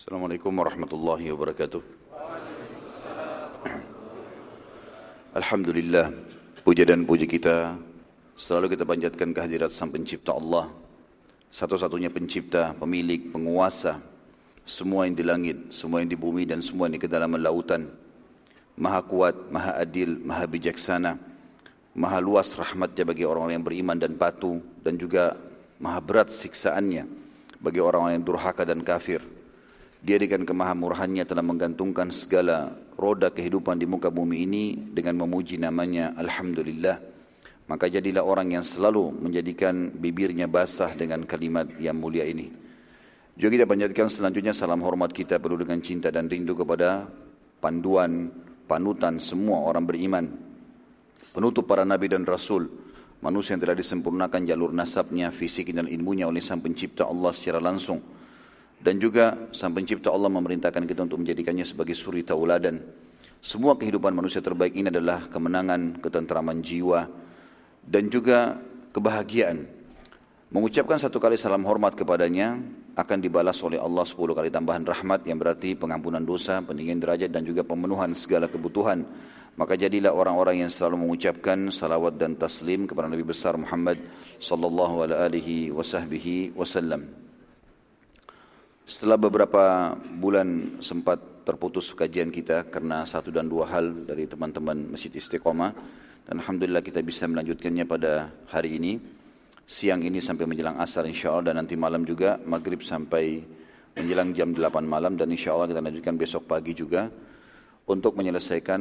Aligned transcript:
Assalamualaikum 0.00 0.48
warahmatullahi 0.56 1.28
wabarakatuh. 1.28 1.84
Alhamdulillah, 5.44 6.08
puja 6.64 6.88
dan 6.88 7.04
puji 7.04 7.28
kita 7.28 7.76
selalu 8.32 8.72
kita 8.72 8.88
panjatkan 8.88 9.36
kehadirat 9.36 9.68
Sang 9.68 9.92
Pencipta 9.92 10.32
Allah, 10.32 10.72
satu-satunya 11.52 12.08
pencipta, 12.08 12.72
pemilik, 12.80 13.28
penguasa, 13.28 14.00
semua 14.64 15.04
yang 15.04 15.20
di 15.20 15.20
langit, 15.20 15.68
semua 15.68 16.00
yang 16.00 16.08
di 16.08 16.16
bumi 16.16 16.48
dan 16.48 16.64
semua 16.64 16.88
yang 16.88 16.96
di 16.96 17.04
kedalaman 17.04 17.44
lautan. 17.44 17.92
Maha 18.80 19.04
kuat, 19.04 19.52
maha 19.52 19.84
adil, 19.84 20.16
maha 20.24 20.48
bijaksana, 20.48 21.20
maha 21.92 22.24
luas 22.24 22.56
rahmatnya 22.56 23.04
bagi 23.04 23.28
orang-orang 23.28 23.60
yang 23.60 23.68
beriman 23.68 24.00
dan 24.00 24.16
patuh 24.16 24.64
dan 24.80 24.96
juga 24.96 25.36
maha 25.76 26.00
berat 26.00 26.32
siksaannya 26.32 27.04
bagi 27.60 27.84
orang-orang 27.84 28.16
yang 28.16 28.24
durhaka 28.24 28.64
dan 28.64 28.80
kafir. 28.80 29.39
Dia 30.00 30.16
dengan 30.16 30.48
kemahamurahannya 30.48 31.28
telah 31.28 31.44
menggantungkan 31.44 32.08
segala 32.08 32.72
roda 32.96 33.28
kehidupan 33.28 33.76
di 33.76 33.84
muka 33.84 34.08
bumi 34.08 34.48
ini 34.48 34.64
dengan 34.72 35.20
memuji 35.20 35.60
namanya 35.60 36.16
Alhamdulillah. 36.16 36.96
Maka 37.68 37.86
jadilah 37.86 38.24
orang 38.24 38.56
yang 38.56 38.64
selalu 38.64 39.12
menjadikan 39.12 39.92
bibirnya 39.92 40.48
basah 40.48 40.96
dengan 40.96 41.28
kalimat 41.28 41.68
yang 41.76 42.00
mulia 42.00 42.24
ini. 42.24 42.48
Juga 43.36 43.60
kita 43.60 43.68
panjatkan 43.68 44.08
selanjutnya 44.08 44.56
salam 44.56 44.80
hormat 44.80 45.12
kita 45.12 45.36
perlu 45.36 45.60
dengan 45.60 45.78
cinta 45.84 46.08
dan 46.08 46.32
rindu 46.32 46.56
kepada 46.56 47.04
panduan, 47.60 48.32
panutan 48.64 49.20
semua 49.20 49.62
orang 49.68 49.84
beriman. 49.84 50.24
Penutup 51.30 51.68
para 51.68 51.84
nabi 51.84 52.08
dan 52.08 52.24
rasul, 52.24 52.66
manusia 53.20 53.54
yang 53.54 53.62
telah 53.62 53.76
disempurnakan 53.76 54.48
jalur 54.48 54.72
nasabnya, 54.72 55.28
fisik 55.30 55.70
dan 55.76 55.86
ilmunya 55.86 56.26
oleh 56.26 56.42
sang 56.42 56.64
pencipta 56.64 57.06
Allah 57.06 57.30
secara 57.36 57.62
langsung 57.62 58.00
dan 58.80 58.96
juga 58.96 59.36
sang 59.52 59.76
pencipta 59.76 60.08
Allah 60.08 60.32
memerintahkan 60.32 60.88
kita 60.88 61.04
untuk 61.04 61.20
menjadikannya 61.20 61.68
sebagai 61.68 61.92
suri 61.92 62.24
tauladan. 62.24 62.80
Semua 63.40 63.76
kehidupan 63.76 64.12
manusia 64.12 64.44
terbaik 64.44 64.76
ini 64.76 64.92
adalah 64.92 65.28
kemenangan, 65.28 66.00
ketentraman 66.00 66.60
jiwa, 66.60 67.08
dan 67.84 68.08
juga 68.12 68.60
kebahagiaan. 68.92 69.64
Mengucapkan 70.50 70.98
satu 70.98 71.22
kali 71.22 71.38
salam 71.38 71.64
hormat 71.64 71.94
kepadanya 71.94 72.58
akan 72.98 73.18
dibalas 73.22 73.56
oleh 73.62 73.78
Allah 73.78 74.02
sepuluh 74.02 74.34
kali 74.34 74.50
tambahan 74.50 74.82
rahmat 74.82 75.24
yang 75.24 75.38
berarti 75.38 75.78
pengampunan 75.78 76.20
dosa, 76.20 76.60
peninggian 76.60 77.00
derajat 77.00 77.30
dan 77.30 77.46
juga 77.46 77.62
pemenuhan 77.64 78.12
segala 78.12 78.50
kebutuhan. 78.50 79.06
Maka 79.54 79.76
jadilah 79.76 80.12
orang-orang 80.12 80.64
yang 80.64 80.70
selalu 80.72 81.04
mengucapkan 81.06 81.68
salawat 81.68 82.16
dan 82.16 82.36
taslim 82.36 82.88
kepada 82.88 83.12
Nabi 83.12 83.24
besar 83.24 83.56
Muhammad 83.60 84.00
sallallahu 84.40 85.04
alaihi 85.04 85.70
wasallam. 85.72 87.29
Setelah 88.90 89.22
beberapa 89.22 89.94
bulan 89.94 90.82
sempat 90.82 91.46
terputus 91.46 91.94
kajian 91.94 92.34
kita 92.34 92.66
karena 92.66 93.06
satu 93.06 93.30
dan 93.30 93.46
dua 93.46 93.70
hal 93.70 94.02
dari 94.02 94.26
teman-teman 94.26 94.90
Masjid 94.90 95.14
Istiqomah 95.14 95.70
dan 96.26 96.42
Alhamdulillah 96.42 96.82
kita 96.82 96.98
bisa 96.98 97.30
melanjutkannya 97.30 97.86
pada 97.86 98.34
hari 98.50 98.82
ini 98.82 98.98
siang 99.62 100.02
ini 100.02 100.18
sampai 100.18 100.42
menjelang 100.42 100.74
asar 100.82 101.06
insya 101.06 101.30
Allah 101.30 101.54
dan 101.54 101.62
nanti 101.62 101.78
malam 101.78 102.02
juga 102.02 102.42
maghrib 102.42 102.82
sampai 102.82 103.46
menjelang 103.94 104.34
jam 104.34 104.50
8 104.58 104.82
malam 104.82 105.14
dan 105.14 105.30
insya 105.30 105.54
Allah 105.54 105.70
kita 105.70 105.86
lanjutkan 105.86 106.18
besok 106.18 106.50
pagi 106.50 106.74
juga 106.74 107.06
untuk 107.86 108.18
menyelesaikan 108.18 108.80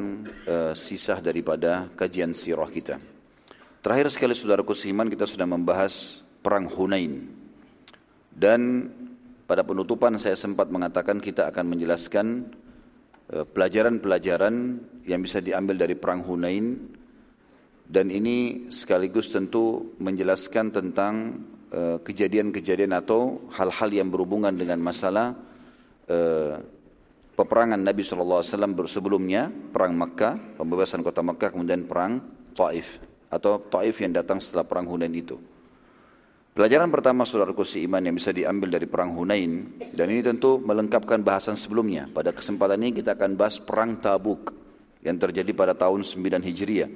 uh, 0.50 0.74
sisa 0.74 1.22
daripada 1.22 1.86
kajian 1.94 2.34
sirah 2.34 2.74
kita. 2.74 2.98
Terakhir 3.86 4.10
sekali 4.10 4.34
saudara 4.34 4.66
kusiman 4.66 5.06
kita 5.06 5.30
sudah 5.30 5.46
membahas 5.46 6.26
perang 6.42 6.66
Hunain 6.66 7.30
dan 8.34 8.90
pada 9.50 9.66
penutupan 9.66 10.14
saya 10.22 10.38
sempat 10.38 10.70
mengatakan 10.70 11.18
kita 11.18 11.50
akan 11.50 11.74
menjelaskan 11.74 12.54
eh, 13.34 13.46
pelajaran-pelajaran 13.50 14.78
yang 15.10 15.26
bisa 15.26 15.42
diambil 15.42 15.82
dari 15.82 15.98
perang 15.98 16.22
Hunain 16.22 16.78
dan 17.90 18.14
ini 18.14 18.70
sekaligus 18.70 19.34
tentu 19.34 19.98
menjelaskan 19.98 20.70
tentang 20.70 21.42
eh, 21.74 21.98
kejadian-kejadian 21.98 22.94
atau 22.94 23.50
hal-hal 23.58 23.90
yang 23.90 24.14
berhubungan 24.14 24.54
dengan 24.54 24.78
masalah 24.78 25.34
uh, 26.10 26.58
peperangan 27.38 27.80
Nabi 27.80 28.02
SAW 28.04 28.44
sebelumnya, 28.90 29.48
perang 29.48 29.96
Makkah, 29.96 30.60
pembebasan 30.60 31.06
kota 31.06 31.24
Makkah, 31.24 31.54
kemudian 31.54 31.86
perang 31.86 32.20
Taif 32.58 33.00
atau 33.30 33.62
Taif 33.62 33.96
yang 34.02 34.12
datang 34.12 34.42
setelah 34.44 34.66
perang 34.66 34.90
Hunain 34.90 35.14
itu. 35.14 35.38
Pelajaran 36.60 36.92
pertama 36.92 37.24
saudaraku 37.24 37.64
iman 37.88 38.04
yang 38.04 38.20
bisa 38.20 38.36
diambil 38.36 38.68
dari 38.68 38.84
perang 38.84 39.16
Hunain 39.16 39.80
dan 39.96 40.12
ini 40.12 40.20
tentu 40.20 40.60
melengkapkan 40.60 41.24
bahasan 41.24 41.56
sebelumnya. 41.56 42.12
Pada 42.12 42.36
kesempatan 42.36 42.76
ini 42.84 43.00
kita 43.00 43.16
akan 43.16 43.40
bahas 43.40 43.64
perang 43.64 43.96
Tabuk 43.96 44.52
yang 45.00 45.16
terjadi 45.16 45.56
pada 45.56 45.72
tahun 45.72 46.04
9 46.04 46.20
Hijriah. 46.44 46.92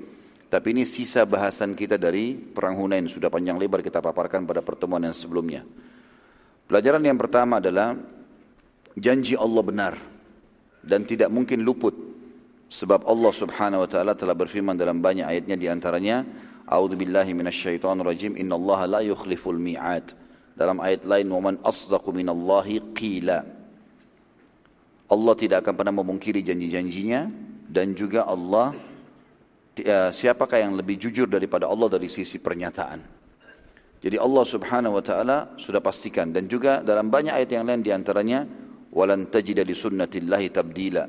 Tapi 0.52 0.68
ini 0.76 0.84
sisa 0.84 1.24
bahasan 1.24 1.80
kita 1.80 1.96
dari 1.96 2.36
perang 2.36 2.76
Hunain 2.76 3.08
sudah 3.08 3.32
panjang 3.32 3.56
lebar 3.56 3.80
kita 3.80 4.04
paparkan 4.04 4.44
pada 4.44 4.60
pertemuan 4.60 5.00
yang 5.00 5.16
sebelumnya. 5.16 5.64
Pelajaran 6.68 7.00
yang 7.00 7.16
pertama 7.16 7.64
adalah 7.64 7.96
janji 9.00 9.40
Allah 9.40 9.64
benar 9.64 9.96
dan 10.84 11.08
tidak 11.08 11.32
mungkin 11.32 11.64
luput 11.64 11.96
sebab 12.68 13.08
Allah 13.08 13.32
Subhanahu 13.32 13.88
wa 13.88 13.88
taala 13.88 14.12
telah 14.12 14.36
berfirman 14.36 14.76
dalam 14.76 15.00
banyak 15.00 15.24
ayatnya 15.24 15.56
di 15.56 15.72
antaranya 15.72 16.43
A'udzu 16.70 16.96
billahi 16.96 17.32
minasyaitonir 17.36 18.08
rajim. 18.08 18.34
Innallaha 18.40 18.88
la 18.88 19.02
yukhliful 19.04 19.60
mi'ad. 19.60 20.16
Dalam 20.54 20.80
ayat 20.80 21.04
lain, 21.04 21.28
"Wa 21.28 21.42
man 21.42 21.56
asdaqu 21.66 22.14
minallahi 22.14 22.94
qila." 22.94 23.44
Allah 25.12 25.34
tidak 25.38 25.68
akan 25.68 25.74
pernah 25.78 25.94
memungkiri 25.94 26.42
janji-janjinya 26.42 27.22
dan 27.70 27.94
juga 27.94 28.26
Allah 28.26 28.74
siapakah 30.14 30.62
yang 30.62 30.78
lebih 30.78 31.02
jujur 31.02 31.26
daripada 31.26 31.66
Allah 31.66 31.90
dari 31.98 32.10
sisi 32.10 32.38
pernyataan. 32.38 33.02
Jadi 34.04 34.20
Allah 34.20 34.46
Subhanahu 34.46 35.00
wa 35.00 35.04
taala 35.04 35.38
sudah 35.56 35.80
pastikan 35.80 36.30
dan 36.30 36.46
juga 36.46 36.84
dalam 36.84 37.08
banyak 37.08 37.34
ayat 37.34 37.50
yang 37.56 37.64
lain 37.64 37.82
di 37.82 37.92
antaranya 37.94 38.44
walan 38.92 39.32
tajida 39.32 39.64
li 39.64 39.72
sunnatillahi 39.72 40.48
tabdila. 40.52 41.06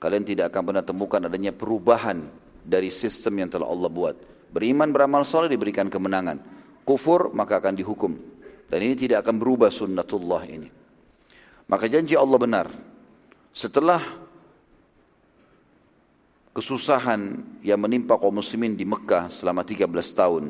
Kalian 0.00 0.24
tidak 0.24 0.48
akan 0.48 0.62
pernah 0.72 0.84
temukan 0.84 1.20
adanya 1.28 1.52
perubahan 1.52 2.24
dari 2.64 2.88
sistem 2.88 3.44
yang 3.44 3.50
telah 3.52 3.68
Allah 3.68 3.90
buat. 3.92 4.16
Beriman 4.50 4.90
beramal 4.90 5.22
soleh 5.22 5.46
diberikan 5.46 5.86
kemenangan. 5.86 6.42
Kufur 6.82 7.30
maka 7.30 7.62
akan 7.62 7.74
dihukum. 7.78 8.12
Dan 8.70 8.78
ini 8.86 8.94
tidak 8.98 9.26
akan 9.26 9.38
berubah 9.38 9.70
sunnatullah 9.70 10.42
ini. 10.46 10.68
Maka 11.70 11.86
janji 11.86 12.18
Allah 12.18 12.38
benar. 12.38 12.66
Setelah 13.54 14.02
kesusahan 16.50 17.20
yang 17.62 17.78
menimpa 17.78 18.18
kaum 18.18 18.42
muslimin 18.42 18.74
di 18.74 18.82
Mekah 18.82 19.30
selama 19.30 19.62
13 19.62 19.86
tahun. 20.18 20.44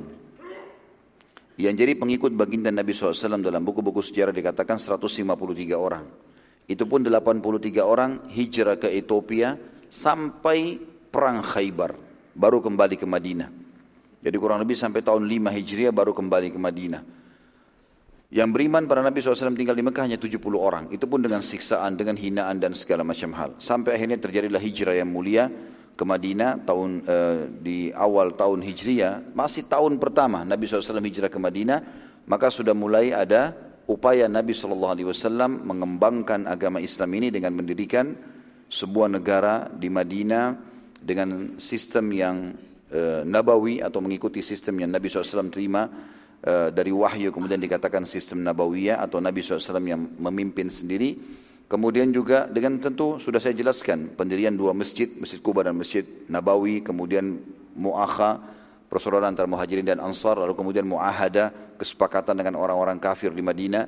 Yang 1.61 1.75
jadi 1.77 1.93
pengikut 1.93 2.32
baginda 2.32 2.72
Nabi 2.72 2.97
SAW 2.97 3.44
dalam 3.44 3.61
buku-buku 3.61 4.00
sejarah 4.00 4.32
dikatakan 4.32 4.81
153 4.81 5.77
orang. 5.77 6.09
Itu 6.65 6.88
pun 6.88 7.05
83 7.05 7.84
orang 7.84 8.32
hijrah 8.32 8.81
ke 8.81 8.88
Ethiopia 8.88 9.61
sampai 9.93 10.81
perang 11.12 11.44
Khaybar. 11.44 11.93
Baru 12.32 12.65
kembali 12.65 12.97
ke 12.97 13.05
Madinah. 13.05 13.59
Jadi 14.20 14.36
kurang 14.36 14.60
lebih 14.60 14.76
sampai 14.76 15.00
tahun 15.00 15.25
5 15.25 15.56
Hijriah 15.56 15.92
baru 15.92 16.12
kembali 16.12 16.53
ke 16.53 16.58
Madinah. 16.60 17.03
Yang 18.31 18.48
beriman 18.54 18.86
pada 18.86 19.03
Nabi 19.03 19.19
SAW 19.19 19.58
tinggal 19.58 19.75
di 19.75 19.82
Mekah 19.82 20.06
hanya 20.06 20.20
70 20.20 20.38
orang. 20.54 20.86
Itu 20.94 21.10
pun 21.10 21.19
dengan 21.19 21.42
siksaan, 21.42 21.98
dengan 21.98 22.14
hinaan 22.14 22.62
dan 22.62 22.78
segala 22.78 23.03
macam 23.03 23.34
hal. 23.34 23.58
Sampai 23.58 23.98
akhirnya 23.98 24.22
terjadilah 24.22 24.62
hijrah 24.62 24.94
yang 24.94 25.10
mulia 25.10 25.50
ke 25.98 26.04
Madinah 26.06 26.62
tahun 26.62 26.91
uh, 27.04 27.38
di 27.58 27.91
awal 27.91 28.38
tahun 28.38 28.62
Hijriah. 28.62 29.34
Masih 29.34 29.66
tahun 29.66 29.98
pertama 29.98 30.47
Nabi 30.47 30.70
SAW 30.70 31.02
hijrah 31.02 31.26
ke 31.26 31.41
Madinah. 31.42 31.78
Maka 32.31 32.54
sudah 32.54 32.70
mulai 32.70 33.10
ada 33.10 33.50
upaya 33.91 34.31
Nabi 34.31 34.54
SAW 34.54 34.87
mengembangkan 35.66 36.46
agama 36.46 36.78
Islam 36.78 37.11
ini 37.19 37.34
dengan 37.34 37.50
mendirikan 37.58 38.14
sebuah 38.70 39.11
negara 39.11 39.67
di 39.67 39.90
Madinah 39.90 40.55
dengan 41.02 41.58
sistem 41.58 42.14
yang 42.14 42.55
uh, 42.92 43.22
nabawi 43.26 43.81
atau 43.81 44.02
mengikuti 44.02 44.42
sistem 44.42 44.82
yang 44.82 44.90
Nabi 44.90 45.08
SAW 45.08 45.50
terima 45.50 45.87
uh, 45.87 46.69
dari 46.69 46.90
wahyu 46.90 47.31
kemudian 47.31 47.58
dikatakan 47.62 48.04
sistem 48.04 48.42
nabawiyah 48.44 49.00
atau 49.02 49.19
Nabi 49.22 49.40
SAW 49.42 49.82
yang 49.87 50.19
memimpin 50.19 50.69
sendiri. 50.69 51.16
Kemudian 51.70 52.10
juga 52.10 52.50
dengan 52.50 52.82
tentu 52.82 53.22
sudah 53.22 53.38
saya 53.38 53.54
jelaskan 53.54 54.19
pendirian 54.19 54.50
dua 54.58 54.75
masjid 54.75 55.06
Masjid 55.06 55.38
Kuba 55.38 55.62
dan 55.62 55.78
Masjid 55.78 56.02
Nabawi 56.26 56.82
kemudian 56.82 57.38
muakha 57.78 58.42
persaudaraan 58.90 59.38
antara 59.38 59.46
muhajirin 59.46 59.86
dan 59.86 60.02
ansar 60.02 60.34
lalu 60.34 60.58
kemudian 60.58 60.82
muahada 60.82 61.54
kesepakatan 61.78 62.34
dengan 62.34 62.58
orang-orang 62.58 62.98
kafir 62.98 63.31
di 63.31 63.38
Madinah 63.38 63.86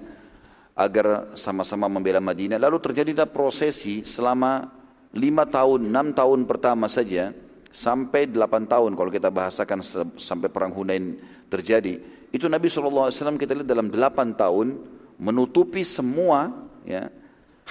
agar 0.79 1.35
sama-sama 1.35 1.91
membela 1.91 2.23
Madinah. 2.23 2.57
Lalu 2.57 2.79
terjadilah 2.79 3.27
prosesi 3.27 4.07
selama 4.07 4.71
lima 5.13 5.45
tahun 5.45 5.91
enam 5.91 6.15
tahun 6.15 6.49
pertama 6.49 6.87
saja 6.89 7.35
sampai 7.73 8.29
8 8.29 8.69
tahun 8.69 8.93
kalau 8.93 9.09
kita 9.09 9.33
bahasakan 9.33 9.81
sampai 10.21 10.53
perang 10.53 10.77
Hunain 10.77 11.17
terjadi 11.49 11.99
itu 12.33 12.45
Nabi 12.47 12.69
SAW 12.69 13.13
kita 13.41 13.57
lihat 13.57 13.69
dalam 13.69 13.89
8 13.89 14.37
tahun 14.37 14.77
menutupi 15.17 15.83
semua 15.83 16.53
ya 16.85 17.09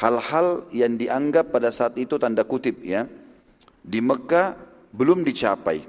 hal-hal 0.02 0.66
yang 0.74 0.98
dianggap 0.98 1.54
pada 1.54 1.70
saat 1.70 1.98
itu 2.02 2.18
tanda 2.18 2.42
kutip 2.42 2.82
ya 2.82 3.06
di 3.82 4.00
Mekah 4.00 4.56
belum 4.94 5.26
dicapai. 5.26 5.82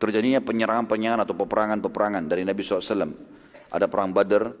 Terjadinya 0.00 0.40
penyerangan-penyerangan 0.42 1.22
atau 1.22 1.34
peperangan-peperangan 1.36 2.24
dari 2.28 2.42
Nabi 2.44 2.60
SAW. 2.60 3.12
Ada 3.72 3.86
perang 3.88 4.10
Badar, 4.14 4.52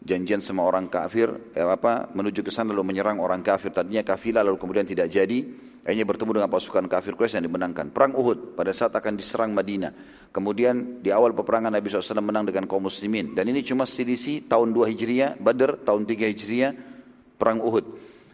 janjian 0.00 0.40
sama 0.40 0.64
orang 0.64 0.90
kafir, 0.90 1.30
ya 1.54 1.68
apa 1.68 2.10
menuju 2.10 2.42
ke 2.42 2.50
sana 2.50 2.72
lalu 2.72 2.94
menyerang 2.94 3.20
orang 3.20 3.44
kafir. 3.44 3.70
Tadinya 3.70 4.02
kafilah 4.02 4.42
lalu 4.42 4.56
kemudian 4.56 4.86
tidak 4.86 5.10
jadi. 5.10 5.72
Akhirnya 5.84 6.08
bertemu 6.08 6.30
dengan 6.40 6.48
pasukan 6.48 6.88
kafir 6.88 7.12
Quraisy 7.12 7.44
yang 7.44 7.46
dimenangkan. 7.52 7.92
Perang 7.92 8.16
Uhud 8.16 8.56
pada 8.56 8.72
saat 8.72 8.96
akan 8.96 9.20
diserang 9.20 9.52
Madinah. 9.52 9.92
Kemudian 10.32 11.04
di 11.04 11.12
awal 11.12 11.36
peperangan 11.36 11.68
Nabi 11.68 11.92
SAW 11.92 12.24
menang 12.24 12.48
dengan 12.48 12.64
kaum 12.64 12.88
muslimin. 12.88 13.36
Dan 13.36 13.52
ini 13.52 13.60
cuma 13.60 13.84
selisih 13.84 14.48
tahun 14.48 14.72
2 14.72 14.90
Hijriah, 14.96 15.36
Badr 15.36 15.84
tahun 15.84 16.08
3 16.08 16.32
Hijriah, 16.32 16.72
perang 17.36 17.60
Uhud. 17.60 17.84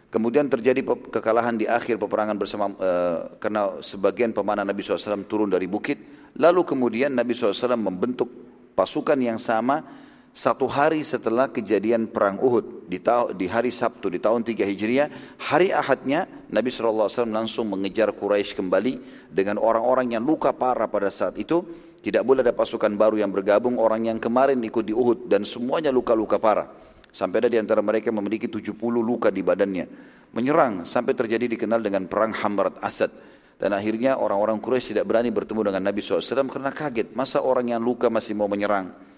Kemudian 0.07 0.47
terjadi 0.47 0.79
kekalahan 1.11 1.59
di 1.59 1.67
akhir 1.67 1.99
peperangan 1.99 2.39
bersama 2.39 2.71
uh, 2.71 3.35
karena 3.39 3.83
sebagian 3.83 4.31
pemanah 4.31 4.63
Nabi 4.63 4.79
SAW 4.79 5.27
turun 5.27 5.51
dari 5.51 5.67
bukit. 5.67 5.99
Lalu 6.39 6.63
kemudian 6.63 7.11
Nabi 7.11 7.35
SAW 7.35 7.75
membentuk 7.75 8.31
pasukan 8.79 9.19
yang 9.19 9.39
sama 9.39 10.00
satu 10.31 10.63
hari 10.63 11.03
setelah 11.03 11.51
kejadian 11.51 12.07
perang 12.07 12.39
Uhud 12.39 12.87
di, 12.87 13.03
di 13.35 13.45
hari 13.51 13.67
Sabtu 13.67 14.07
di 14.07 14.15
tahun 14.15 14.47
3 14.47 14.63
Hijriah, 14.63 15.07
hari 15.43 15.75
Ahadnya 15.75 16.23
Nabi 16.47 16.71
SAW 16.71 17.27
langsung 17.27 17.67
mengejar 17.67 18.15
Quraisy 18.15 18.55
kembali 18.55 19.27
dengan 19.27 19.59
orang-orang 19.59 20.15
yang 20.15 20.23
luka 20.23 20.55
parah 20.55 20.87
pada 20.87 21.11
saat 21.11 21.35
itu. 21.35 21.63
Tidak 22.01 22.25
boleh 22.25 22.41
ada 22.41 22.55
pasukan 22.55 22.95
baru 22.97 23.21
yang 23.21 23.29
bergabung, 23.29 23.77
orang 23.77 24.09
yang 24.09 24.17
kemarin 24.17 24.57
ikut 24.63 24.87
di 24.87 24.95
Uhud 24.95 25.29
dan 25.29 25.45
semuanya 25.45 25.93
luka-luka 25.93 26.41
parah. 26.41 26.65
Sampai 27.11 27.43
ada 27.43 27.51
di 27.51 27.59
antara 27.59 27.83
mereka 27.83 28.09
memiliki 28.09 28.47
70 28.47 28.73
luka 29.03 29.29
di 29.29 29.43
badannya. 29.43 29.85
Menyerang 30.31 30.87
sampai 30.87 31.11
terjadi 31.11 31.51
dikenal 31.59 31.83
dengan 31.83 32.07
perang 32.07 32.31
Hamrat 32.31 32.79
Asad. 32.79 33.11
Dan 33.59 33.75
akhirnya 33.77 34.17
orang-orang 34.17 34.57
Quraisy 34.57 34.95
tidak 34.97 35.05
berani 35.05 35.29
bertemu 35.29 35.69
dengan 35.69 35.91
Nabi 35.91 36.01
SAW 36.01 36.49
karena 36.49 36.71
kaget. 36.73 37.13
Masa 37.13 37.43
orang 37.43 37.69
yang 37.69 37.83
luka 37.83 38.09
masih 38.09 38.33
mau 38.33 38.49
menyerang? 38.49 39.11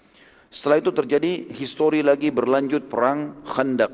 Setelah 0.54 0.78
itu 0.78 0.94
terjadi 0.94 1.50
histori 1.50 2.06
lagi 2.06 2.30
berlanjut 2.30 2.86
perang 2.86 3.42
Khandak 3.42 3.90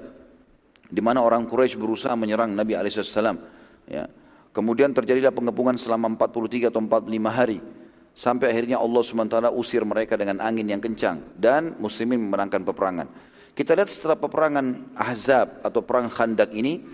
di 0.93 1.01
mana 1.01 1.25
orang 1.25 1.49
Quraisy 1.49 1.81
berusaha 1.81 2.13
menyerang 2.13 2.53
Nabi 2.53 2.77
alaihissalam. 2.77 3.41
Ya. 3.89 4.05
Kemudian 4.53 4.93
terjadilah 4.93 5.33
pengepungan 5.33 5.81
selama 5.81 6.13
43 6.21 6.69
atau 6.69 6.85
45 6.85 7.09
hari 7.33 7.65
sampai 8.13 8.53
akhirnya 8.53 8.77
Allah 8.77 9.01
SWT 9.01 9.57
usir 9.57 9.81
mereka 9.89 10.21
dengan 10.21 10.45
angin 10.45 10.69
yang 10.69 10.85
kencang 10.85 11.33
dan 11.41 11.81
muslimin 11.81 12.29
memenangkan 12.29 12.61
peperangan. 12.61 13.09
Kita 13.57 13.73
lihat 13.73 13.89
setelah 13.89 14.21
peperangan 14.21 14.93
Ahzab 14.93 15.65
atau 15.65 15.81
perang 15.81 16.13
Khandak 16.13 16.53
ini 16.53 16.85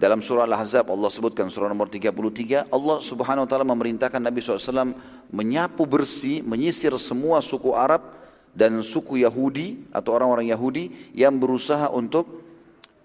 dalam 0.00 0.24
surah 0.24 0.48
Al-Ahzab 0.48 0.88
Allah 0.88 1.12
sebutkan 1.12 1.52
surah 1.52 1.68
nomor 1.68 1.92
33 1.92 2.72
Allah 2.72 2.96
Subhanahu 3.04 3.44
wa 3.44 3.50
taala 3.52 3.68
memerintahkan 3.68 4.16
Nabi 4.16 4.40
SAW 4.40 4.96
menyapu 5.28 5.84
bersih 5.84 6.40
menyisir 6.40 6.96
semua 6.96 7.44
suku 7.44 7.76
Arab 7.76 8.19
dan 8.50 8.82
suku 8.82 9.22
Yahudi 9.22 9.90
atau 9.94 10.16
orang-orang 10.18 10.50
Yahudi 10.50 11.14
yang 11.14 11.38
berusaha 11.38 11.86
untuk 11.90 12.42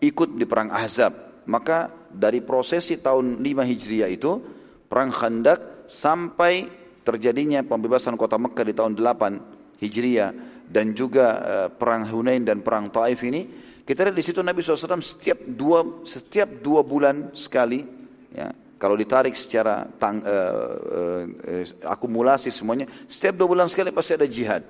ikut 0.01 0.36
di 0.36 0.45
perang 0.50 0.74
Ahzab. 0.74 1.45
Maka 1.45 1.94
dari 2.09 2.42
prosesi 2.42 2.97
tahun 2.97 3.42
5 3.42 3.69
Hijriah 3.69 4.09
itu, 4.09 4.42
perang 4.89 5.13
Khandak 5.13 5.86
sampai 5.86 6.65
terjadinya 7.06 7.62
pembebasan 7.62 8.18
kota 8.18 8.42
Mekah 8.42 8.65
di 8.65 8.74
tahun 8.74 8.97
8 8.97 9.83
Hijriah 9.86 10.31
dan 10.65 10.97
juga 10.97 11.27
uh, 11.38 11.68
perang 11.69 12.09
Hunain 12.09 12.41
dan 12.41 12.65
perang 12.65 12.89
Taif 12.89 13.21
ini, 13.21 13.45
kita 13.86 14.09
lihat 14.09 14.18
di 14.18 14.25
situ 14.25 14.41
Nabi 14.41 14.65
SAW 14.65 14.98
setiap 14.98 15.45
dua 15.45 16.01
setiap 16.09 16.50
dua 16.65 16.81
bulan 16.81 17.30
sekali, 17.38 17.86
ya, 18.33 18.50
kalau 18.81 18.98
ditarik 18.98 19.38
secara 19.38 19.86
tang, 20.01 20.25
uh, 20.25 21.21
uh, 21.45 21.63
akumulasi 21.86 22.50
semuanya, 22.50 22.89
setiap 23.06 23.38
dua 23.38 23.48
bulan 23.53 23.69
sekali 23.69 23.94
pasti 23.94 24.18
ada 24.18 24.25
jihad. 24.25 24.65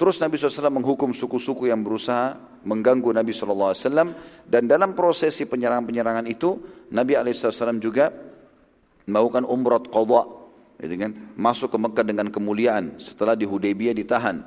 Terus 0.00 0.16
Nabi 0.16 0.40
SAW 0.40 0.72
menghukum 0.72 1.12
suku-suku 1.12 1.68
yang 1.68 1.84
berusaha 1.84 2.40
mengganggu 2.64 3.12
Nabi 3.12 3.36
SAW 3.36 3.76
dan 4.48 4.64
dalam 4.64 4.96
prosesi 4.96 5.44
penyerangan-penyerangan 5.44 6.24
itu 6.24 6.56
Nabi 6.88 7.20
SAW 7.20 7.76
juga 7.76 8.08
melakukan 9.04 9.44
umrah 9.44 9.84
qadha 9.84 10.24
gitu 10.80 10.94
kan? 10.96 11.12
masuk 11.36 11.68
ke 11.68 11.76
Mekah 11.76 12.04
dengan 12.08 12.32
kemuliaan 12.32 12.96
setelah 12.96 13.36
di 13.36 13.44
Hudaybiyah 13.44 13.92
ditahan. 13.92 14.40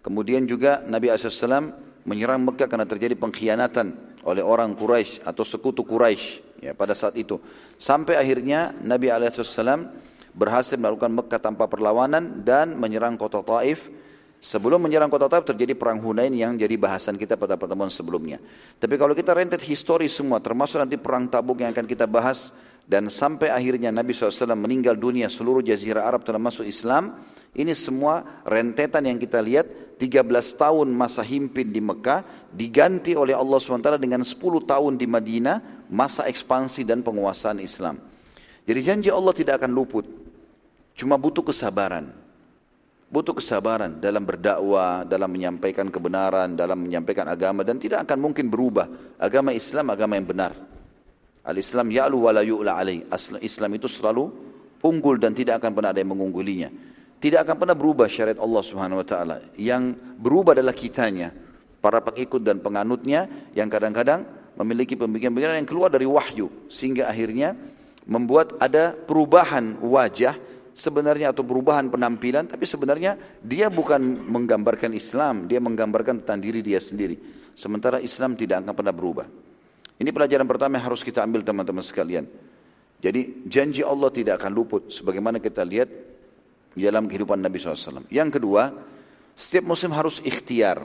Kemudian 0.00 0.48
juga 0.48 0.80
Nabi 0.88 1.12
SAW 1.12 1.76
menyerang 2.08 2.40
Mekah 2.40 2.64
karena 2.64 2.88
terjadi 2.88 3.12
pengkhianatan 3.20 4.16
oleh 4.24 4.40
orang 4.40 4.72
Quraisy 4.72 5.20
atau 5.20 5.44
sekutu 5.44 5.84
Quraisy 5.84 6.64
ya 6.64 6.72
pada 6.72 6.96
saat 6.96 7.12
itu. 7.20 7.36
Sampai 7.76 8.16
akhirnya 8.16 8.72
Nabi 8.80 9.12
SAW 9.12 9.84
berhasil 10.32 10.80
melakukan 10.80 11.12
Mekah 11.12 11.40
tanpa 11.44 11.68
perlawanan 11.68 12.40
dan 12.40 12.72
menyerang 12.72 13.20
kota 13.20 13.44
Taif 13.44 13.84
Sebelum 14.44 14.76
menyerang 14.76 15.08
kota 15.08 15.24
Taif 15.24 15.48
terjadi 15.48 15.72
perang 15.72 15.96
Hunain 16.04 16.28
yang 16.28 16.52
jadi 16.60 16.76
bahasan 16.76 17.16
kita 17.16 17.32
pada 17.32 17.56
pertemuan 17.56 17.88
sebelumnya. 17.88 18.36
Tapi 18.76 19.00
kalau 19.00 19.16
kita 19.16 19.32
rentet 19.32 19.64
histori 19.64 20.04
semua, 20.04 20.36
termasuk 20.36 20.76
nanti 20.76 21.00
perang 21.00 21.24
Tabuk 21.24 21.64
yang 21.64 21.72
akan 21.72 21.88
kita 21.88 22.04
bahas, 22.04 22.52
dan 22.84 23.08
sampai 23.08 23.48
akhirnya 23.48 23.88
Nabi 23.88 24.12
SAW 24.12 24.52
meninggal 24.52 25.00
dunia 25.00 25.32
seluruh 25.32 25.64
jazirah 25.64 26.04
Arab 26.04 26.28
termasuk 26.28 26.68
Islam, 26.68 27.24
ini 27.56 27.72
semua 27.72 28.44
rentetan 28.44 29.08
yang 29.08 29.16
kita 29.16 29.40
lihat 29.40 29.96
13 29.96 30.28
tahun 30.60 30.92
masa 30.92 31.24
himpin 31.24 31.72
di 31.72 31.80
Mekah 31.80 32.52
diganti 32.52 33.16
oleh 33.16 33.32
Allah 33.32 33.56
SWT 33.56 33.96
dengan 33.96 34.20
10 34.20 34.36
tahun 34.68 34.92
di 35.00 35.08
Madinah 35.08 35.88
masa 35.88 36.28
ekspansi 36.28 36.84
dan 36.84 37.00
penguasaan 37.00 37.64
Islam. 37.64 37.96
Jadi 38.68 38.80
janji 38.84 39.08
Allah 39.08 39.32
tidak 39.32 39.64
akan 39.64 39.72
luput. 39.72 40.04
Cuma 40.92 41.16
butuh 41.16 41.40
kesabaran. 41.40 42.23
Butuh 43.14 43.38
kesabaran 43.38 44.02
dalam 44.02 44.26
berdakwah, 44.26 45.06
dalam 45.06 45.30
menyampaikan 45.30 45.86
kebenaran, 45.86 46.58
dalam 46.58 46.82
menyampaikan 46.82 47.30
agama 47.30 47.62
dan 47.62 47.78
tidak 47.78 48.10
akan 48.10 48.18
mungkin 48.18 48.50
berubah. 48.50 48.90
Agama 49.22 49.54
Islam 49.54 49.94
agama 49.94 50.18
yang 50.18 50.26
benar. 50.26 50.50
Al-Islam 51.46 51.94
ya'lu 51.94 52.26
wa 52.26 52.34
la 52.34 52.42
yu'la. 52.42 52.82
Islam 53.38 53.70
itu 53.78 53.86
selalu 53.86 54.34
unggul 54.82 55.22
dan 55.22 55.30
tidak 55.30 55.62
akan 55.62 55.70
pernah 55.78 55.94
ada 55.94 56.02
yang 56.02 56.10
mengunggulinya. 56.10 56.74
Tidak 57.22 57.38
akan 57.38 57.54
pernah 57.54 57.78
berubah 57.78 58.10
syariat 58.10 58.42
Allah 58.42 58.62
Subhanahu 58.66 58.98
wa 58.98 59.06
taala. 59.06 59.36
Yang 59.54 59.94
berubah 60.18 60.58
adalah 60.58 60.74
kitanya, 60.74 61.30
para 61.78 62.02
pengikut 62.02 62.42
dan 62.42 62.58
penganutnya 62.58 63.30
yang 63.54 63.70
kadang-kadang 63.70 64.26
memiliki 64.58 64.98
pemikiran-pemikiran 64.98 65.62
yang 65.62 65.68
keluar 65.70 65.86
dari 65.86 66.08
wahyu 66.08 66.50
sehingga 66.66 67.06
akhirnya 67.06 67.54
membuat 68.10 68.58
ada 68.58 68.90
perubahan 68.90 69.78
wajah 69.78 70.34
sebenarnya 70.74 71.30
atau 71.30 71.46
perubahan 71.46 71.86
penampilan 71.86 72.50
tapi 72.50 72.66
sebenarnya 72.66 73.14
dia 73.40 73.70
bukan 73.70 74.02
menggambarkan 74.26 74.90
Islam 74.92 75.46
dia 75.46 75.62
menggambarkan 75.62 76.26
tentang 76.26 76.42
diri 76.42 76.60
dia 76.60 76.82
sendiri. 76.82 77.16
Sementara 77.54 78.02
Islam 78.02 78.34
tidak 78.34 78.66
akan 78.66 78.74
pernah 78.74 78.90
berubah. 78.90 79.26
Ini 79.94 80.10
pelajaran 80.10 80.42
pertama 80.50 80.74
yang 80.76 80.90
harus 80.90 81.06
kita 81.06 81.22
ambil 81.22 81.46
teman-teman 81.46 81.86
sekalian. 81.86 82.26
Jadi 82.98 83.46
janji 83.46 83.86
Allah 83.86 84.10
tidak 84.10 84.42
akan 84.42 84.50
luput 84.50 84.90
sebagaimana 84.90 85.38
kita 85.38 85.62
lihat 85.62 85.86
dalam 86.74 87.06
kehidupan 87.06 87.38
Nabi 87.38 87.62
SAW 87.62 88.10
yang 88.10 88.34
kedua 88.34 88.74
setiap 89.38 89.70
muslim 89.70 89.94
harus 89.94 90.18
ikhtiar. 90.26 90.82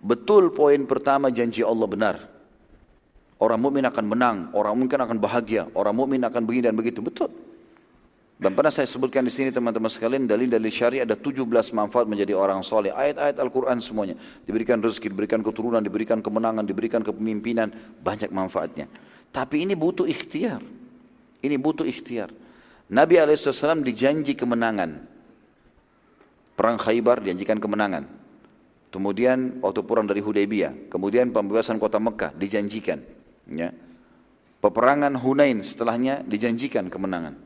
Betul 0.00 0.56
poin 0.56 0.80
pertama 0.88 1.28
janji 1.28 1.60
Allah 1.60 1.84
benar. 1.84 2.16
Orang 3.36 3.60
mukmin 3.60 3.84
akan 3.84 4.04
menang 4.08 4.36
orang 4.56 4.72
mukmin 4.72 4.96
akan 4.96 5.20
bahagia 5.20 5.68
orang 5.76 5.92
mukmin 5.92 6.24
akan 6.24 6.40
begini 6.48 6.72
dan 6.72 6.76
begitu. 6.80 7.04
Betul 7.04 7.45
dan 8.36 8.52
pernah 8.52 8.68
saya 8.68 8.84
sebutkan 8.84 9.24
di 9.24 9.32
sini 9.32 9.48
teman-teman 9.48 9.88
sekalian 9.88 10.28
dalil-dalil 10.28 10.68
syariah 10.68 11.08
ada 11.08 11.16
17 11.16 11.40
manfaat 11.72 12.04
menjadi 12.04 12.36
orang 12.36 12.60
soleh. 12.60 12.92
Ayat-ayat 12.92 13.40
Al-Quran 13.40 13.80
semuanya. 13.80 14.12
Diberikan 14.44 14.76
rezeki, 14.76 15.08
diberikan 15.08 15.40
keturunan, 15.40 15.80
diberikan 15.80 16.20
kemenangan, 16.20 16.68
diberikan 16.68 17.00
kepemimpinan. 17.00 17.72
Banyak 18.04 18.28
manfaatnya. 18.28 18.92
Tapi 19.32 19.64
ini 19.64 19.72
butuh 19.72 20.04
ikhtiar. 20.04 20.60
Ini 21.40 21.56
butuh 21.56 21.88
ikhtiar. 21.88 22.28
Nabi 22.92 23.16
SAW 23.16 23.80
dijanji 23.80 24.36
kemenangan. 24.36 25.00
Perang 26.60 26.76
Khaybar 26.76 27.24
dijanjikan 27.24 27.56
kemenangan. 27.56 28.04
Kemudian 28.92 29.64
waktu 29.64 29.80
perang 29.80 30.04
dari 30.04 30.20
Hudaybiyah. 30.20 30.92
Kemudian 30.92 31.32
pembebasan 31.32 31.80
kota 31.80 31.96
Mekah 31.96 32.36
dijanjikan. 32.36 33.00
Ya. 33.48 33.72
Peperangan 34.60 35.16
Hunain 35.16 35.64
setelahnya 35.64 36.20
dijanjikan 36.20 36.92
kemenangan. 36.92 37.45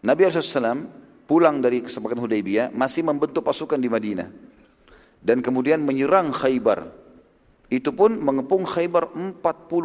Nabi 0.00 0.28
SAW 0.32 0.88
pulang 1.28 1.60
dari 1.60 1.84
kesepakatan 1.84 2.24
Hudaybiyah 2.24 2.72
masih 2.72 3.04
membentuk 3.04 3.44
pasukan 3.44 3.76
di 3.76 3.86
Madinah. 3.86 4.28
Dan 5.20 5.44
kemudian 5.44 5.84
menyerang 5.84 6.32
Khaybar. 6.32 6.88
Itu 7.70 7.94
pun 7.94 8.18
mengepung 8.18 8.66
Khaybar 8.66 9.14
40 9.14 9.44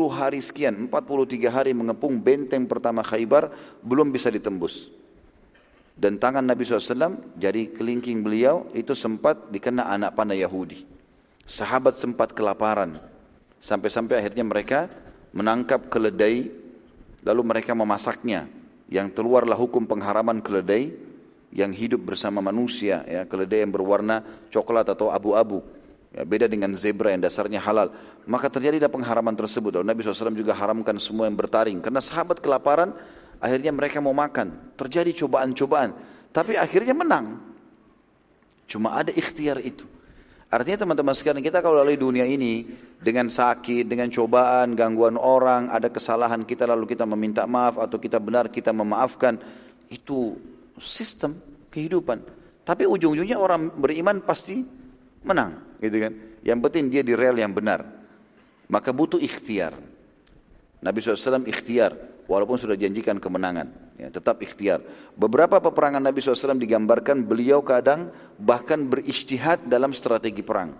hari 0.09 0.39
sekian, 0.41 0.89
43 0.89 1.51
hari 1.51 1.71
mengepung 1.75 2.17
benteng 2.17 2.65
pertama 2.65 3.05
Khaybar 3.05 3.51
belum 3.83 4.09
bisa 4.09 4.31
ditembus. 4.31 4.89
Dan 5.95 6.19
tangan 6.19 6.43
Nabi 6.43 6.65
SAW, 6.67 7.39
jari 7.39 7.71
kelingking 7.71 8.19
beliau 8.19 8.67
itu 8.75 8.91
sempat 8.97 9.47
dikena 9.47 9.87
anak 9.87 10.11
panah 10.17 10.35
Yahudi. 10.35 10.83
Sahabat 11.45 11.95
sempat 11.95 12.33
kelaparan. 12.33 12.97
Sampai-sampai 13.61 14.17
akhirnya 14.19 14.43
mereka 14.43 14.89
menangkap 15.31 15.87
keledai 15.87 16.49
lalu 17.21 17.41
mereka 17.45 17.77
memasaknya. 17.77 18.49
Yang 18.85 19.17
keluarlah 19.17 19.57
hukum 19.57 19.85
pengharaman 19.89 20.39
keledai 20.39 20.93
yang 21.55 21.71
hidup 21.71 22.03
bersama 22.03 22.43
manusia, 22.43 23.01
ya, 23.07 23.23
keledai 23.25 23.63
yang 23.65 23.71
berwarna 23.73 24.21
coklat 24.51 24.91
atau 24.91 25.09
abu-abu. 25.09 25.63
Ya, 26.15 26.23
beda 26.23 26.45
dengan 26.47 26.71
zebra 26.75 27.11
yang 27.11 27.23
dasarnya 27.23 27.59
halal. 27.59 27.91
Maka 28.23 28.47
terjadilah 28.47 28.87
pengharaman 28.87 29.35
tersebut. 29.35 29.81
Dan 29.81 29.87
Nabi 29.87 30.05
SAW 30.05 30.31
juga 30.31 30.55
haramkan 30.55 30.95
semua 30.99 31.27
yang 31.27 31.35
bertaring. 31.35 31.83
Karena 31.83 31.99
sahabat 31.99 32.39
kelaparan, 32.39 32.95
akhirnya 33.41 33.75
mereka 33.75 33.99
mau 33.99 34.15
makan. 34.15 34.75
Terjadi 34.79 35.11
cobaan-cobaan. 35.25 35.91
Tapi 36.31 36.55
akhirnya 36.55 36.95
menang. 36.95 37.39
Cuma 38.65 38.97
ada 38.97 39.11
ikhtiar 39.11 39.59
itu. 39.61 39.85
Artinya 40.45 40.85
teman-teman 40.85 41.17
sekalian 41.17 41.41
kita 41.41 41.59
kalau 41.59 41.81
lalui 41.81 41.97
dunia 41.97 42.23
ini 42.23 42.63
dengan 43.01 43.27
sakit, 43.27 43.89
dengan 43.89 44.07
cobaan, 44.13 44.77
gangguan 44.77 45.17
orang, 45.17 45.73
ada 45.73 45.89
kesalahan 45.89 46.45
kita 46.45 46.69
lalu 46.69 46.85
kita 46.95 47.03
meminta 47.03 47.43
maaf 47.49 47.81
atau 47.81 47.97
kita 47.97 48.21
benar 48.21 48.47
kita 48.53 48.69
memaafkan, 48.69 49.41
itu 49.89 50.37
sistem 50.77 51.35
kehidupan. 51.73 52.21
Tapi 52.65 52.85
ujung-ujungnya 52.85 53.37
orang 53.37 53.73
beriman 53.73 54.21
pasti 54.21 54.61
menang, 55.25 55.77
gitu 55.81 55.97
kan? 55.97 56.13
Yang 56.45 56.59
penting 56.69 56.83
dia 56.93 57.01
di 57.01 57.13
rel 57.17 57.35
yang 57.35 57.53
benar. 57.53 57.81
Maka 58.69 58.89
butuh 58.93 59.21
ikhtiar. 59.21 59.73
Nabi 60.81 60.97
SAW 61.01 61.45
ikhtiar, 61.49 61.93
walaupun 62.25 62.57
sudah 62.57 62.77
janjikan 62.77 63.17
kemenangan. 63.17 63.71
Ya, 63.95 64.11
tetap 64.11 64.43
ikhtiar. 64.43 64.83
Beberapa 65.15 65.63
peperangan 65.63 66.03
Nabi 66.03 66.19
SAW 66.19 66.59
digambarkan 66.59 67.23
beliau 67.23 67.63
kadang 67.63 68.11
bahkan 68.35 68.83
beristihad 68.83 69.63
dalam 69.65 69.95
strategi 69.95 70.43
perang. 70.43 70.75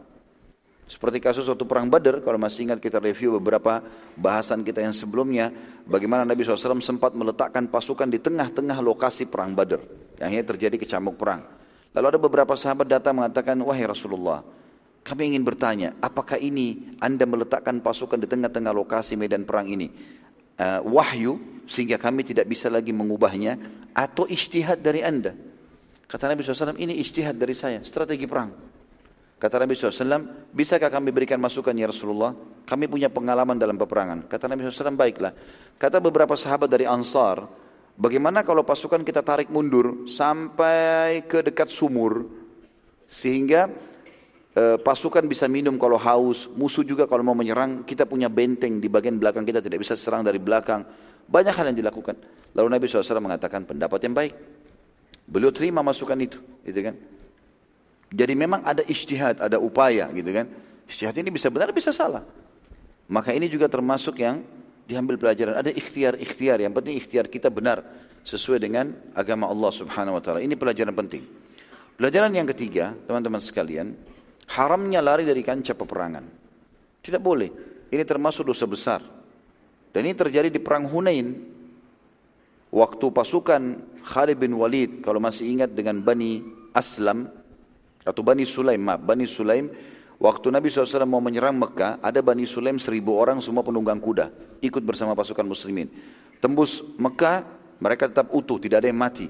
Seperti 0.86 1.18
kasus 1.18 1.50
waktu 1.50 1.66
perang 1.66 1.90
Badar, 1.90 2.22
kalau 2.22 2.38
masih 2.38 2.70
ingat 2.70 2.78
kita 2.78 3.02
review 3.02 3.42
beberapa 3.42 3.82
bahasan 4.14 4.62
kita 4.62 4.86
yang 4.86 4.94
sebelumnya, 4.94 5.50
bagaimana 5.90 6.22
Nabi 6.22 6.46
SAW 6.46 6.78
sempat 6.78 7.18
meletakkan 7.18 7.66
pasukan 7.66 8.06
di 8.06 8.22
tengah-tengah 8.22 8.78
lokasi 8.86 9.26
perang 9.26 9.58
Badar, 9.58 9.82
yang 10.22 10.30
akhirnya 10.30 10.46
terjadi 10.54 10.76
kecamuk 10.78 11.18
perang. 11.18 11.42
Lalu 11.90 12.06
ada 12.06 12.20
beberapa 12.22 12.54
sahabat 12.54 12.86
datang 12.86 13.18
mengatakan, 13.18 13.58
wahai 13.66 13.90
Rasulullah, 13.90 14.46
kami 15.02 15.34
ingin 15.34 15.42
bertanya, 15.42 15.98
apakah 16.06 16.38
ini 16.38 16.98
anda 17.02 17.26
meletakkan 17.26 17.82
pasukan 17.82 18.22
di 18.22 18.30
tengah-tengah 18.30 18.70
lokasi 18.70 19.18
medan 19.18 19.42
perang 19.42 19.66
ini? 19.66 19.90
Uh, 20.56 20.80
wahyu 20.88 21.36
sehingga 21.68 22.00
kami 22.00 22.24
tidak 22.24 22.48
bisa 22.48 22.72
lagi 22.72 22.96
mengubahnya 22.96 23.60
atau 23.92 24.24
istihad 24.30 24.80
dari 24.80 25.04
anda. 25.04 25.36
Kata 26.06 26.30
Nabi 26.30 26.46
SAW, 26.46 26.78
ini 26.78 27.02
istihad 27.02 27.36
dari 27.36 27.58
saya, 27.58 27.82
strategi 27.82 28.30
perang. 28.30 28.54
Kata 29.36 29.60
Nabi 29.60 29.76
SAW, 29.76 30.48
bisakah 30.54 30.88
kami 30.88 31.12
berikan 31.12 31.42
masukan 31.42 31.76
ya 31.76 31.90
Rasulullah? 31.92 32.32
Kami 32.64 32.86
punya 32.88 33.12
pengalaman 33.12 33.60
dalam 33.60 33.76
peperangan. 33.76 34.32
Kata 34.32 34.48
Nabi 34.48 34.64
SAW, 34.64 34.96
baiklah. 34.96 35.34
Kata 35.76 36.00
beberapa 36.00 36.38
sahabat 36.40 36.72
dari 36.72 36.88
Ansar, 36.88 37.44
bagaimana 38.00 38.48
kalau 38.48 38.64
pasukan 38.64 39.04
kita 39.04 39.26
tarik 39.26 39.52
mundur 39.52 40.08
sampai 40.08 41.26
ke 41.28 41.44
dekat 41.44 41.68
sumur, 41.68 42.32
sehingga 43.12 43.68
e, 44.56 44.80
pasukan 44.80 45.22
bisa 45.28 45.46
minum 45.52 45.76
kalau 45.76 46.00
haus, 46.00 46.48
musuh 46.56 46.82
juga 46.82 47.06
kalau 47.06 47.22
mau 47.22 47.36
menyerang, 47.36 47.84
kita 47.84 48.08
punya 48.08 48.32
benteng 48.32 48.80
di 48.80 48.88
bagian 48.88 49.20
belakang 49.20 49.44
kita 49.44 49.60
tidak 49.60 49.84
bisa 49.84 50.00
serang 50.00 50.24
dari 50.24 50.40
belakang. 50.40 50.88
Banyak 51.28 51.54
hal 51.54 51.76
yang 51.76 51.78
dilakukan. 51.78 52.16
Lalu 52.56 52.68
Nabi 52.72 52.84
SAW 52.88 53.20
mengatakan 53.20 53.68
pendapat 53.68 54.00
yang 54.08 54.16
baik. 54.16 54.34
Beliau 55.28 55.52
terima 55.52 55.84
masukan 55.84 56.16
itu, 56.22 56.40
gitu 56.64 56.80
kan? 56.86 56.96
Jadi 58.14 58.34
memang 58.38 58.62
ada 58.64 58.86
istihad, 58.86 59.42
ada 59.42 59.58
upaya, 59.58 60.08
gitu 60.14 60.30
kan? 60.32 60.46
Istihad 60.86 61.18
ini 61.18 61.34
bisa 61.34 61.50
benar, 61.50 61.74
bisa 61.74 61.90
salah. 61.90 62.22
Maka 63.10 63.34
ini 63.34 63.50
juga 63.50 63.66
termasuk 63.66 64.22
yang 64.22 64.46
diambil 64.86 65.18
pelajaran. 65.18 65.58
Ada 65.58 65.74
ikhtiar-ikhtiar, 65.74 66.62
yang 66.62 66.72
penting 66.72 66.96
ikhtiar 67.02 67.26
kita 67.26 67.50
benar 67.50 67.82
sesuai 68.22 68.62
dengan 68.62 68.94
agama 69.18 69.50
Allah 69.50 69.74
Subhanahu 69.74 70.18
wa 70.18 70.22
taala. 70.22 70.40
Ini 70.46 70.54
pelajaran 70.54 70.94
penting. 70.94 71.26
Pelajaran 71.98 72.32
yang 72.34 72.46
ketiga, 72.54 72.94
teman-teman 73.10 73.42
sekalian, 73.42 73.98
haramnya 74.52 75.02
lari 75.02 75.26
dari 75.26 75.42
kancah 75.42 75.74
peperangan. 75.74 76.26
Tidak 77.02 77.22
boleh. 77.22 77.50
Ini 77.90 78.04
termasuk 78.06 78.50
dosa 78.50 78.66
besar. 78.66 79.02
Dan 79.96 80.10
ini 80.10 80.16
terjadi 80.18 80.52
di 80.52 80.60
perang 80.60 80.86
Hunain. 80.90 81.56
Waktu 82.76 83.06
pasukan 83.08 83.62
Khalid 84.04 84.36
bin 84.36 84.52
Walid, 84.60 85.00
kalau 85.00 85.24
masih 85.24 85.48
ingat 85.48 85.72
dengan 85.72 86.04
Bani 86.04 86.44
Aslam, 86.76 87.32
atau 88.06 88.22
Bani 88.22 88.46
Sulaim, 88.46 88.84
maaf, 88.84 89.02
Bani 89.02 89.26
Sulaim, 89.26 89.72
waktu 90.22 90.54
Nabi 90.54 90.70
SAW 90.70 91.10
mau 91.10 91.24
menyerang 91.24 91.58
Mekah, 91.58 92.04
ada 92.04 92.22
Bani 92.22 92.46
Sulaim 92.46 92.78
seribu 92.78 93.18
orang 93.18 93.42
semua 93.42 93.66
penunggang 93.66 93.98
kuda, 93.98 94.30
ikut 94.62 94.84
bersama 94.86 95.18
pasukan 95.18 95.48
muslimin. 95.48 95.90
Tembus 96.38 96.86
Mekah, 97.02 97.48
mereka 97.82 98.06
tetap 98.06 98.30
utuh, 98.30 98.62
tidak 98.62 98.86
ada 98.86 98.88
yang 98.94 99.02
mati. 99.02 99.28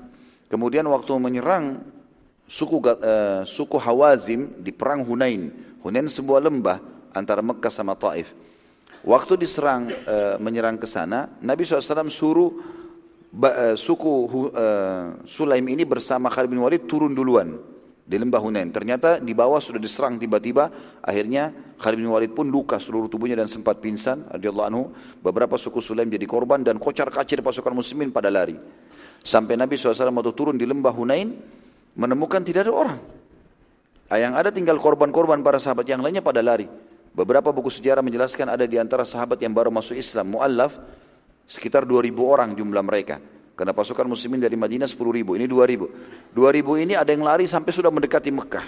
Kemudian 0.51 0.83
waktu 0.91 1.15
menyerang 1.15 1.81
suku 2.45 2.77
uh, 2.81 3.41
suku 3.45 3.77
Hawazim 3.77 4.61
di 4.61 4.71
perang 4.71 5.01
Hunain. 5.01 5.49
Hunain 5.81 6.07
sebuah 6.09 6.41
lembah 6.41 6.81
antara 7.13 7.41
Mekah 7.41 7.73
sama 7.73 7.93
Taif. 7.97 8.33
Waktu 9.05 9.37
diserang 9.37 9.89
uh, 9.89 10.41
menyerang 10.41 10.81
ke 10.81 10.89
sana, 10.89 11.29
Nabi 11.37 11.61
SAW 11.61 12.09
suruh 12.09 12.49
uh, 13.37 13.75
suku 13.77 14.13
uh, 14.49 15.21
Sulaim 15.29 15.65
ini 15.69 15.85
bersama 15.85 16.33
Khalid 16.33 16.49
bin 16.49 16.61
Walid 16.61 16.89
turun 16.89 17.13
duluan 17.13 17.53
di 18.05 18.17
lembah 18.17 18.41
Hunain. 18.41 18.69
Ternyata 18.69 19.21
di 19.21 19.33
bawah 19.37 19.61
sudah 19.61 19.77
diserang 19.77 20.17
tiba-tiba, 20.17 20.69
akhirnya 21.05 21.53
Khalid 21.77 21.97
bin 22.01 22.09
Walid 22.09 22.33
pun 22.33 22.49
luka 22.49 22.81
seluruh 22.81 23.05
tubuhnya 23.05 23.37
dan 23.37 23.49
sempat 23.49 23.77
pingsan. 23.77 24.25
Radhiyallahu 24.29 24.67
anhu, 24.73 24.83
beberapa 25.21 25.57
suku 25.57 25.81
Sulaim 25.81 26.09
jadi 26.09 26.25
korban 26.25 26.65
dan 26.65 26.81
kocar-kacir 26.81 27.45
pasukan 27.45 27.73
muslimin 27.77 28.09
pada 28.09 28.33
lari. 28.33 28.57
Sampai 29.25 29.57
Nabi 29.57 29.77
SAW 29.77 29.97
waktu 29.97 30.33
turun 30.37 30.57
di 30.57 30.69
lembah 30.69 30.93
Hunain, 30.93 31.33
menemukan 31.95 32.43
tidak 32.43 32.67
ada 32.69 32.73
orang. 32.75 32.99
Yang 34.11 34.33
ada 34.37 34.49
tinggal 34.53 34.77
korban-korban 34.77 35.41
para 35.41 35.57
sahabat 35.57 35.89
yang 35.89 36.03
lainnya 36.03 36.21
pada 36.21 36.43
lari. 36.45 36.69
Beberapa 37.15 37.49
buku 37.49 37.71
sejarah 37.71 38.03
menjelaskan 38.03 38.51
ada 38.51 38.67
di 38.67 38.75
antara 38.75 39.07
sahabat 39.07 39.39
yang 39.39 39.55
baru 39.55 39.71
masuk 39.71 39.95
Islam, 39.95 40.35
mu'allaf, 40.35 40.75
sekitar 41.47 41.87
2000 41.87 42.11
orang 42.21 42.51
jumlah 42.53 42.83
mereka. 42.83 43.23
Karena 43.55 43.71
pasukan 43.71 44.03
muslimin 44.03 44.43
dari 44.43 44.59
Madinah 44.59 44.83
10 44.83 44.99
ribu, 45.15 45.39
ini 45.39 45.47
2 45.47 45.63
ribu. 45.63 45.87
2 46.35 46.57
ribu 46.59 46.75
ini 46.75 46.91
ada 46.91 47.07
yang 47.15 47.23
lari 47.23 47.47
sampai 47.47 47.71
sudah 47.71 47.87
mendekati 47.87 48.27
Mekah. 48.35 48.67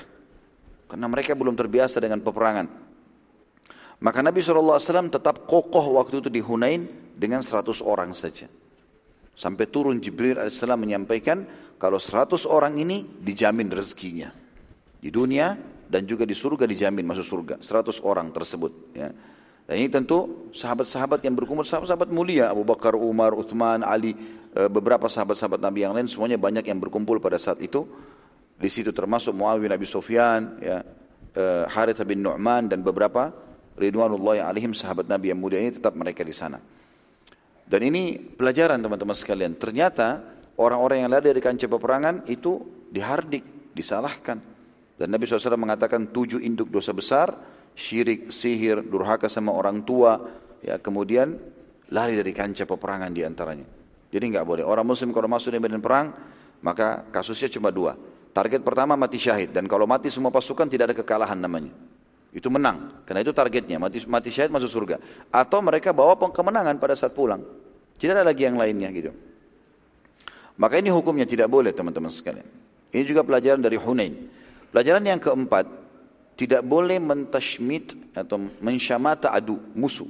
Karena 0.88 1.12
mereka 1.12 1.36
belum 1.36 1.60
terbiasa 1.60 2.00
dengan 2.00 2.24
peperangan. 2.24 2.88
Maka 4.00 4.24
Nabi 4.24 4.40
SAW 4.40 4.80
tetap 5.12 5.44
kokoh 5.44 6.00
waktu 6.00 6.24
itu 6.24 6.30
di 6.32 6.40
Hunain 6.40 6.88
dengan 7.20 7.44
100 7.44 7.84
orang 7.84 8.16
saja. 8.16 8.48
Sampai 9.36 9.68
turun 9.68 10.00
Jibril 10.00 10.40
AS 10.40 10.64
menyampaikan 10.64 11.44
kalau 11.78 12.02
100 12.02 12.46
orang 12.50 12.74
ini 12.82 13.06
dijamin 13.22 13.70
rezekinya. 13.70 14.34
Di 14.98 15.14
dunia 15.14 15.54
dan 15.88 16.04
juga 16.04 16.26
di 16.26 16.34
surga 16.34 16.66
dijamin 16.66 17.06
masuk 17.06 17.26
surga 17.26 17.56
100 17.62 18.02
orang 18.04 18.34
tersebut 18.34 18.74
ya. 18.98 19.10
Dan 19.68 19.76
ini 19.84 19.92
tentu 19.92 20.50
sahabat-sahabat 20.56 21.20
yang 21.28 21.36
berkumpul 21.36 21.68
sahabat-sahabat 21.68 22.08
mulia 22.08 22.48
Abu 22.50 22.64
Bakar, 22.64 22.96
Umar, 22.96 23.36
Uthman, 23.36 23.84
Ali, 23.84 24.16
e, 24.56 24.62
beberapa 24.72 25.12
sahabat-sahabat 25.12 25.60
Nabi 25.60 25.84
yang 25.84 25.92
lain 25.92 26.08
semuanya 26.08 26.40
banyak 26.40 26.64
yang 26.64 26.80
berkumpul 26.80 27.20
pada 27.20 27.36
saat 27.36 27.60
itu. 27.60 27.84
Di 28.58 28.72
situ 28.72 28.96
termasuk 28.96 29.36
Muawiyah 29.36 29.64
bin 29.68 29.72
Abi 29.76 29.84
Sufyan, 29.84 30.56
ya, 30.64 30.88
e, 31.36 31.44
Harith 31.68 32.00
bin 32.08 32.24
Nu'man 32.24 32.72
dan 32.72 32.80
beberapa 32.80 33.30
ridwanullah 33.76 34.48
alaihim 34.48 34.72
sahabat 34.72 35.12
Nabi 35.12 35.36
yang 35.36 35.40
mulia 35.44 35.60
ini 35.60 35.76
tetap 35.76 35.94
mereka 36.00 36.24
di 36.24 36.32
sana. 36.32 36.64
Dan 37.68 37.84
ini 37.84 38.16
pelajaran 38.16 38.80
teman-teman 38.80 39.20
sekalian. 39.20 39.60
Ternyata 39.60 40.37
orang-orang 40.58 41.06
yang 41.06 41.10
lari 41.14 41.32
dari 41.32 41.42
kancah 41.42 41.70
peperangan 41.70 42.26
itu 42.30 42.86
dihardik, 42.90 43.74
disalahkan. 43.74 44.38
Dan 44.98 45.08
Nabi 45.14 45.30
SAW 45.30 45.58
mengatakan 45.62 46.10
tujuh 46.10 46.42
induk 46.42 46.74
dosa 46.74 46.92
besar, 46.92 47.30
syirik, 47.78 48.34
sihir, 48.34 48.82
durhaka 48.82 49.30
sama 49.30 49.54
orang 49.54 49.86
tua, 49.86 50.18
ya 50.66 50.82
kemudian 50.82 51.38
lari 51.94 52.18
dari 52.18 52.34
kancah 52.34 52.66
peperangan 52.66 53.14
di 53.14 53.22
antaranya. 53.22 53.68
Jadi 54.10 54.24
nggak 54.34 54.46
boleh. 54.48 54.64
Orang 54.66 54.88
muslim 54.88 55.14
kalau 55.14 55.30
masuk 55.30 55.54
di 55.54 55.60
medan 55.62 55.84
perang, 55.84 56.10
maka 56.64 57.06
kasusnya 57.14 57.52
cuma 57.54 57.70
dua. 57.70 57.94
Target 58.34 58.62
pertama 58.62 58.94
mati 58.94 59.18
syahid. 59.18 59.54
Dan 59.54 59.66
kalau 59.70 59.86
mati 59.86 60.14
semua 60.14 60.30
pasukan 60.34 60.66
tidak 60.70 60.94
ada 60.94 60.96
kekalahan 60.98 61.38
namanya. 61.38 61.74
Itu 62.30 62.54
menang. 62.54 63.02
Karena 63.02 63.26
itu 63.26 63.34
targetnya. 63.34 63.82
Mati, 63.82 64.06
mati 64.06 64.30
syahid 64.30 64.54
masuk 64.54 64.70
surga. 64.70 65.02
Atau 65.34 65.60
mereka 65.66 65.90
bawa 65.90 66.14
kemenangan 66.18 66.78
pada 66.78 66.94
saat 66.94 67.18
pulang. 67.18 67.42
Tidak 67.98 68.14
ada 68.14 68.22
lagi 68.22 68.46
yang 68.46 68.62
lainnya 68.62 68.94
gitu. 68.94 69.12
Maka 70.58 70.82
ini 70.82 70.90
hukumnya 70.90 71.30
tidak 71.30 71.48
boleh 71.54 71.70
teman-teman 71.70 72.10
sekalian. 72.10 72.46
Ini 72.90 73.04
juga 73.06 73.22
pelajaran 73.22 73.62
dari 73.62 73.78
Hunain. 73.78 74.14
Pelajaran 74.74 75.06
yang 75.06 75.22
keempat, 75.22 75.70
tidak 76.34 76.62
boleh 76.66 76.98
mentashmit 76.98 77.94
atau 78.18 78.42
mensyamata 78.62 79.34
adu, 79.34 79.62
musuh. 79.78 80.10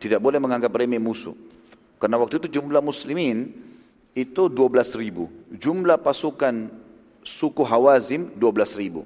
Tidak 0.00 0.20
boleh 0.20 0.40
menganggap 0.40 0.72
remeh 0.72 1.00
musuh. 1.00 1.36
Karena 2.00 2.16
waktu 2.16 2.40
itu 2.40 2.60
jumlah 2.60 2.80
muslimin 2.80 3.52
itu 4.16 4.48
12 4.48 5.00
ribu. 5.00 5.28
Jumlah 5.52 6.00
pasukan 6.00 6.72
suku 7.24 7.60
Hawazim 7.64 8.32
12 8.36 8.80
ribu. 8.80 9.04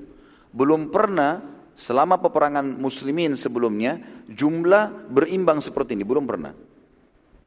Belum 0.55 0.91
pernah 0.91 1.43
selama 1.75 2.19
peperangan 2.23 2.63
muslimin 2.79 3.35
sebelumnya, 3.35 3.99
jumlah 4.31 5.11
berimbang 5.11 5.59
seperti 5.59 5.99
ini, 5.99 6.07
belum 6.07 6.27
pernah. 6.27 6.55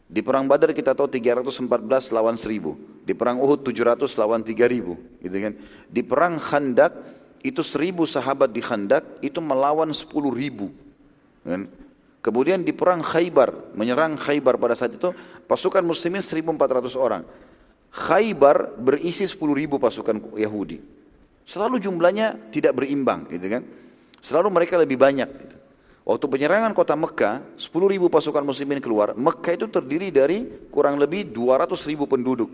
Di 0.07 0.23
perang 0.23 0.47
Badar 0.47 0.71
kita 0.71 0.95
tahu 0.95 1.11
314 1.11 2.15
lawan 2.15 2.39
1000. 2.39 3.03
Di 3.03 3.11
perang 3.11 3.43
Uhud 3.43 3.59
700 3.63 4.07
lawan 4.19 4.39
3000, 4.43 4.95
gitu 5.23 5.37
kan. 5.39 5.53
Di 5.87 6.01
perang 6.03 6.39
Khandak 6.39 6.95
itu 7.43 7.59
1000 7.59 8.07
sahabat 8.07 8.51
di 8.51 8.63
Khandak 8.63 9.03
itu 9.19 9.39
melawan 9.43 9.91
10.000. 9.91 11.47
Kan? 11.47 11.61
Kemudian 12.23 12.63
di 12.63 12.75
perang 12.75 12.99
Khaybar, 12.99 13.75
menyerang 13.75 14.19
Khaybar 14.19 14.59
pada 14.59 14.75
saat 14.75 14.95
itu 14.95 15.15
pasukan 15.47 15.83
muslimin 15.83 16.19
1400 16.19 16.91
orang. 16.99 17.23
Khaybar 17.91 18.75
berisi 18.75 19.23
10.000 19.23 19.79
pasukan 19.79 20.35
Yahudi. 20.35 20.83
Selalu 21.47 21.79
jumlahnya 21.79 22.51
tidak 22.51 22.75
berimbang, 22.75 23.27
gitu 23.31 23.47
kan. 23.47 23.63
Selalu 24.19 24.51
mereka 24.51 24.75
lebih 24.75 24.99
banyak. 24.99 25.29
Gitu. 25.31 25.56
Waktu 26.07 26.23
penyerangan 26.23 26.71
kota 26.71 26.95
Mekah, 26.95 27.59
10 27.59 27.91
ribu 27.91 28.07
pasukan 28.07 28.39
muslimin 28.39 28.79
keluar. 28.79 29.11
Mekah 29.11 29.59
itu 29.59 29.67
terdiri 29.67 30.07
dari 30.07 30.47
kurang 30.71 30.95
lebih 30.95 31.35
200 31.35 31.75
ribu 31.83 32.07
penduduk 32.07 32.47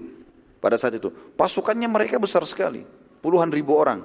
pada 0.57 0.73
saat 0.73 0.97
itu. 0.97 1.13
Pasukannya 1.37 1.85
mereka 1.85 2.17
besar 2.17 2.41
sekali, 2.49 2.81
puluhan 3.21 3.53
ribu 3.53 3.77
orang. 3.77 4.01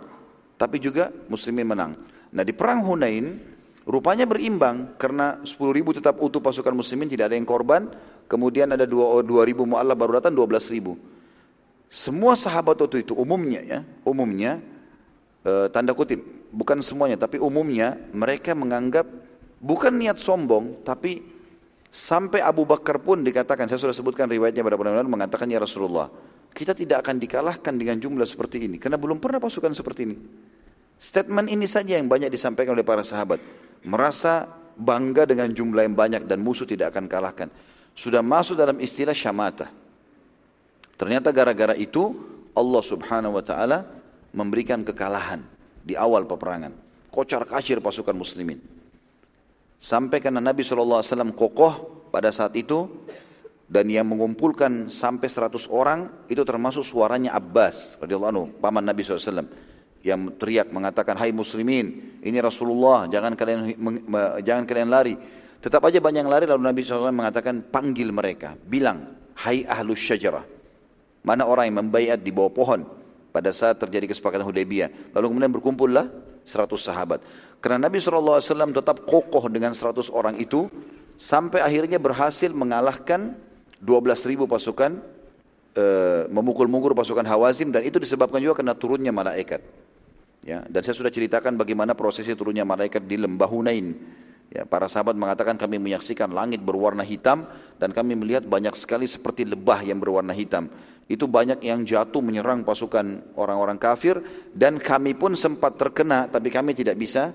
Tapi 0.61 0.77
juga 0.77 1.09
muslimin 1.33 1.65
menang. 1.65 1.97
Nah 2.29 2.45
di 2.45 2.53
perang 2.53 2.85
Hunain, 2.85 3.41
rupanya 3.89 4.29
berimbang 4.29 5.01
karena 5.01 5.41
10 5.41 5.57
ribu 5.73 5.97
tetap 5.97 6.21
utuh 6.21 6.45
pasukan 6.45 6.77
muslimin, 6.77 7.09
tidak 7.09 7.33
ada 7.33 7.37
yang 7.41 7.49
korban. 7.49 7.89
Kemudian 8.29 8.69
ada 8.77 8.85
2, 8.85 9.25
2 9.25 9.49
ribu 9.49 9.65
mu'allah 9.65 9.97
baru 9.97 10.21
datang 10.21 10.37
12 10.37 10.69
ribu. 10.77 11.01
Semua 11.89 12.37
sahabat 12.37 12.77
waktu 12.85 13.01
itu 13.01 13.17
umumnya 13.17 13.65
ya, 13.65 13.81
umumnya 14.05 14.61
e, 15.41 15.73
tanda 15.73 15.97
kutip, 15.97 16.21
bukan 16.53 16.85
semuanya 16.85 17.17
tapi 17.17 17.41
umumnya 17.41 17.97
mereka 18.13 18.53
menganggap 18.53 19.09
Bukan 19.59 19.99
niat 19.99 20.23
sombong, 20.23 20.87
tapi 20.87 21.19
sampai 21.91 22.39
Abu 22.39 22.63
Bakar 22.63 23.03
pun 23.03 23.27
dikatakan, 23.27 23.67
saya 23.67 23.83
sudah 23.83 23.97
sebutkan 23.97 24.31
riwayatnya 24.31 24.63
pada 24.63 24.79
benar 24.79 25.03
mengatakan 25.03 25.51
ya 25.51 25.59
Rasulullah, 25.59 26.07
kita 26.55 26.79
tidak 26.79 27.03
akan 27.03 27.19
dikalahkan 27.19 27.75
dengan 27.75 27.99
jumlah 27.99 28.27
seperti 28.27 28.71
ini, 28.71 28.79
karena 28.79 28.95
belum 28.95 29.19
pernah 29.19 29.43
pasukan 29.43 29.75
seperti 29.75 30.01
ini. 30.07 30.17
Statement 30.99 31.51
ini 31.51 31.67
saja 31.67 31.95
yang 31.95 32.11
banyak 32.11 32.31
disampaikan 32.31 32.75
oleh 32.75 32.83
para 32.83 33.07
sahabat. 33.07 33.39
Merasa 33.87 34.51
bangga 34.75 35.27
dengan 35.27 35.51
jumlah 35.51 35.87
yang 35.87 35.95
banyak 35.95 36.23
dan 36.27 36.43
musuh 36.43 36.67
tidak 36.67 36.95
akan 36.95 37.07
kalahkan. 37.07 37.49
Sudah 37.95 38.23
masuk 38.23 38.59
dalam 38.59 38.79
istilah 38.79 39.15
syamata. 39.15 39.71
Ternyata 40.99 41.31
gara-gara 41.31 41.75
itu 41.79 42.15
Allah 42.55 42.83
subhanahu 42.83 43.39
wa 43.39 43.45
ta'ala 43.47 43.87
memberikan 44.35 44.83
kekalahan 44.83 45.43
di 45.83 45.95
awal 45.95 46.27
peperangan. 46.27 46.75
Kocar 47.15 47.47
kacir 47.47 47.79
pasukan 47.79 48.15
muslimin. 48.15 48.78
Sampai 49.79 50.19
karena 50.19 50.43
Nabi 50.43 50.67
SAW 50.67 51.07
kokoh 51.39 52.07
pada 52.11 52.35
saat 52.35 52.59
itu 52.59 53.07
dan 53.71 53.87
yang 53.87 54.11
mengumpulkan 54.11 54.91
sampai 54.91 55.31
100 55.31 55.71
orang 55.71 56.27
itu 56.27 56.43
termasuk 56.43 56.83
suaranya 56.83 57.39
Abbas 57.39 58.01
radhiyallahu 58.03 58.33
anhu, 58.35 58.47
paman 58.59 58.83
Nabi 58.83 59.07
SAW 59.07 59.47
yang 60.03 60.35
teriak 60.39 60.71
mengatakan 60.71 61.19
hai 61.19 61.35
muslimin 61.35 62.19
ini 62.23 62.39
Rasulullah 62.39 63.11
jangan 63.11 63.35
kalian 63.39 63.75
jangan 64.43 64.65
kalian 64.67 64.91
lari. 64.91 65.15
Tetap 65.59 65.83
aja 65.91 65.99
banyak 65.99 66.23
yang 66.23 66.31
lari 66.31 66.47
lalu 66.47 66.63
Nabi 66.71 66.81
SAW 66.83 67.15
mengatakan 67.15 67.67
panggil 67.67 68.11
mereka. 68.11 68.55
Bilang 68.59 69.15
hai 69.43 69.63
ahlus 69.67 70.03
syajarah 70.03 70.59
mana 71.29 71.45
orang 71.45 71.69
yang 71.69 71.77
membayat 71.87 72.19
di 72.19 72.33
bawah 72.33 72.53
pohon? 72.53 72.81
Pada 73.29 73.53
saat 73.53 73.77
terjadi 73.77 74.09
kesepakatan 74.09 74.49
Hudaybiyah. 74.49 75.13
Lalu 75.13 75.25
kemudian 75.29 75.53
berkumpullah 75.53 76.09
100 76.49 76.73
sahabat 76.81 77.21
karena 77.59 77.91
Nabi 77.91 77.99
SAW 77.99 78.39
tetap 78.71 79.03
kokoh 79.03 79.51
dengan 79.51 79.75
100 79.75 80.15
orang 80.15 80.39
itu 80.39 80.71
sampai 81.19 81.59
akhirnya 81.59 81.99
berhasil 81.99 82.47
mengalahkan 82.55 83.35
12 83.83 84.31
ribu 84.31 84.47
pasukan 84.47 85.03
e, 85.75 85.85
memukul-mukul 86.31 86.95
pasukan 86.95 87.27
Hawazim 87.27 87.75
dan 87.75 87.83
itu 87.83 87.99
disebabkan 87.99 88.39
juga 88.39 88.63
karena 88.63 88.79
turunnya 88.79 89.11
malaikat. 89.11 89.59
Ya, 90.47 90.63
dan 90.71 90.81
saya 90.87 90.95
sudah 90.95 91.11
ceritakan 91.11 91.59
bagaimana 91.59 91.99
prosesnya 91.99 92.39
turunnya 92.39 92.63
malaikat 92.63 93.03
di 93.03 93.19
lembah 93.19 93.51
Hunain. 93.51 93.99
Ya, 94.49 94.65
para 94.65 94.89
sahabat 94.89 95.19
mengatakan 95.19 95.59
kami 95.59 95.77
menyaksikan 95.83 96.31
langit 96.31 96.63
berwarna 96.63 97.05
hitam 97.05 97.45
dan 97.77 97.91
kami 97.91 98.17
melihat 98.17 98.47
banyak 98.47 98.73
sekali 98.79 99.05
seperti 99.05 99.45
lebah 99.45 99.83
yang 99.85 100.01
berwarna 100.01 100.33
hitam 100.33 100.71
itu 101.09 101.25
banyak 101.25 101.65
yang 101.65 101.89
jatuh 101.89 102.21
menyerang 102.21 102.65
pasukan 102.65 103.33
orang-orang 103.33 103.81
kafir 103.81 104.21
dan 104.53 104.77
kami 104.77 105.17
pun 105.17 105.33
sempat 105.33 105.81
terkena 105.81 106.29
tapi 106.29 106.53
kami 106.53 106.77
tidak 106.77 107.01
bisa 107.01 107.33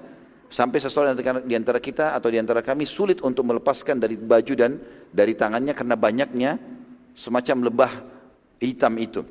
sampai 0.54 0.78
seseorang 0.78 1.18
di 1.42 1.56
antara 1.58 1.82
kita 1.82 2.14
atau 2.14 2.30
di 2.30 2.38
antara 2.38 2.62
kami 2.62 2.86
sulit 2.86 3.26
untuk 3.26 3.42
melepaskan 3.50 3.98
dari 3.98 4.14
baju 4.14 4.54
dan 4.54 4.78
dari 5.10 5.34
tangannya 5.34 5.74
karena 5.74 5.98
banyaknya 5.98 6.52
semacam 7.18 7.74
lebah 7.74 7.92
hitam 8.62 8.94
itu. 9.02 9.26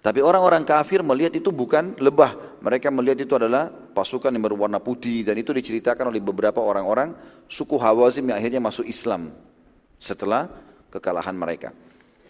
Tapi 0.00 0.20
orang-orang 0.20 0.64
kafir 0.64 1.00
melihat 1.00 1.32
itu 1.36 1.48
bukan 1.52 1.96
lebah, 2.00 2.60
mereka 2.60 2.92
melihat 2.92 3.24
itu 3.24 3.32
adalah 3.36 3.68
pasukan 3.68 4.32
yang 4.32 4.44
berwarna 4.44 4.80
putih 4.80 5.24
dan 5.24 5.36
itu 5.40 5.56
diceritakan 5.56 6.12
oleh 6.12 6.20
beberapa 6.20 6.60
orang-orang 6.60 7.16
suku 7.48 7.80
Hawazim 7.80 8.28
yang 8.28 8.40
akhirnya 8.40 8.60
masuk 8.60 8.84
Islam 8.88 9.32
setelah 10.00 10.48
kekalahan 10.92 11.36
mereka. 11.36 11.72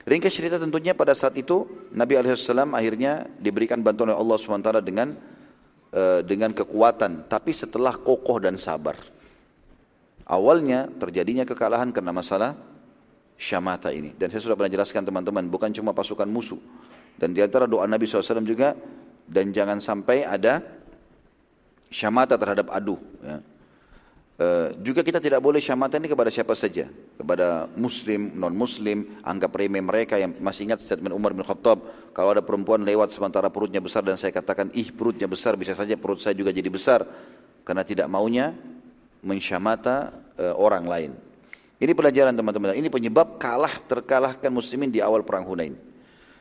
Ringkas 0.03 0.35
cerita 0.35 0.59
tentunya 0.59 0.95
pada 0.95 1.15
saat 1.15 1.39
itu 1.39 1.67
Nabi 1.95 2.19
Alaihissalam 2.19 2.75
akhirnya 2.75 3.27
diberikan 3.39 3.79
bantuan 3.83 4.11
oleh 4.11 4.19
Allah 4.19 4.37
SWT 4.41 4.71
dengan 4.83 5.15
uh, 5.95 6.21
dengan 6.25 6.51
kekuatan, 6.55 7.31
tapi 7.31 7.55
setelah 7.55 7.95
kokoh 7.95 8.43
dan 8.43 8.59
sabar. 8.59 8.99
Awalnya 10.31 10.87
terjadinya 10.99 11.43
kekalahan 11.43 11.91
karena 11.91 12.15
masalah 12.15 12.55
syamata 13.35 13.91
ini. 13.91 14.15
Dan 14.15 14.31
saya 14.31 14.47
sudah 14.47 14.55
pernah 14.55 14.71
jelaskan 14.71 15.03
teman-teman, 15.03 15.51
bukan 15.51 15.75
cuma 15.75 15.91
pasukan 15.91 16.29
musuh. 16.29 16.61
Dan 17.19 17.35
di 17.35 17.43
antara 17.43 17.67
doa 17.67 17.85
Nabi 17.89 18.07
SAW 18.07 18.47
juga, 18.47 18.79
dan 19.27 19.51
jangan 19.51 19.83
sampai 19.83 20.23
ada 20.23 20.63
syamata 21.91 22.39
terhadap 22.39 22.71
adu. 22.71 22.97
Ya. 23.21 23.43
Uh, 24.41 24.73
juga 24.81 25.05
kita 25.05 25.21
tidak 25.21 25.45
boleh 25.45 25.61
syamatan 25.61 26.01
ini 26.01 26.09
kepada 26.09 26.33
siapa 26.33 26.57
saja. 26.57 26.89
Kepada 26.89 27.69
muslim, 27.77 28.33
non-muslim, 28.33 29.21
anggap 29.21 29.53
remeh 29.53 29.85
mereka 29.85 30.17
yang 30.17 30.33
masih 30.41 30.65
ingat 30.65 30.81
statement 30.81 31.13
Umar 31.13 31.37
bin 31.37 31.45
Khattab. 31.45 31.85
Kalau 32.17 32.33
ada 32.33 32.41
perempuan 32.41 32.81
lewat 32.81 33.13
sementara 33.13 33.53
perutnya 33.53 33.85
besar 33.85 34.01
dan 34.01 34.17
saya 34.17 34.33
katakan, 34.33 34.73
ih 34.73 34.89
perutnya 34.97 35.29
besar, 35.29 35.61
bisa 35.61 35.77
saja 35.77 35.93
perut 36.01 36.25
saya 36.25 36.33
juga 36.33 36.57
jadi 36.57 36.73
besar. 36.73 37.05
Karena 37.69 37.85
tidak 37.85 38.09
maunya 38.09 38.57
mensyamata 39.21 40.09
uh, 40.41 40.57
orang 40.57 40.89
lain. 40.89 41.11
Ini 41.77 41.93
pelajaran 41.93 42.33
teman-teman. 42.33 42.81
Ini 42.81 42.89
penyebab 42.89 43.37
kalah 43.37 43.77
terkalahkan 43.85 44.49
muslimin 44.49 44.89
di 44.89 45.05
awal 45.05 45.21
perang 45.21 45.45
Hunain. 45.45 45.77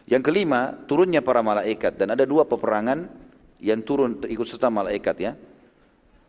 Yang 0.07 0.23
kelima, 0.23 0.71
turunnya 0.87 1.19
para 1.19 1.43
malaikat. 1.43 1.99
Dan 1.99 2.15
ada 2.15 2.23
dua 2.23 2.47
peperangan 2.47 3.11
yang 3.59 3.83
turun 3.83 4.23
ikut 4.23 4.47
serta 4.47 4.71
malaikat 4.71 5.15
ya. 5.19 5.35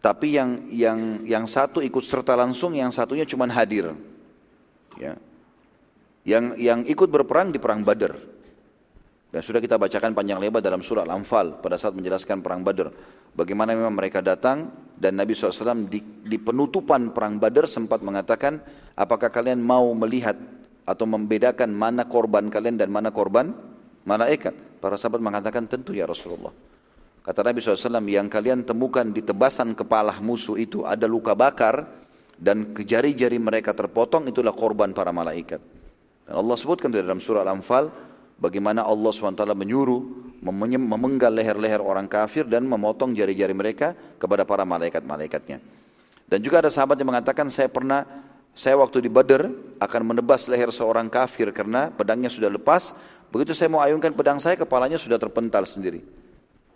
Tapi 0.01 0.33
yang 0.33 0.65
yang 0.73 0.99
yang 1.29 1.45
satu 1.45 1.85
ikut 1.85 2.01
serta 2.01 2.33
langsung, 2.33 2.73
yang 2.73 2.89
satunya 2.89 3.29
cuma 3.29 3.45
hadir. 3.53 3.93
Ya. 4.97 5.21
Yang 6.25 6.45
yang 6.57 6.81
ikut 6.89 7.09
berperang 7.13 7.53
di 7.53 7.61
perang 7.61 7.85
Badar. 7.85 8.17
Dan 9.31 9.41
sudah 9.45 9.61
kita 9.63 9.79
bacakan 9.79 10.17
panjang 10.17 10.43
lebar 10.43 10.59
dalam 10.59 10.83
surah 10.83 11.07
Al-Anfal 11.07 11.63
pada 11.63 11.77
saat 11.77 11.95
menjelaskan 11.95 12.41
perang 12.41 12.65
Badar. 12.65 12.91
Bagaimana 13.37 13.77
memang 13.77 13.95
mereka 13.95 14.19
datang 14.25 14.73
dan 14.99 15.15
Nabi 15.15 15.39
SAW 15.39 15.87
di, 15.87 16.03
di 16.03 16.37
penutupan 16.41 17.15
perang 17.15 17.39
Badar 17.39 17.71
sempat 17.71 18.03
mengatakan, 18.03 18.59
apakah 18.99 19.31
kalian 19.31 19.63
mau 19.63 19.87
melihat 19.95 20.35
atau 20.83 21.07
membedakan 21.07 21.71
mana 21.71 22.09
korban 22.09 22.51
kalian 22.51 22.75
dan 22.75 22.91
mana 22.91 23.15
korban 23.15 23.55
malaikat? 24.03 24.83
Para 24.83 24.99
sahabat 24.99 25.23
mengatakan 25.23 25.69
tentu 25.69 25.95
ya 25.95 26.09
Rasulullah. 26.09 26.51
Kata 27.31 27.47
Nabi 27.47 27.63
SAW, 27.63 28.03
yang 28.11 28.27
kalian 28.27 28.67
temukan 28.67 29.07
di 29.07 29.23
tebasan 29.23 29.79
kepala 29.79 30.19
musuh 30.19 30.59
itu 30.59 30.83
ada 30.83 31.07
luka 31.07 31.31
bakar 31.31 31.87
dan 32.35 32.75
jari-jari 32.75 33.39
mereka 33.39 33.71
terpotong, 33.71 34.27
itulah 34.27 34.51
korban 34.51 34.91
para 34.91 35.15
malaikat. 35.15 35.63
Dan 36.27 36.35
Allah 36.35 36.59
sebutkan 36.59 36.91
dalam 36.91 37.23
surah 37.23 37.47
Al-Anfal, 37.47 37.87
bagaimana 38.35 38.83
Allah 38.83 39.15
SWT 39.15 39.47
menyuruh 39.47 40.27
memenggal 40.43 41.31
leher-leher 41.31 41.79
orang 41.79 42.11
kafir 42.11 42.51
dan 42.51 42.67
memotong 42.67 43.15
jari-jari 43.15 43.55
mereka 43.55 43.95
kepada 44.19 44.43
para 44.43 44.67
malaikat-malaikatnya. 44.67 45.63
Dan 46.27 46.39
juga 46.43 46.67
ada 46.67 46.71
sahabat 46.75 46.99
yang 46.99 47.15
mengatakan, 47.15 47.47
saya 47.47 47.71
pernah, 47.71 48.11
saya 48.59 48.75
waktu 48.75 49.07
di 49.07 49.11
Badr 49.13 49.79
akan 49.79 50.03
menebas 50.03 50.51
leher 50.51 50.75
seorang 50.75 51.07
kafir 51.07 51.55
karena 51.55 51.95
pedangnya 51.95 52.27
sudah 52.27 52.51
lepas, 52.51 52.91
begitu 53.31 53.55
saya 53.55 53.71
mau 53.71 53.79
ayunkan 53.87 54.19
pedang 54.19 54.43
saya, 54.43 54.59
kepalanya 54.59 54.99
sudah 54.99 55.15
terpental 55.15 55.63
sendiri. 55.63 56.19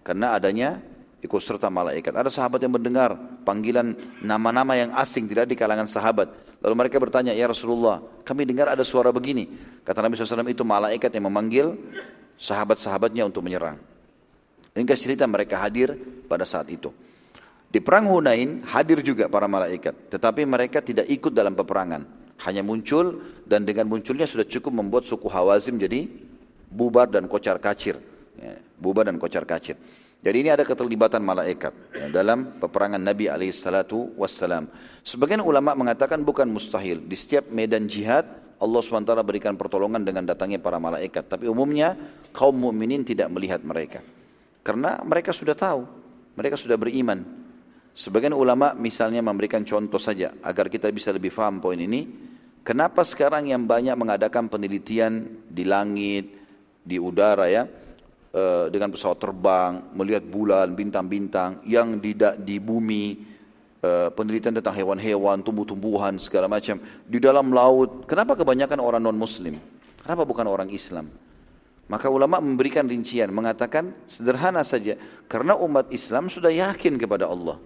Karena 0.04 0.36
adanya 0.36 0.84
ikut 1.24 1.40
serta 1.40 1.72
malaikat. 1.72 2.12
Ada 2.12 2.28
sahabat 2.28 2.60
yang 2.60 2.76
mendengar 2.76 3.16
panggilan 3.48 3.96
nama-nama 4.20 4.76
yang 4.76 4.92
asing 4.92 5.24
tidak 5.24 5.48
di 5.48 5.56
kalangan 5.56 5.88
sahabat. 5.88 6.28
Lalu 6.60 6.74
mereka 6.76 7.00
bertanya, 7.00 7.32
ya 7.32 7.48
Rasulullah, 7.48 8.04
kami 8.24 8.44
dengar 8.44 8.68
ada 8.68 8.84
suara 8.84 9.08
begini. 9.08 9.48
Kata 9.84 10.04
Nabi 10.04 10.16
SAW 10.16 10.44
itu 10.48 10.64
malaikat 10.64 11.08
yang 11.12 11.28
memanggil 11.28 11.76
sahabat-sahabatnya 12.36 13.24
untuk 13.24 13.40
menyerang. 13.44 13.80
Ringkas 14.76 15.00
cerita 15.00 15.24
mereka 15.24 15.60
hadir 15.60 15.96
pada 16.28 16.44
saat 16.44 16.68
itu. 16.68 16.92
Di 17.68 17.82
perang 17.82 18.06
Hunain 18.06 18.62
hadir 18.70 19.02
juga 19.02 19.26
para 19.26 19.50
malaikat, 19.50 20.12
tetapi 20.12 20.46
mereka 20.46 20.78
tidak 20.78 21.10
ikut 21.10 21.34
dalam 21.34 21.58
peperangan. 21.58 22.06
Hanya 22.44 22.62
muncul 22.62 23.22
dan 23.46 23.66
dengan 23.66 23.86
munculnya 23.90 24.26
sudah 24.26 24.46
cukup 24.46 24.70
membuat 24.74 25.06
suku 25.06 25.26
Hawazim 25.26 25.78
jadi 25.78 26.06
bubar 26.70 27.10
dan 27.10 27.26
kocar 27.26 27.58
kacir. 27.58 27.98
Ya, 28.44 28.60
bubar 28.76 29.08
dan 29.08 29.16
kocar 29.16 29.48
kacir. 29.48 29.80
Jadi 30.20 30.36
ini 30.44 30.52
ada 30.52 30.68
keterlibatan 30.68 31.24
malaikat 31.24 31.72
ya, 31.96 32.12
dalam 32.12 32.60
peperangan 32.60 33.00
Nabi 33.00 33.32
alaihissalatu 33.32 34.20
wassalam. 34.20 34.68
Sebagian 35.00 35.40
ulama 35.40 35.72
mengatakan 35.72 36.20
bukan 36.20 36.44
mustahil. 36.48 37.00
Di 37.00 37.16
setiap 37.16 37.48
medan 37.48 37.88
jihad 37.88 38.28
Allah 38.60 38.80
SWT 38.80 39.12
berikan 39.24 39.56
pertolongan 39.56 40.04
dengan 40.04 40.28
datangnya 40.28 40.60
para 40.60 40.76
malaikat. 40.76 41.24
Tapi 41.24 41.48
umumnya 41.48 41.96
kaum 42.36 42.52
mukminin 42.56 43.00
tidak 43.00 43.32
melihat 43.32 43.64
mereka. 43.64 44.04
Karena 44.64 45.00
mereka 45.04 45.32
sudah 45.32 45.56
tahu, 45.56 45.84
mereka 46.36 46.56
sudah 46.60 46.76
beriman. 46.76 47.20
Sebagian 47.92 48.32
ulama 48.32 48.72
misalnya 48.76 49.20
memberikan 49.24 49.64
contoh 49.64 50.00
saja 50.00 50.36
agar 50.40 50.68
kita 50.68 50.88
bisa 50.92 51.12
lebih 51.12 51.32
paham 51.32 51.60
poin 51.64 51.76
ini. 51.76 52.32
Kenapa 52.64 53.04
sekarang 53.04 53.52
yang 53.52 53.68
banyak 53.68 53.92
mengadakan 53.92 54.48
penelitian 54.48 55.44
di 55.48 55.68
langit, 55.68 56.32
di 56.80 56.96
udara 56.96 57.44
ya, 57.52 57.68
eh, 58.34 58.66
dengan 58.68 58.90
pesawat 58.90 59.22
terbang, 59.22 59.94
melihat 59.94 60.26
bulan, 60.26 60.74
bintang-bintang, 60.74 61.62
yang 61.62 62.02
di, 62.02 62.18
di 62.18 62.56
bumi, 62.58 63.22
eh, 63.78 64.08
penelitian 64.10 64.58
tentang 64.58 64.74
hewan-hewan, 64.74 65.38
tumbuh-tumbuhan, 65.46 66.18
segala 66.18 66.50
macam. 66.50 66.82
Di 67.06 67.22
dalam 67.22 67.54
laut, 67.54 68.10
kenapa 68.10 68.34
kebanyakan 68.34 68.82
orang 68.82 69.02
non-muslim? 69.06 69.62
Kenapa 70.02 70.26
bukan 70.26 70.44
orang 70.50 70.68
Islam? 70.74 71.06
Maka 71.86 72.08
ulama 72.08 72.40
memberikan 72.40 72.84
rincian, 72.88 73.28
mengatakan 73.30 73.94
sederhana 74.08 74.64
saja, 74.66 74.98
karena 75.30 75.54
umat 75.54 75.92
Islam 75.94 76.26
sudah 76.26 76.50
yakin 76.50 76.96
kepada 76.96 77.28
Allah. 77.28 77.60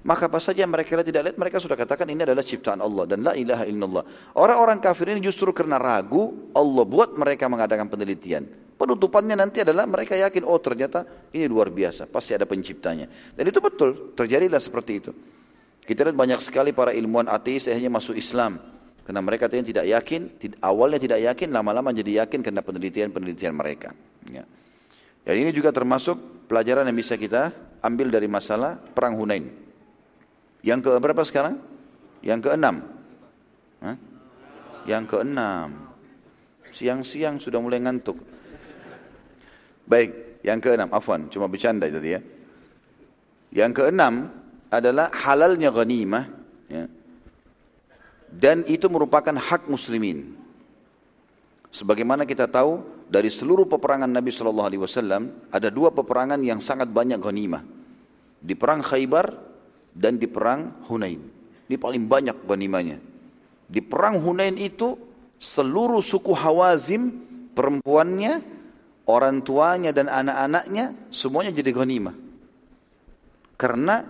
Maka 0.00 0.32
apa 0.32 0.40
saja 0.40 0.64
mereka 0.64 0.96
tidak 1.04 1.28
lihat, 1.28 1.36
mereka 1.36 1.60
sudah 1.60 1.76
katakan 1.76 2.08
ini 2.08 2.24
adalah 2.24 2.40
ciptaan 2.40 2.80
Allah 2.80 3.04
dan 3.04 3.20
la 3.20 3.36
ilaha 3.36 3.68
illallah. 3.68 4.04
Orang-orang 4.32 4.80
kafir 4.80 5.12
ini 5.12 5.20
justru 5.20 5.52
karena 5.52 5.76
ragu, 5.76 6.48
Allah 6.56 6.84
buat 6.88 7.12
mereka 7.20 7.52
mengadakan 7.52 7.84
penelitian. 7.92 8.48
Penutupannya 8.80 9.36
nanti 9.36 9.60
adalah 9.60 9.84
mereka 9.84 10.16
yakin, 10.16 10.40
oh 10.48 10.56
ternyata 10.56 11.04
ini 11.36 11.44
luar 11.44 11.68
biasa, 11.68 12.08
pasti 12.08 12.32
ada 12.32 12.48
penciptanya. 12.48 13.04
Dan 13.36 13.44
itu 13.44 13.60
betul, 13.60 14.16
terjadilah 14.16 14.56
seperti 14.56 14.92
itu. 15.04 15.12
Kita 15.84 16.08
lihat 16.08 16.16
banyak 16.16 16.40
sekali 16.40 16.72
para 16.72 16.96
ilmuwan 16.96 17.28
ateis 17.28 17.68
akhirnya 17.68 17.92
masuk 17.92 18.16
Islam. 18.16 18.56
Karena 19.04 19.20
mereka 19.20 19.52
tidak 19.52 19.84
yakin, 19.84 20.32
awalnya 20.64 20.96
tidak 20.96 21.20
yakin, 21.20 21.52
lama-lama 21.52 21.92
jadi 21.92 22.24
yakin 22.24 22.40
karena 22.40 22.64
penelitian-penelitian 22.64 23.52
mereka. 23.52 23.92
Ya. 24.32 24.48
Dan 25.28 25.34
ini 25.44 25.52
juga 25.52 25.76
termasuk 25.76 26.48
pelajaran 26.48 26.88
yang 26.88 26.96
bisa 26.96 27.20
kita 27.20 27.52
ambil 27.84 28.08
dari 28.08 28.32
masalah 28.32 28.80
perang 28.80 29.12
Hunain. 29.20 29.44
Yang 30.64 30.88
ke 30.88 30.90
berapa 30.96 31.20
sekarang? 31.28 31.60
Yang 32.24 32.48
keenam. 32.48 32.76
Hah? 33.84 33.96
Yang 34.88 35.04
keenam. 35.12 35.68
Siang-siang 36.72 37.36
sudah 37.44 37.60
mulai 37.60 37.76
ngantuk. 37.84 38.39
Baik, 39.90 40.38
yang 40.46 40.62
keenam. 40.62 40.86
Afwan, 40.94 41.26
cuma 41.26 41.50
bercanda 41.50 41.90
tadi 41.90 42.14
ya. 42.14 42.22
Yang 43.50 43.82
keenam 43.82 44.30
adalah 44.70 45.10
halalnya 45.10 45.74
ghanimah. 45.74 46.24
Ya. 46.70 46.86
Dan 48.30 48.62
itu 48.70 48.86
merupakan 48.86 49.34
hak 49.34 49.66
muslimin. 49.66 50.38
Sebagaimana 51.74 52.22
kita 52.22 52.46
tahu 52.46 52.82
dari 53.10 53.26
seluruh 53.26 53.66
peperangan 53.66 54.06
Nabi 54.06 54.30
Shallallahu 54.30 54.68
Alaihi 54.70 54.82
Wasallam 54.86 55.50
ada 55.50 55.66
dua 55.66 55.90
peperangan 55.90 56.38
yang 56.38 56.62
sangat 56.62 56.86
banyak 56.94 57.18
ghanimah. 57.18 57.66
Di 58.38 58.54
perang 58.54 58.86
Khaybar 58.86 59.34
dan 59.90 60.14
di 60.14 60.30
perang 60.30 60.86
Hunain. 60.86 61.18
Ini 61.66 61.76
paling 61.78 62.06
banyak 62.06 62.46
ghanimahnya. 62.46 62.98
Di 63.66 63.82
perang 63.82 64.18
Hunain 64.22 64.54
itu 64.54 64.94
seluruh 65.38 66.02
suku 66.02 66.34
Hawazim 66.34 67.22
perempuannya, 67.54 68.59
orang 69.08 69.40
tuanya 69.40 69.90
dan 69.90 70.10
anak-anaknya 70.10 71.10
semuanya 71.14 71.52
jadi 71.54 71.70
ghanimah. 71.72 72.16
Karena 73.60 74.04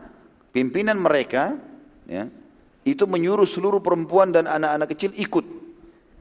pimpinan 0.55 0.99
mereka 0.99 1.59
ya, 2.07 2.31
itu 2.87 3.05
menyuruh 3.07 3.47
seluruh 3.47 3.83
perempuan 3.83 4.31
dan 4.31 4.47
anak-anak 4.47 4.89
kecil 4.95 5.11
ikut. 5.19 5.47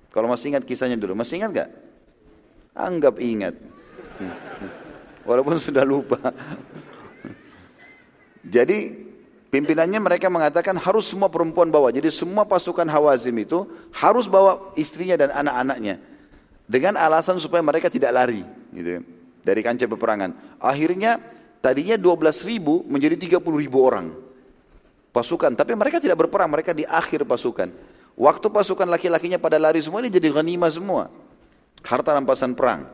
Kalau 0.10 0.26
masih 0.26 0.58
ingat 0.58 0.66
kisahnya 0.66 0.98
dulu, 0.98 1.14
masih 1.14 1.38
ingat 1.42 1.52
gak? 1.54 1.70
Anggap 2.74 3.22
ingat. 3.22 3.54
Walaupun 5.30 5.62
sudah 5.62 5.86
lupa. 5.86 6.18
Jadi 8.56 9.10
Pimpinannya 9.50 9.98
mereka 9.98 10.30
mengatakan 10.30 10.78
harus 10.78 11.10
semua 11.10 11.26
perempuan 11.26 11.74
bawa. 11.74 11.90
Jadi 11.90 12.14
semua 12.14 12.46
pasukan 12.46 12.86
Hawazim 12.86 13.34
itu 13.42 13.66
harus 13.90 14.30
bawa 14.30 14.62
istrinya 14.78 15.18
dan 15.18 15.34
anak-anaknya. 15.34 15.98
Dengan 16.70 16.94
alasan 16.94 17.42
supaya 17.42 17.66
mereka 17.66 17.90
tidak 17.90 18.14
lari 18.14 18.46
gitu, 18.74 19.04
dari 19.42 19.62
kancah 19.64 19.88
peperangan. 19.90 20.60
Akhirnya 20.62 21.20
tadinya 21.60 21.96
12 21.96 22.50
ribu 22.50 22.86
menjadi 22.88 23.16
30 23.18 23.42
ribu 23.60 23.78
orang 23.84 24.14
pasukan. 25.12 25.54
Tapi 25.56 25.74
mereka 25.76 25.98
tidak 25.98 26.26
berperang, 26.28 26.50
mereka 26.50 26.72
di 26.72 26.86
akhir 26.86 27.26
pasukan. 27.26 27.70
Waktu 28.20 28.48
pasukan 28.52 28.88
laki-lakinya 28.90 29.40
pada 29.40 29.56
lari 29.56 29.80
semua 29.80 30.04
ini 30.04 30.12
jadi 30.12 30.30
ghanimah 30.30 30.72
semua. 30.72 31.04
Harta 31.82 32.12
rampasan 32.12 32.52
perang. 32.54 32.92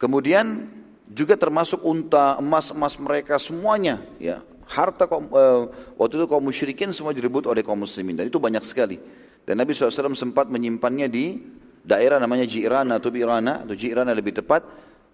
Kemudian 0.00 0.64
juga 1.12 1.36
termasuk 1.36 1.84
unta, 1.84 2.40
emas-emas 2.40 2.96
mereka 2.96 3.36
semuanya 3.36 4.00
ya 4.16 4.40
harta 4.70 5.10
kaum, 5.10 5.26
uh, 5.34 5.66
waktu 5.98 6.22
itu 6.22 6.26
kaum 6.30 6.44
musyrikin 6.46 6.94
semua 6.94 7.10
direbut 7.10 7.50
oleh 7.50 7.66
kaum 7.66 7.82
muslimin 7.82 8.14
dan 8.14 8.30
itu 8.30 8.38
banyak 8.38 8.62
sekali. 8.62 9.02
Dan 9.42 9.58
Nabi 9.58 9.74
SAW 9.74 10.14
sempat 10.14 10.46
menyimpannya 10.46 11.10
di 11.10 11.42
daerah 11.84 12.20
namanya 12.20 12.44
Jirana 12.44 13.00
atau 13.00 13.08
Birana 13.12 13.64
atau 13.64 13.74
Jirana 13.76 14.12
lebih 14.12 14.36
tepat 14.36 14.64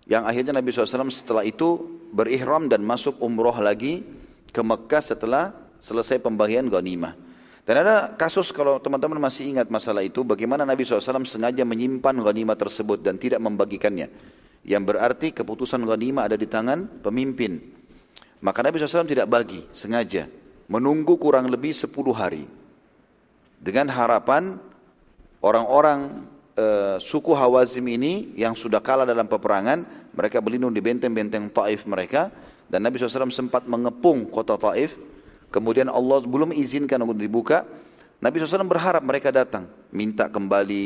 yang 0.07 0.23
akhirnya 0.23 0.55
Nabi 0.55 0.71
SAW 0.71 1.11
setelah 1.11 1.43
itu 1.43 1.99
berihram 2.15 2.71
dan 2.71 2.87
masuk 2.87 3.19
umroh 3.19 3.55
lagi 3.59 4.07
ke 4.55 4.63
Mekah 4.63 5.03
setelah 5.03 5.51
selesai 5.83 6.23
pembagian 6.23 6.71
ghanimah. 6.71 7.19
Dan 7.67 7.83
ada 7.83 8.15
kasus 8.15 8.55
kalau 8.55 8.79
teman-teman 8.79 9.19
masih 9.19 9.51
ingat 9.51 9.67
masalah 9.67 10.07
itu, 10.07 10.23
bagaimana 10.23 10.63
Nabi 10.63 10.87
SAW 10.87 11.27
sengaja 11.27 11.67
menyimpan 11.67 12.23
ghanimah 12.23 12.55
tersebut 12.55 13.03
dan 13.03 13.19
tidak 13.19 13.43
membagikannya. 13.43 14.07
Yang 14.63 14.83
berarti 14.87 15.35
keputusan 15.35 15.83
ghanimah 15.83 16.31
ada 16.31 16.39
di 16.39 16.47
tangan 16.47 17.03
pemimpin. 17.03 17.59
Maka 18.39 18.63
Nabi 18.63 18.79
SAW 18.79 19.11
tidak 19.11 19.27
bagi, 19.27 19.67
sengaja. 19.75 20.31
Menunggu 20.71 21.19
kurang 21.19 21.51
lebih 21.51 21.75
10 21.75 21.91
hari. 22.15 22.47
Dengan 23.59 23.91
harapan 23.91 24.63
orang-orang 25.43 26.23
e, 26.57 26.67
suku 26.99 27.37
Hawazim 27.37 27.85
ini 27.87 28.33
yang 28.35 28.57
sudah 28.57 28.81
kalah 28.81 29.05
dalam 29.05 29.29
peperangan, 29.29 30.11
mereka 30.17 30.41
berlindung 30.41 30.73
di 30.73 30.81
benteng-benteng 30.81 31.53
Taif 31.53 31.85
mereka. 31.85 32.33
Dan 32.67 32.83
Nabi 32.83 32.99
SAW 32.99 33.31
sempat 33.31 33.69
mengepung 33.69 34.27
kota 34.27 34.59
Taif. 34.59 34.99
Kemudian 35.53 35.87
Allah 35.87 36.19
belum 36.25 36.51
izinkan 36.51 36.99
untuk 37.07 37.21
dibuka. 37.21 37.63
Nabi 38.19 38.43
SAW 38.43 38.67
berharap 38.67 39.05
mereka 39.05 39.31
datang. 39.31 39.71
Minta 39.95 40.27
kembali 40.27 40.83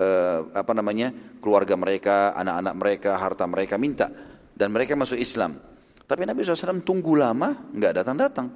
e, 0.00 0.08
apa 0.50 0.72
namanya 0.74 1.14
keluarga 1.38 1.78
mereka, 1.78 2.34
anak-anak 2.34 2.74
mereka, 2.74 3.10
harta 3.20 3.44
mereka, 3.46 3.78
minta. 3.78 4.10
Dan 4.56 4.74
mereka 4.74 4.98
masuk 4.98 5.20
Islam. 5.20 5.60
Tapi 6.04 6.26
Nabi 6.26 6.42
SAW 6.42 6.82
tunggu 6.82 7.14
lama, 7.14 7.54
nggak 7.70 8.02
datang-datang. 8.02 8.48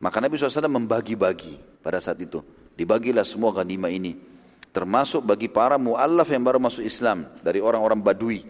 Maka 0.00 0.16
Nabi 0.16 0.40
SAW 0.40 0.64
membagi-bagi 0.70 1.84
pada 1.84 2.00
saat 2.00 2.16
itu. 2.24 2.40
Dibagilah 2.72 3.26
semua 3.28 3.52
ghanimah 3.52 3.92
ini. 3.92 4.29
Termasuk 4.70 5.26
bagi 5.26 5.50
para 5.50 5.74
mu'allaf 5.74 6.30
yang 6.30 6.46
baru 6.46 6.62
masuk 6.62 6.86
Islam. 6.86 7.26
Dari 7.42 7.58
orang-orang 7.58 7.98
badui. 7.98 8.46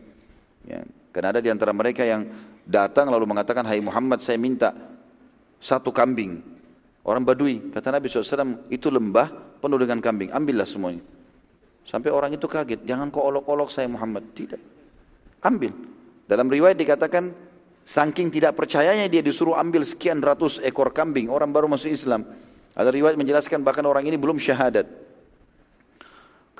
Ya. 0.69 0.85
Karena 1.11 1.35
ada 1.37 1.41
di 1.41 1.49
antara 1.49 1.73
mereka 1.73 2.05
yang 2.05 2.29
datang 2.69 3.09
lalu 3.09 3.25
mengatakan, 3.25 3.65
Hai 3.65 3.81
Muhammad 3.81 4.21
saya 4.21 4.37
minta 4.37 4.77
satu 5.59 5.89
kambing. 5.91 6.45
Orang 7.01 7.25
badui. 7.25 7.73
Kata 7.73 7.89
Nabi 7.89 8.13
SAW, 8.13 8.69
itu 8.69 8.93
lembah 8.93 9.33
penuh 9.59 9.81
dengan 9.81 9.99
kambing. 10.05 10.29
Ambillah 10.31 10.69
semuanya. 10.69 11.01
Sampai 11.89 12.13
orang 12.13 12.37
itu 12.37 12.45
kaget. 12.45 12.85
Jangan 12.85 13.09
kau 13.09 13.25
olok-olok 13.25 13.73
saya 13.73 13.89
Muhammad. 13.89 14.29
Tidak. 14.37 14.61
Ambil. 15.41 15.73
Dalam 16.29 16.47
riwayat 16.47 16.77
dikatakan 16.77 17.51
Saking 17.81 18.31
tidak 18.31 18.55
percayanya 18.55 19.09
dia 19.11 19.25
disuruh 19.25 19.57
ambil 19.57 19.83
sekian 19.83 20.21
ratus 20.21 20.61
ekor 20.63 20.93
kambing. 20.93 21.27
Orang 21.27 21.51
baru 21.51 21.67
masuk 21.67 21.91
Islam. 21.91 22.23
Ada 22.77 22.93
riwayat 22.93 23.19
menjelaskan 23.19 23.67
bahkan 23.67 23.83
orang 23.83 24.07
ini 24.07 24.15
belum 24.15 24.39
syahadat. 24.39 24.87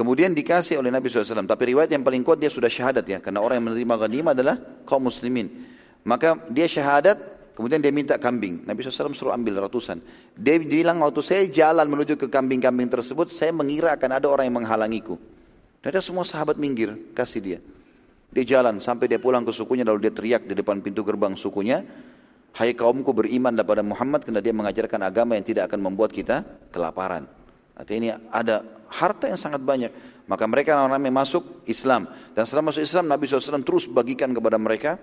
Kemudian 0.01 0.33
dikasih 0.33 0.81
oleh 0.81 0.89
Nabi 0.89 1.13
SAW. 1.13 1.45
Tapi 1.45 1.77
riwayat 1.77 1.93
yang 1.93 2.01
paling 2.01 2.25
kuat 2.25 2.41
dia 2.41 2.49
sudah 2.49 2.73
syahadat 2.73 3.05
ya. 3.05 3.21
Karena 3.21 3.45
orang 3.45 3.61
yang 3.61 3.67
menerima 3.69 3.95
ghanimah 4.01 4.33
adalah 4.33 4.57
kaum 4.89 5.05
muslimin. 5.05 5.69
Maka 6.09 6.41
dia 6.49 6.65
syahadat, 6.65 7.21
kemudian 7.53 7.85
dia 7.85 7.93
minta 7.93 8.17
kambing. 8.17 8.65
Nabi 8.65 8.81
SAW 8.81 9.13
suruh 9.13 9.37
ambil 9.37 9.61
ratusan. 9.61 10.01
Dia 10.33 10.57
bilang 10.57 11.05
waktu 11.05 11.21
saya 11.21 11.45
jalan 11.53 11.85
menuju 11.85 12.17
ke 12.17 12.33
kambing-kambing 12.33 12.89
tersebut, 12.89 13.29
saya 13.29 13.53
mengira 13.53 13.93
akan 13.93 14.11
ada 14.17 14.25
orang 14.25 14.49
yang 14.49 14.65
menghalangiku. 14.65 15.21
Dan 15.85 15.93
ada 15.93 16.01
semua 16.01 16.25
sahabat 16.25 16.57
minggir, 16.57 16.97
kasih 17.13 17.41
dia. 17.45 17.59
Dia 18.33 18.57
jalan 18.57 18.81
sampai 18.81 19.05
dia 19.05 19.21
pulang 19.21 19.45
ke 19.45 19.53
sukunya 19.53 19.85
lalu 19.85 20.09
dia 20.09 20.17
teriak 20.17 20.49
di 20.49 20.57
depan 20.57 20.81
pintu 20.81 21.05
gerbang 21.05 21.37
sukunya. 21.37 21.85
Hai 22.57 22.73
kaumku 22.73 23.13
beriman 23.13 23.53
kepada 23.53 23.85
Muhammad 23.85 24.25
karena 24.25 24.41
dia 24.41 24.57
mengajarkan 24.57 25.01
agama 25.05 25.37
yang 25.37 25.45
tidak 25.45 25.69
akan 25.69 25.93
membuat 25.93 26.09
kita 26.09 26.41
kelaparan. 26.73 27.29
Artinya 27.77 27.99
ini 28.01 28.09
ada 28.33 28.80
harta 28.91 29.31
yang 29.31 29.39
sangat 29.39 29.63
banyak. 29.63 29.91
Maka 30.27 30.47
mereka 30.47 30.79
yang 30.79 30.91
masuk 31.11 31.67
Islam. 31.67 32.07
Dan 32.35 32.47
setelah 32.47 32.71
masuk 32.71 32.83
Islam, 32.87 33.11
Nabi 33.11 33.27
SAW 33.27 33.67
terus 33.67 33.91
bagikan 33.91 34.31
kepada 34.31 34.59
mereka 34.59 34.95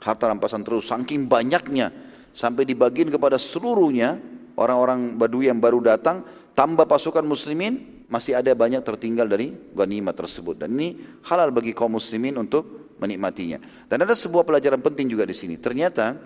harta 0.00 0.24
rampasan 0.28 0.64
terus. 0.64 0.88
Saking 0.88 1.28
banyaknya. 1.28 1.92
Sampai 2.32 2.64
dibagiin 2.64 3.12
kepada 3.12 3.36
seluruhnya 3.36 4.16
orang-orang 4.56 5.16
badui 5.20 5.52
yang 5.52 5.60
baru 5.60 5.84
datang. 5.84 6.24
Tambah 6.56 6.88
pasukan 6.88 7.24
muslimin, 7.24 8.04
masih 8.08 8.36
ada 8.36 8.52
banyak 8.52 8.80
tertinggal 8.84 9.28
dari 9.28 9.52
ghanimah 9.72 10.16
tersebut. 10.16 10.64
Dan 10.64 10.76
ini 10.76 11.00
halal 11.28 11.52
bagi 11.52 11.76
kaum 11.76 11.96
muslimin 11.96 12.36
untuk 12.40 12.96
menikmatinya. 13.00 13.60
Dan 13.88 14.04
ada 14.04 14.16
sebuah 14.16 14.44
pelajaran 14.44 14.80
penting 14.80 15.12
juga 15.12 15.28
di 15.28 15.36
sini. 15.36 15.60
Ternyata 15.60 16.16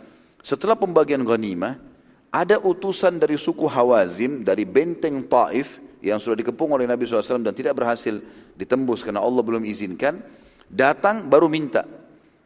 setelah 0.42 0.78
pembagian 0.78 1.26
ghanimah, 1.26 1.78
ada 2.30 2.62
utusan 2.62 3.18
dari 3.18 3.38
suku 3.38 3.66
Hawazim 3.66 4.46
dari 4.46 4.62
benteng 4.66 5.26
Taif 5.26 5.82
yang 6.06 6.22
sudah 6.22 6.38
dikepung 6.38 6.70
oleh 6.70 6.86
Nabi 6.86 7.02
SAW 7.02 7.42
dan 7.42 7.50
tidak 7.50 7.74
berhasil 7.74 8.22
ditembus 8.54 9.02
karena 9.02 9.18
Allah 9.18 9.42
belum 9.42 9.66
izinkan, 9.66 10.22
datang 10.70 11.26
baru 11.26 11.50
minta, 11.50 11.82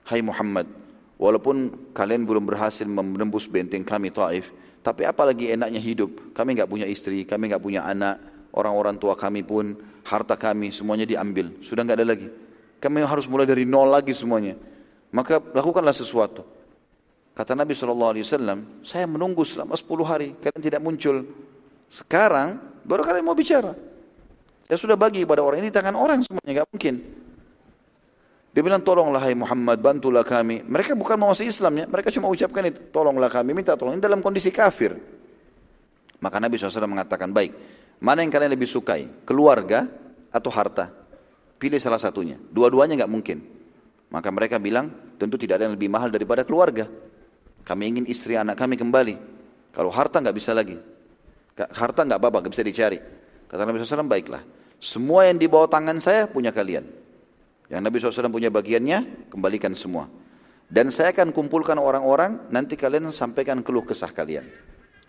Hai 0.08 0.24
Muhammad, 0.24 0.64
walaupun 1.20 1.92
kalian 1.92 2.24
belum 2.24 2.48
berhasil 2.48 2.88
menembus 2.88 3.44
benteng 3.44 3.84
kami 3.84 4.08
Taif, 4.08 4.48
tapi 4.80 5.04
apalagi 5.04 5.52
enaknya 5.52 5.76
hidup, 5.76 6.32
kami 6.32 6.56
nggak 6.56 6.70
punya 6.72 6.88
istri, 6.88 7.28
kami 7.28 7.52
nggak 7.52 7.60
punya 7.60 7.84
anak, 7.84 8.16
orang-orang 8.56 8.96
tua 8.96 9.12
kami 9.12 9.44
pun, 9.44 9.76
harta 10.08 10.40
kami 10.40 10.72
semuanya 10.72 11.04
diambil, 11.04 11.52
sudah 11.60 11.84
nggak 11.84 11.98
ada 12.00 12.08
lagi. 12.08 12.28
Kami 12.80 13.04
harus 13.04 13.28
mulai 13.28 13.44
dari 13.44 13.68
nol 13.68 13.92
lagi 13.92 14.16
semuanya. 14.16 14.56
Maka 15.12 15.36
lakukanlah 15.36 15.92
sesuatu. 15.92 16.48
Kata 17.36 17.52
Nabi 17.52 17.76
SAW, 17.76 18.16
saya 18.80 19.04
menunggu 19.04 19.44
selama 19.44 19.76
10 19.76 20.00
hari, 20.08 20.28
kalian 20.40 20.62
tidak 20.64 20.80
muncul. 20.80 21.28
Sekarang, 21.92 22.56
baru 22.90 23.06
kalian 23.06 23.22
mau 23.22 23.38
bicara. 23.38 23.78
Ya 24.66 24.74
sudah 24.74 24.98
bagi 24.98 25.22
pada 25.22 25.46
orang 25.46 25.62
ini 25.62 25.70
tangan 25.70 25.94
orang 25.94 26.26
semuanya, 26.26 26.62
gak 26.62 26.68
mungkin. 26.74 26.94
Dia 28.50 28.62
bilang, 28.66 28.82
tolonglah 28.82 29.22
hai 29.22 29.34
Muhammad, 29.38 29.78
bantulah 29.78 30.26
kami. 30.26 30.66
Mereka 30.66 30.98
bukan 30.98 31.14
mau 31.14 31.30
masuk 31.30 31.46
Islam 31.46 31.72
ya, 31.78 31.84
mereka 31.86 32.10
cuma 32.10 32.26
ucapkan 32.26 32.66
itu, 32.66 32.82
tolonglah 32.90 33.30
kami, 33.30 33.54
minta 33.54 33.78
tolong. 33.78 33.94
Ini 33.94 34.02
dalam 34.02 34.18
kondisi 34.18 34.50
kafir. 34.50 34.98
Maka 36.18 36.42
Nabi 36.42 36.58
SAW 36.58 36.90
mengatakan, 36.90 37.30
baik, 37.30 37.54
mana 38.02 38.26
yang 38.26 38.30
kalian 38.34 38.50
lebih 38.50 38.66
sukai, 38.66 39.06
keluarga 39.22 39.86
atau 40.34 40.50
harta? 40.50 40.90
Pilih 41.62 41.78
salah 41.78 42.02
satunya. 42.02 42.42
Dua-duanya 42.50 43.06
gak 43.06 43.10
mungkin. 43.10 43.38
Maka 44.10 44.34
mereka 44.34 44.58
bilang, 44.58 44.90
tentu 45.14 45.38
tidak 45.38 45.62
ada 45.62 45.70
yang 45.70 45.78
lebih 45.78 45.86
mahal 45.86 46.10
daripada 46.10 46.42
keluarga. 46.42 46.90
Kami 47.62 47.82
ingin 47.86 48.04
istri 48.10 48.34
anak 48.34 48.58
kami 48.58 48.74
kembali. 48.74 49.14
Kalau 49.70 49.90
harta 49.94 50.18
nggak 50.18 50.34
bisa 50.34 50.50
lagi. 50.50 50.74
Harta 51.68 52.06
nggak 52.06 52.16
apa-apa, 52.16 52.38
nggak 52.46 52.52
bisa 52.54 52.64
dicari. 52.64 52.98
Kata 53.50 53.66
Nabi 53.66 53.82
SAW, 53.82 54.06
baiklah. 54.06 54.40
Semua 54.80 55.28
yang 55.28 55.36
di 55.36 55.44
bawah 55.50 55.68
tangan 55.68 56.00
saya 56.00 56.30
punya 56.30 56.54
kalian. 56.54 56.86
Yang 57.68 57.80
Nabi 57.84 57.96
SAW 58.00 58.32
punya 58.32 58.48
bagiannya, 58.48 59.28
kembalikan 59.28 59.76
semua. 59.76 60.08
Dan 60.70 60.88
saya 60.94 61.10
akan 61.10 61.34
kumpulkan 61.34 61.76
orang-orang, 61.76 62.46
nanti 62.48 62.78
kalian 62.78 63.10
sampaikan 63.10 63.60
keluh 63.60 63.82
kesah 63.82 64.14
kalian. 64.14 64.46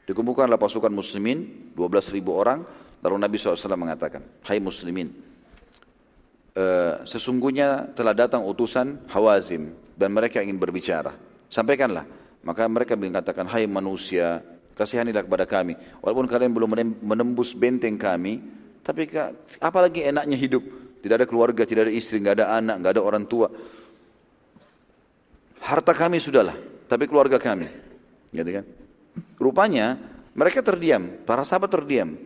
Dikumpulkanlah 0.09 0.57
pasukan 0.57 0.89
muslimin, 0.89 1.71
12 1.77 2.11
ribu 2.17 2.33
orang, 2.33 2.65
lalu 3.05 3.15
Nabi 3.21 3.37
SAW 3.37 3.77
mengatakan, 3.77 4.25
Hai 4.41 4.57
muslimin, 4.57 5.13
uh, 6.57 7.05
sesungguhnya 7.05 7.93
telah 7.93 8.17
datang 8.17 8.41
utusan 8.41 9.05
Hawazim, 9.07 9.77
dan 9.93 10.09
mereka 10.09 10.41
ingin 10.41 10.57
berbicara. 10.57 11.13
Sampaikanlah, 11.45 12.09
maka 12.41 12.65
mereka 12.65 12.97
mengatakan, 12.97 13.45
hai 13.45 13.69
manusia, 13.69 14.41
kasihanilah 14.81 15.21
kepada 15.21 15.45
kami. 15.45 15.77
Walaupun 16.01 16.25
kalian 16.25 16.49
belum 16.49 16.69
menembus 17.05 17.53
benteng 17.53 18.01
kami, 18.01 18.41
tapi 18.81 19.05
apalagi 19.61 20.01
enaknya 20.09 20.33
hidup. 20.33 20.65
Tidak 21.01 21.15
ada 21.17 21.25
keluarga, 21.25 21.65
tidak 21.65 21.89
ada 21.89 21.93
istri, 21.93 22.21
nggak 22.21 22.41
ada 22.41 22.61
anak, 22.61 22.75
nggak 22.81 22.93
ada 22.97 23.01
orang 23.01 23.25
tua. 23.25 23.49
Harta 25.61 25.93
kami 25.93 26.17
sudahlah, 26.21 26.57
tapi 26.89 27.05
keluarga 27.09 27.37
kami. 27.41 27.69
Gitu 28.33 28.49
kan? 28.61 28.65
Rupanya 29.37 29.97
mereka 30.37 30.61
terdiam, 30.61 31.09
para 31.25 31.41
sahabat 31.41 31.73
terdiam. 31.73 32.17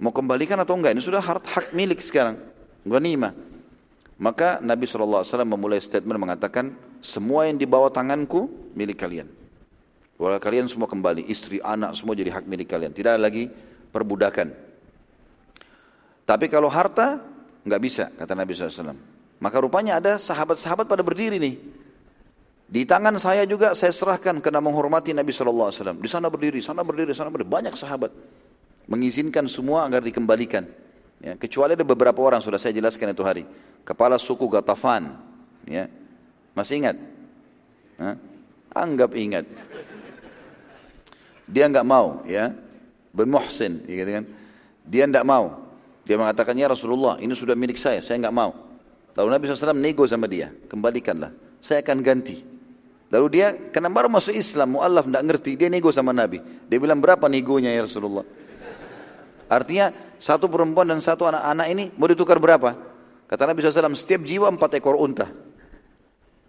Mau 0.00 0.12
kembalikan 0.12 0.56
atau 0.60 0.76
enggak? 0.76 0.96
Ini 0.96 1.02
sudah 1.04 1.20
hak, 1.20 1.44
hak 1.44 1.66
milik 1.76 2.00
sekarang. 2.00 2.40
Ghanimah. 2.84 3.36
Maka 4.20 4.60
Nabi 4.60 4.84
SAW 4.84 5.24
memulai 5.44 5.80
statement 5.80 6.20
mengatakan, 6.20 6.76
semua 7.00 7.48
yang 7.48 7.56
di 7.56 7.64
bawah 7.64 7.88
tanganku 7.88 8.48
milik 8.76 9.00
kalian. 9.00 9.39
Walau 10.20 10.36
kalian 10.36 10.68
semua 10.68 10.84
kembali, 10.84 11.24
istri, 11.32 11.64
anak, 11.64 11.96
semua 11.96 12.12
jadi 12.12 12.28
hak 12.28 12.44
milik 12.44 12.68
kalian. 12.68 12.92
Tidak 12.92 13.16
ada 13.16 13.22
lagi 13.24 13.48
perbudakan. 13.88 14.52
Tapi 16.28 16.46
kalau 16.52 16.68
harta, 16.68 17.24
nggak 17.64 17.80
bisa, 17.80 18.12
kata 18.20 18.36
Nabi 18.36 18.52
SAW. 18.52 19.00
Maka 19.40 19.56
rupanya 19.64 19.96
ada 19.96 20.20
sahabat-sahabat 20.20 20.84
pada 20.84 21.00
berdiri 21.00 21.40
nih. 21.40 21.56
Di 22.68 22.84
tangan 22.84 23.16
saya 23.16 23.48
juga 23.48 23.72
saya 23.72 23.96
serahkan 23.96 24.44
karena 24.44 24.60
menghormati 24.60 25.16
Nabi 25.16 25.32
SAW. 25.32 25.72
Di 25.96 26.08
sana 26.12 26.28
berdiri, 26.28 26.60
sana 26.60 26.84
berdiri, 26.84 27.16
sana 27.16 27.32
berdiri. 27.32 27.48
Banyak 27.48 27.74
sahabat. 27.80 28.12
Mengizinkan 28.92 29.48
semua 29.48 29.88
agar 29.88 30.04
dikembalikan. 30.04 30.68
Ya, 31.24 31.32
kecuali 31.40 31.72
ada 31.72 31.84
beberapa 31.84 32.20
orang, 32.20 32.44
sudah 32.44 32.60
saya 32.60 32.76
jelaskan 32.76 33.16
itu 33.16 33.24
hari. 33.24 33.48
Kepala 33.88 34.20
suku 34.20 34.44
Gatafan. 34.52 35.16
Ya, 35.64 35.88
masih 36.52 36.84
ingat? 36.84 36.96
Hah? 37.96 38.20
Anggap 38.70 39.16
ingat. 39.16 39.48
Dia 41.50 41.66
nggak 41.66 41.86
mau, 41.86 42.22
ya. 42.24 42.54
Bin 43.10 43.26
Muhsin, 43.26 43.82
ya, 43.90 44.06
gitu 44.06 44.10
kan? 44.22 44.24
Dia 44.86 45.04
nggak 45.10 45.26
mau. 45.26 45.66
Dia 46.06 46.16
mengatakan, 46.16 46.54
ya 46.54 46.70
Rasulullah, 46.70 47.18
ini 47.18 47.34
sudah 47.34 47.58
milik 47.58 47.76
saya, 47.76 47.98
saya 48.00 48.22
nggak 48.22 48.34
mau. 48.34 48.54
Lalu 49.18 49.28
Nabi 49.34 49.42
SAW 49.50 49.74
nego 49.74 50.06
sama 50.06 50.30
dia, 50.30 50.54
kembalikanlah, 50.70 51.34
saya 51.58 51.82
akan 51.82 51.98
ganti. 52.00 52.46
Lalu 53.10 53.26
dia, 53.34 53.50
karena 53.74 53.90
baru 53.90 54.06
masuk 54.06 54.30
Islam, 54.30 54.78
mu'allaf 54.78 55.10
tidak 55.10 55.22
ngerti, 55.26 55.50
dia 55.58 55.66
nego 55.66 55.90
sama 55.90 56.14
Nabi. 56.14 56.38
Dia 56.70 56.78
bilang, 56.78 57.02
berapa 57.02 57.26
negonya 57.26 57.74
ya 57.74 57.82
Rasulullah? 57.82 58.22
Artinya, 59.50 59.90
satu 60.22 60.46
perempuan 60.46 60.86
dan 60.86 61.02
satu 61.02 61.26
anak-anak 61.26 61.66
ini 61.74 61.84
mau 61.98 62.06
ditukar 62.06 62.38
berapa? 62.38 62.78
Kata 63.26 63.42
Nabi 63.50 63.66
SAW, 63.66 63.98
setiap 63.98 64.22
jiwa 64.22 64.46
empat 64.46 64.78
ekor 64.78 64.94
unta. 64.94 65.26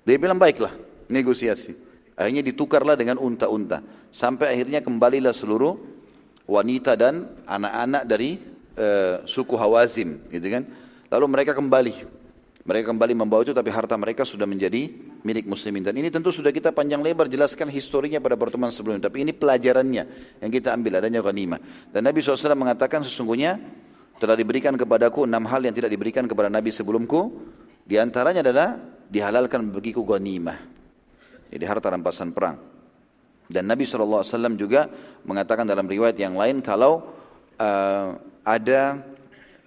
Dia 0.05 0.17
bilang 0.21 0.37
baiklah, 0.37 0.73
negosiasi. 1.09 1.90
Akhirnya 2.21 2.45
ditukarlah 2.45 2.93
dengan 2.93 3.17
unta-unta. 3.17 3.81
Sampai 4.13 4.53
akhirnya 4.53 4.86
kembalilah 4.86 5.34
seluruh 5.34 5.77
wanita 6.45 6.99
dan 6.99 7.25
anak-anak 7.47 8.03
dari 8.05 8.38
uh, 8.77 9.23
suku 9.25 9.55
Hawazim. 9.57 10.19
Gitu 10.29 10.47
kan? 10.51 10.63
Lalu 11.12 11.25
mereka 11.27 11.51
kembali. 11.57 12.21
Mereka 12.62 12.93
kembali 12.93 13.13
membawa 13.17 13.41
itu 13.41 13.57
tapi 13.57 13.73
harta 13.73 13.97
mereka 13.97 14.21
sudah 14.21 14.45
menjadi 14.45 14.93
milik 15.25 15.49
muslimin. 15.49 15.81
Dan 15.81 15.97
ini 15.97 16.13
tentu 16.13 16.29
sudah 16.29 16.53
kita 16.53 16.69
panjang 16.69 17.01
lebar 17.01 17.25
jelaskan 17.25 17.73
historinya 17.73 18.21
pada 18.21 18.38
pertemuan 18.38 18.69
sebelumnya. 18.69 19.10
Tapi 19.10 19.25
ini 19.25 19.34
pelajarannya 19.34 20.03
yang 20.45 20.51
kita 20.53 20.69
ambil 20.77 21.01
adanya 21.01 21.25
ghanimah. 21.25 21.57
Dan 21.89 22.05
Nabi 22.05 22.21
SAW 22.21 22.53
mengatakan 22.53 23.01
sesungguhnya 23.01 23.57
telah 24.21 24.38
diberikan 24.38 24.77
kepadaku 24.77 25.25
enam 25.25 25.49
hal 25.49 25.65
yang 25.65 25.73
tidak 25.73 25.89
diberikan 25.89 26.29
kepada 26.29 26.53
Nabi 26.53 26.69
sebelumku. 26.69 27.49
Di 27.81 27.97
antaranya 27.97 28.45
adalah 28.45 28.77
dihalalkan 29.10 29.73
bagiku 29.73 30.05
ghanimah. 30.05 30.70
Jadi 31.51 31.63
harta 31.67 31.91
rampasan 31.91 32.31
perang. 32.31 32.55
Dan 33.51 33.67
Nabi 33.67 33.83
SAW 33.83 34.23
juga 34.55 34.87
mengatakan 35.27 35.67
dalam 35.67 35.83
riwayat 35.83 36.15
yang 36.15 36.39
lain 36.39 36.63
kalau 36.63 37.03
uh, 37.59 38.15
ada 38.47 39.03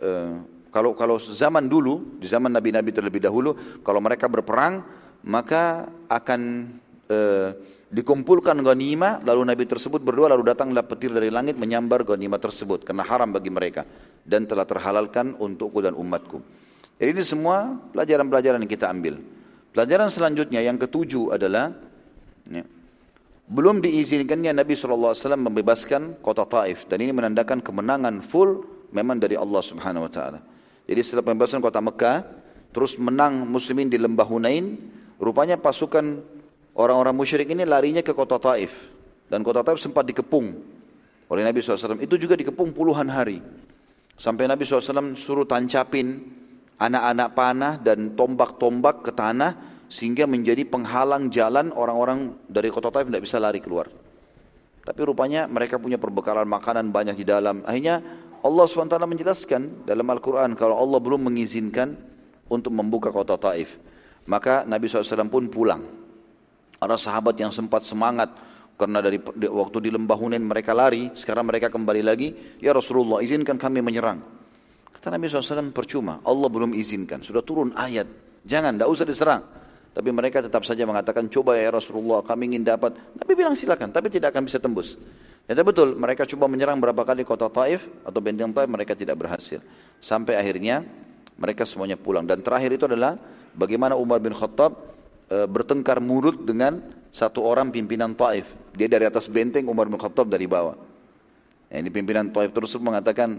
uh, 0.00 0.40
kalau 0.72 0.96
kalau 0.96 1.20
zaman 1.20 1.68
dulu 1.68 2.18
di 2.18 2.26
zaman 2.26 2.50
nabi-nabi 2.50 2.90
terlebih 2.90 3.22
dahulu 3.22 3.54
kalau 3.84 4.00
mereka 4.00 4.26
berperang 4.26 4.82
maka 5.28 5.86
akan 6.08 6.72
uh, 7.12 7.54
dikumpulkan 7.92 8.58
ghanimah 8.58 9.22
lalu 9.22 9.54
nabi 9.54 9.68
tersebut 9.68 10.02
berdoa 10.02 10.32
lalu 10.34 10.50
datanglah 10.50 10.82
petir 10.82 11.14
dari 11.14 11.30
langit 11.30 11.54
menyambar 11.54 12.02
ghanimah 12.02 12.42
tersebut 12.42 12.82
karena 12.82 13.06
haram 13.06 13.30
bagi 13.30 13.52
mereka 13.52 13.86
dan 14.26 14.48
telah 14.48 14.64
terhalalkan 14.64 15.36
untukku 15.36 15.84
dan 15.84 15.92
umatku. 15.94 16.40
Jadi 16.96 17.10
ini 17.20 17.22
semua 17.22 17.76
pelajaran-pelajaran 17.92 18.58
yang 18.64 18.72
kita 18.72 18.88
ambil. 18.88 19.20
Pelajaran 19.74 20.06
selanjutnya 20.06 20.62
yang 20.62 20.78
ketujuh 20.78 21.34
adalah 21.34 21.74
ya, 22.46 22.62
belum 23.50 23.82
diizinkannya 23.82 24.54
Nabi 24.54 24.78
SAW 24.78 25.18
membebaskan 25.34 26.22
kota 26.22 26.46
Taif 26.46 26.86
dan 26.86 27.02
ini 27.02 27.10
menandakan 27.10 27.58
kemenangan 27.58 28.22
full 28.22 28.62
memang 28.94 29.18
dari 29.18 29.34
Allah 29.34 29.58
Subhanahu 29.58 30.06
Wa 30.06 30.12
Taala. 30.14 30.40
Jadi 30.86 31.00
setelah 31.02 31.26
pembebasan 31.26 31.58
kota 31.58 31.82
Mekah, 31.82 32.22
terus 32.70 32.94
menang 33.02 33.42
muslimin 33.50 33.90
di 33.90 33.98
lembah 33.98 34.30
Hunain, 34.30 34.78
rupanya 35.18 35.58
pasukan 35.58 36.22
orang-orang 36.78 37.18
musyrik 37.18 37.50
ini 37.50 37.66
larinya 37.66 38.06
ke 38.06 38.14
kota 38.14 38.38
Taif 38.38 38.94
dan 39.26 39.42
kota 39.42 39.66
Taif 39.66 39.82
sempat 39.82 40.06
dikepung 40.06 40.54
oleh 41.26 41.42
Nabi 41.42 41.58
SAW. 41.58 41.98
Itu 41.98 42.14
juga 42.14 42.38
dikepung 42.38 42.70
puluhan 42.70 43.10
hari 43.10 43.42
sampai 44.14 44.46
Nabi 44.46 44.62
SAW 44.62 45.18
suruh 45.18 45.50
tancapin 45.50 46.30
anak-anak 46.78 47.28
panah 47.34 47.74
dan 47.78 48.12
tombak-tombak 48.18 49.06
ke 49.06 49.12
tanah 49.14 49.54
sehingga 49.86 50.26
menjadi 50.26 50.66
penghalang 50.66 51.30
jalan 51.30 51.70
orang-orang 51.70 52.34
dari 52.50 52.72
kota 52.72 52.90
Taif 52.90 53.06
tidak 53.06 53.24
bisa 53.24 53.38
lari 53.38 53.62
keluar. 53.62 53.86
Tapi 54.84 55.00
rupanya 55.00 55.48
mereka 55.48 55.80
punya 55.80 55.96
perbekalan 55.96 56.44
makanan 56.44 56.92
banyak 56.92 57.16
di 57.16 57.24
dalam. 57.24 57.64
Akhirnya 57.64 58.04
Allah 58.44 58.64
SWT 58.68 59.00
menjelaskan 59.00 59.88
dalam 59.88 60.04
Al-Quran 60.04 60.52
kalau 60.52 60.76
Allah 60.76 61.00
belum 61.00 61.32
mengizinkan 61.32 61.96
untuk 62.52 62.74
membuka 62.76 63.08
kota 63.08 63.40
Taif. 63.40 63.80
Maka 64.28 64.68
Nabi 64.68 64.84
SAW 64.88 65.32
pun 65.32 65.48
pulang. 65.48 65.80
Ada 66.76 67.00
sahabat 67.00 67.32
yang 67.40 67.48
sempat 67.48 67.80
semangat 67.88 68.28
karena 68.74 68.98
dari 69.00 69.22
waktu 69.48 69.88
di 69.88 69.90
lembah 69.94 70.18
Hunain 70.18 70.42
mereka 70.42 70.74
lari, 70.74 71.08
sekarang 71.14 71.46
mereka 71.46 71.70
kembali 71.70 72.02
lagi, 72.02 72.34
ya 72.58 72.74
Rasulullah 72.74 73.22
izinkan 73.22 73.54
kami 73.54 73.80
menyerang. 73.80 74.20
Kata 75.04 75.20
Nabi 75.20 75.28
SAW 75.28 75.68
percuma, 75.68 76.24
Allah 76.24 76.48
belum 76.48 76.72
izinkan, 76.72 77.20
sudah 77.20 77.44
turun 77.44 77.76
ayat, 77.76 78.08
jangan, 78.40 78.72
tidak 78.72 78.88
usah 78.88 79.04
diserang. 79.04 79.44
Tapi 79.92 80.08
mereka 80.08 80.40
tetap 80.40 80.64
saja 80.64 80.88
mengatakan, 80.88 81.28
coba 81.28 81.60
ya 81.60 81.68
Rasulullah 81.68 82.24
kami 82.24 82.56
ingin 82.56 82.64
dapat. 82.64 82.96
Nabi 83.12 83.36
bilang 83.36 83.52
silakan, 83.52 83.92
tapi 83.92 84.08
tidak 84.08 84.32
akan 84.32 84.48
bisa 84.48 84.56
tembus. 84.56 84.96
Dan 85.44 85.60
betul, 85.60 85.92
mereka 85.92 86.24
coba 86.24 86.48
menyerang 86.48 86.80
berapa 86.80 87.04
kali 87.04 87.20
kota 87.20 87.52
Taif 87.52 87.84
atau 88.00 88.16
benteng 88.24 88.48
Taif, 88.56 88.64
mereka 88.64 88.96
tidak 88.96 89.20
berhasil. 89.20 89.60
Sampai 90.00 90.40
akhirnya 90.40 90.80
mereka 91.36 91.68
semuanya 91.68 92.00
pulang. 92.00 92.24
Dan 92.24 92.40
terakhir 92.40 92.72
itu 92.72 92.88
adalah 92.88 93.20
bagaimana 93.52 94.00
Umar 94.00 94.24
bin 94.24 94.32
Khattab 94.32 94.72
e, 95.28 95.44
bertengkar 95.44 96.00
mulut 96.00 96.48
dengan 96.48 96.80
satu 97.12 97.44
orang 97.44 97.68
pimpinan 97.68 98.16
Taif. 98.16 98.48
Dia 98.72 98.88
dari 98.88 99.04
atas 99.04 99.28
benteng, 99.28 99.68
Umar 99.68 99.84
bin 99.84 100.00
Khattab 100.00 100.32
dari 100.32 100.48
bawah. 100.48 100.80
Ya, 101.68 101.84
ini 101.84 101.92
pimpinan 101.92 102.32
Taif 102.32 102.56
terus 102.56 102.72
mengatakan, 102.80 103.36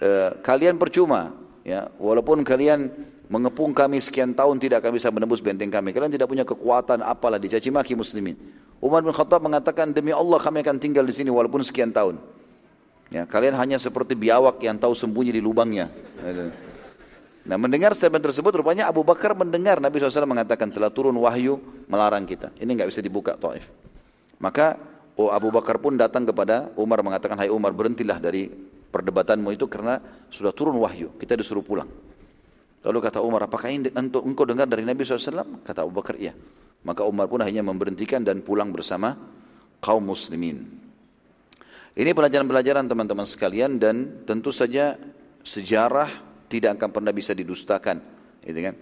e, 0.00 0.08
kalian 0.40 0.80
percuma, 0.80 1.36
ya, 1.62 1.92
walaupun 2.00 2.42
kalian 2.42 2.90
mengepung 3.30 3.70
kami 3.70 4.02
sekian 4.02 4.34
tahun 4.34 4.58
tidak 4.58 4.82
akan 4.82 4.92
bisa 4.96 5.08
menembus 5.14 5.38
benteng 5.38 5.70
kami. 5.70 5.94
Kalian 5.94 6.10
tidak 6.10 6.26
punya 6.26 6.42
kekuatan 6.42 7.04
apalah 7.06 7.38
dicaci 7.38 7.70
maki 7.70 7.94
muslimin. 7.94 8.34
Umar 8.82 9.04
bin 9.04 9.14
Khattab 9.14 9.44
mengatakan 9.44 9.94
demi 9.94 10.10
Allah 10.10 10.40
kami 10.40 10.64
akan 10.66 10.80
tinggal 10.80 11.04
di 11.04 11.14
sini 11.14 11.30
walaupun 11.30 11.62
sekian 11.62 11.94
tahun. 11.94 12.18
Ya, 13.12 13.28
kalian 13.28 13.54
hanya 13.54 13.76
seperti 13.78 14.18
biawak 14.18 14.62
yang 14.64 14.80
tahu 14.80 14.96
sembunyi 14.96 15.36
di 15.36 15.42
lubangnya. 15.42 15.90
Nah 17.40 17.56
mendengar 17.56 17.96
statement 17.96 18.22
tersebut 18.22 18.62
rupanya 18.62 18.86
Abu 18.86 19.00
Bakar 19.00 19.32
mendengar 19.32 19.80
Nabi 19.80 19.98
SAW 19.98 20.28
mengatakan 20.28 20.68
telah 20.68 20.92
turun 20.92 21.16
wahyu 21.18 21.58
melarang 21.88 22.28
kita. 22.28 22.52
Ini 22.60 22.68
nggak 22.68 22.88
bisa 22.92 23.00
dibuka 23.00 23.34
Taif. 23.34 23.66
Maka 24.38 24.76
oh 25.16 25.32
Abu 25.32 25.48
Bakar 25.50 25.80
pun 25.80 25.96
datang 25.96 26.28
kepada 26.28 26.70
Umar 26.76 27.00
mengatakan 27.00 27.34
Hai 27.40 27.48
Umar 27.48 27.72
berhentilah 27.72 28.20
dari 28.20 28.52
perdebatanmu 28.90 29.54
itu 29.54 29.70
karena 29.70 30.02
sudah 30.28 30.50
turun 30.50 30.76
wahyu. 30.82 31.14
Kita 31.16 31.38
disuruh 31.38 31.62
pulang. 31.62 31.88
Lalu 32.80 32.98
kata 33.00 33.20
Umar, 33.20 33.44
apakah 33.44 33.68
ini 33.70 33.92
untuk 33.92 34.24
engkau 34.24 34.44
dengar 34.48 34.64
dari 34.66 34.82
Nabi 34.82 35.04
SAW? 35.04 35.62
Kata 35.64 35.84
Abu 35.84 35.92
Bakar, 35.94 36.16
iya. 36.16 36.32
Maka 36.80 37.04
Umar 37.04 37.28
pun 37.28 37.44
akhirnya 37.44 37.60
memberhentikan 37.60 38.24
dan 38.24 38.40
pulang 38.40 38.72
bersama 38.72 39.16
kaum 39.84 40.00
muslimin. 40.00 40.64
Ini 41.92 42.16
pelajaran-pelajaran 42.16 42.88
teman-teman 42.88 43.28
sekalian 43.28 43.76
dan 43.76 44.24
tentu 44.24 44.48
saja 44.48 44.96
sejarah 45.44 46.08
tidak 46.48 46.80
akan 46.80 46.88
pernah 46.88 47.12
bisa 47.12 47.36
didustakan. 47.36 48.00
Gitu 48.40 48.60
kan? 48.64 48.74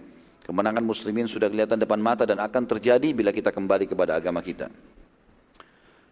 Kemenangan 0.47 0.81
muslimin 0.81 1.29
sudah 1.29 1.51
kelihatan 1.51 1.77
depan 1.77 1.99
mata 2.01 2.25
dan 2.25 2.41
akan 2.41 2.63
terjadi 2.65 3.13
bila 3.13 3.29
kita 3.29 3.53
kembali 3.53 3.85
kepada 3.85 4.15
agama 4.15 4.39
kita. 4.41 4.71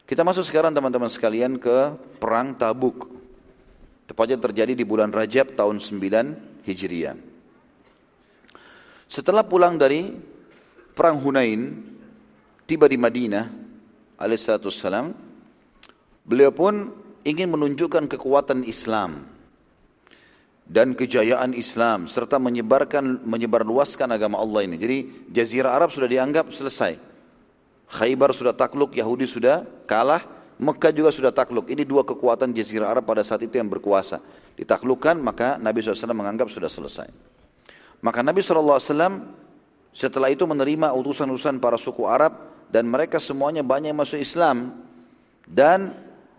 Kita 0.06 0.22
masuk 0.24 0.46
sekarang 0.46 0.72
teman-teman 0.72 1.10
sekalian 1.10 1.58
ke 1.58 1.98
perang 2.22 2.54
Tabuk. 2.54 3.16
Tepatnya 4.08 4.39
terjadi 4.39 4.72
di 4.72 4.88
bulan 4.88 5.12
Rajab 5.12 5.60
tahun 5.60 5.84
9 5.84 6.63
Hijriah. 6.63 7.20
Setelah 9.08 9.43
pulang 9.43 9.76
dari 9.76 10.15
perang 10.96 11.20
Hunain, 11.20 11.76
tiba 12.63 12.88
di 12.88 12.96
Madinah, 12.96 13.46
alaihissalam, 14.15 15.12
beliau 16.24 16.52
pun 16.56 16.91
ingin 17.28 17.52
menunjukkan 17.52 18.08
kekuatan 18.08 18.63
Islam 18.63 19.28
dan 20.67 20.91
kejayaan 20.96 21.56
Islam 21.56 22.12
serta 22.12 22.36
menyebarkan 22.39 23.24
menyebarluaskan 23.24 24.12
agama 24.12 24.39
Allah 24.39 24.67
ini. 24.67 24.76
Jadi 24.76 24.98
Jazirah 25.32 25.76
Arab 25.76 25.96
sudah 25.96 26.12
dianggap 26.12 26.52
selesai. 26.52 27.00
Khaybar 27.88 28.36
sudah 28.36 28.52
takluk, 28.52 28.91
Yahudi 28.91 29.24
sudah 29.24 29.63
kalah, 29.88 30.20
Mekah 30.58 30.89
juga 30.89 31.13
sudah 31.13 31.30
takluk. 31.30 31.70
Ini 31.70 31.86
dua 31.86 32.02
kekuatan 32.02 32.50
Jazirah 32.50 32.89
Arab 32.89 33.06
pada 33.06 33.22
saat 33.22 33.46
itu 33.46 33.62
yang 33.62 33.70
berkuasa. 33.70 34.17
Ditaklukkan 34.58 35.22
maka 35.22 35.62
Nabi 35.62 35.86
SAW 35.86 36.17
menganggap 36.17 36.50
sudah 36.50 36.70
selesai. 36.70 37.10
Maka 38.02 38.26
Nabi 38.26 38.41
SAW 38.41 38.82
setelah 39.93 40.30
itu 40.34 40.46
menerima 40.50 40.93
utusan-utusan 40.98 41.62
para 41.62 41.78
suku 41.78 42.06
Arab 42.10 42.34
dan 42.74 42.89
mereka 42.89 43.22
semuanya 43.22 43.62
banyak 43.62 43.93
masuk 43.93 44.17
Islam 44.17 44.74
dan 45.46 45.93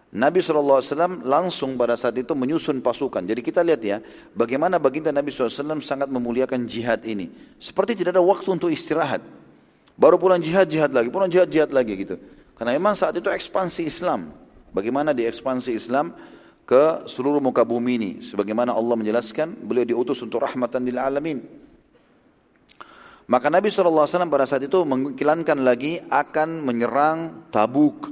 Nabi 0.08 0.40
SAW 0.40 0.80
langsung 1.22 1.76
pada 1.76 1.92
saat 1.94 2.16
itu 2.16 2.32
menyusun 2.32 2.80
pasukan. 2.80 3.20
Jadi 3.22 3.40
kita 3.44 3.60
lihat 3.60 3.80
ya, 3.84 4.00
bagaimana 4.32 4.80
baginda 4.80 5.12
Nabi 5.12 5.28
SAW 5.28 5.78
sangat 5.84 6.08
memuliakan 6.08 6.64
jihad 6.64 7.04
ini. 7.04 7.28
Seperti 7.60 7.92
tidak 7.92 8.16
ada 8.16 8.24
waktu 8.24 8.48
untuk 8.50 8.72
istirahat. 8.72 9.20
Baru 9.98 10.16
pulang 10.16 10.40
jihad, 10.40 10.64
jihad 10.70 10.94
lagi, 10.94 11.12
pulang 11.12 11.28
jihad, 11.28 11.50
jihad 11.50 11.68
lagi 11.68 11.92
gitu. 11.98 12.16
Karena 12.58 12.74
memang 12.74 12.98
saat 12.98 13.14
itu 13.14 13.30
ekspansi 13.30 13.86
Islam. 13.86 14.34
Bagaimana 14.74 15.14
di 15.14 15.22
ekspansi 15.22 15.70
Islam, 15.78 16.10
ke 16.66 17.06
seluruh 17.06 17.38
muka 17.38 17.62
bumi 17.62 17.92
ini? 17.96 18.12
Sebagaimana 18.18 18.74
Allah 18.74 18.98
menjelaskan 18.98 19.62
beliau 19.62 19.86
diutus 19.86 20.18
untuk 20.26 20.42
rahmatan 20.42 20.82
lil 20.82 20.98
alamin. 20.98 21.38
Maka 23.30 23.46
Nabi 23.46 23.70
SAW 23.70 24.08
pada 24.26 24.44
saat 24.48 24.66
itu 24.66 24.82
mengiklankan 24.82 25.62
lagi 25.62 26.02
akan 26.02 26.66
menyerang 26.66 27.48
Tabuk. 27.54 28.10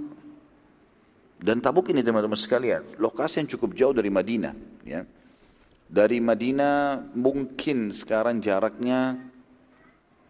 Dan 1.37 1.59
Tabuk 1.59 1.91
ini 1.91 2.07
teman-teman 2.07 2.39
sekalian 2.39 2.97
lokasi 3.03 3.43
yang 3.43 3.49
cukup 3.51 3.75
jauh 3.75 3.95
dari 3.97 4.09
Madinah 4.09 4.55
ya. 4.87 5.05
Dari 5.87 6.19
Madinah 6.21 7.13
mungkin 7.13 7.93
sekarang 7.93 8.41
jaraknya 8.41 9.21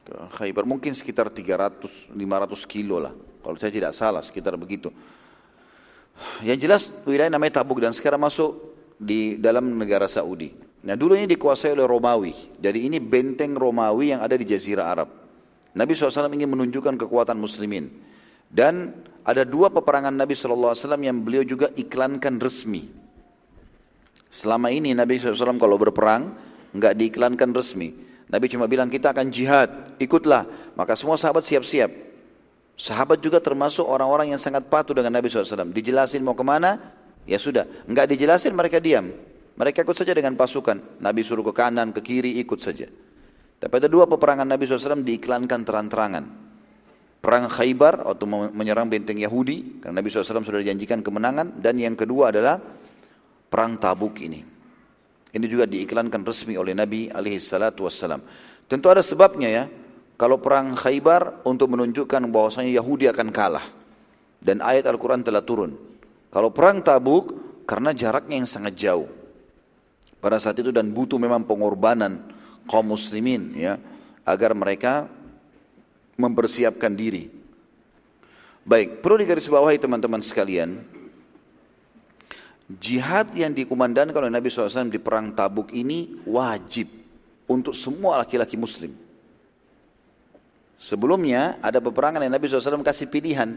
ke 0.06 0.14
Khaybar 0.38 0.66
mungkin 0.66 0.94
sekitar 0.94 1.30
300 1.30 2.14
500 2.14 2.18
kilo 2.66 3.02
lah 3.02 3.14
kalau 3.46 3.54
saya 3.62 3.70
tidak 3.70 3.94
salah 3.94 4.18
sekitar 4.18 4.58
begitu 4.58 4.90
yang 6.42 6.58
jelas 6.58 6.88
wilayah 7.04 7.30
namanya 7.30 7.62
Tabuk 7.62 7.80
dan 7.80 7.92
sekarang 7.92 8.20
masuk 8.20 8.56
di 8.96 9.36
dalam 9.36 9.76
negara 9.76 10.08
Saudi. 10.08 10.52
Nah 10.86 10.96
dulu 10.96 11.18
ini 11.18 11.28
dikuasai 11.28 11.76
oleh 11.76 11.84
Romawi. 11.84 12.32
Jadi 12.56 12.88
ini 12.88 13.02
benteng 13.02 13.52
Romawi 13.52 14.16
yang 14.16 14.24
ada 14.24 14.32
di 14.38 14.46
Jazirah 14.48 14.86
Arab. 14.86 15.08
Nabi 15.76 15.92
SAW 15.92 16.32
ingin 16.32 16.48
menunjukkan 16.48 16.96
kekuatan 17.04 17.36
muslimin. 17.36 17.92
Dan 18.48 18.96
ada 19.26 19.42
dua 19.42 19.68
peperangan 19.68 20.14
Nabi 20.14 20.32
SAW 20.32 20.72
yang 21.02 21.20
beliau 21.20 21.44
juga 21.44 21.68
iklankan 21.74 22.40
resmi. 22.40 22.88
Selama 24.30 24.72
ini 24.72 24.96
Nabi 24.96 25.20
SAW 25.20 25.60
kalau 25.60 25.76
berperang 25.76 26.32
nggak 26.72 26.94
diiklankan 26.96 27.52
resmi. 27.52 27.92
Nabi 28.26 28.46
cuma 28.50 28.66
bilang 28.70 28.88
kita 28.88 29.12
akan 29.12 29.28
jihad, 29.28 29.98
ikutlah. 30.00 30.46
Maka 30.78 30.96
semua 30.96 31.18
sahabat 31.18 31.44
siap-siap. 31.44 32.05
Sahabat 32.76 33.24
juga 33.24 33.40
termasuk 33.40 33.88
orang-orang 33.88 34.36
yang 34.36 34.40
sangat 34.40 34.68
patuh 34.68 34.92
dengan 34.92 35.16
Nabi 35.16 35.32
SAW. 35.32 35.72
Dijelasin 35.72 36.20
mau 36.20 36.36
ke 36.36 36.44
mana, 36.44 36.76
ya 37.24 37.40
sudah. 37.40 37.64
Enggak 37.88 38.12
dijelasin 38.12 38.52
mereka 38.52 38.76
diam. 38.76 39.08
Mereka 39.56 39.80
ikut 39.80 39.96
saja 39.96 40.12
dengan 40.12 40.36
pasukan. 40.36 41.00
Nabi 41.00 41.24
suruh 41.24 41.40
ke 41.40 41.56
kanan, 41.56 41.96
ke 41.96 42.04
kiri, 42.04 42.36
ikut 42.44 42.60
saja. 42.60 42.84
Tapi 43.56 43.72
ada 43.80 43.88
dua 43.88 44.04
peperangan 44.04 44.44
Nabi 44.44 44.68
SAW 44.68 45.00
diiklankan 45.00 45.64
terang-terangan. 45.64 46.24
Perang 47.24 47.48
Khaybar 47.48 48.04
atau 48.04 48.28
menyerang 48.28 48.92
benteng 48.92 49.16
Yahudi. 49.16 49.80
Karena 49.80 50.04
Nabi 50.04 50.12
SAW 50.12 50.44
sudah 50.44 50.60
dijanjikan 50.60 51.00
kemenangan. 51.00 51.56
Dan 51.56 51.80
yang 51.80 51.96
kedua 51.96 52.28
adalah 52.28 52.60
perang 53.48 53.80
Tabuk 53.80 54.20
ini. 54.20 54.44
Ini 55.32 55.46
juga 55.48 55.64
diiklankan 55.64 56.20
resmi 56.20 56.60
oleh 56.60 56.76
Nabi 56.76 57.08
SAW. 57.08 58.20
Tentu 58.68 58.86
ada 58.92 59.00
sebabnya 59.00 59.48
ya. 59.48 59.64
Kalau 60.16 60.40
perang 60.40 60.72
Khaybar 60.72 61.44
untuk 61.44 61.76
menunjukkan 61.76 62.24
bahwasanya 62.32 62.72
Yahudi 62.72 63.04
akan 63.12 63.28
kalah. 63.28 63.66
Dan 64.40 64.64
ayat 64.64 64.88
Al-Quran 64.88 65.20
telah 65.20 65.44
turun. 65.44 65.76
Kalau 66.32 66.48
perang 66.52 66.80
Tabuk 66.80 67.36
karena 67.68 67.92
jaraknya 67.92 68.40
yang 68.40 68.48
sangat 68.48 68.76
jauh. 68.76 69.08
Pada 70.16 70.40
saat 70.40 70.56
itu 70.56 70.72
dan 70.72 70.88
butuh 70.88 71.20
memang 71.20 71.44
pengorbanan 71.44 72.24
kaum 72.64 72.96
muslimin 72.96 73.52
ya 73.54 73.76
agar 74.24 74.56
mereka 74.56 75.06
mempersiapkan 76.16 76.96
diri. 76.96 77.28
Baik, 78.66 78.98
perlu 78.98 79.22
digarisbawahi 79.22 79.78
teman-teman 79.78 80.18
sekalian, 80.18 80.82
jihad 82.66 83.30
yang 83.38 83.54
dikumandangkan 83.54 84.26
oleh 84.26 84.32
Nabi 84.34 84.50
SAW 84.50 84.90
di 84.90 84.98
perang 84.98 85.30
Tabuk 85.30 85.70
ini 85.70 86.18
wajib 86.26 86.90
untuk 87.46 87.78
semua 87.78 88.18
laki-laki 88.26 88.58
muslim. 88.58 89.05
Sebelumnya 90.76 91.56
ada 91.64 91.80
peperangan 91.80 92.20
yang 92.20 92.32
Nabi 92.32 92.46
SAW 92.46 92.84
kasih 92.84 93.08
pilihan. 93.08 93.56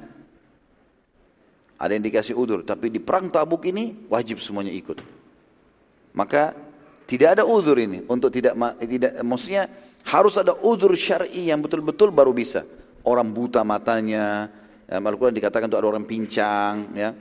Ada 1.79 1.95
yang 1.95 2.03
dikasih 2.03 2.35
udur. 2.35 2.63
Tapi 2.63 2.91
di 2.91 2.99
perang 2.99 3.31
tabuk 3.31 3.63
ini 3.67 4.07
wajib 4.11 4.43
semuanya 4.43 4.71
ikut. 4.71 4.99
Maka 6.15 6.55
tidak 7.07 7.39
ada 7.39 7.43
udur 7.47 7.79
ini. 7.79 8.03
Untuk 8.07 8.31
tidak, 8.31 8.55
tidak 8.83 9.19
maksudnya 9.23 9.67
Harus 10.07 10.39
ada 10.39 10.55
udur 10.55 10.95
syar'i 10.95 11.51
yang 11.51 11.59
betul-betul 11.59 12.13
baru 12.13 12.31
bisa. 12.31 12.63
Orang 13.03 13.29
buta 13.35 13.61
matanya, 13.61 14.47
ya, 14.87 14.97
Al-Quran 14.97 15.35
dikatakan 15.35 15.67
itu 15.67 15.77
ada 15.77 15.87
orang 15.87 16.05
pincang, 16.07 16.95
ya. 16.95 17.11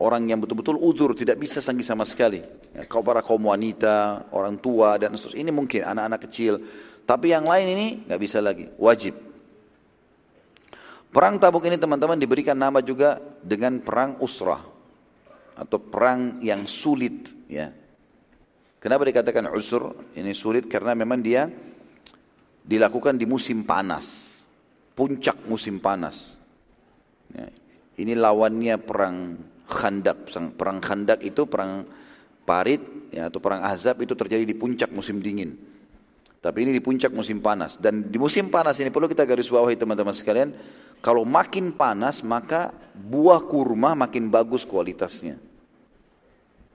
Orang 0.00 0.24
yang 0.30 0.40
betul-betul 0.40 0.80
udur, 0.80 1.12
tidak 1.12 1.36
bisa 1.36 1.60
sanggi 1.60 1.84
sama 1.84 2.08
sekali. 2.08 2.40
Ya, 2.72 2.88
kau 2.88 3.04
para 3.04 3.20
kaum 3.20 3.52
wanita, 3.52 4.30
orang 4.32 4.56
tua, 4.56 4.96
dan 4.96 5.12
seterusnya. 5.12 5.44
Ini 5.44 5.52
mungkin 5.52 5.80
anak-anak 5.84 6.20
kecil. 6.28 6.54
Tapi 7.04 7.34
yang 7.36 7.44
lain 7.44 7.66
ini 7.68 7.86
nggak 8.08 8.20
bisa 8.20 8.38
lagi, 8.40 8.70
wajib. 8.80 9.12
Perang 11.10 11.42
tabuk 11.42 11.66
ini 11.66 11.74
teman-teman 11.74 12.14
diberikan 12.14 12.54
nama 12.54 12.78
juga 12.78 13.18
dengan 13.42 13.82
perang 13.82 14.14
usrah 14.22 14.62
atau 15.58 15.78
perang 15.82 16.38
yang 16.38 16.70
sulit 16.70 17.26
ya. 17.50 17.74
Kenapa 18.80 19.04
dikatakan 19.04 19.50
usur? 19.52 19.92
Ini 20.16 20.32
sulit 20.32 20.64
karena 20.70 20.96
memang 20.96 21.20
dia 21.20 21.50
dilakukan 22.64 23.18
di 23.18 23.28
musim 23.28 23.66
panas. 23.66 24.38
Puncak 24.96 25.44
musim 25.44 25.76
panas. 25.82 26.40
Ya. 27.34 27.52
Ini 28.00 28.16
lawannya 28.16 28.80
perang 28.80 29.36
Khandak. 29.68 30.32
Perang 30.56 30.78
Khandak 30.80 31.20
itu 31.20 31.44
perang 31.44 31.84
Parit 32.40 32.82
ya, 33.12 33.28
atau 33.28 33.38
perang 33.38 33.62
Azab 33.62 34.00
itu 34.00 34.16
terjadi 34.16 34.42
di 34.48 34.56
puncak 34.56 34.90
musim 34.90 35.20
dingin. 35.20 35.54
Tapi 36.40 36.64
ini 36.64 36.72
di 36.72 36.80
puncak 36.80 37.12
musim 37.12 37.44
panas. 37.44 37.76
Dan 37.76 38.08
di 38.08 38.16
musim 38.16 38.48
panas 38.48 38.80
ini 38.80 38.88
perlu 38.88 39.12
kita 39.12 39.28
garis 39.28 39.52
bawahi 39.52 39.76
teman-teman 39.76 40.16
sekalian. 40.16 40.56
Kalau 41.00 41.24
makin 41.24 41.72
panas 41.72 42.20
maka 42.20 42.76
buah 42.92 43.40
kurma 43.40 43.96
makin 43.96 44.28
bagus 44.28 44.68
kualitasnya. 44.68 45.40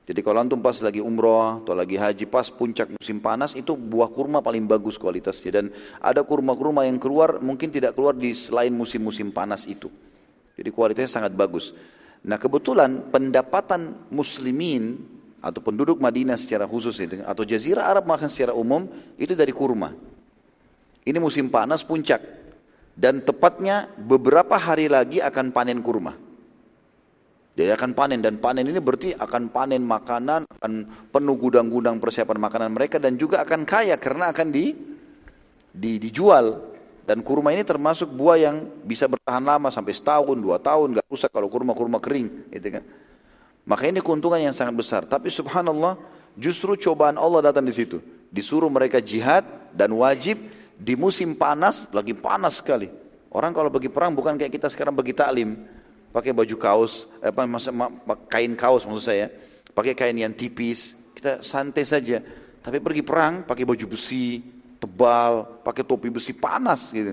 Jadi 0.05 0.21
kalau 0.21 0.37
antum 0.37 0.61
pas 0.61 0.77
lagi 0.85 1.01
umroh 1.01 1.65
atau 1.65 1.73
lagi 1.73 1.97
haji 1.97 2.29
pas 2.29 2.45
puncak 2.45 2.93
musim 2.93 3.17
panas 3.17 3.57
itu 3.57 3.73
buah 3.73 4.09
kurma 4.13 4.37
paling 4.37 4.69
bagus 4.69 5.01
kualitasnya 5.01 5.49
dan 5.61 5.65
ada 5.97 6.21
kurma-kurma 6.21 6.85
yang 6.85 7.01
keluar 7.01 7.41
mungkin 7.41 7.73
tidak 7.73 7.97
keluar 7.97 8.13
di 8.13 8.37
selain 8.37 8.69
musim-musim 8.69 9.33
panas 9.33 9.65
itu. 9.65 9.89
Jadi 10.53 10.69
kualitasnya 10.69 11.25
sangat 11.25 11.33
bagus. 11.33 11.73
Nah 12.21 12.37
kebetulan 12.37 13.09
pendapatan 13.09 14.09
muslimin 14.13 15.01
atau 15.41 15.61
penduduk 15.61 15.97
Madinah 15.97 16.37
secara 16.37 16.69
khusus 16.69 17.01
atau 17.01 17.41
jazirah 17.41 17.89
Arab 17.89 18.05
makan 18.05 18.29
secara 18.29 18.53
umum 18.53 18.85
itu 19.17 19.33
dari 19.33 19.53
kurma. 19.53 19.89
Ini 21.01 21.17
musim 21.17 21.49
panas 21.49 21.81
puncak 21.81 22.44
dan 22.95 23.19
tepatnya 23.19 23.91
beberapa 23.99 24.55
hari 24.55 24.87
lagi 24.87 25.19
akan 25.19 25.51
panen 25.51 25.83
kurma. 25.83 26.15
Dia 27.55 27.71
akan 27.75 27.95
panen 27.95 28.19
dan 28.19 28.35
panen 28.39 28.67
ini 28.67 28.79
berarti 28.83 29.15
akan 29.15 29.47
panen 29.47 29.79
makanan, 29.79 30.43
akan 30.59 30.73
penuh 31.11 31.35
gudang-gudang 31.39 32.03
persiapan 32.03 32.39
makanan 32.39 32.71
mereka 32.71 32.99
dan 32.99 33.15
juga 33.15 33.43
akan 33.47 33.63
kaya 33.63 33.95
karena 33.95 34.31
akan 34.31 34.51
di, 34.51 34.75
di 35.71 35.99
dijual. 35.99 36.75
Dan 37.05 37.21
kurma 37.21 37.53
ini 37.53 37.61
termasuk 37.61 38.11
buah 38.11 38.49
yang 38.49 38.65
bisa 38.81 39.05
bertahan 39.05 39.39
lama 39.39 39.69
sampai 39.69 39.93
setahun, 39.93 40.35
dua 40.35 40.57
tahun, 40.57 40.99
gak 40.99 41.07
rusak 41.07 41.29
kalau 41.31 41.47
kurma-kurma 41.47 42.01
kering. 42.01 42.49
Gitu 42.49 42.81
kan. 42.81 42.83
Maka 43.63 43.87
ini 43.87 44.01
keuntungan 44.01 44.41
yang 44.41 44.57
sangat 44.57 44.73
besar. 44.73 45.01
Tapi 45.05 45.29
subhanallah 45.29 45.95
justru 46.33 46.73
cobaan 46.75 47.15
Allah 47.15 47.53
datang 47.53 47.63
di 47.63 47.71
situ. 47.77 48.01
Disuruh 48.33 48.67
mereka 48.73 48.99
jihad 48.99 49.45
dan 49.71 49.93
wajib 49.93 50.41
di 50.75 50.93
musim 50.99 51.35
panas, 51.35 51.87
lagi 51.95 52.11
panas 52.11 52.59
sekali. 52.59 52.91
Orang 53.31 53.51
kalau 53.51 53.67
bagi 53.67 53.91
perang 53.91 54.15
bukan 54.15 54.39
kayak 54.39 54.51
kita 54.51 54.67
sekarang 54.71 54.95
bagi 54.95 55.11
taklim 55.11 55.59
pakai 56.15 56.31
baju 56.31 56.55
kaos, 56.55 57.11
apa 57.19 57.43
masa, 57.43 57.75
kain 58.31 58.55
kaos 58.55 58.87
maksud 58.87 59.03
saya, 59.03 59.27
pakai 59.75 59.91
kain 59.91 60.15
yang 60.15 60.31
tipis, 60.31 60.95
kita 61.11 61.43
santai 61.43 61.83
saja. 61.83 62.23
Tapi 62.63 62.79
pergi 62.79 63.03
perang 63.03 63.43
pakai 63.43 63.67
baju 63.67 63.85
besi, 63.91 64.39
tebal, 64.79 65.61
pakai 65.63 65.83
topi 65.83 66.07
besi 66.07 66.31
panas 66.31 66.95
gitu. 66.95 67.11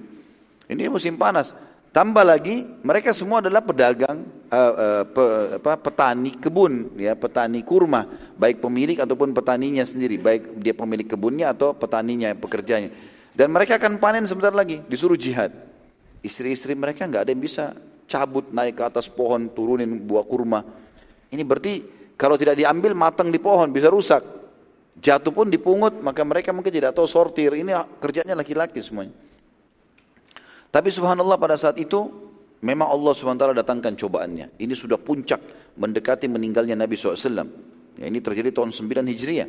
Ini 0.71 0.87
musim 0.87 1.19
panas. 1.19 1.51
Tambah 1.93 2.25
lagi 2.25 2.65
mereka 2.81 3.13
semua 3.13 3.45
adalah 3.45 3.61
pedagang, 3.61 4.25
uh, 4.49 4.73
uh, 4.73 5.05
pe, 5.05 5.25
apa, 5.61 5.77
petani 5.77 6.33
kebun, 6.41 6.97
ya 6.97 7.13
petani 7.13 7.61
kurma, 7.61 8.09
baik 8.33 8.65
pemilik 8.65 8.97
ataupun 8.97 9.37
petaninya 9.37 9.85
sendiri, 9.85 10.17
baik 10.17 10.57
dia 10.57 10.73
pemilik 10.73 11.05
kebunnya 11.05 11.53
atau 11.53 11.77
petaninya, 11.77 12.33
pekerjanya. 12.33 13.12
Dan 13.33 13.49
mereka 13.49 13.81
akan 13.81 13.97
panen 13.97 14.29
sebentar 14.29 14.53
lagi, 14.53 14.85
disuruh 14.85 15.17
jihad. 15.17 15.53
Istri-istri 16.21 16.77
mereka 16.77 17.09
nggak 17.09 17.23
ada 17.27 17.31
yang 17.33 17.43
bisa 17.43 17.73
cabut 18.05 18.53
naik 18.53 18.77
ke 18.77 18.85
atas 18.85 19.09
pohon 19.09 19.49
turunin 19.51 19.89
buah 20.05 20.29
kurma. 20.29 20.61
Ini 21.33 21.41
berarti 21.43 21.81
kalau 22.15 22.37
tidak 22.37 22.61
diambil 22.61 22.93
matang 22.93 23.33
di 23.33 23.41
pohon 23.41 23.73
bisa 23.73 23.89
rusak. 23.89 24.21
Jatuh 24.93 25.33
pun 25.33 25.49
dipungut 25.49 25.97
maka 26.05 26.21
mereka 26.21 26.53
mungkin 26.53 26.71
tidak 26.71 26.93
tahu 26.93 27.09
sortir. 27.09 27.57
Ini 27.57 27.73
kerjanya 27.97 28.37
laki-laki 28.37 28.85
semuanya. 28.85 29.17
Tapi 30.69 30.89
subhanallah 30.93 31.41
pada 31.41 31.57
saat 31.57 31.81
itu 31.81 32.09
memang 32.61 32.89
Allah 32.89 33.13
SWT 33.13 33.57
datangkan 33.65 33.97
cobaannya. 33.97 34.61
Ini 34.61 34.75
sudah 34.77 35.01
puncak 35.01 35.41
mendekati 35.77 36.29
meninggalnya 36.29 36.77
Nabi 36.77 36.97
SAW. 36.97 37.17
Ya, 38.01 38.09
ini 38.09 38.21
terjadi 38.25 38.53
tahun 38.53 38.73
9 38.73 39.05
Hijriah. 39.05 39.49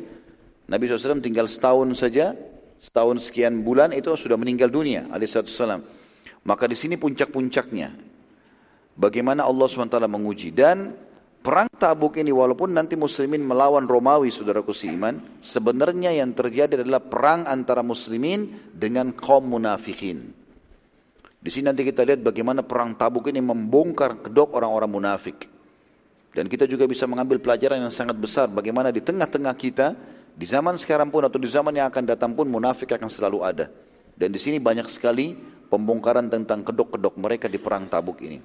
Nabi 0.68 0.84
SAW 0.88 1.20
tinggal 1.24 1.48
setahun 1.48 1.96
saja, 1.96 2.36
setahun 2.84 3.24
sekian 3.24 3.64
bulan 3.64 3.96
itu 3.96 4.12
sudah 4.12 4.36
meninggal 4.36 4.68
dunia 4.68 5.08
alaihissalam. 5.08 5.80
Maka 6.44 6.68
di 6.68 6.76
sini 6.76 7.00
puncak-puncaknya 7.00 7.88
bagaimana 8.92 9.48
Allah 9.48 9.64
SWT 9.64 9.96
menguji. 10.04 10.52
Dan 10.52 10.92
perang 11.40 11.72
tabuk 11.80 12.20
ini 12.20 12.28
walaupun 12.28 12.76
nanti 12.76 12.92
muslimin 13.00 13.40
melawan 13.40 13.88
Romawi 13.88 14.28
saudaraku 14.28 14.76
seiman, 14.76 15.40
sebenarnya 15.40 16.12
yang 16.12 16.36
terjadi 16.36 16.84
adalah 16.84 17.00
perang 17.00 17.48
antara 17.48 17.80
muslimin 17.80 18.68
dengan 18.76 19.16
kaum 19.16 19.48
munafikin. 19.48 20.44
Di 21.40 21.48
sini 21.52 21.72
nanti 21.72 21.84
kita 21.84 22.04
lihat 22.04 22.20
bagaimana 22.20 22.60
perang 22.64 22.96
tabuk 22.96 23.28
ini 23.32 23.40
membongkar 23.40 24.28
kedok 24.28 24.56
orang-orang 24.60 24.92
munafik. 24.92 25.48
Dan 26.34 26.50
kita 26.50 26.66
juga 26.68 26.84
bisa 26.84 27.06
mengambil 27.06 27.38
pelajaran 27.38 27.78
yang 27.78 27.94
sangat 27.94 28.18
besar 28.18 28.50
bagaimana 28.50 28.90
di 28.90 28.98
tengah-tengah 28.98 29.54
kita, 29.54 29.94
di 30.34 30.46
zaman 30.50 30.74
sekarang 30.74 31.14
pun 31.14 31.22
atau 31.22 31.38
di 31.38 31.46
zaman 31.46 31.70
yang 31.70 31.86
akan 31.86 32.04
datang 32.10 32.34
pun 32.34 32.50
munafik 32.50 32.90
akan 32.90 33.06
selalu 33.06 33.46
ada. 33.46 33.70
Dan 34.14 34.34
di 34.34 34.38
sini 34.38 34.58
banyak 34.58 34.90
sekali 34.90 35.34
pembongkaran 35.70 36.26
tentang 36.26 36.66
kedok-kedok 36.66 37.14
mereka 37.18 37.46
di 37.46 37.58
perang 37.58 37.86
tabuk 37.86 38.18
ini. 38.22 38.42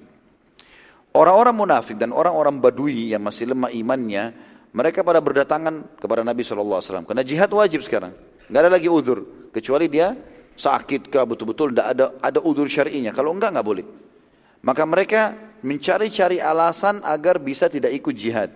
Orang-orang 1.10 1.54
munafik 1.54 1.98
dan 1.98 2.14
orang-orang 2.14 2.62
badui 2.62 3.10
yang 3.10 3.26
masih 3.26 3.50
lemah 3.50 3.74
imannya, 3.74 4.30
mereka 4.70 5.02
pada 5.02 5.18
berdatangan 5.18 5.98
kepada 5.98 6.22
Nabi 6.22 6.46
SAW. 6.46 6.78
Karena 7.02 7.26
jihad 7.26 7.50
wajib 7.50 7.82
sekarang. 7.82 8.14
Nggak 8.46 8.62
ada 8.62 8.70
lagi 8.70 8.86
udur. 8.86 9.50
Kecuali 9.50 9.90
dia 9.90 10.14
sakit 10.54 11.10
kah 11.10 11.26
betul-betul 11.26 11.74
tidak 11.74 11.86
ada 11.90 12.06
ada 12.22 12.38
udur 12.38 12.70
syar'inya. 12.70 13.10
Kalau 13.10 13.34
enggak, 13.34 13.50
enggak 13.50 13.66
boleh. 13.66 13.86
Maka 14.62 14.82
mereka 14.86 15.34
mencari-cari 15.66 16.38
alasan 16.38 17.02
agar 17.02 17.42
bisa 17.42 17.66
tidak 17.66 17.90
ikut 17.90 18.14
jihad. 18.14 18.54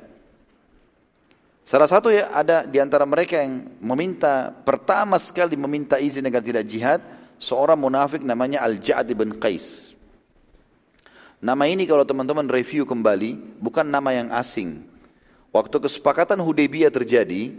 Salah 1.64 1.88
satu 1.88 2.12
ya 2.12 2.28
ada 2.28 2.68
di 2.68 2.76
antara 2.76 3.08
mereka 3.08 3.40
yang 3.40 3.64
meminta 3.80 4.52
pertama 4.52 5.16
sekali 5.16 5.56
meminta 5.56 5.96
izin 5.96 6.28
agar 6.28 6.44
tidak 6.44 6.68
jihad 6.68 7.00
seorang 7.40 7.80
munafik 7.80 8.20
namanya 8.20 8.60
Al-Ja'd 8.60 9.08
bin 9.16 9.32
Qais. 9.40 9.96
Nama 11.40 11.64
ini 11.68 11.88
kalau 11.88 12.04
teman-teman 12.04 12.48
review 12.48 12.84
kembali, 12.88 13.60
bukan 13.60 13.84
nama 13.84 14.12
yang 14.12 14.28
asing. 14.32 14.80
Waktu 15.52 15.76
kesepakatan 15.76 16.40
Hudaybiyah 16.40 16.88
terjadi, 16.88 17.52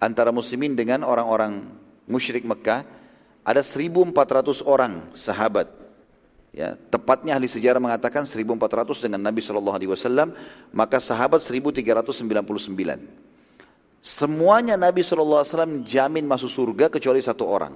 antara 0.00 0.32
muslimin 0.32 0.72
dengan 0.72 1.04
orang-orang 1.04 1.68
musyrik 2.08 2.44
Mekah, 2.48 2.84
ada 3.44 3.60
1.400 3.60 4.64
orang 4.64 5.12
sahabat. 5.12 5.68
Ya, 6.56 6.80
tepatnya 6.88 7.36
ahli 7.36 7.48
sejarah 7.48 7.80
mengatakan 7.80 8.24
1.400 8.24 9.04
dengan 9.04 9.20
Nabi 9.20 9.44
SAW, 9.44 10.32
maka 10.72 10.96
sahabat 10.96 11.44
1.399. 11.44 13.27
Semuanya 13.98 14.78
Nabi 14.78 15.02
SAW 15.02 15.82
jamin 15.84 16.24
masuk 16.24 16.48
surga 16.48 16.86
kecuali 16.88 17.18
satu 17.18 17.44
orang. 17.44 17.74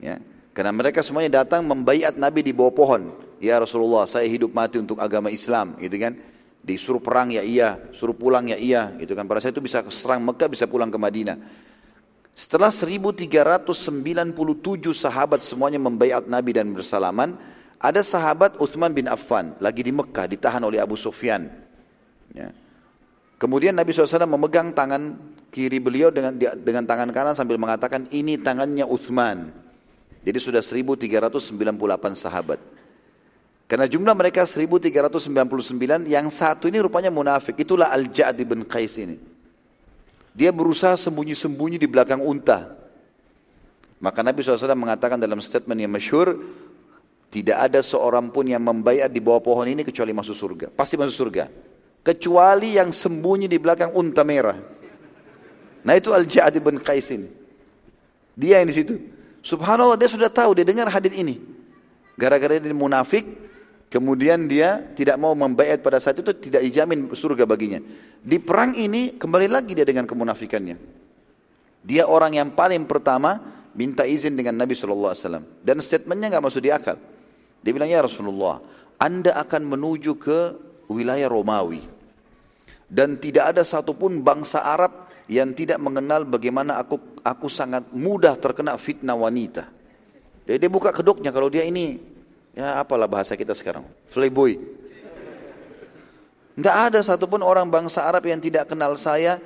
Ya, 0.00 0.16
karena 0.56 0.72
mereka 0.72 1.04
semuanya 1.04 1.44
datang 1.44 1.62
membayat 1.62 2.16
Nabi 2.16 2.40
di 2.40 2.52
bawah 2.56 2.72
pohon. 2.72 3.12
Ya 3.40 3.56
Rasulullah, 3.60 4.04
saya 4.04 4.28
hidup 4.28 4.52
mati 4.52 4.76
untuk 4.80 5.00
agama 5.00 5.32
Islam, 5.32 5.76
gitu 5.80 5.96
kan? 5.96 6.16
Disuruh 6.60 7.00
perang 7.00 7.32
ya 7.32 7.40
iya, 7.40 7.80
suruh 7.96 8.12
pulang 8.12 8.48
ya 8.48 8.56
iya, 8.56 8.92
gitu 9.00 9.16
kan? 9.16 9.24
Pada 9.24 9.40
saat 9.40 9.56
itu 9.56 9.64
bisa 9.64 9.80
serang 9.88 10.20
Mekah, 10.24 10.48
bisa 10.48 10.68
pulang 10.68 10.92
ke 10.92 10.98
Madinah. 11.00 11.40
Setelah 12.36 12.72
1397 12.72 13.76
sahabat 14.96 15.40
semuanya 15.44 15.80
membayat 15.80 16.24
Nabi 16.24 16.56
dan 16.56 16.72
bersalaman, 16.72 17.36
ada 17.80 18.04
sahabat 18.04 18.60
Uthman 18.60 18.92
bin 18.92 19.08
Affan 19.08 19.56
lagi 19.56 19.80
di 19.80 19.92
Mekah 19.92 20.28
ditahan 20.28 20.60
oleh 20.60 20.80
Abu 20.80 21.00
Sufyan. 21.00 21.48
Ya. 22.36 22.52
Kemudian 23.40 23.72
Nabi 23.72 23.96
SAW 23.96 24.28
memegang 24.28 24.76
tangan 24.76 25.16
kiri 25.48 25.80
beliau 25.80 26.12
dengan 26.12 26.36
dengan 26.36 26.84
tangan 26.84 27.08
kanan 27.08 27.32
sambil 27.32 27.56
mengatakan 27.56 28.04
ini 28.12 28.36
tangannya 28.36 28.84
Uthman. 28.84 29.48
Jadi 30.20 30.36
sudah 30.36 30.60
1398 30.60 31.56
sahabat. 32.12 32.60
Karena 33.64 33.88
jumlah 33.88 34.12
mereka 34.12 34.44
1399, 34.44 36.04
yang 36.10 36.26
satu 36.28 36.68
ini 36.68 36.82
rupanya 36.82 37.08
munafik. 37.08 37.56
Itulah 37.56 37.88
Al-Ja'd 37.94 38.36
bin 38.44 38.66
Qais 38.66 38.98
ini. 39.00 39.16
Dia 40.36 40.52
berusaha 40.52 40.98
sembunyi-sembunyi 40.98 41.80
di 41.80 41.88
belakang 41.88 42.20
unta. 42.20 42.76
Maka 44.02 44.20
Nabi 44.26 44.42
SAW 44.42 44.74
mengatakan 44.74 45.16
dalam 45.16 45.38
statement 45.38 45.78
yang 45.80 45.92
masyhur, 45.92 46.34
tidak 47.30 47.70
ada 47.70 47.80
seorang 47.80 48.28
pun 48.28 48.44
yang 48.44 48.60
membayar 48.60 49.06
di 49.06 49.22
bawah 49.22 49.40
pohon 49.40 49.70
ini 49.70 49.86
kecuali 49.86 50.10
masuk 50.10 50.34
surga. 50.34 50.66
Pasti 50.74 50.98
masuk 50.98 51.14
surga. 51.14 51.46
Kecuali 52.00 52.80
yang 52.80 52.90
sembunyi 52.96 53.44
di 53.44 53.60
belakang 53.60 53.92
unta 53.92 54.24
merah. 54.24 54.56
Nah 55.84 55.94
itu 55.96 56.12
Al-Ja'ad 56.12 56.56
bin 56.60 56.80
Qais 56.80 57.08
ini. 57.12 57.28
Dia 58.36 58.64
yang 58.64 58.68
di 58.72 58.76
situ. 58.76 58.94
Subhanallah 59.40 59.96
dia 59.96 60.08
sudah 60.08 60.28
tahu, 60.32 60.56
dia 60.56 60.64
dengar 60.64 60.88
hadis 60.88 61.12
ini. 61.12 61.40
Gara-gara 62.16 62.60
dia 62.60 62.72
munafik, 62.76 63.24
kemudian 63.88 64.44
dia 64.44 64.84
tidak 64.92 65.16
mau 65.16 65.32
membayar 65.32 65.80
pada 65.80 65.96
saat 66.00 66.20
itu 66.20 66.32
tidak 66.36 66.60
dijamin 66.64 67.08
surga 67.12 67.44
baginya. 67.48 67.80
Di 68.20 68.36
perang 68.36 68.76
ini 68.76 69.16
kembali 69.16 69.48
lagi 69.48 69.72
dia 69.72 69.84
dengan 69.88 70.04
kemunafikannya. 70.04 70.76
Dia 71.80 72.04
orang 72.04 72.36
yang 72.36 72.52
paling 72.52 72.84
pertama 72.84 73.40
minta 73.72 74.04
izin 74.04 74.36
dengan 74.36 74.60
Nabi 74.60 74.76
SAW. 74.76 75.16
Dan 75.64 75.80
statementnya 75.80 76.36
nggak 76.36 76.44
masuk 76.44 76.60
di 76.60 76.68
akal. 76.68 77.00
Dia 77.60 77.72
bilang, 77.72 77.88
ya 77.88 78.04
Rasulullah, 78.04 78.60
Anda 79.00 79.36
akan 79.40 79.68
menuju 79.68 80.12
ke 80.20 80.40
wilayah 80.90 81.30
Romawi. 81.30 81.86
Dan 82.90 83.22
tidak 83.22 83.54
ada 83.54 83.62
satupun 83.62 84.18
bangsa 84.18 84.66
Arab 84.66 85.06
yang 85.30 85.54
tidak 85.54 85.78
mengenal 85.78 86.26
bagaimana 86.26 86.82
aku 86.82 86.98
aku 87.22 87.46
sangat 87.46 87.86
mudah 87.94 88.34
terkena 88.34 88.74
fitnah 88.74 89.14
wanita. 89.14 89.70
Jadi 90.42 90.58
dia 90.58 90.66
buka 90.66 90.90
kedoknya 90.90 91.30
kalau 91.30 91.46
dia 91.46 91.62
ini 91.62 92.02
ya 92.50 92.82
apalah 92.82 93.06
bahasa 93.06 93.38
kita 93.38 93.54
sekarang, 93.54 93.86
playboy. 94.10 94.58
Tidak 96.58 96.76
ada 96.90 96.98
satupun 97.06 97.46
orang 97.46 97.70
bangsa 97.70 98.02
Arab 98.02 98.26
yang 98.26 98.42
tidak 98.42 98.66
kenal 98.66 98.98
saya 98.98 99.38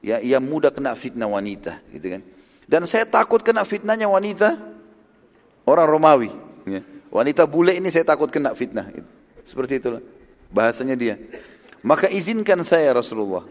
ya 0.00 0.16
yang 0.24 0.40
mudah 0.40 0.72
kena 0.72 0.96
fitnah 0.96 1.28
wanita, 1.28 1.84
gitu 1.92 2.16
kan. 2.16 2.24
Dan 2.64 2.88
saya 2.88 3.04
takut 3.04 3.44
kena 3.44 3.68
fitnahnya 3.68 4.08
wanita 4.08 4.56
orang 5.68 5.84
Romawi. 5.84 6.32
Ya. 6.64 6.80
Wanita 7.12 7.44
bule 7.44 7.76
ini 7.76 7.92
saya 7.92 8.08
takut 8.08 8.32
kena 8.32 8.56
fitnah. 8.56 8.88
Seperti 9.44 9.78
itulah 9.78 10.00
bahasanya 10.50 10.96
dia. 10.98 11.14
Maka 11.86 12.10
izinkan 12.10 12.62
saya 12.66 12.90
Rasulullah. 12.94 13.46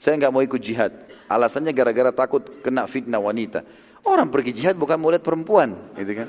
Saya 0.00 0.16
nggak 0.16 0.32
mau 0.32 0.40
ikut 0.40 0.60
jihad. 0.62 0.94
Alasannya 1.28 1.74
gara-gara 1.76 2.08
takut 2.14 2.64
kena 2.64 2.88
fitnah 2.88 3.20
wanita. 3.20 3.60
Orang 4.06 4.32
pergi 4.32 4.56
jihad 4.56 4.78
bukan 4.78 4.96
mau 4.96 5.12
lihat 5.12 5.26
perempuan, 5.26 5.76
gitu 5.98 6.24
kan? 6.24 6.28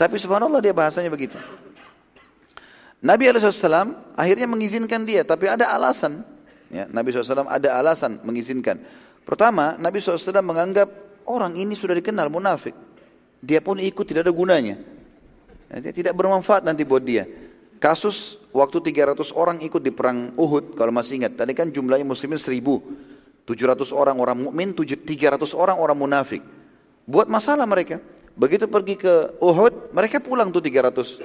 Tapi 0.00 0.16
subhanallah 0.16 0.58
dia 0.64 0.74
bahasanya 0.74 1.12
begitu. 1.12 1.36
Nabi 3.00 3.28
SAW 3.30 4.16
akhirnya 4.16 4.48
mengizinkan 4.48 5.04
dia, 5.04 5.22
tapi 5.22 5.46
ada 5.46 5.70
alasan. 5.70 6.24
Ya, 6.72 6.88
Nabi 6.90 7.12
SAW 7.12 7.46
ada 7.46 7.76
alasan 7.76 8.18
mengizinkan. 8.26 8.80
Pertama, 9.22 9.76
Nabi 9.78 10.02
SAW 10.02 10.42
menganggap 10.42 10.88
orang 11.28 11.54
ini 11.54 11.78
sudah 11.78 11.94
dikenal 11.94 12.26
munafik. 12.32 12.74
Dia 13.40 13.62
pun 13.62 13.78
ikut 13.78 14.04
tidak 14.04 14.26
ada 14.26 14.34
gunanya. 14.34 14.76
Dia 15.70 15.92
tidak 15.94 16.18
bermanfaat 16.18 16.66
nanti 16.66 16.82
buat 16.82 17.00
dia. 17.06 17.24
Kasus 17.80 18.36
waktu 18.52 18.92
300 18.92 19.32
orang 19.32 19.56
ikut 19.64 19.80
di 19.80 19.88
perang 19.88 20.36
Uhud, 20.36 20.76
kalau 20.76 20.92
masih 20.92 21.24
ingat. 21.24 21.32
Tadi 21.40 21.56
kan 21.56 21.72
jumlahnya 21.72 22.04
muslimin 22.04 22.36
1000. 22.36 22.60
700 23.48 23.88
orang 23.96 24.20
orang 24.20 24.36
mukmin, 24.36 24.76
300 24.76 25.56
orang 25.56 25.80
orang 25.80 25.96
munafik. 25.96 26.44
Buat 27.08 27.32
masalah 27.32 27.64
mereka. 27.64 27.96
Begitu 28.36 28.68
pergi 28.68 29.00
ke 29.00 29.32
Uhud, 29.40 29.96
mereka 29.96 30.20
pulang 30.20 30.52
tuh 30.52 30.60
300. 30.60 31.24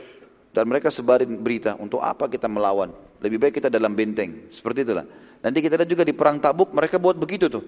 Dan 0.55 0.71
mereka 0.71 0.87
sebarin 0.87 1.35
berita, 1.35 1.75
untuk 1.75 1.99
apa 1.99 2.31
kita 2.31 2.47
melawan? 2.47 2.95
Lebih 3.19 3.35
baik 3.35 3.59
kita 3.59 3.67
dalam 3.67 3.91
benteng. 3.91 4.47
Seperti 4.47 4.87
itulah. 4.87 5.03
Nanti 5.43 5.59
kita 5.59 5.75
lihat 5.75 5.91
juga 5.91 6.07
di 6.07 6.15
perang 6.15 6.39
tabuk, 6.39 6.71
mereka 6.71 6.95
buat 6.95 7.19
begitu 7.19 7.51
tuh. 7.51 7.67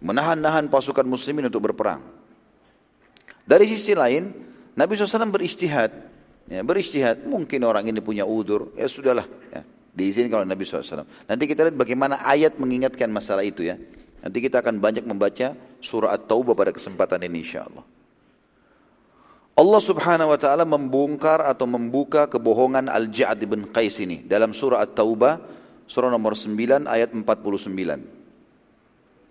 Menahan-nahan 0.00 0.72
pasukan 0.72 1.04
muslimin 1.04 1.52
untuk 1.52 1.60
berperang. 1.60 2.00
Dari 3.44 3.68
sisi 3.68 3.92
lain, 3.92 4.32
Nabi 4.72 4.96
SAW 4.96 5.28
beristihad. 5.28 6.07
Ya, 6.48 6.64
beristihad, 6.64 7.28
mungkin 7.28 7.60
orang 7.68 7.84
ini 7.92 8.00
punya 8.00 8.24
udur, 8.24 8.72
ya 8.72 8.88
sudahlah. 8.88 9.28
Ya. 9.52 9.62
Diizinkan 9.92 10.44
oleh 10.44 10.48
Nabi 10.48 10.64
SAW. 10.64 11.04
Nanti 11.28 11.44
kita 11.44 11.68
lihat 11.68 11.76
bagaimana 11.76 12.24
ayat 12.24 12.56
mengingatkan 12.56 13.12
masalah 13.12 13.44
itu 13.44 13.68
ya. 13.68 13.76
Nanti 14.24 14.38
kita 14.40 14.64
akan 14.64 14.80
banyak 14.80 15.04
membaca 15.04 15.52
surah 15.78 16.16
At-Taubah 16.16 16.54
pada 16.56 16.72
kesempatan 16.72 17.20
ini 17.28 17.44
insya 17.44 17.68
Allah. 17.68 17.84
Allah 19.58 19.82
subhanahu 19.82 20.30
wa 20.30 20.38
ta'ala 20.38 20.62
membongkar 20.62 21.42
atau 21.42 21.66
membuka 21.66 22.30
kebohongan 22.30 22.86
Al-Ja'ad 22.86 23.42
bin 23.42 23.66
Qais 23.68 23.98
ini. 23.98 24.22
Dalam 24.22 24.54
surah 24.54 24.86
At-Taubah, 24.86 25.42
surah 25.90 26.14
nomor 26.14 26.38
9 26.38 26.86
ayat 26.86 27.10
49. 27.10 27.26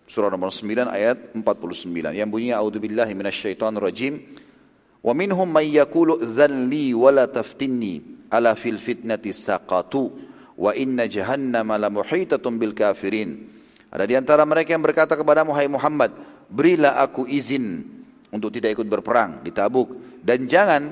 Surah 0.07 0.29
nomor 0.31 0.51
9 0.51 0.87
ayat 0.91 1.31
49. 1.31 2.11
Yang 2.11 2.27
bunyinya, 2.27 2.59
A'udzubillahi 2.59 3.11
minasyaitonir 3.15 3.79
rajim. 3.79 4.19
Wa 5.07 5.15
minhum 5.15 5.47
may 5.47 5.71
yaqulu 5.71 6.19
wa 6.19 7.09
la 7.15 7.31
taftinni 7.31 8.27
ala 8.27 8.59
fil 8.59 8.75
fitnati 8.75 9.31
saqatu 9.31 10.11
wa 10.59 10.75
inna 10.75 11.07
jahannama. 11.07 11.79
Ada 13.87 14.03
di 14.03 14.15
antara 14.19 14.43
mereka 14.43 14.75
yang 14.75 14.83
berkata 14.83 15.15
kepada 15.15 15.47
Muhammad, 15.47 16.11
berilah 16.51 16.99
aku 16.99 17.23
izin 17.23 17.87
untuk 18.35 18.51
tidak 18.51 18.75
ikut 18.75 18.83
berperang 18.83 19.39
di 19.47 19.55
Tabuk 19.55 20.19
dan 20.19 20.43
jangan 20.43 20.91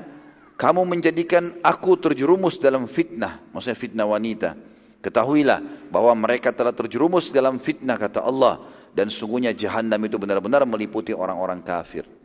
kamu 0.56 0.88
menjadikan 0.88 1.52
aku 1.60 2.00
terjerumus 2.00 2.56
dalam 2.56 2.88
fitnah, 2.88 3.44
maksudnya 3.52 3.76
fitnah 3.76 4.08
wanita. 4.08 4.56
Ketahuilah 5.04 5.92
bahwa 5.92 6.16
mereka 6.16 6.56
telah 6.56 6.72
terjerumus 6.72 7.28
dalam 7.28 7.60
fitnah 7.60 8.00
kata 8.00 8.24
Allah 8.24 8.64
dan 8.96 9.12
sungguhnya 9.12 9.52
jahannam 9.52 10.00
itu 10.08 10.16
benar-benar 10.16 10.64
meliputi 10.64 11.12
orang-orang 11.12 11.60
kafir. 11.60 12.15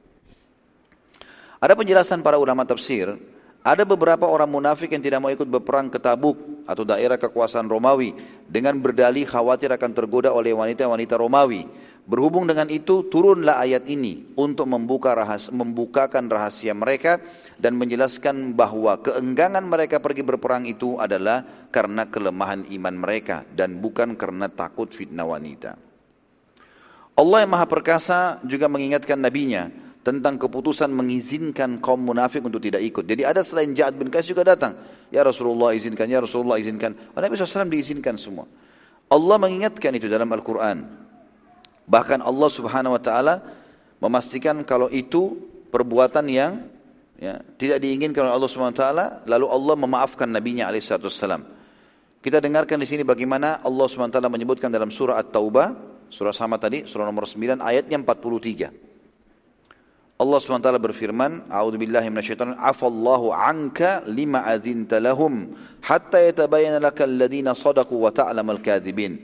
Ada 1.61 1.77
penjelasan 1.77 2.25
para 2.25 2.41
ulama 2.41 2.65
tafsir 2.65 3.21
ada 3.61 3.85
beberapa 3.85 4.25
orang 4.25 4.49
munafik 4.49 4.89
yang 4.89 5.05
tidak 5.05 5.21
mau 5.21 5.29
ikut 5.29 5.45
berperang 5.45 5.93
ke 5.93 6.01
Tabuk 6.01 6.65
atau 6.65 6.81
daerah 6.81 7.21
kekuasaan 7.21 7.69
Romawi 7.69 8.17
dengan 8.49 8.73
berdalih 8.81 9.29
khawatir 9.29 9.69
akan 9.69 9.93
tergoda 9.93 10.33
oleh 10.33 10.57
wanita-wanita 10.57 11.21
Romawi. 11.21 11.69
Berhubung 12.09 12.49
dengan 12.49 12.65
itu 12.73 13.05
turunlah 13.05 13.61
ayat 13.61 13.85
ini 13.85 14.33
untuk 14.33 14.65
membuka 14.65 15.13
rahas, 15.13 15.53
membukakan 15.53 16.33
rahasia 16.33 16.73
mereka 16.73 17.21
dan 17.61 17.77
menjelaskan 17.77 18.57
bahwa 18.57 18.97
keenggangan 18.97 19.61
mereka 19.61 20.01
pergi 20.01 20.25
berperang 20.25 20.65
itu 20.65 20.97
adalah 20.97 21.45
karena 21.69 22.09
kelemahan 22.09 22.65
iman 22.73 22.95
mereka 22.97 23.45
dan 23.53 23.77
bukan 23.77 24.17
karena 24.17 24.49
takut 24.49 24.89
fitnah 24.89 25.29
wanita. 25.29 25.77
Allah 27.13 27.45
yang 27.45 27.53
Maha 27.53 27.69
Perkasa 27.69 28.41
juga 28.41 28.65
mengingatkan 28.65 29.21
nabinya 29.21 29.69
tentang 30.01 30.41
keputusan 30.41 30.89
mengizinkan 30.89 31.77
kaum 31.77 32.01
munafik 32.01 32.41
untuk 32.41 32.57
tidak 32.57 32.81
ikut. 32.81 33.05
Jadi 33.05 33.21
ada 33.21 33.45
selain 33.45 33.69
Ja'ad 33.77 33.93
bin 33.93 34.09
Qais 34.09 34.25
juga 34.25 34.41
datang. 34.41 34.73
Ya 35.13 35.21
Rasulullah 35.21 35.77
izinkan, 35.77 36.09
ya 36.09 36.17
Rasulullah 36.17 36.57
izinkan. 36.57 36.97
Nabi 37.13 37.37
SAW 37.37 37.69
diizinkan 37.69 38.17
semua. 38.17 38.49
Allah 39.11 39.37
mengingatkan 39.37 39.93
itu 39.93 40.09
dalam 40.09 40.25
Al-Quran. 40.33 40.87
Bahkan 41.85 42.19
Allah 42.25 42.49
subhanahu 42.49 42.97
wa 42.97 43.01
ta'ala 43.01 43.45
memastikan 44.01 44.65
kalau 44.65 44.89
itu 44.89 45.37
perbuatan 45.69 46.25
yang 46.31 46.65
ya, 47.19 47.43
tidak 47.61 47.83
diinginkan 47.83 48.25
oleh 48.25 48.33
Allah 48.33 48.49
subhanahu 48.49 48.73
wa 48.73 48.81
ta'ala. 48.81 49.05
Lalu 49.29 49.45
Allah 49.51 49.75
memaafkan 49.77 50.25
Nabi-Nya 50.25 50.71
alaihissalam. 50.71 51.45
Kita 52.21 52.41
dengarkan 52.41 52.81
di 52.81 52.87
sini 52.89 53.05
bagaimana 53.05 53.61
Allah 53.61 53.85
subhanahu 53.85 54.09
wa 54.09 54.17
ta'ala 54.17 54.31
menyebutkan 54.33 54.73
dalam 54.73 54.89
surah 54.89 55.21
At-Taubah. 55.21 55.93
Surah 56.11 56.35
sama 56.35 56.59
tadi, 56.59 56.89
surah 56.89 57.07
nomor 57.07 57.23
9 57.23 57.63
ayatnya 57.63 57.95
43. 58.01 58.90
Allah 60.21 60.37
SWT 60.37 60.69
berfirman, 60.77 61.49
A'udzu 61.49 61.81
billahi 61.81 62.13
minasyaitonir 62.13 62.53
afallahu 62.61 63.33
anka 63.33 64.05
lima 64.05 64.45
azinta 64.45 65.01
lahum 65.01 65.57
hatta 65.81 66.21
yatabayyana 66.21 66.77
lakal 66.77 67.09
ladina 67.09 67.57
sadaqu 67.57 67.97
wa 67.97 68.13
ta'lamal 68.13 68.61
kadzibin. 68.61 69.17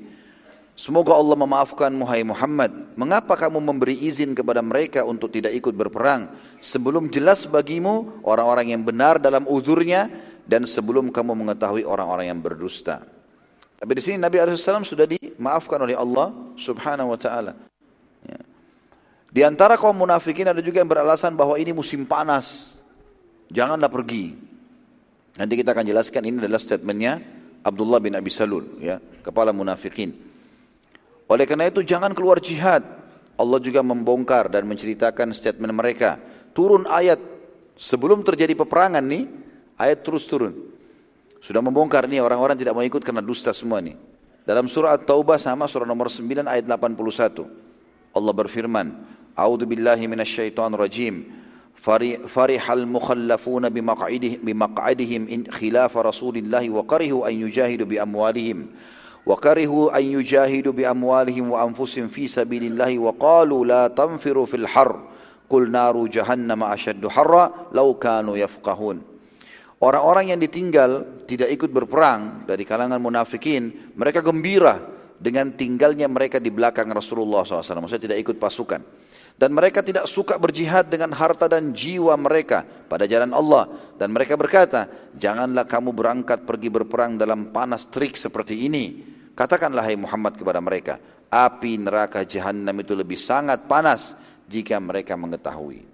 Semoga 0.73 1.13
Allah 1.13 1.37
memaafkan 1.37 1.93
Muhai 1.93 2.25
Muhammad. 2.25 2.97
Mengapa 2.97 3.37
kamu 3.37 3.61
memberi 3.61 3.97
izin 4.09 4.33
kepada 4.33 4.65
mereka 4.65 5.05
untuk 5.05 5.29
tidak 5.29 5.53
ikut 5.53 5.73
berperang 5.77 6.33
sebelum 6.65 7.13
jelas 7.13 7.45
bagimu 7.45 8.25
orang-orang 8.25 8.73
yang 8.73 8.81
benar 8.81 9.21
dalam 9.21 9.45
uzurnya 9.45 10.09
dan 10.49 10.65
sebelum 10.65 11.13
kamu 11.13 11.33
mengetahui 11.33 11.85
orang-orang 11.85 12.33
yang 12.33 12.41
berdusta. 12.41 13.05
Tapi 13.77 13.91
di 13.93 14.01
sini 14.01 14.17
Nabi 14.17 14.41
SAW 14.41 14.81
sudah 14.81 15.05
dimaafkan 15.05 15.77
oleh 15.77 15.93
Allah 15.93 16.33
Subhanahu 16.57 17.13
wa 17.13 17.19
taala. 17.21 17.53
Di 19.37 19.45
antara 19.45 19.77
kaum 19.77 19.93
munafikin 19.93 20.49
ada 20.49 20.65
juga 20.65 20.81
yang 20.81 20.89
beralasan 20.89 21.37
bahwa 21.37 21.61
ini 21.61 21.69
musim 21.69 22.09
panas. 22.09 22.73
Janganlah 23.53 23.85
pergi. 23.85 24.33
Nanti 25.37 25.53
kita 25.61 25.77
akan 25.77 25.85
jelaskan 25.85 26.25
ini 26.25 26.41
adalah 26.41 26.57
statementnya 26.57 27.21
Abdullah 27.61 28.01
bin 28.01 28.17
Abi 28.17 28.33
Salul, 28.33 28.81
ya, 28.81 28.97
kepala 29.21 29.53
munafikin. 29.53 30.09
Oleh 31.29 31.45
karena 31.45 31.69
itu 31.69 31.85
jangan 31.85 32.17
keluar 32.17 32.41
jihad. 32.41 32.81
Allah 33.37 33.61
juga 33.61 33.85
membongkar 33.85 34.49
dan 34.49 34.65
menceritakan 34.65 35.29
statement 35.37 35.69
mereka. 35.69 36.17
Turun 36.57 36.89
ayat 36.89 37.21
sebelum 37.77 38.25
terjadi 38.25 38.57
peperangan 38.57 39.05
nih, 39.05 39.29
ayat 39.77 40.01
terus 40.01 40.25
turun. 40.25 40.65
Sudah 41.45 41.61
membongkar 41.61 42.09
nih 42.09 42.25
orang-orang 42.25 42.57
tidak 42.57 42.73
mau 42.73 42.81
ikut 42.81 43.05
karena 43.05 43.21
dusta 43.21 43.53
semua 43.53 43.85
nih. 43.85 43.93
Dalam 44.49 44.65
surah 44.65 44.97
At-Taubah 44.97 45.37
sama 45.37 45.69
surah 45.69 45.85
nomor 45.85 46.09
9 46.09 46.25
ayat 46.49 46.65
81. 46.65 47.45
Allah 48.17 48.33
berfirman, 48.33 49.16
أعوذ 49.38 49.64
بالله 49.64 50.06
من 50.06 50.20
الشيطان 50.20 50.74
الرجيم 50.74 51.24
فرح 52.28 52.70
المخلفون 52.70 53.68
بمقعدهم, 53.68 54.38
بمقعدهم 54.42 55.22
إن 55.28 55.40
خلاف 55.50 55.96
رسول 55.96 56.36
الله 56.36 56.70
وكرهوا 56.70 57.28
أن 57.28 57.34
يجاهدوا 57.34 57.86
بأموالهم 57.86 58.66
وكرهوا 59.26 59.98
أن 59.98 60.04
يجاهدوا 60.04 60.72
بأموالهم 60.72 61.50
وأنفسهم 61.50 62.08
في 62.08 62.28
سبيل 62.28 62.64
الله 62.64 62.98
وقالوا 62.98 63.64
لا 63.66 63.88
تنفروا 63.88 64.46
في 64.46 64.56
الحر 64.56 65.00
قل 65.50 65.70
نار 65.70 66.06
جهنم 66.06 66.62
أشد 66.62 67.06
حرا 67.06 67.44
لو 67.72 67.94
كانوا 67.94 68.36
يفقهون 68.36 69.12
Orang-orang 69.82 70.30
yang 70.30 70.38
ditinggal 70.38 71.26
tidak 71.26 71.50
ikut 71.58 71.74
berperang 71.74 72.46
dari 72.46 72.62
kalangan 72.62 73.02
munafikin, 73.02 73.90
mereka 73.98 74.22
gembira 74.22 74.78
dengan 75.18 75.50
tinggalnya 75.58 76.06
mereka 76.06 76.38
di 76.38 76.54
belakang 76.54 76.86
Rasulullah 76.94 77.42
SAW. 77.42 77.82
Maksudnya 77.82 78.06
tidak 78.06 78.18
ikut 78.22 78.38
pasukan. 78.38 78.78
Dan 79.37 79.53
mereka 79.53 79.85
tidak 79.85 80.09
suka 80.09 80.33
berjihad 80.41 80.89
dengan 80.89 81.13
harta 81.13 81.45
dan 81.45 81.69
jiwa 81.69 82.17
mereka 82.17 82.65
pada 82.65 83.05
jalan 83.05 83.29
Allah. 83.37 83.69
Dan 83.93 84.09
mereka 84.09 84.33
berkata, 84.33 84.89
janganlah 85.13 85.69
kamu 85.69 85.93
berangkat 85.93 86.41
pergi 86.41 86.73
berperang 86.73 87.21
dalam 87.21 87.53
panas 87.53 87.85
terik 87.85 88.17
seperti 88.17 88.65
ini. 88.65 89.05
Katakanlah 89.37 89.85
hai 89.85 89.93
Muhammad 89.93 90.41
kepada 90.41 90.57
mereka, 90.57 90.97
api 91.29 91.77
neraka 91.77 92.25
jahanam 92.25 92.73
itu 92.81 92.97
lebih 92.97 93.21
sangat 93.21 93.69
panas 93.69 94.17
jika 94.49 94.81
mereka 94.81 95.13
mengetahui. 95.13 95.85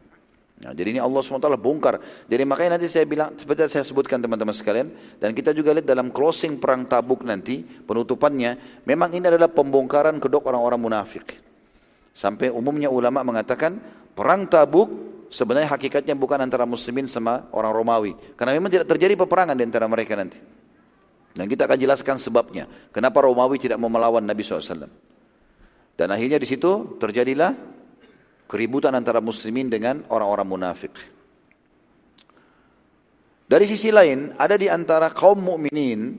Nah, 0.63 0.71
jadi 0.71 0.95
ini 0.95 1.03
Allah 1.03 1.19
SWT 1.19 1.59
bongkar. 1.59 1.99
Jadi 2.31 2.43
makanya 2.47 2.79
nanti 2.79 2.87
saya 2.87 3.03
bilang, 3.03 3.35
seperti 3.35 3.67
saya 3.67 3.83
sebutkan 3.83 4.23
teman-teman 4.23 4.55
sekalian, 4.55 5.19
dan 5.19 5.35
kita 5.35 5.51
juga 5.51 5.75
lihat 5.75 5.83
dalam 5.83 6.07
closing 6.07 6.55
perang 6.55 6.87
tabuk 6.87 7.27
nanti, 7.27 7.59
penutupannya, 7.59 8.79
memang 8.87 9.11
ini 9.11 9.27
adalah 9.27 9.51
pembongkaran 9.51 10.23
kedok 10.23 10.47
orang-orang 10.47 10.79
munafik. 10.79 11.43
Sampai 12.13 12.53
umumnya 12.53 12.93
ulama 12.93 13.25
mengatakan, 13.25 13.81
perang 14.13 14.45
tabuk 14.45 14.89
sebenarnya 15.33 15.73
hakikatnya 15.73 16.13
bukan 16.13 16.37
antara 16.45 16.63
muslimin 16.69 17.09
sama 17.09 17.49
orang 17.49 17.73
Romawi. 17.73 18.13
Karena 18.37 18.53
memang 18.53 18.69
tidak 18.69 18.85
terjadi 18.93 19.17
peperangan 19.17 19.57
di 19.57 19.65
antara 19.65 19.89
mereka 19.89 20.13
nanti. 20.13 20.37
Dan 21.33 21.49
kita 21.49 21.65
akan 21.65 21.77
jelaskan 21.81 22.21
sebabnya. 22.21 22.69
Kenapa 22.93 23.25
Romawi 23.25 23.57
tidak 23.57 23.81
mau 23.81 23.89
melawan 23.89 24.21
Nabi 24.21 24.45
SAW. 24.45 24.85
Dan 25.97 26.07
akhirnya 26.13 26.37
di 26.37 26.45
situ 26.45 27.01
terjadilah 27.01 27.57
keributan 28.45 28.93
antara 28.93 29.17
muslimin 29.17 29.65
dengan 29.65 30.05
orang-orang 30.13 30.45
munafik. 30.45 30.93
Dari 33.49 33.65
sisi 33.65 33.89
lain, 33.89 34.33
ada 34.37 34.57
di 34.57 34.69
antara 34.69 35.09
kaum 35.09 35.41
mukminin 35.41 36.13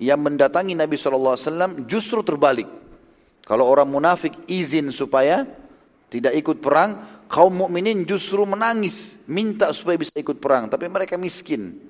yang 0.00 0.20
mendatangi 0.20 0.76
Nabi 0.76 0.96
SAW 0.96 1.88
justru 1.88 2.20
terbalik. 2.20 2.68
Kalau 3.48 3.64
orang 3.64 3.88
munafik 3.88 4.36
izin 4.44 4.92
supaya 4.92 5.48
tidak 6.12 6.36
ikut 6.36 6.60
perang, 6.60 7.24
kaum 7.32 7.64
mukminin 7.64 8.04
justru 8.04 8.44
menangis, 8.44 9.16
minta 9.24 9.72
supaya 9.72 9.96
bisa 9.96 10.12
ikut 10.20 10.36
perang, 10.36 10.68
tapi 10.68 10.84
mereka 10.84 11.16
miskin. 11.16 11.80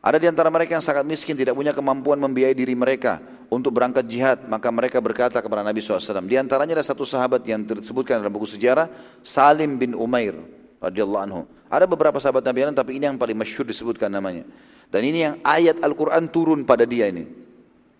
Ada 0.00 0.16
di 0.16 0.24
antara 0.24 0.48
mereka 0.48 0.72
yang 0.72 0.84
sangat 0.84 1.04
miskin, 1.04 1.36
tidak 1.36 1.52
punya 1.52 1.76
kemampuan 1.76 2.16
membiayai 2.16 2.56
diri 2.56 2.72
mereka 2.72 3.20
untuk 3.52 3.76
berangkat 3.76 4.08
jihad. 4.08 4.40
Maka 4.48 4.72
mereka 4.72 5.02
berkata 5.04 5.42
kepada 5.44 5.60
Nabi 5.60 5.84
SAW. 5.84 6.24
Di 6.24 6.40
antaranya 6.40 6.80
ada 6.80 6.86
satu 6.86 7.04
sahabat 7.04 7.44
yang 7.44 7.66
disebutkan 7.68 8.22
dalam 8.22 8.32
buku 8.32 8.48
sejarah, 8.48 8.88
Salim 9.20 9.76
bin 9.76 9.92
Umair 9.92 10.32
radhiyallahu 10.80 11.22
anhu. 11.28 11.42
Ada 11.68 11.84
beberapa 11.84 12.16
sahabat 12.16 12.40
Nabi 12.46 12.64
lain, 12.64 12.78
tapi 12.78 12.96
ini 12.96 13.04
yang 13.04 13.20
paling 13.20 13.36
masyhur 13.36 13.68
disebutkan 13.68 14.08
namanya. 14.08 14.48
Dan 14.88 15.04
ini 15.04 15.18
yang 15.28 15.34
ayat 15.44 15.82
Al-Quran 15.84 16.24
turun 16.32 16.64
pada 16.64 16.88
dia 16.88 17.10
ini. 17.12 17.28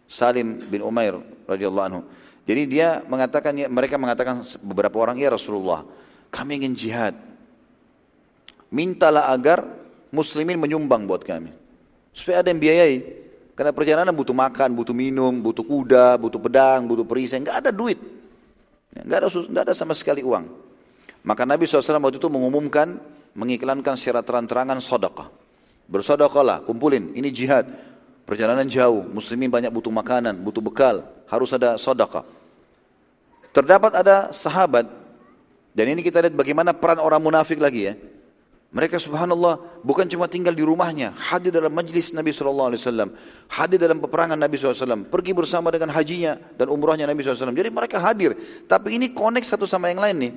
Salim 0.09 0.65
bin 0.71 0.81
Umair 0.81 1.21
radhiyallahu 1.45 1.87
anhu. 1.93 2.01
Jadi 2.49 2.65
dia 2.65 3.05
mengatakan, 3.05 3.53
mereka 3.69 4.01
mengatakan 4.01 4.41
beberapa 4.65 4.97
orang, 5.05 5.21
ya 5.21 5.29
Rasulullah, 5.29 5.85
kami 6.33 6.65
ingin 6.65 6.73
jihad. 6.73 7.13
Mintalah 8.73 9.29
agar 9.29 9.69
muslimin 10.09 10.57
menyumbang 10.57 11.05
buat 11.05 11.29
kami. 11.29 11.53
Supaya 12.17 12.41
ada 12.41 12.49
yang 12.49 12.57
biayai. 12.57 13.05
Karena 13.53 13.75
perjalanan 13.77 14.17
butuh 14.17 14.33
makan, 14.33 14.73
butuh 14.73 14.97
minum, 14.97 15.45
butuh 15.45 15.61
kuda, 15.61 16.17
butuh 16.17 16.41
pedang, 16.41 16.89
butuh 16.89 17.05
perisai. 17.05 17.45
Enggak 17.45 17.69
ada 17.69 17.71
duit. 17.75 18.01
Enggak 18.97 19.19
ada, 19.21 19.29
enggak 19.29 19.65
ada 19.69 19.75
sama 19.77 19.93
sekali 19.93 20.25
uang. 20.25 20.49
Maka 21.29 21.45
Nabi 21.45 21.69
SAW 21.69 22.01
waktu 22.01 22.17
itu 22.17 22.33
mengumumkan, 22.33 22.97
mengiklankan 23.37 23.93
secara 24.01 24.25
terang-terangan 24.25 24.81
sodakah. 24.81 25.29
Bersodakahlah, 25.85 26.65
kumpulin, 26.65 27.13
ini 27.13 27.29
jihad. 27.29 27.69
Perjalanan 28.25 28.65
jauh, 28.69 29.05
muslimin 29.05 29.53
banyak 29.53 29.69
butuh 29.69 29.93
makanan, 29.93 30.37
butuh 30.41 30.65
bekal, 30.65 31.05
harus 31.29 31.51
ada 31.53 31.77
sodakah. 31.77 32.38
Terdapat 33.59 33.91
ada 33.91 34.31
sahabat, 34.31 34.87
dan 35.75 35.91
ini 35.91 35.99
kita 36.07 36.23
lihat 36.23 36.31
bagaimana 36.39 36.71
peran 36.71 37.03
orang 37.03 37.19
munafik 37.19 37.59
lagi 37.59 37.91
ya. 37.91 37.99
Mereka 38.71 39.03
subhanallah 39.03 39.83
bukan 39.83 40.07
cuma 40.07 40.31
tinggal 40.31 40.55
di 40.55 40.63
rumahnya, 40.63 41.11
hadir 41.19 41.51
dalam 41.51 41.75
majlis 41.75 42.15
Nabi 42.15 42.31
SAW, 42.31 42.79
hadir 43.51 43.79
dalam 43.83 43.99
peperangan 43.99 44.39
Nabi 44.39 44.63
SAW, 44.63 45.11
pergi 45.11 45.35
bersama 45.35 45.75
dengan 45.75 45.91
hajinya 45.91 46.39
dan 46.55 46.71
umrahnya 46.71 47.11
Nabi 47.11 47.27
SAW. 47.27 47.51
Jadi 47.51 47.67
mereka 47.75 47.99
hadir, 47.99 48.39
tapi 48.71 48.95
ini 48.95 49.11
connect 49.11 49.51
satu 49.51 49.67
sama 49.67 49.91
yang 49.91 50.07
lain 50.07 50.17
nih. 50.23 50.33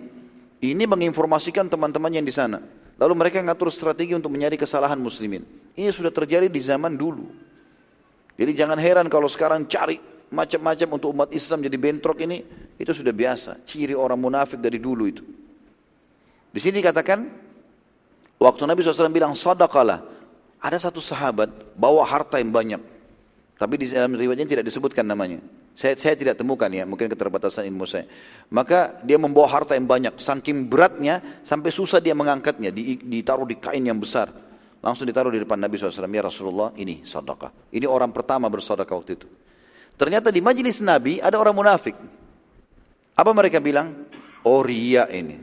Ini 0.73 0.89
menginformasikan 0.89 1.69
teman-teman 1.69 2.09
yang 2.09 2.25
di 2.25 2.33
sana. 2.33 2.57
Lalu 2.97 3.13
mereka 3.13 3.37
ngatur 3.37 3.69
strategi 3.69 4.17
untuk 4.17 4.33
mencari 4.33 4.57
kesalahan 4.57 4.97
muslimin. 4.97 5.45
Ini 5.77 5.93
sudah 5.93 6.09
terjadi 6.09 6.49
di 6.49 6.57
zaman 6.57 6.97
dulu. 6.97 7.29
Jadi 8.33 8.57
jangan 8.57 8.81
heran 8.81 9.05
kalau 9.13 9.29
sekarang 9.29 9.69
cari 9.69 10.09
macam-macam 10.31 10.87
untuk 10.95 11.11
umat 11.11 11.29
Islam 11.35 11.61
jadi 11.61 11.77
bentrok 11.77 12.23
ini, 12.23 12.41
itu 12.79 12.91
sudah 12.95 13.11
biasa. 13.11 13.61
Ciri 13.67 13.93
orang 13.93 14.17
munafik 14.17 14.57
dari 14.57 14.79
dulu 14.79 15.03
itu. 15.05 15.23
Di 16.51 16.59
sini 16.59 16.79
dikatakan 16.83 17.51
Waktu 18.41 18.65
Nabi 18.65 18.81
SAW 18.81 19.13
bilang 19.13 19.37
sadaqalah, 19.37 20.01
ada 20.57 20.77
satu 20.81 20.97
sahabat 20.97 21.77
bawa 21.77 22.01
harta 22.01 22.41
yang 22.41 22.49
banyak. 22.49 22.81
Tapi 23.53 23.73
di 23.77 23.93
dalam 23.93 24.17
riwayatnya 24.17 24.57
tidak 24.57 24.65
disebutkan 24.65 25.05
namanya. 25.05 25.37
Saya, 25.77 25.93
saya 25.93 26.17
tidak 26.17 26.41
temukan 26.41 26.65
ya, 26.65 26.81
mungkin 26.89 27.05
keterbatasan 27.05 27.69
ilmu 27.69 27.85
saya. 27.85 28.09
Maka 28.49 28.97
dia 29.05 29.21
membawa 29.21 29.45
harta 29.45 29.77
yang 29.77 29.85
banyak, 29.85 30.17
saking 30.17 30.65
beratnya 30.65 31.21
sampai 31.45 31.69
susah 31.69 32.01
dia 32.01 32.17
mengangkatnya, 32.17 32.73
ditaruh 32.73 33.45
di 33.45 33.61
kain 33.61 33.85
yang 33.85 34.01
besar. 34.01 34.33
Langsung 34.81 35.05
ditaruh 35.05 35.29
di 35.29 35.45
depan 35.45 35.61
Nabi 35.61 35.77
SAW, 35.77 36.09
ya 36.09 36.25
Rasulullah 36.25 36.73
ini 36.81 37.05
sadaqah. 37.05 37.69
Ini 37.69 37.85
orang 37.85 38.09
pertama 38.09 38.49
bersadaqah 38.49 38.97
waktu 38.97 39.21
itu. 39.21 39.29
Ternyata 40.01 40.33
di 40.33 40.41
majelis 40.41 40.81
Nabi 40.81 41.21
ada 41.21 41.37
orang 41.37 41.53
munafik. 41.53 41.93
Apa 43.13 43.37
mereka 43.37 43.61
bilang? 43.61 44.09
Oh 44.41 44.65
ria 44.65 45.05
ini. 45.13 45.37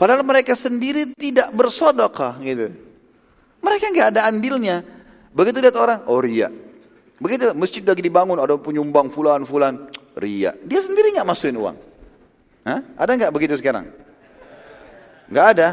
Padahal 0.00 0.24
mereka 0.24 0.56
sendiri 0.56 1.12
tidak 1.12 1.52
bersodokah 1.52 2.40
gitu. 2.40 2.72
Mereka 3.60 3.92
nggak 3.92 4.08
ada 4.16 4.24
andilnya. 4.32 4.80
Begitu 5.36 5.60
lihat 5.60 5.76
orang, 5.76 6.00
oh 6.08 6.24
ria. 6.24 6.48
Begitu 7.20 7.52
masjid 7.52 7.84
lagi 7.84 8.00
dibangun, 8.00 8.40
ada 8.40 8.56
penyumbang 8.56 9.12
fulan 9.12 9.44
fulan, 9.44 9.92
ria. 10.16 10.56
Dia 10.64 10.80
sendiri 10.80 11.12
nggak 11.12 11.28
masukin 11.28 11.60
uang. 11.60 11.76
Hah? 12.64 12.80
Ada 12.96 13.12
nggak 13.12 13.32
begitu 13.36 13.60
sekarang? 13.60 13.92
Nggak 15.28 15.46
ada. 15.52 15.68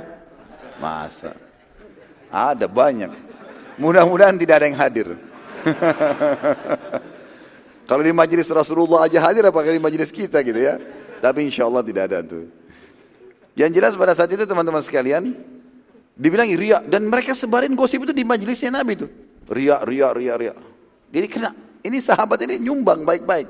Masa? 0.75 1.31
Ada 2.27 2.67
banyak. 2.67 3.15
Mudah-mudahan 3.79 4.35
tidak 4.35 4.59
ada 4.59 4.67
yang 4.67 4.75
hadir. 4.75 5.07
Kalau 7.89 8.03
di 8.03 8.11
majelis 8.11 8.51
Rasulullah 8.51 9.07
aja 9.07 9.23
hadir, 9.23 9.47
apakah 9.47 9.71
di 9.71 9.79
majelis 9.79 10.11
kita 10.11 10.43
gitu 10.43 10.59
ya? 10.59 10.75
Tapi 11.23 11.47
insya 11.47 11.65
Allah 11.65 11.81
tidak 11.81 12.03
ada 12.11 12.19
tuh. 12.19 12.51
Yang 13.57 13.71
jelas 13.79 13.93
pada 13.95 14.13
saat 14.13 14.29
itu 14.29 14.43
teman-teman 14.43 14.83
sekalian, 14.83 15.33
dibilang 16.13 16.45
ria 16.53 16.83
dan 16.83 17.07
mereka 17.07 17.33
sebarin 17.33 17.73
gosip 17.73 18.03
itu 18.03 18.13
di 18.13 18.27
majelisnya 18.27 18.75
Nabi 18.75 18.99
itu. 18.99 19.07
Ria, 19.47 19.81
ria, 19.87 20.11
ria, 20.11 20.35
ria. 20.35 20.53
Jadi 21.09 21.27
kena, 21.31 21.55
ini 21.81 21.97
sahabat 22.03 22.43
ini 22.43 22.59
nyumbang 22.59 23.07
baik-baik. 23.07 23.47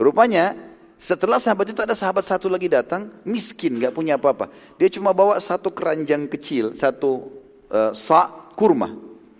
Rupanya 0.00 0.56
setelah 0.98 1.38
sahabat 1.38 1.70
itu 1.70 1.78
ada 1.78 1.94
sahabat 1.94 2.26
satu 2.26 2.50
lagi 2.50 2.66
datang, 2.66 3.06
miskin, 3.22 3.78
nggak 3.78 3.94
punya 3.94 4.18
apa-apa. 4.18 4.50
Dia 4.74 4.90
cuma 4.90 5.14
bawa 5.14 5.38
satu 5.38 5.70
keranjang 5.70 6.26
kecil, 6.26 6.74
satu 6.74 7.30
uh, 7.70 7.94
sa 7.94 8.50
kurma. 8.58 8.90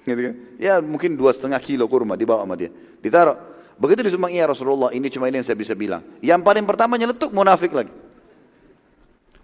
Gitu 0.08 0.32
kan? 0.32 0.34
Ya 0.56 0.74
mungkin 0.80 1.20
dua 1.20 1.36
setengah 1.36 1.60
kilo 1.60 1.84
kurma 1.84 2.16
dibawa 2.16 2.48
sama 2.48 2.56
dia. 2.56 2.72
Ditaruh. 3.04 3.36
Begitu 3.78 4.10
disumbang, 4.10 4.34
iya 4.34 4.42
Rasulullah, 4.50 4.90
ini 4.90 5.06
cuma 5.06 5.30
ini 5.30 5.38
yang 5.38 5.46
saya 5.46 5.54
bisa 5.54 5.70
bilang. 5.70 6.02
Yang 6.18 6.42
paling 6.42 6.66
pertama 6.66 6.98
nyeletuk 6.98 7.30
munafik 7.30 7.70
lagi. 7.70 7.94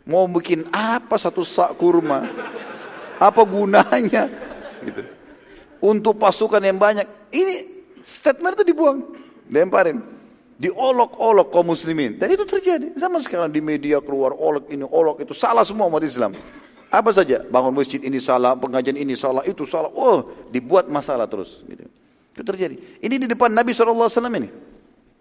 Mau 0.04 0.26
bikin 0.26 0.66
apa 0.74 1.14
satu 1.14 1.46
sak 1.46 1.78
kurma? 1.78 2.26
Apa 3.22 3.46
gunanya? 3.46 4.26
Gitu. 4.82 5.02
Untuk 5.78 6.18
pasukan 6.18 6.58
yang 6.58 6.76
banyak. 6.76 7.06
Ini 7.30 7.54
statement 8.02 8.58
itu 8.58 8.74
dibuang. 8.74 9.14
Lemparin. 9.46 10.02
Diolok-olok 10.58 11.54
kaum 11.54 11.70
muslimin. 11.70 12.18
Dan 12.18 12.34
itu 12.34 12.42
terjadi. 12.42 12.90
Sama 12.98 13.22
sekarang 13.22 13.54
di 13.54 13.62
media 13.62 14.02
keluar 14.02 14.34
olok 14.34 14.66
ini, 14.68 14.82
olok 14.82 15.22
itu. 15.22 15.32
Salah 15.32 15.62
semua 15.62 15.86
umat 15.86 16.02
Islam. 16.02 16.34
Apa 16.94 17.10
saja? 17.10 17.42
Bangun 17.42 17.74
masjid 17.74 17.98
ini 17.98 18.22
salah, 18.22 18.54
pengajian 18.54 18.94
ini 18.94 19.18
salah, 19.18 19.42
itu 19.42 19.66
salah. 19.66 19.90
Oh, 19.90 20.30
dibuat 20.54 20.86
masalah 20.86 21.26
terus. 21.26 21.66
Gitu. 21.66 21.90
Itu 22.30 22.42
terjadi. 22.46 22.78
Ini 23.02 23.14
di 23.18 23.26
depan 23.26 23.50
Nabi 23.50 23.74
SAW 23.74 24.06
ini. 24.30 24.50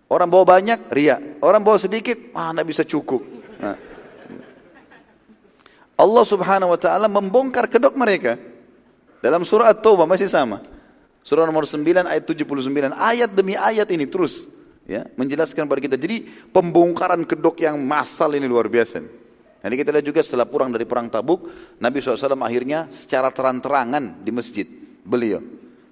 Orang 0.06 0.30
bawa 0.30 0.46
banyak, 0.46 0.94
ria. 0.94 1.18
Orang 1.42 1.66
bawa 1.66 1.82
sedikit, 1.82 2.30
ah, 2.38 2.54
bisa 2.62 2.86
cukup. 2.86 3.26
Nah. 3.58 3.78
Allah 5.98 6.26
subhanahu 6.26 6.74
wa 6.74 6.80
ta'ala 6.80 7.10
membongkar 7.10 7.66
kedok 7.66 7.98
mereka. 7.98 8.38
Dalam 9.24 9.42
surah 9.42 9.74
At-Taubah 9.74 10.06
masih 10.06 10.30
sama. 10.30 10.62
Surah 11.24 11.48
nomor 11.48 11.64
9 11.64 11.82
ayat 12.06 12.24
79. 12.28 12.94
Ayat 12.94 13.32
demi 13.32 13.56
ayat 13.56 13.88
ini 13.90 14.06
terus. 14.06 14.46
ya 14.84 15.08
Menjelaskan 15.16 15.64
kepada 15.66 15.82
kita. 15.82 15.96
Jadi 15.96 16.28
pembongkaran 16.52 17.24
kedok 17.24 17.64
yang 17.64 17.80
massal 17.80 18.36
ini 18.36 18.46
luar 18.46 18.68
biasa. 18.68 19.23
Nanti 19.64 19.80
kita 19.80 19.96
lihat 19.96 20.04
juga 20.04 20.20
setelah 20.20 20.44
pulang 20.44 20.76
dari 20.76 20.84
perang 20.84 21.08
tabuk. 21.08 21.48
Nabi 21.80 22.04
SAW 22.04 22.36
akhirnya 22.44 22.92
secara 22.92 23.32
terang-terangan 23.32 24.20
di 24.20 24.32
masjid. 24.36 24.68
Beliau. 25.08 25.40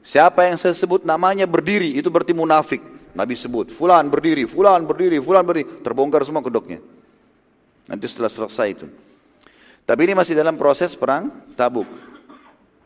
Siapa 0.03 0.43
yang 0.51 0.59
saya 0.59 0.75
sebut 0.75 1.07
namanya 1.07 1.47
berdiri. 1.47 1.95
Itu 1.95 2.11
berarti 2.11 2.35
munafik. 2.35 2.83
Nabi 3.15 3.39
sebut. 3.39 3.71
Fulan 3.71 4.11
berdiri, 4.11 4.43
fulan 4.43 4.83
berdiri, 4.83 5.23
fulan 5.23 5.47
berdiri. 5.47 5.79
Terbongkar 5.87 6.27
semua 6.27 6.43
kedoknya. 6.43 6.83
Nanti 7.87 8.05
setelah 8.11 8.27
selesai 8.27 8.67
itu. 8.75 8.87
Tapi 9.87 10.01
ini 10.03 10.19
masih 10.19 10.35
dalam 10.35 10.59
proses 10.59 10.91
perang 10.91 11.31
tabuk. 11.55 11.87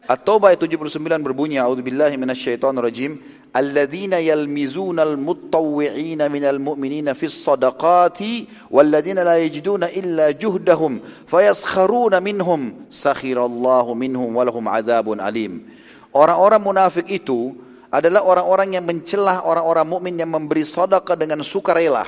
At-Taubah 0.05 0.53
ayat 0.53 0.61
79 0.61 1.01
berbunyi 1.25 1.57
A'udzubillahi 1.57 2.13
minasyaitonir 2.13 2.85
rajim 2.85 3.17
alladzina 3.49 4.21
yalmizuna 4.21 5.01
al-mutawwi'ina 5.01 6.29
minal 6.29 6.61
mu'minina 6.61 7.17
fis 7.17 7.33
sadaqati 7.33 8.69
walladzina 8.69 9.25
la 9.25 9.41
yajiduna 9.41 9.89
illa 9.89 10.29
juhdahum 10.29 11.01
fayaskharuna 11.25 12.21
minhum. 12.21 12.85
Sakhirallahu 12.93 13.97
minhum 13.97 14.29
walahum 14.29 14.69
adzabun 14.69 15.17
alim. 15.17 15.65
Orang-orang 16.13 16.61
munafik 16.61 17.09
itu 17.09 17.57
adalah 17.89 18.21
orang-orang 18.29 18.77
yang 18.77 18.85
mencelah 18.85 19.41
orang-orang 19.41 19.89
mukmin 19.89 20.13
yang 20.21 20.29
memberi 20.29 20.61
sedekah 20.61 21.17
dengan 21.17 21.41
sukarela. 21.41 22.05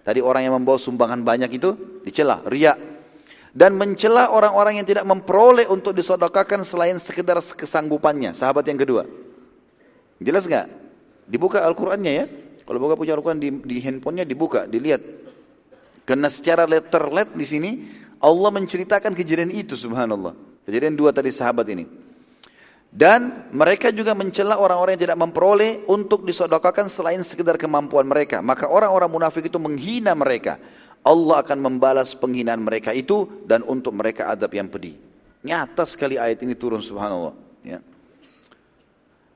Tadi 0.00 0.24
orang 0.24 0.48
yang 0.48 0.56
membawa 0.56 0.80
sumbangan 0.80 1.20
banyak 1.20 1.60
itu 1.60 2.00
dicela, 2.08 2.40
riak 2.48 2.97
dan 3.56 3.76
mencela 3.76 4.32
orang-orang 4.32 4.80
yang 4.80 4.86
tidak 4.88 5.04
memperoleh 5.08 5.68
untuk 5.68 5.96
disodokahkan 5.96 6.64
selain 6.64 6.96
sekedar 7.00 7.40
kesanggupannya. 7.40 8.36
Sahabat 8.36 8.64
yang 8.68 8.80
kedua. 8.80 9.08
Jelas 10.18 10.44
nggak? 10.44 10.66
Dibuka 11.28 11.64
Al-Qur'annya 11.64 12.12
ya. 12.12 12.26
Kalau 12.68 12.84
buka 12.84 13.00
punya 13.00 13.16
Al-Quran 13.16 13.40
di, 13.40 13.48
di 13.64 13.80
handphonenya 13.80 14.28
dibuka, 14.28 14.68
dilihat. 14.68 15.00
Karena 16.04 16.28
secara 16.28 16.68
letterlet 16.68 17.32
di 17.32 17.46
sini 17.48 17.70
Allah 18.20 18.52
menceritakan 18.52 19.16
kejadian 19.16 19.48
itu 19.56 19.72
subhanallah. 19.72 20.36
Kejadian 20.68 20.92
dua 20.92 21.08
tadi 21.08 21.32
sahabat 21.32 21.64
ini. 21.72 21.88
Dan 22.88 23.48
mereka 23.56 23.88
juga 23.88 24.12
mencela 24.12 24.60
orang-orang 24.60 24.96
yang 24.96 25.04
tidak 25.08 25.20
memperoleh 25.20 25.84
untuk 25.88 26.28
disodokakan 26.28 26.92
selain 26.92 27.24
sekedar 27.24 27.56
kemampuan 27.56 28.04
mereka. 28.04 28.44
Maka 28.44 28.68
orang-orang 28.68 29.08
munafik 29.08 29.48
itu 29.48 29.56
menghina 29.56 30.12
mereka. 30.12 30.60
Allah 31.06 31.40
akan 31.40 31.58
membalas 31.58 32.12
penghinaan 32.14 32.60
mereka 32.60 32.92
itu 32.92 33.44
dan 33.48 33.64
untuk 33.64 33.94
mereka 33.96 34.28
adab 34.28 34.52
yang 34.52 34.68
pedih. 34.68 34.98
Nyata 35.46 35.86
sekali 35.86 36.18
ayat 36.18 36.42
ini 36.42 36.58
turun 36.58 36.82
subhanallah. 36.82 37.32
Ya. 37.62 37.80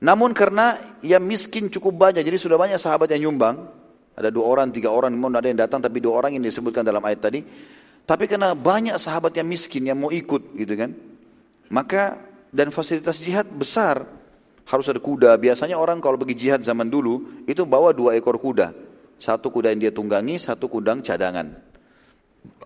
Namun 0.03 0.35
karena 0.35 0.75
yang 0.99 1.23
miskin 1.23 1.71
cukup 1.71 1.95
banyak, 1.95 2.27
jadi 2.27 2.35
sudah 2.35 2.59
banyak 2.59 2.75
sahabat 2.75 3.07
yang 3.15 3.31
nyumbang. 3.31 3.63
Ada 4.13 4.29
dua 4.29 4.45
orang, 4.45 4.69
tiga 4.69 4.93
orang, 4.93 5.15
mau 5.15 5.31
ada 5.31 5.47
yang 5.47 5.57
datang, 5.57 5.81
tapi 5.81 5.97
dua 6.03 6.19
orang 6.21 6.37
yang 6.37 6.43
disebutkan 6.43 6.85
dalam 6.85 7.01
ayat 7.01 7.23
tadi. 7.23 7.41
Tapi 8.03 8.27
karena 8.27 8.51
banyak 8.51 8.99
sahabat 8.99 9.31
yang 9.33 9.47
miskin 9.47 9.87
yang 9.87 9.95
mau 9.95 10.11
ikut 10.11 10.59
gitu 10.59 10.73
kan. 10.75 10.91
Maka 11.71 12.19
dan 12.51 12.69
fasilitas 12.69 13.17
jihad 13.23 13.47
besar. 13.47 14.03
Harus 14.63 14.87
ada 14.87 14.99
kuda. 14.99 15.35
Biasanya 15.39 15.75
orang 15.75 16.03
kalau 16.03 16.19
pergi 16.19 16.47
jihad 16.47 16.59
zaman 16.63 16.87
dulu 16.87 17.43
itu 17.47 17.63
bawa 17.63 17.95
dua 17.95 18.15
ekor 18.15 18.35
kuda. 18.39 18.75
Satu 19.23 19.47
kuda 19.55 19.71
yang 19.71 19.87
dia 19.87 19.93
tunggangi, 19.95 20.35
satu 20.35 20.67
kudang 20.67 20.99
cadangan. 20.99 21.47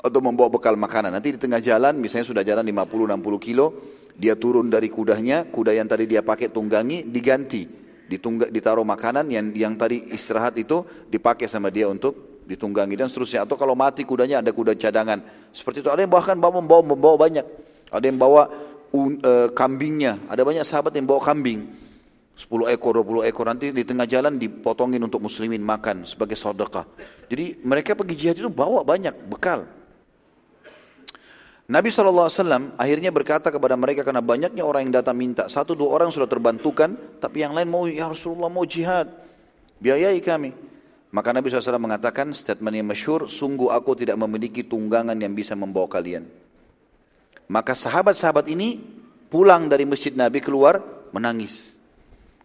Atau 0.01 0.25
membawa 0.25 0.49
bekal 0.49 0.73
makanan. 0.73 1.13
Nanti 1.13 1.37
di 1.37 1.39
tengah 1.39 1.61
jalan, 1.61 2.01
misalnya 2.01 2.25
sudah 2.25 2.41
jalan 2.41 2.65
50-60 2.65 3.37
kilo, 3.37 3.67
dia 4.17 4.33
turun 4.33 4.65
dari 4.65 4.89
kudanya, 4.89 5.45
kuda 5.45 5.77
yang 5.77 5.85
tadi 5.85 6.09
dia 6.09 6.25
pakai 6.25 6.49
tunggangi, 6.49 7.13
diganti. 7.13 7.69
Ditungga, 8.09 8.49
ditaruh 8.49 8.81
makanan 8.81 9.29
yang 9.29 9.53
yang 9.53 9.77
tadi 9.77 10.09
istirahat 10.09 10.57
itu 10.57 10.81
dipakai 11.13 11.45
sama 11.45 11.69
dia 11.69 11.85
untuk 11.85 12.41
ditunggangi 12.49 12.97
dan 12.97 13.05
seterusnya. 13.05 13.45
Atau 13.45 13.53
kalau 13.53 13.77
mati 13.77 14.01
kudanya 14.01 14.41
ada 14.41 14.49
kuda 14.49 14.73
cadangan. 14.73 15.21
Seperti 15.53 15.85
itu. 15.85 15.93
Ada 15.93 16.09
yang 16.09 16.09
bahkan 16.09 16.41
bawa 16.41 16.57
membawa, 16.57 16.81
membawa 16.81 17.21
banyak. 17.21 17.45
Ada 17.93 18.05
yang 18.09 18.17
bawa 18.17 18.49
un, 18.97 19.21
uh, 19.21 19.53
kambingnya. 19.53 20.25
Ada 20.25 20.41
banyak 20.41 20.65
sahabat 20.65 20.97
yang 20.97 21.05
bawa 21.05 21.21
kambing. 21.21 21.86
10 22.38 22.69
ekor, 22.69 23.01
20 23.01 23.25
ekor 23.25 23.49
nanti 23.49 23.73
di 23.73 23.81
tengah 23.81 24.05
jalan 24.05 24.38
dipotongin 24.38 25.01
untuk 25.01 25.25
muslimin 25.25 25.57
makan 25.57 26.05
sebagai 26.05 26.38
sedekah. 26.38 26.85
Jadi 27.25 27.65
mereka 27.65 27.97
pergi 27.97 28.13
jihad 28.13 28.38
itu 28.38 28.53
bawa 28.53 28.85
banyak 28.85 29.25
bekal. 29.25 29.65
Nabi 31.67 31.91
SAW 31.91 32.79
akhirnya 32.79 33.11
berkata 33.11 33.51
kepada 33.51 33.75
mereka 33.75 34.05
karena 34.05 34.23
banyaknya 34.23 34.63
orang 34.63 34.88
yang 34.88 35.03
datang 35.03 35.17
minta. 35.17 35.49
Satu 35.49 35.75
dua 35.75 35.99
orang 35.99 36.13
sudah 36.13 36.29
terbantukan, 36.29 37.19
tapi 37.19 37.43
yang 37.43 37.51
lain 37.57 37.67
mau, 37.67 37.89
ya 37.89 38.07
Rasulullah 38.07 38.47
mau 38.47 38.63
jihad. 38.63 39.09
Biayai 39.81 40.21
kami. 40.23 40.53
Maka 41.11 41.33
Nabi 41.35 41.49
SAW 41.49 41.81
mengatakan 41.81 42.31
statement 42.31 42.71
yang 42.71 42.88
masyur, 42.88 43.27
sungguh 43.27 43.73
aku 43.73 43.99
tidak 43.99 44.15
memiliki 44.15 44.63
tunggangan 44.63 45.17
yang 45.17 45.33
bisa 45.33 45.57
membawa 45.59 45.89
kalian. 45.91 46.23
Maka 47.51 47.75
sahabat-sahabat 47.75 48.47
ini 48.51 48.79
pulang 49.27 49.67
dari 49.71 49.83
masjid 49.88 50.11
Nabi 50.15 50.39
keluar 50.39 50.79
menangis. 51.11 51.76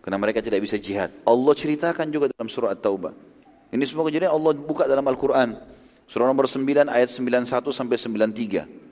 Karena 0.03 0.19
mereka 0.19 0.43
tidak 0.43 0.61
bisa 0.67 0.77
jihad. 0.83 1.15
Allah 1.23 1.55
ceritakan 1.55 2.11
juga 2.11 2.27
dalam 2.35 2.51
surah 2.51 2.75
At-Taubah. 2.75 3.15
Ini 3.71 3.87
semua 3.87 4.03
kejadian 4.11 4.35
Allah 4.35 4.53
buka 4.59 4.91
dalam 4.91 5.07
Al-Quran. 5.07 5.55
Surah 6.11 6.27
nomor 6.27 6.51
9 6.51 6.91
ayat 6.91 7.09
91 7.09 7.71
sampai 7.71 7.97
93. 7.97 8.83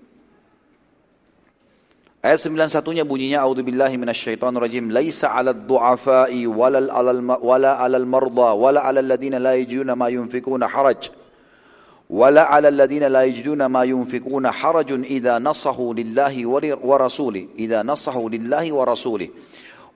Ayat 2.20 2.36
91-nya 2.44 3.00
bunyinya 3.08 3.40
A'udzubillahi 3.40 3.96
minasyaitonirrajim 3.96 4.92
laisa 4.92 5.32
'alal 5.32 5.56
du'afa'i 5.56 6.44
wala 6.44 6.84
'alal 6.84 7.24
wala 7.40 7.80
'alal 7.80 8.04
marda 8.04 8.52
wala 8.52 8.84
'alal 8.84 9.08
ladina 9.08 9.40
la 9.40 9.56
yajiduna 9.56 9.96
ma 9.96 10.12
yunfikuna 10.12 10.68
haraj 10.68 11.08
wala 12.12 12.44
'alal 12.44 12.76
ladina 12.76 13.08
la 13.08 13.24
yajiduna 13.24 13.72
ma 13.72 13.88
yunfikuna 13.88 14.52
harajun 14.52 15.08
idza 15.08 15.40
nasahu 15.40 15.96
lillahi 15.96 16.44
wa 16.44 16.96
rasuli 17.00 17.56
idza 17.56 17.80
nasahu 17.80 18.28
lillahi 18.28 18.68
wa 18.68 18.84
rasuli 18.84 19.32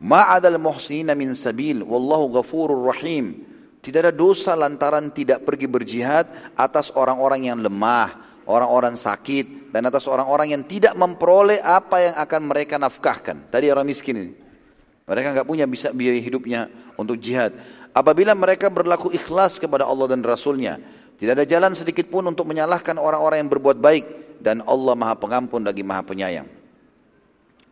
Ma'adal 0.03 0.59
muhsinina 0.59 1.15
min 1.15 1.35
sabil 1.35 1.83
wallahu 1.83 2.41
ghafurur 2.41 2.91
rahim. 2.91 3.47
Tidak 3.85 4.01
ada 4.01 4.15
dosa 4.15 4.57
lantaran 4.57 5.13
tidak 5.13 5.45
pergi 5.45 5.69
berjihad 5.69 6.25
atas 6.57 6.89
orang-orang 6.97 7.53
yang 7.53 7.61
lemah, 7.61 8.41
orang-orang 8.49 8.97
sakit, 8.97 9.71
dan 9.71 9.85
atas 9.85 10.09
orang-orang 10.09 10.57
yang 10.57 10.63
tidak 10.65 10.97
memperoleh 10.97 11.61
apa 11.61 12.01
yang 12.01 12.15
akan 12.17 12.41
mereka 12.49 12.81
nafkahkan. 12.81 13.53
Tadi 13.53 13.69
orang 13.69 13.85
miskin 13.85 14.17
ini. 14.17 14.33
Mereka 15.05 15.37
nggak 15.37 15.49
punya 15.49 15.69
bisa 15.69 15.93
biaya 15.93 16.17
hidupnya 16.17 16.73
untuk 16.97 17.21
jihad. 17.21 17.53
Apabila 17.93 18.33
mereka 18.33 18.73
berlaku 18.73 19.13
ikhlas 19.13 19.61
kepada 19.61 19.85
Allah 19.85 20.17
dan 20.17 20.25
Rasulnya, 20.25 20.81
tidak 21.21 21.39
ada 21.39 21.47
jalan 21.47 21.73
sedikit 21.77 22.09
pun 22.09 22.25
untuk 22.25 22.49
menyalahkan 22.49 22.97
orang-orang 22.97 23.45
yang 23.45 23.51
berbuat 23.53 23.79
baik 23.79 24.05
dan 24.41 24.65
Allah 24.65 24.97
Maha 24.97 25.15
Pengampun 25.15 25.61
lagi 25.61 25.85
Maha 25.85 26.03
Penyayang. 26.03 26.49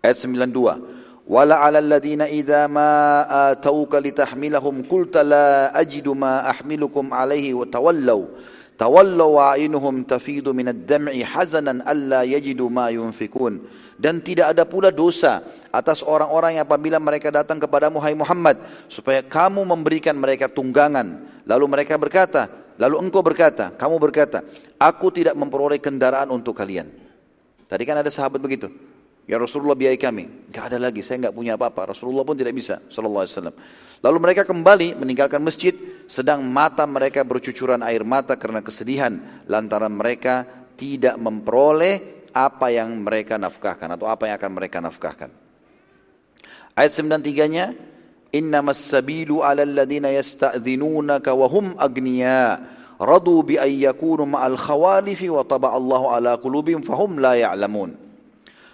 Ayat 0.04 0.20
92. 0.20 1.01
ولا 1.22 1.54
على 1.54 1.78
الذين 1.78 2.22
إذا 2.22 2.66
ما 2.66 2.90
atauka 3.54 4.02
لتحملهم 4.02 4.90
qulta 4.90 5.22
لا 5.22 5.70
أجد 5.80 6.08
ما 6.18 6.50
أحملكم 6.50 7.14
عليه 7.14 7.54
وتولوا 7.54 7.70
تولوا 7.70 8.26
tawallaw 8.74 9.54
a'inuhum 9.54 10.02
من 10.02 10.50
minad 10.50 10.90
حزنا 11.22 11.22
hazanan 11.30 11.78
alla 11.86 12.26
ما 12.66 12.90
ma 12.90 13.54
dan 14.02 14.18
tidak 14.18 14.50
ada 14.50 14.66
pula 14.66 14.90
dosa 14.90 15.46
atas 15.70 16.02
orang-orang 16.02 16.58
yang 16.58 16.66
apabila 16.66 16.98
mereka 16.98 17.30
datang 17.30 17.62
kepadamu 17.62 18.02
hai 18.02 18.18
Muhammad 18.18 18.58
supaya 18.90 19.22
kamu 19.22 19.62
memberikan 19.62 20.18
mereka 20.18 20.50
tunggangan. 20.50 21.22
Lalu 21.46 21.64
mereka 21.70 21.94
berkata 21.94 22.50
lalu 22.82 22.98
engkau 22.98 23.22
berkata 23.22 23.70
kamu 23.78 24.02
berkata 24.02 24.42
aku 24.74 25.14
tidak 25.14 25.38
memperoleh 25.38 25.78
kendaraan 25.78 26.34
untuk 26.34 26.58
kalian. 26.58 26.90
Tadi 27.70 27.82
kan 27.86 28.02
ada 28.02 28.10
sahabat 28.10 28.42
begitu. 28.42 28.74
Ya 29.22 29.38
Rasulullah 29.38 29.78
biayai 29.78 30.00
kami. 30.00 30.50
Gak 30.50 30.74
ada 30.74 30.78
lagi, 30.82 31.00
saya 31.06 31.28
nggak 31.28 31.36
punya 31.36 31.54
apa-apa. 31.54 31.94
Rasulullah 31.94 32.26
pun 32.26 32.34
tidak 32.34 32.58
bisa. 32.58 32.82
Sallallahu 32.90 33.22
Alaihi 33.22 33.34
Wasallam. 33.38 33.56
Lalu 34.02 34.18
mereka 34.18 34.42
kembali 34.42 34.98
meninggalkan 34.98 35.38
masjid, 35.38 35.70
sedang 36.10 36.42
mata 36.42 36.82
mereka 36.90 37.22
bercucuran 37.22 37.86
air 37.86 38.02
mata 38.02 38.34
karena 38.34 38.58
kesedihan 38.58 39.44
lantaran 39.46 39.94
mereka 39.94 40.42
tidak 40.74 41.14
memperoleh 41.22 42.26
apa 42.34 42.74
yang 42.74 43.06
mereka 43.06 43.38
nafkahkan 43.38 43.94
atau 43.94 44.10
apa 44.10 44.26
yang 44.26 44.34
akan 44.42 44.52
mereka 44.58 44.82
nafkahkan. 44.82 45.30
Ayat 46.74 46.92
93-nya, 46.98 47.66
Innamas 48.34 48.82
sabilu 48.82 49.44
'alal 49.44 49.70
ladina 49.70 50.10
yasta'dzinunaka 50.10 51.30
wa 51.36 51.46
hum 51.46 51.76
agniya 51.78 52.58
radu 52.98 53.44
bi 53.46 53.60
yakunu 53.60 54.26
ma'al 54.26 54.58
khawalifi 54.58 55.30
wa 55.30 55.46
taba 55.46 55.76
Allahu 55.76 56.10
ala 56.10 56.40
qulubihim 56.40 56.82
fahum 56.82 57.22
la 57.22 57.38
ya'lamun. 57.38 58.01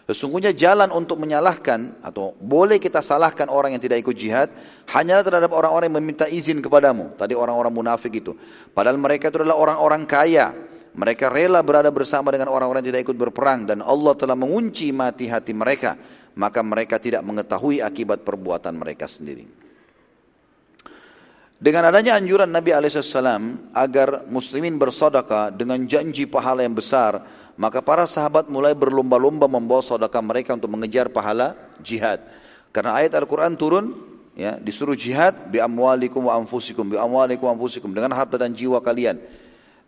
Sesungguhnya 0.09 0.57
jalan 0.57 0.89
untuk 0.89 1.21
menyalahkan 1.21 2.01
atau 2.01 2.33
boleh 2.41 2.81
kita 2.81 3.05
salahkan 3.05 3.45
orang 3.53 3.77
yang 3.77 3.83
tidak 3.85 4.01
ikut 4.01 4.17
jihad 4.17 4.49
hanyalah 4.89 5.21
terhadap 5.21 5.53
orang-orang 5.53 5.93
yang 5.93 6.01
meminta 6.01 6.25
izin 6.25 6.65
kepadamu. 6.65 7.13
Tadi 7.21 7.37
orang-orang 7.37 7.69
munafik 7.69 8.17
itu. 8.17 8.33
Padahal 8.73 8.97
mereka 8.97 9.29
itu 9.29 9.45
adalah 9.45 9.61
orang-orang 9.61 10.09
kaya. 10.09 10.57
Mereka 10.97 11.29
rela 11.29 11.61
berada 11.61 11.93
bersama 11.93 12.33
dengan 12.33 12.49
orang-orang 12.49 12.81
yang 12.81 12.97
tidak 12.97 13.05
ikut 13.05 13.21
berperang 13.21 13.69
dan 13.69 13.85
Allah 13.85 14.17
telah 14.17 14.33
mengunci 14.33 14.89
mati 14.97 15.29
hati 15.29 15.53
mereka. 15.53 16.01
Maka 16.41 16.65
mereka 16.65 16.97
tidak 16.97 17.21
mengetahui 17.21 17.85
akibat 17.85 18.25
perbuatan 18.25 18.81
mereka 18.81 19.05
sendiri. 19.05 19.45
Dengan 21.61 21.85
adanya 21.85 22.17
anjuran 22.17 22.49
Nabi 22.49 22.73
Alaihissalam 22.73 23.77
agar 23.77 24.25
muslimin 24.25 24.81
bersodaka 24.81 25.53
dengan 25.53 25.85
janji 25.85 26.25
pahala 26.25 26.65
yang 26.65 26.73
besar, 26.73 27.21
maka 27.59 27.83
para 27.83 28.07
sahabat 28.07 28.47
mulai 28.47 28.71
berlomba-lomba 28.71 29.51
membawa 29.51 29.83
sodaka 29.83 30.23
mereka 30.23 30.55
untuk 30.55 30.71
mengejar 30.71 31.11
pahala 31.11 31.59
jihad. 31.83 32.23
Karena 32.71 32.95
ayat 33.03 33.19
Al-Quran 33.19 33.59
turun, 33.59 33.99
ya, 34.39 34.55
disuruh 34.63 34.95
jihad 34.95 35.51
bi 35.51 35.59
amwalikum 35.59 36.31
wa 36.31 36.39
anfusikum, 36.39 36.87
bi 36.87 36.95
amwalikum 36.95 37.51
wa 37.51 37.59
anfusikum 37.59 37.91
dengan 37.91 38.15
harta 38.15 38.39
dan 38.39 38.55
jiwa 38.55 38.79
kalian. 38.79 39.19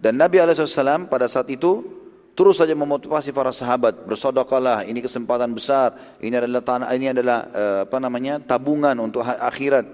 Dan 0.02 0.18
Nabi 0.18 0.42
Alaihissalam 0.42 1.06
pada 1.06 1.30
saat 1.30 1.46
itu 1.46 1.86
terus 2.34 2.58
saja 2.58 2.74
memotivasi 2.74 3.30
para 3.30 3.54
sahabat 3.54 4.02
bersodakalah 4.02 4.82
ini 4.88 5.04
kesempatan 5.04 5.52
besar 5.52 5.92
ini 6.24 6.40
adalah 6.40 6.62
tanah 6.64 6.88
ini 6.96 7.12
adalah 7.12 7.38
uh, 7.52 7.80
apa 7.84 7.98
namanya 8.00 8.40
tabungan 8.40 8.96
untuk 8.96 9.20
akhirat 9.20 9.84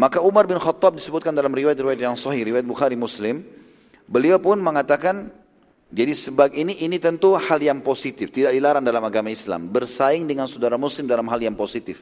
maka 0.00 0.24
Umar 0.24 0.48
bin 0.48 0.56
Khattab 0.56 0.96
disebutkan 0.96 1.36
dalam 1.36 1.52
riwayat-riwayat 1.52 2.00
yang 2.00 2.16
sahih, 2.16 2.46
riwayat 2.46 2.64
Bukhari 2.64 2.96
Muslim, 2.96 3.44
beliau 4.08 4.40
pun 4.40 4.56
mengatakan 4.56 5.28
jadi 5.90 6.14
sebab 6.14 6.54
ini 6.54 6.78
ini 6.86 7.02
tentu 7.02 7.34
hal 7.34 7.58
yang 7.58 7.82
positif, 7.82 8.30
tidak 8.30 8.54
dilarang 8.54 8.86
dalam 8.86 9.02
agama 9.02 9.26
Islam, 9.26 9.66
bersaing 9.66 10.22
dengan 10.24 10.46
saudara 10.46 10.78
muslim 10.78 11.10
dalam 11.10 11.26
hal 11.26 11.42
yang 11.42 11.58
positif. 11.58 11.98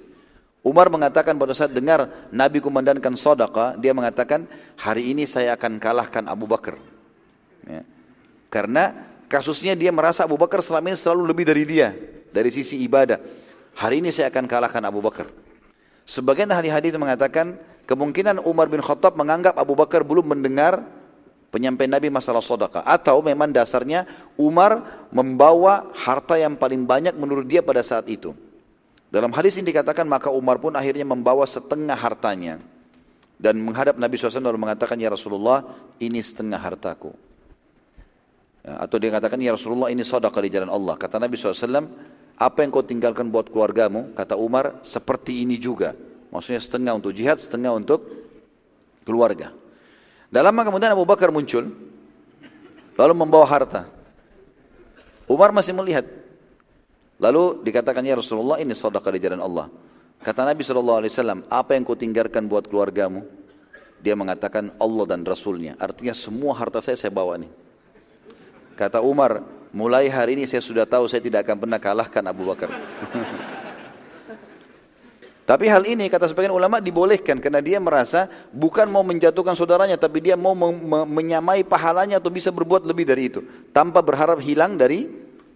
Umar 0.60 0.92
mengatakan 0.92 1.32
pada 1.40 1.56
saat 1.56 1.72
dengar 1.72 2.28
Nabi 2.28 2.60
kumandangkan 2.60 3.16
sodaka, 3.16 3.80
dia 3.80 3.96
mengatakan 3.96 4.44
hari 4.76 5.16
ini 5.16 5.24
saya 5.24 5.56
akan 5.56 5.80
kalahkan 5.80 6.28
Abu 6.28 6.44
Bakar. 6.44 6.76
Ya. 7.64 7.80
Karena 8.52 8.92
kasusnya 9.32 9.72
dia 9.72 9.88
merasa 9.88 10.28
Abu 10.28 10.36
Bakar 10.36 10.60
selama 10.60 10.92
ini 10.92 10.98
selalu 11.00 11.24
lebih 11.24 11.48
dari 11.48 11.64
dia, 11.64 11.96
dari 12.28 12.52
sisi 12.52 12.76
ibadah. 12.84 13.16
Hari 13.78 14.04
ini 14.04 14.12
saya 14.12 14.28
akan 14.28 14.44
kalahkan 14.44 14.82
Abu 14.84 15.00
Bakar. 15.00 15.32
Sebagian 16.04 16.52
ahli 16.52 16.68
hadis 16.68 16.92
mengatakan 16.98 17.56
Kemungkinan 17.88 18.44
Umar 18.44 18.68
bin 18.68 18.84
Khattab 18.84 19.16
menganggap 19.16 19.56
Abu 19.56 19.72
Bakar 19.72 20.04
belum 20.04 20.36
mendengar 20.36 20.84
penyampaian 21.48 21.92
Nabi 21.92 22.08
masalah 22.12 22.44
sodaka. 22.44 22.84
Atau 22.84 23.20
memang 23.24 23.52
dasarnya 23.52 24.04
Umar 24.36 25.06
membawa 25.12 25.88
harta 25.96 26.36
yang 26.36 26.56
paling 26.56 26.84
banyak 26.84 27.16
menurut 27.16 27.44
dia 27.48 27.64
pada 27.64 27.80
saat 27.84 28.08
itu. 28.08 28.32
Dalam 29.08 29.32
hadis 29.32 29.56
ini 29.56 29.72
dikatakan 29.72 30.04
maka 30.04 30.28
Umar 30.28 30.60
pun 30.60 30.76
akhirnya 30.76 31.04
membawa 31.08 31.48
setengah 31.48 31.96
hartanya. 31.96 32.60
Dan 33.38 33.62
menghadap 33.62 33.94
Nabi 33.94 34.18
SAW 34.18 34.50
lalu 34.50 34.58
mengatakan, 34.58 34.98
Ya 34.98 35.08
Rasulullah 35.14 35.62
ini 36.02 36.18
setengah 36.18 36.58
hartaku. 36.58 37.14
Ya, 38.66 38.82
atau 38.82 38.98
dia 38.98 39.14
katakan, 39.14 39.38
Ya 39.38 39.54
Rasulullah 39.54 39.94
ini 39.94 40.02
sodaka 40.02 40.42
di 40.42 40.50
jalan 40.50 40.66
Allah. 40.66 40.98
Kata 40.98 41.22
Nabi 41.22 41.38
SAW, 41.38 41.86
apa 42.34 42.58
yang 42.66 42.70
kau 42.74 42.82
tinggalkan 42.82 43.30
buat 43.30 43.46
keluargamu? 43.46 44.10
Kata 44.18 44.34
Umar, 44.34 44.82
seperti 44.82 45.46
ini 45.46 45.54
juga. 45.54 45.94
Maksudnya 46.34 46.58
setengah 46.58 46.92
untuk 46.98 47.14
jihad, 47.14 47.38
setengah 47.38 47.78
untuk 47.78 48.04
keluarga. 49.06 49.54
Dalam 50.28 50.52
lama 50.52 50.68
kemudian 50.68 50.92
Abu 50.92 51.08
Bakar 51.08 51.32
muncul, 51.32 51.72
lalu 53.00 53.12
membawa 53.16 53.48
harta. 53.48 53.88
Umar 55.24 55.52
masih 55.52 55.72
melihat. 55.72 56.04
Lalu 57.18 57.64
dikatakan 57.64 58.04
ya 58.04 58.14
Rasulullah 58.14 58.60
ini 58.60 58.76
sedekah 58.76 59.10
di 59.10 59.20
jalan 59.20 59.42
Allah. 59.42 59.66
Kata 60.18 60.44
Nabi 60.44 60.62
SAW, 60.62 61.46
apa 61.48 61.70
yang 61.74 61.82
kau 61.82 61.98
tinggalkan 61.98 62.46
buat 62.46 62.68
keluargamu? 62.68 63.24
Dia 63.98 64.14
mengatakan 64.14 64.70
Allah 64.78 65.04
dan 65.10 65.26
Rasulnya. 65.26 65.74
Artinya 65.80 66.14
semua 66.14 66.54
harta 66.54 66.78
saya 66.78 66.94
saya 66.94 67.10
bawa 67.10 67.38
nih. 67.38 67.50
Kata 68.78 69.02
Umar, 69.02 69.42
mulai 69.74 70.06
hari 70.06 70.38
ini 70.38 70.46
saya 70.46 70.62
sudah 70.62 70.86
tahu 70.86 71.10
saya 71.10 71.18
tidak 71.18 71.42
akan 71.46 71.56
pernah 71.66 71.78
kalahkan 71.82 72.22
Abu 72.30 72.46
Bakar. 72.46 72.70
Tapi 75.48 75.64
hal 75.64 75.80
ini 75.88 76.12
kata 76.12 76.28
sebagian 76.28 76.52
ulama 76.52 76.76
dibolehkan 76.76 77.40
karena 77.40 77.64
dia 77.64 77.80
merasa 77.80 78.28
bukan 78.52 78.84
mau 78.84 79.00
menjatuhkan 79.00 79.56
saudaranya 79.56 79.96
tapi 79.96 80.20
dia 80.20 80.36
mau 80.36 80.52
menyamai 81.08 81.64
pahalanya 81.64 82.20
atau 82.20 82.28
bisa 82.28 82.52
berbuat 82.52 82.84
lebih 82.84 83.08
dari 83.08 83.32
itu 83.32 83.40
tanpa 83.72 84.04
berharap 84.04 84.44
hilang 84.44 84.76
dari 84.76 85.08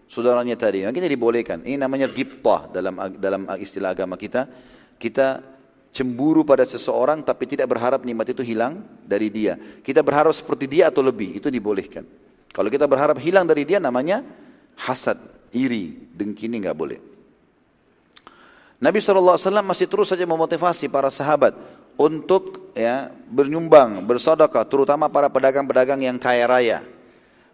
saudaranya 0.09 0.57
tadi. 0.57 0.89
Makanya 0.89 1.13
dibolehkan. 1.13 1.61
Ini 1.61 1.77
namanya 1.77 2.09
giptah 2.09 2.73
dalam 2.73 2.97
dalam 3.21 3.45
istilah 3.61 3.93
agama 3.93 4.17
kita. 4.17 4.49
Kita 4.97 5.45
cemburu 5.93 6.41
pada 6.41 6.65
seseorang 6.65 7.21
tapi 7.21 7.45
tidak 7.45 7.69
berharap 7.69 8.01
nikmat 8.01 8.33
itu 8.33 8.41
hilang 8.41 8.81
dari 9.05 9.29
dia. 9.29 9.61
Kita 9.85 10.01
berharap 10.01 10.33
seperti 10.33 10.73
dia 10.73 10.89
atau 10.89 11.05
lebih, 11.05 11.37
itu 11.37 11.53
dibolehkan. 11.53 12.09
Kalau 12.49 12.73
kita 12.73 12.89
berharap 12.89 13.21
hilang 13.21 13.45
dari 13.45 13.69
dia 13.69 13.77
namanya 13.77 14.25
hasad, 14.77 15.21
iri, 15.53 16.09
dengki 16.17 16.49
ini 16.49 16.65
nggak 16.65 16.77
boleh. 16.81 17.13
Nabi 18.83 18.99
SAW 18.99 19.39
masih 19.63 19.87
terus 19.87 20.11
saja 20.11 20.27
memotivasi 20.27 20.91
para 20.91 21.07
sahabat 21.07 21.55
untuk 21.95 22.75
ya 22.75 23.15
bernyumbang, 23.31 24.03
bersedekah, 24.03 24.67
terutama 24.67 25.07
para 25.07 25.31
pedagang-pedagang 25.31 26.03
yang 26.03 26.19
kaya 26.19 26.51
raya. 26.51 26.79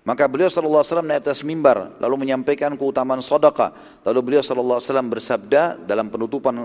Maka 0.09 0.25
beliau 0.25 0.49
SAW 0.49 1.05
naik 1.05 1.29
atas 1.29 1.45
mimbar, 1.45 1.93
lalu 2.01 2.25
menyampaikan 2.25 2.73
keutamaan 2.81 3.21
sedekah. 3.21 3.77
Lalu 4.09 4.19
beliau 4.25 4.41
SAW 4.41 4.81
bersabda 5.05 5.77
dalam 5.85 6.09
penutupan 6.09 6.65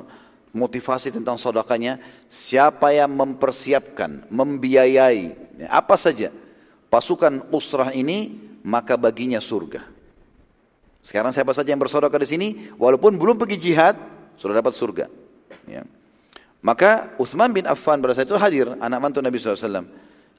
motivasi 0.55 1.11
tentang 1.11 1.35
sedekahnya, 1.35 1.99
siapa 2.31 2.95
yang 2.95 3.11
mempersiapkan, 3.11 4.31
membiayai, 4.31 5.35
ya, 5.59 5.67
apa 5.75 5.99
saja 5.99 6.31
pasukan 6.87 7.51
usrah 7.51 7.91
ini, 7.91 8.39
maka 8.63 8.95
baginya 8.95 9.43
surga. 9.43 9.83
Sekarang 11.03 11.35
siapa 11.35 11.51
saja 11.51 11.75
yang 11.75 11.83
bersedekah 11.83 12.15
di 12.15 12.29
sini, 12.31 12.47
walaupun 12.79 13.19
belum 13.19 13.35
pergi 13.35 13.59
jihad, 13.59 13.99
sudah 14.43 14.59
dapat 14.59 14.75
surga. 14.75 15.07
Ya. 15.63 15.87
Maka 16.59 17.15
Uthman 17.15 17.55
bin 17.55 17.63
Affan 17.63 18.03
pada 18.03 18.11
saat 18.11 18.27
itu 18.27 18.35
hadir, 18.35 18.75
anak 18.75 18.99
mantu 18.99 19.23
Nabi 19.23 19.39
SAW. 19.39 19.87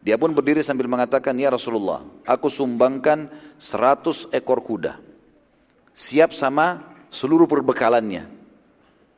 Dia 0.04 0.20
pun 0.20 0.36
berdiri 0.36 0.60
sambil 0.60 0.84
mengatakan, 0.84 1.32
Ya 1.40 1.48
Rasulullah, 1.48 2.04
aku 2.28 2.52
sumbangkan 2.52 3.32
100 3.56 4.28
ekor 4.36 4.60
kuda. 4.60 5.00
Siap 5.96 6.36
sama 6.36 6.92
seluruh 7.08 7.48
perbekalannya. 7.48 8.28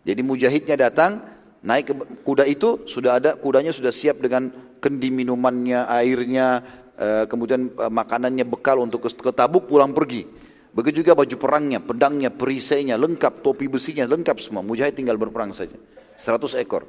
Jadi 0.07 0.21
mujahidnya 0.23 0.79
datang, 0.79 1.19
naik 1.67 1.91
ke 1.91 1.95
kuda 2.23 2.47
itu, 2.47 2.87
sudah 2.87 3.19
ada, 3.19 3.35
kudanya 3.35 3.75
sudah 3.75 3.91
siap 3.91 4.23
dengan 4.23 4.55
kendi 4.79 5.11
minumannya, 5.11 5.91
airnya, 5.91 6.63
eh, 6.95 7.25
kemudian 7.27 7.75
eh, 7.75 7.91
makanannya 7.91 8.47
bekal 8.47 8.79
untuk 8.79 9.11
ke 9.11 9.33
Tabuk 9.35 9.67
pulang 9.67 9.91
pergi. 9.91 10.46
Begitu 10.77 11.01
juga 11.01 11.17
baju 11.17 11.37
perangnya, 11.41 11.81
pedangnya, 11.81 12.29
perisainya, 12.29 13.01
lengkap, 13.01 13.41
topi 13.41 13.65
besinya, 13.65 14.05
lengkap 14.05 14.37
semua. 14.45 14.61
Mujahid 14.61 14.93
tinggal 14.93 15.17
berperang 15.17 15.57
saja. 15.57 15.73
100 16.21 16.53
ekor. 16.61 16.85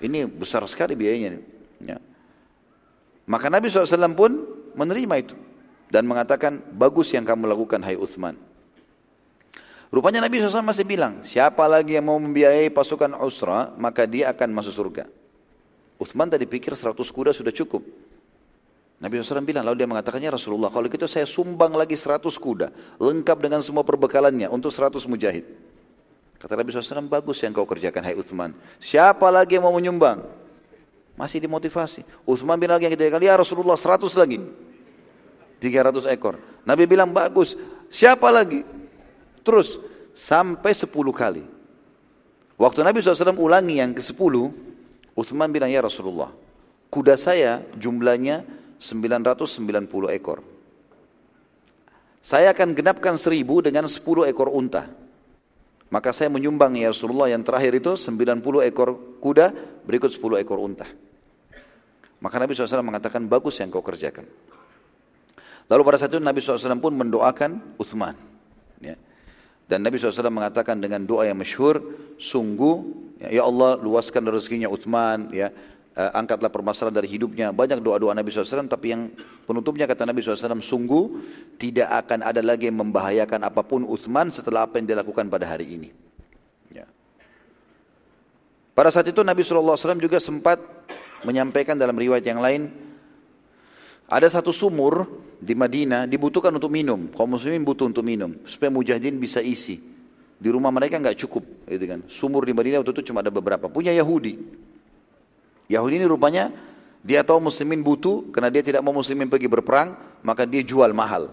Ini 0.00 0.24
besar 0.24 0.64
sekali 0.64 0.96
biayanya. 0.96 1.36
Ya. 1.84 2.00
Maka 3.28 3.52
Nabi 3.52 3.68
SAW 3.68 4.16
pun 4.16 4.40
menerima 4.72 5.14
itu. 5.20 5.36
Dan 5.92 6.08
mengatakan, 6.08 6.64
bagus 6.72 7.12
yang 7.12 7.28
kamu 7.28 7.52
lakukan, 7.52 7.84
hai 7.84 7.96
Uthman. 7.96 8.40
Rupanya 9.92 10.24
Nabi 10.24 10.40
SAW 10.40 10.64
masih 10.64 10.88
bilang, 10.88 11.20
siapa 11.28 11.68
lagi 11.68 11.96
yang 11.96 12.08
mau 12.08 12.16
membiayai 12.16 12.72
pasukan 12.72 13.20
Usra, 13.20 13.68
maka 13.76 14.08
dia 14.08 14.32
akan 14.32 14.48
masuk 14.52 14.72
surga. 14.72 15.04
Uthman 16.00 16.32
tadi 16.32 16.48
pikir 16.48 16.72
100 16.72 16.96
kuda 17.04 17.36
sudah 17.36 17.52
cukup. 17.52 17.84
Nabi 18.98 19.22
SAW 19.22 19.46
bilang, 19.46 19.62
lalu 19.62 19.78
dia 19.78 19.88
mengatakannya 19.88 20.34
Rasulullah, 20.34 20.74
kalau 20.74 20.90
gitu 20.90 21.06
saya 21.06 21.22
sumbang 21.22 21.70
lagi 21.70 21.94
100 21.94 22.18
kuda, 22.34 22.98
lengkap 22.98 23.38
dengan 23.38 23.62
semua 23.62 23.86
perbekalannya 23.86 24.50
untuk 24.50 24.74
100 24.74 25.06
mujahid. 25.06 25.46
Kata 26.42 26.58
Nabi 26.58 26.74
SAW, 26.74 27.06
bagus 27.06 27.38
yang 27.46 27.54
kau 27.54 27.62
kerjakan, 27.62 28.02
hai 28.02 28.18
Uthman. 28.18 28.50
Siapa 28.82 29.30
lagi 29.30 29.54
yang 29.54 29.70
mau 29.70 29.74
menyumbang? 29.74 30.26
Masih 31.14 31.38
dimotivasi. 31.38 32.02
Uthman 32.26 32.58
bilang 32.58 32.78
lagi 32.78 32.90
yang 32.90 32.94
ketiga 32.98 33.18
kali, 33.18 33.30
ya 33.30 33.38
Rasulullah 33.38 33.78
100 33.78 34.18
lagi. 34.18 34.38
300 35.62 36.10
ekor. 36.10 36.34
Nabi 36.66 36.90
bilang, 36.90 37.14
bagus. 37.14 37.54
Siapa 37.90 38.34
lagi? 38.34 38.66
Terus, 39.46 39.78
sampai 40.10 40.74
10 40.74 40.90
kali. 41.14 41.46
Waktu 42.58 42.82
Nabi 42.82 42.98
SAW 42.98 43.38
ulangi 43.38 43.78
yang 43.78 43.94
ke-10, 43.94 44.34
Uthman 45.14 45.50
bilang, 45.54 45.70
ya 45.70 45.86
Rasulullah, 45.86 46.34
kuda 46.90 47.14
saya 47.14 47.62
jumlahnya 47.78 48.57
990 48.78 50.14
ekor. 50.14 50.42
Saya 52.22 52.50
akan 52.52 52.74
genapkan 52.74 53.14
seribu 53.14 53.62
dengan 53.62 53.86
10 53.86 54.02
ekor 54.30 54.50
unta. 54.50 54.90
Maka 55.88 56.12
saya 56.12 56.28
menyumbang 56.28 56.76
ya 56.76 56.92
Rasulullah 56.92 57.32
yang 57.32 57.40
terakhir 57.40 57.80
itu 57.80 57.96
90 57.96 58.68
ekor 58.68 59.18
kuda 59.22 59.46
berikut 59.88 60.12
10 60.12 60.42
ekor 60.44 60.60
unta. 60.60 60.84
Maka 62.18 62.36
Nabi 62.42 62.52
SAW 62.52 62.82
mengatakan 62.82 63.24
bagus 63.30 63.62
yang 63.62 63.70
kau 63.70 63.80
kerjakan. 63.80 64.26
Lalu 65.68 65.82
pada 65.84 65.96
saat 66.00 66.10
itu 66.12 66.20
Nabi 66.20 66.40
SAW 66.42 66.80
pun 66.82 66.92
mendoakan 66.96 67.78
Uthman. 67.78 68.16
Ya. 68.82 68.96
Dan 69.68 69.84
Nabi 69.84 70.00
SAW 70.00 70.32
mengatakan 70.32 70.80
dengan 70.80 71.04
doa 71.04 71.28
yang 71.28 71.36
masyhur, 71.36 71.80
sungguh 72.16 72.88
ya, 73.20 73.40
ya 73.40 73.42
Allah 73.44 73.76
luaskan 73.78 74.24
rezekinya 74.32 74.66
Uthman, 74.72 75.28
ya, 75.30 75.52
uh, 75.98 76.12
angkatlah 76.14 76.48
permasalahan 76.48 77.02
dari 77.02 77.10
hidupnya. 77.10 77.50
Banyak 77.50 77.82
doa-doa 77.82 78.14
Nabi 78.14 78.30
SAW, 78.30 78.70
tapi 78.70 78.94
yang 78.94 79.10
penutupnya 79.44 79.90
kata 79.90 80.06
Nabi 80.06 80.22
SAW, 80.22 80.62
sungguh 80.62 81.04
tidak 81.58 81.90
akan 82.06 82.22
ada 82.22 82.38
lagi 82.38 82.70
yang 82.70 82.78
membahayakan 82.78 83.42
apa 83.42 83.66
pun 83.66 83.82
Uthman 83.82 84.30
setelah 84.30 84.70
apa 84.70 84.78
yang 84.78 84.86
dilakukan 84.86 85.26
pada 85.26 85.50
hari 85.50 85.74
ini. 85.74 85.88
Ya. 86.70 86.86
Pada 88.78 88.94
saat 88.94 89.10
itu 89.10 89.18
Nabi 89.26 89.42
SAW 89.42 89.98
juga 89.98 90.22
sempat 90.22 90.62
menyampaikan 91.26 91.74
dalam 91.74 91.98
riwayat 91.98 92.22
yang 92.22 92.38
lain, 92.38 92.70
ada 94.06 94.30
satu 94.30 94.54
sumur 94.54 95.04
di 95.42 95.52
Madinah 95.52 96.06
dibutuhkan 96.06 96.54
untuk 96.54 96.70
minum. 96.70 97.10
Kaum 97.10 97.34
muslimin 97.34 97.66
butuh 97.66 97.90
untuk 97.90 98.06
minum 98.06 98.38
supaya 98.46 98.70
mujahidin 98.70 99.18
bisa 99.18 99.42
isi. 99.42 99.98
Di 100.38 100.54
rumah 100.54 100.70
mereka 100.70 101.02
nggak 101.02 101.18
cukup, 101.26 101.42
gitu 101.66 101.82
kan. 101.90 102.00
Sumur 102.06 102.46
di 102.46 102.54
Madinah 102.54 102.78
waktu 102.78 102.94
itu 102.94 103.10
cuma 103.10 103.26
ada 103.26 103.34
beberapa. 103.34 103.66
Punya 103.66 103.90
Yahudi. 103.90 104.38
Yahudi 105.68 106.00
ini 106.00 106.06
rupanya 106.08 106.48
dia 107.04 107.22
tahu 107.22 107.38
muslimin 107.48 107.84
butuh 107.84 108.26
karena 108.34 108.50
dia 108.50 108.64
tidak 108.64 108.82
mau 108.82 108.92
muslimin 108.92 109.30
pergi 109.30 109.46
berperang, 109.46 109.94
maka 110.24 110.48
dia 110.48 110.64
jual 110.64 110.90
mahal. 110.96 111.30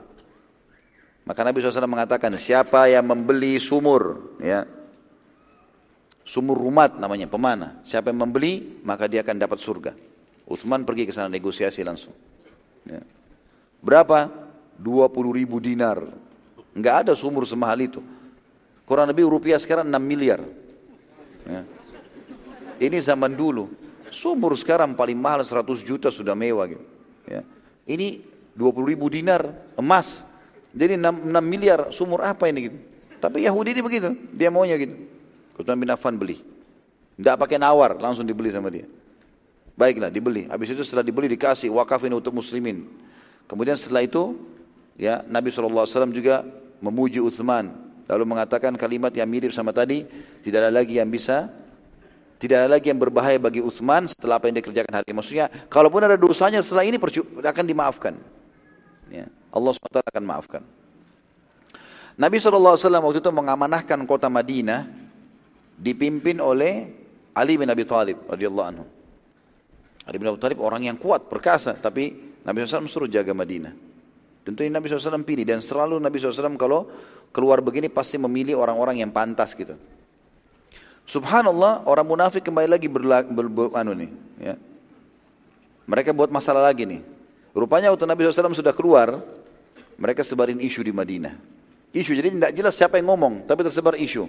Maka 1.26 1.42
Nabi 1.42 1.58
SAW 1.58 1.90
mengatakan, 1.90 2.30
siapa 2.38 2.86
yang 2.86 3.02
membeli 3.02 3.58
sumur, 3.58 4.38
ya, 4.38 4.70
sumur 6.22 6.54
rumat 6.54 7.02
namanya, 7.02 7.26
pemana. 7.26 7.82
Siapa 7.82 8.14
yang 8.14 8.30
membeli, 8.30 8.82
maka 8.86 9.10
dia 9.10 9.26
akan 9.26 9.42
dapat 9.42 9.58
surga. 9.58 9.92
Utsman 10.46 10.86
pergi 10.86 11.10
ke 11.10 11.14
sana 11.14 11.26
negosiasi 11.26 11.82
langsung. 11.82 12.14
Ya. 12.86 13.02
Berapa? 13.82 14.30
20 14.78 15.40
ribu 15.42 15.58
dinar. 15.58 16.06
Enggak 16.78 17.08
ada 17.08 17.14
sumur 17.18 17.48
semahal 17.50 17.82
itu. 17.82 18.06
Kurang 18.86 19.10
lebih 19.10 19.26
rupiah 19.26 19.58
sekarang 19.58 19.90
6 19.90 19.98
miliar. 19.98 20.46
Ya. 21.50 21.66
Ini 22.78 23.02
zaman 23.02 23.34
dulu. 23.34 23.85
Sumur 24.16 24.55
sekarang 24.55 24.95
paling 24.95 25.20
mahal 25.20 25.43
100 25.43 25.84
juta 25.84 26.07
sudah 26.07 26.32
mewah 26.32 26.72
gitu. 26.72 26.84
Ya. 27.28 27.43
Ini 27.84 28.24
20 28.55 28.91
ribu 28.95 29.11
dinar 29.11 29.43
emas. 29.76 30.24
Jadi 30.72 30.95
6, 30.95 31.28
6 31.28 31.43
miliar 31.43 31.91
sumur 31.91 32.24
apa 32.24 32.47
ini 32.47 32.72
gitu. 32.72 32.78
Tapi 33.20 33.43
Yahudi 33.43 33.76
ini 33.76 33.82
begitu, 33.84 34.16
dia 34.32 34.47
maunya 34.47 34.80
gitu. 34.80 34.95
Utsman 35.59 35.76
bin 35.76 35.91
Affan 35.91 36.16
beli. 36.16 36.39
Tidak 37.20 37.36
pakai 37.36 37.59
nawar, 37.59 37.99
langsung 37.99 38.24
dibeli 38.24 38.51
sama 38.51 38.72
dia. 38.72 38.88
Baiklah, 39.76 40.07
dibeli. 40.07 40.47
Habis 40.47 40.72
itu 40.72 40.84
setelah 40.88 41.03
dibeli 41.03 41.28
dikasih 41.32 41.68
wakafin 41.72 42.11
untuk 42.16 42.32
muslimin. 42.32 42.88
Kemudian 43.51 43.76
setelah 43.76 44.03
itu, 44.03 44.36
ya 44.95 45.24
Nabi 45.28 45.51
SAW 45.51 45.88
juga 46.16 46.47
memuji 46.80 47.20
Uthman. 47.20 47.72
Lalu 48.07 48.24
mengatakan 48.24 48.76
kalimat 48.80 49.11
yang 49.11 49.28
mirip 49.28 49.51
sama 49.51 49.76
tadi, 49.76 50.07
tidak 50.43 50.68
ada 50.68 50.72
lagi 50.72 50.99
yang 50.99 51.07
bisa 51.11 51.51
tidak 52.36 52.56
ada 52.66 52.70
lagi 52.76 52.92
yang 52.92 53.00
berbahaya 53.00 53.40
bagi 53.40 53.64
Uthman 53.64 54.12
setelah 54.12 54.36
apa 54.38 54.52
yang 54.52 54.60
dikerjakan 54.60 54.92
hari 54.92 55.06
ini. 55.08 55.16
Maksudnya, 55.16 55.46
kalaupun 55.72 56.04
ada 56.04 56.20
dosanya 56.20 56.60
setelah 56.60 56.84
ini 56.84 57.00
akan 57.00 57.66
dimaafkan. 57.66 58.14
Ya, 59.08 59.32
Allah 59.54 59.72
SWT 59.72 60.00
akan 60.04 60.24
maafkan. 60.26 60.62
Nabi 62.16 62.40
SAW 62.40 62.80
waktu 62.80 63.20
itu 63.20 63.32
mengamanahkan 63.32 64.00
kota 64.08 64.32
Madinah 64.32 64.88
dipimpin 65.76 66.40
oleh 66.40 66.92
Ali 67.36 67.60
bin 67.60 67.68
Abi 67.68 67.84
Thalib 67.84 68.24
radhiyallahu 68.28 68.68
anhu. 68.68 68.86
Ali 70.08 70.16
bin 70.20 70.28
Abi 70.32 70.40
Thalib 70.40 70.60
orang 70.64 70.88
yang 70.88 70.96
kuat, 71.00 71.28
perkasa, 71.28 71.76
tapi 71.76 72.36
Nabi 72.44 72.64
SAW 72.64 72.88
suruh 72.88 73.10
jaga 73.12 73.36
Madinah. 73.36 73.74
Tentu 74.46 74.62
ini 74.62 74.72
Nabi 74.72 74.86
SAW 74.86 75.26
pilih 75.26 75.42
dan 75.42 75.60
selalu 75.60 75.98
Nabi 75.98 76.22
SAW 76.22 76.56
kalau 76.56 76.88
keluar 77.34 77.60
begini 77.60 77.90
pasti 77.90 78.16
memilih 78.22 78.62
orang-orang 78.62 79.02
yang 79.02 79.10
pantas 79.10 79.58
gitu. 79.58 79.74
Subhanallah 81.06 81.86
orang 81.86 82.06
munafik 82.06 82.41
kembali 82.41 82.66
lagi 82.66 82.89
berlaku, 82.89 83.30
ber, 83.30 83.45
ber, 83.45 83.68
anu 83.78 83.93
nih, 83.93 84.10
ya. 84.41 84.56
Mereka 85.86 86.18
buat 86.18 86.34
masalah 86.34 86.66
lagi 86.66 86.82
nih. 86.89 87.01
Rupanya 87.53 87.93
waktu 87.93 88.10
Nabi 88.10 88.26
SAW 88.26 88.58
sudah 88.58 88.74
keluar, 88.74 89.22
mereka 90.01 90.26
sebarin 90.26 90.58
isu 90.58 90.82
di 90.82 90.89
Madinah. 90.89 91.38
Isu 91.93 92.12
jadi 92.12 92.34
tidak 92.34 92.51
jelas 92.58 92.74
siapa 92.74 92.97
yang 92.97 93.14
ngomong, 93.14 93.45
tapi 93.45 93.62
tersebar 93.64 93.95
isu. 93.95 94.28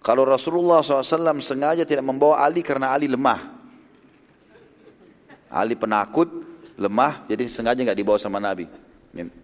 Kalau 0.00 0.24
Rasulullah 0.24 0.80
SAW 0.80 1.44
sengaja 1.44 1.84
tidak 1.84 2.02
membawa 2.02 2.40
Ali 2.40 2.64
karena 2.64 2.96
Ali 2.96 3.04
lemah. 3.04 3.60
Ali 5.52 5.76
penakut, 5.76 6.26
lemah, 6.80 7.28
jadi 7.28 7.44
sengaja 7.44 7.84
nggak 7.84 7.98
dibawa 8.00 8.16
sama 8.16 8.40
Nabi. 8.40 8.64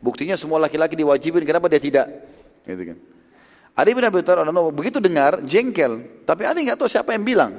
Buktinya 0.01 0.41
semua 0.41 0.57
laki-laki 0.57 0.97
diwajibin, 0.97 1.45
kenapa 1.45 1.69
dia 1.69 1.83
tidak? 1.83 2.07
Gitu 2.65 2.95
kan. 2.95 2.99
Ali 3.77 3.93
bin 3.93 4.09
Abi 4.09 4.25
Thalib 4.25 4.73
begitu 4.73 4.97
dengar 5.05 5.45
jengkel, 5.45 6.25
tapi 6.25 6.49
Ali 6.49 6.65
nggak 6.65 6.81
tahu 6.81 6.89
siapa 6.89 7.13
yang 7.13 7.29
bilang. 7.29 7.53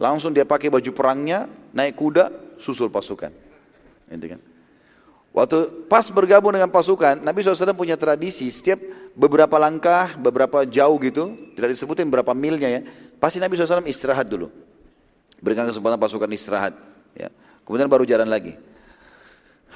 Langsung 0.00 0.32
dia 0.32 0.48
pakai 0.48 0.72
baju 0.72 0.90
perangnya, 0.96 1.44
naik 1.76 1.96
kuda, 1.96 2.32
susul 2.56 2.88
pasukan. 2.88 3.28
Gitu 4.08 4.26
kan. 4.32 4.40
Waktu 5.36 5.88
pas 5.92 6.08
bergabung 6.08 6.56
dengan 6.56 6.72
pasukan, 6.72 7.20
Nabi 7.20 7.44
SAW 7.44 7.76
punya 7.76 8.00
tradisi 8.00 8.48
setiap 8.48 8.80
beberapa 9.12 9.60
langkah, 9.60 10.16
beberapa 10.16 10.64
jauh 10.64 10.96
gitu, 11.04 11.52
tidak 11.52 11.76
disebutin 11.76 12.08
berapa 12.08 12.32
milnya 12.32 12.68
ya, 12.72 12.80
pasti 13.20 13.36
Nabi 13.36 13.60
SAW 13.60 13.84
istirahat 13.84 14.24
dulu. 14.24 14.48
Berikan 15.36 15.68
kesempatan 15.68 16.00
pasukan 16.00 16.28
istirahat. 16.32 16.72
Ya. 17.12 17.28
Kemudian 17.68 17.84
baru 17.92 18.08
jalan 18.08 18.32
lagi. 18.32 18.56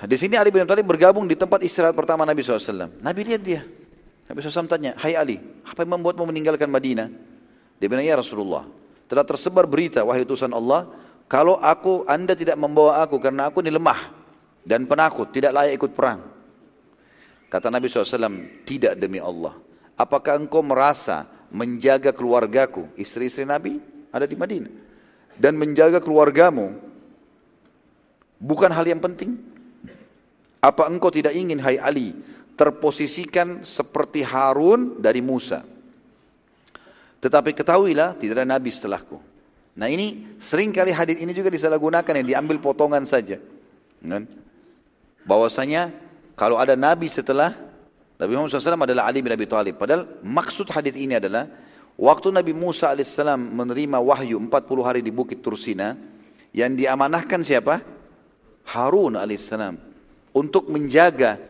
Di 0.01 0.17
sini 0.17 0.41
Ali 0.41 0.49
bin 0.49 0.65
Thalib 0.65 0.89
bergabung 0.89 1.29
di 1.29 1.37
tempat 1.37 1.61
istirahat 1.61 1.93
pertama 1.93 2.25
Nabi 2.25 2.41
SAW. 2.41 2.89
Nabi 3.05 3.21
lihat 3.29 3.45
dia, 3.45 3.61
Nabi 4.31 4.47
SAW 4.47 4.71
tanya, 4.71 4.95
Hai 4.95 5.19
Ali, 5.19 5.43
apa 5.67 5.83
yang 5.83 5.99
membuatmu 5.99 6.23
meninggalkan 6.31 6.71
Madinah? 6.71 7.11
Dia 7.83 7.87
bilang, 7.91 8.07
ya 8.07 8.15
Rasulullah, 8.15 8.63
telah 9.11 9.27
tersebar 9.27 9.67
berita, 9.67 10.07
wahai 10.07 10.23
utusan 10.23 10.55
Allah, 10.55 10.87
kalau 11.27 11.59
aku, 11.59 12.07
anda 12.07 12.39
tidak 12.39 12.55
membawa 12.55 13.03
aku 13.03 13.19
karena 13.19 13.51
aku 13.51 13.59
ini 13.59 13.75
lemah 13.75 14.07
dan 14.63 14.87
penakut, 14.87 15.35
tidak 15.35 15.51
layak 15.51 15.83
ikut 15.83 15.99
perang. 15.99 16.23
Kata 17.51 17.75
Nabi 17.75 17.91
SAW, 17.91 18.63
tidak 18.63 18.95
demi 18.95 19.19
Allah. 19.19 19.59
Apakah 19.99 20.39
engkau 20.39 20.63
merasa 20.63 21.27
menjaga 21.51 22.15
keluargaku, 22.15 22.87
istri-istri 22.95 23.43
Nabi 23.43 23.83
ada 24.15 24.31
di 24.31 24.39
Madinah, 24.39 24.71
dan 25.35 25.59
menjaga 25.59 25.99
keluargamu 25.99 26.79
bukan 28.39 28.71
hal 28.71 28.87
yang 28.87 29.03
penting? 29.03 29.43
Apa 30.63 30.87
engkau 30.87 31.11
tidak 31.11 31.35
ingin, 31.35 31.59
hai 31.59 31.83
Ali, 31.83 32.15
terposisikan 32.61 33.65
seperti 33.65 34.21
Harun 34.21 35.01
dari 35.01 35.25
Musa. 35.25 35.65
Tetapi 37.25 37.57
ketahuilah 37.57 38.21
tidak 38.21 38.37
ada 38.37 38.45
nabi 38.45 38.69
setelahku. 38.69 39.17
Nah 39.81 39.89
ini 39.89 40.37
sering 40.37 40.69
kali 40.69 40.93
hadis 40.93 41.17
ini 41.25 41.33
juga 41.33 41.49
disalahgunakan 41.49 42.21
yang 42.21 42.29
diambil 42.37 42.61
potongan 42.61 43.09
saja. 43.09 43.41
Kan? 44.05 44.29
Bahwasanya 45.25 45.89
kalau 46.37 46.61
ada 46.61 46.77
nabi 46.77 47.09
setelah 47.09 47.57
Nabi 48.21 48.37
Muhammad 48.37 48.53
SAW 48.53 48.77
adalah 48.77 49.09
Ali 49.09 49.25
bin 49.25 49.33
Abi 49.33 49.49
Thalib. 49.49 49.81
Padahal 49.81 50.05
maksud 50.21 50.69
hadis 50.69 50.93
ini 50.93 51.17
adalah 51.17 51.49
waktu 51.97 52.29
Nabi 52.29 52.53
Musa 52.53 52.93
AS 52.93 53.17
menerima 53.17 53.97
wahyu 53.97 54.37
40 54.37 54.85
hari 54.85 55.01
di 55.01 55.09
Bukit 55.09 55.41
Tursina 55.41 55.97
yang 56.53 56.77
diamanahkan 56.77 57.41
siapa? 57.41 57.81
Harun 58.69 59.17
AS 59.17 59.49
untuk 60.37 60.69
menjaga 60.69 61.41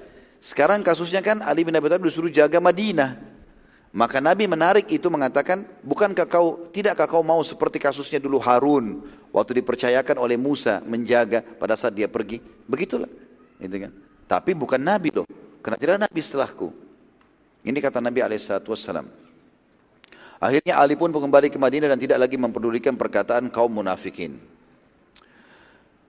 sekarang 0.40 0.80
kasusnya 0.80 1.20
kan 1.20 1.44
Ali 1.44 1.68
bin 1.68 1.76
Abi 1.76 1.92
Thalib 1.92 2.08
disuruh 2.08 2.32
jaga 2.32 2.56
Madinah. 2.58 3.20
Maka 3.90 4.22
Nabi 4.22 4.46
menarik 4.46 4.86
itu 4.88 5.10
mengatakan, 5.10 5.66
bukankah 5.82 6.24
kau, 6.24 6.70
tidakkah 6.70 7.10
kau 7.10 7.26
mau 7.26 7.42
seperti 7.42 7.82
kasusnya 7.82 8.22
dulu 8.22 8.38
Harun, 8.38 9.02
waktu 9.34 9.60
dipercayakan 9.60 10.16
oleh 10.16 10.38
Musa 10.38 10.78
menjaga 10.86 11.42
pada 11.42 11.74
saat 11.74 11.98
dia 11.98 12.06
pergi. 12.06 12.38
Begitulah. 12.70 13.10
Gitu 13.58 13.76
kan. 13.76 13.92
Tapi 14.30 14.54
bukan 14.54 14.78
Nabi 14.78 15.10
loh, 15.10 15.26
karena 15.58 15.76
tidak 15.76 15.98
Nabi 16.06 16.20
setelahku. 16.22 16.70
Ini 17.66 17.78
kata 17.82 17.98
Nabi 17.98 18.22
SAW. 18.38 19.04
Akhirnya 20.40 20.80
Ali 20.80 20.96
pun 20.96 21.12
kembali 21.12 21.52
ke 21.52 21.60
Madinah 21.60 21.92
dan 21.92 22.00
tidak 22.00 22.18
lagi 22.24 22.40
mempedulikan 22.40 22.96
perkataan 22.96 23.52
kaum 23.52 23.68
munafikin. 23.68 24.40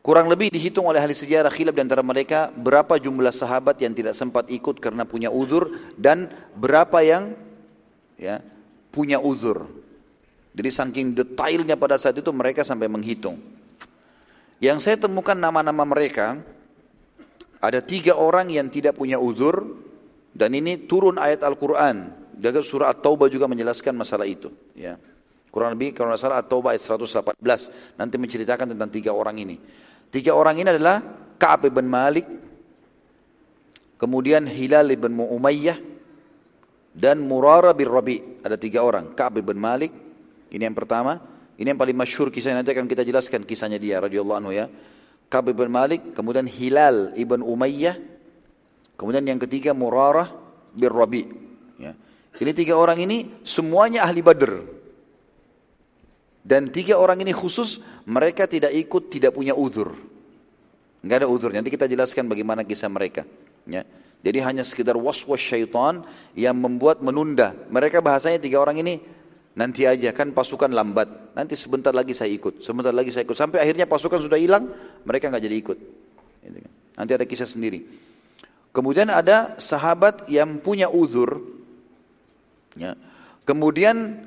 Kurang 0.02 0.34
lebih 0.34 0.49
dihitung 0.49 0.89
oleh 0.89 0.97
ahli 0.97 1.14
sejarah 1.14 1.54
khilaf 1.54 1.78
di 1.78 1.86
antara 1.86 2.02
mereka 2.02 2.49
berapa 2.58 2.97
jumlah 2.97 3.30
sahabat 3.30 3.78
yang 3.86 3.93
tidak 3.93 4.18
sempat 4.18 4.49
ikut 4.49 4.82
karena 4.82 5.06
punya 5.06 5.30
uzur 5.30 5.78
dan 5.93 6.26
berapa 6.58 7.06
yang 7.06 7.38
ya 8.18 8.41
punya 8.89 9.22
uzur. 9.22 9.70
Jadi 10.58 10.70
saking 10.74 11.08
detailnya 11.14 11.78
pada 11.78 12.02
saat 12.02 12.18
itu 12.18 12.34
mereka 12.34 12.66
sampai 12.66 12.89
menghitung. 12.89 13.38
Yang 14.58 14.89
saya 14.89 14.97
temukan 14.97 15.38
nama-nama 15.38 15.86
mereka 15.86 16.41
ada 17.62 17.78
tiga 17.78 18.18
orang 18.18 18.49
yang 18.49 18.74
tidak 18.74 18.97
punya 18.97 19.22
uzur 19.22 19.86
dan 20.34 20.58
ini 20.58 20.82
turun 20.89 21.22
ayat 21.22 21.45
Al-Quran. 21.45 22.10
Jaga 22.41 22.66
surah 22.66 22.89
At-Taubah 22.89 23.30
juga 23.30 23.45
menjelaskan 23.45 23.93
masalah 23.93 24.26
itu. 24.26 24.49
Ya. 24.74 24.97
Kurang 25.54 25.78
lebih 25.78 25.93
kalau 25.93 26.18
tidak 26.18 26.26
salah 26.26 26.38
At-Taubah 26.41 26.74
ayat 26.74 26.82
118 26.89 27.38
nanti 28.02 28.16
menceritakan 28.18 28.74
tentang 28.74 28.89
tiga 28.89 29.14
orang 29.14 29.38
ini. 29.38 29.62
Tiga 30.12 30.36
orang 30.36 30.59
ini 30.59 30.68
adalah 30.68 30.99
Ka'ab 31.39 31.72
bin 31.72 31.88
Malik, 31.88 32.28
kemudian 33.95 34.43
Hilal 34.43 34.91
bin 34.99 35.16
Umayyah, 35.18 35.80
dan 36.91 37.24
Murara 37.24 37.72
bin 37.72 37.88
Rabi. 37.88 38.43
Ada 38.43 38.59
tiga 38.59 38.84
orang. 38.84 39.16
Ka'ab 39.16 39.39
bin 39.39 39.55
Malik, 39.55 39.95
ini 40.51 40.64
yang 40.68 40.76
pertama. 40.76 41.24
Ini 41.55 41.72
yang 41.72 41.80
paling 41.80 41.93
masyhur 41.93 42.34
kisahnya 42.34 42.66
nanti 42.66 42.74
akan 42.74 42.89
kita 42.89 43.05
jelaskan 43.05 43.45
kisahnya 43.45 43.78
dia 43.78 44.01
radhiyallahu 44.01 44.39
anhu 44.41 44.51
ya. 44.51 44.66
Ka'b 45.32 45.55
bin 45.55 45.72
Malik, 45.72 46.12
kemudian 46.12 46.43
Hilal 46.43 47.16
ibn 47.16 47.39
Umayyah, 47.39 47.95
kemudian 48.99 49.24
yang 49.24 49.39
ketiga 49.39 49.72
Murarah 49.72 50.28
bin 50.76 50.91
Rabi. 50.91 51.24
Ya. 51.80 51.95
Ini 52.36 52.51
tiga 52.51 52.76
orang 52.76 52.99
ini 52.99 53.32
semuanya 53.47 54.03
ahli 54.03 54.20
Badr. 54.20 54.82
Dan 56.41 56.74
tiga 56.74 56.97
orang 56.97 57.22
ini 57.22 57.30
khusus 57.32 57.80
mereka 58.06 58.49
tidak 58.49 58.74
ikut, 58.74 59.14
tidak 59.14 59.32
punya 59.38 59.54
udur. 59.54 59.93
Enggak 61.02 61.26
ada 61.26 61.28
udur. 61.30 61.49
Nanti 61.49 61.74
kita 61.74 61.89
jelaskan 61.89 62.30
bagaimana 62.30 62.62
kisah 62.62 62.89
mereka. 62.89 63.26
Ya. 63.66 63.86
Jadi 64.22 64.38
hanya 64.45 64.62
sekedar 64.62 64.93
was-was 64.93 65.41
syaitan 65.41 66.06
yang 66.38 66.54
membuat 66.54 67.02
menunda. 67.02 67.58
Mereka 67.74 68.06
bahasanya 68.06 68.38
tiga 68.38 68.62
orang 68.62 68.78
ini 68.78 69.02
nanti 69.58 69.89
aja 69.89 70.14
kan 70.14 70.30
pasukan 70.30 70.70
lambat. 70.70 71.34
Nanti 71.34 71.58
sebentar 71.58 71.89
lagi 71.89 72.14
saya 72.14 72.30
ikut, 72.30 72.62
sebentar 72.62 72.93
lagi 72.93 73.10
saya 73.10 73.26
ikut. 73.26 73.34
Sampai 73.34 73.66
akhirnya 73.66 73.89
pasukan 73.89 74.22
sudah 74.22 74.38
hilang, 74.38 74.70
mereka 75.02 75.34
nggak 75.34 75.41
jadi 75.41 75.56
ikut. 75.58 75.78
Gitu 76.45 76.58
kan. 76.62 76.74
Nanti 77.02 77.12
ada 77.18 77.26
kisah 77.26 77.49
sendiri. 77.49 77.82
Kemudian 78.72 79.10
ada 79.10 79.58
sahabat 79.58 80.30
yang 80.30 80.62
punya 80.62 80.86
uzur. 80.88 81.41
Ya. 82.78 82.93
Kemudian 83.41 84.22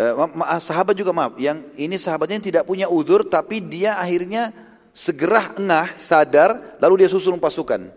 eh, 0.00 0.60
sahabat 0.64 0.96
juga 0.96 1.12
maaf, 1.12 1.36
yang 1.36 1.60
ini 1.76 2.00
sahabatnya 2.00 2.40
tidak 2.40 2.64
punya 2.64 2.88
uzur 2.88 3.28
tapi 3.28 3.60
dia 3.60 4.00
akhirnya 4.00 4.56
segera 4.96 5.52
engah, 5.54 5.92
sadar, 6.00 6.80
lalu 6.80 7.04
dia 7.04 7.08
susun 7.12 7.36
pasukan. 7.36 7.92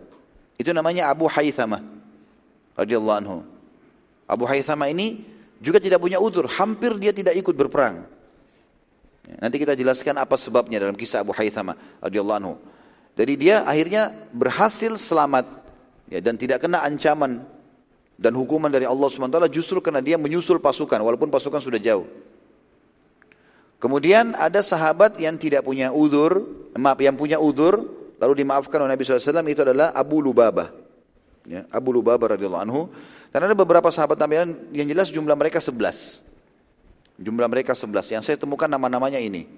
Itu 0.60 0.70
namanya 0.76 1.10
Abu 1.10 1.26
Haythama 1.32 1.82
radhiyallahu 2.76 3.18
anhu. 3.24 3.38
Abu 4.28 4.43
Haythama 4.45 4.91
ini 4.91 5.24
juga 5.64 5.80
tidak 5.80 6.04
punya 6.04 6.20
udur, 6.20 6.45
hampir 6.51 6.93
dia 6.99 7.16
tidak 7.16 7.34
ikut 7.39 7.56
berperang. 7.56 8.04
Nanti 9.39 9.56
kita 9.56 9.72
jelaskan 9.72 10.20
apa 10.20 10.36
sebabnya 10.36 10.84
dalam 10.84 10.99
kisah 10.99 11.24
Abu 11.24 11.32
Haythama 11.32 11.80
radhiyallahu 12.04 12.39
anhu. 12.43 12.56
Jadi 13.14 13.34
dia 13.39 13.64
akhirnya 13.64 14.12
berhasil 14.34 14.97
selamat 14.97 15.45
ya, 16.10 16.20
dan 16.20 16.36
tidak 16.36 16.66
kena 16.66 16.82
ancaman 16.84 17.45
dan 18.18 18.34
hukuman 18.38 18.70
dari 18.70 18.86
Allah 18.86 19.09
SWT 19.09 19.49
justru 19.49 19.82
karena 19.82 19.99
dia 19.99 20.16
menyusul 20.16 20.61
pasukan 20.61 21.01
walaupun 21.01 21.34
pasukan 21.34 21.59
sudah 21.59 21.82
jauh. 21.82 22.05
Kemudian 23.82 24.32
ada 24.39 24.64
sahabat 24.64 25.20
yang 25.20 25.36
tidak 25.36 25.68
punya 25.68 25.91
udur, 25.91 26.47
maaf 26.80 26.95
yang 27.03 27.20
punya 27.20 27.36
udur 27.36 27.84
lalu 28.16 28.39
dimaafkan 28.39 28.80
oleh 28.80 28.95
Nabi 28.95 29.03
SAW 29.03 29.43
itu 29.43 29.61
adalah 29.68 29.91
Abu 29.91 30.24
Lubabah. 30.24 30.72
Ya, 31.43 31.68
Abu 31.68 31.91
Lubabah 31.91 32.39
radhiyallahu 32.39 32.64
anhu. 32.64 32.82
Dan 33.36 33.43
ada 33.43 33.51
beberapa 33.51 33.91
sahabat 33.91 34.16
Nabi 34.16 34.55
yang 34.72 34.88
jelas 34.88 35.11
jumlah 35.11 35.36
mereka 35.36 35.59
11. 35.59 36.24
Jumlah 37.20 37.47
mereka 37.51 37.76
11. 37.76 38.16
Yang 38.16 38.24
saya 38.24 38.38
temukan 38.39 38.72
nama-namanya 38.72 39.20
ini. 39.20 39.51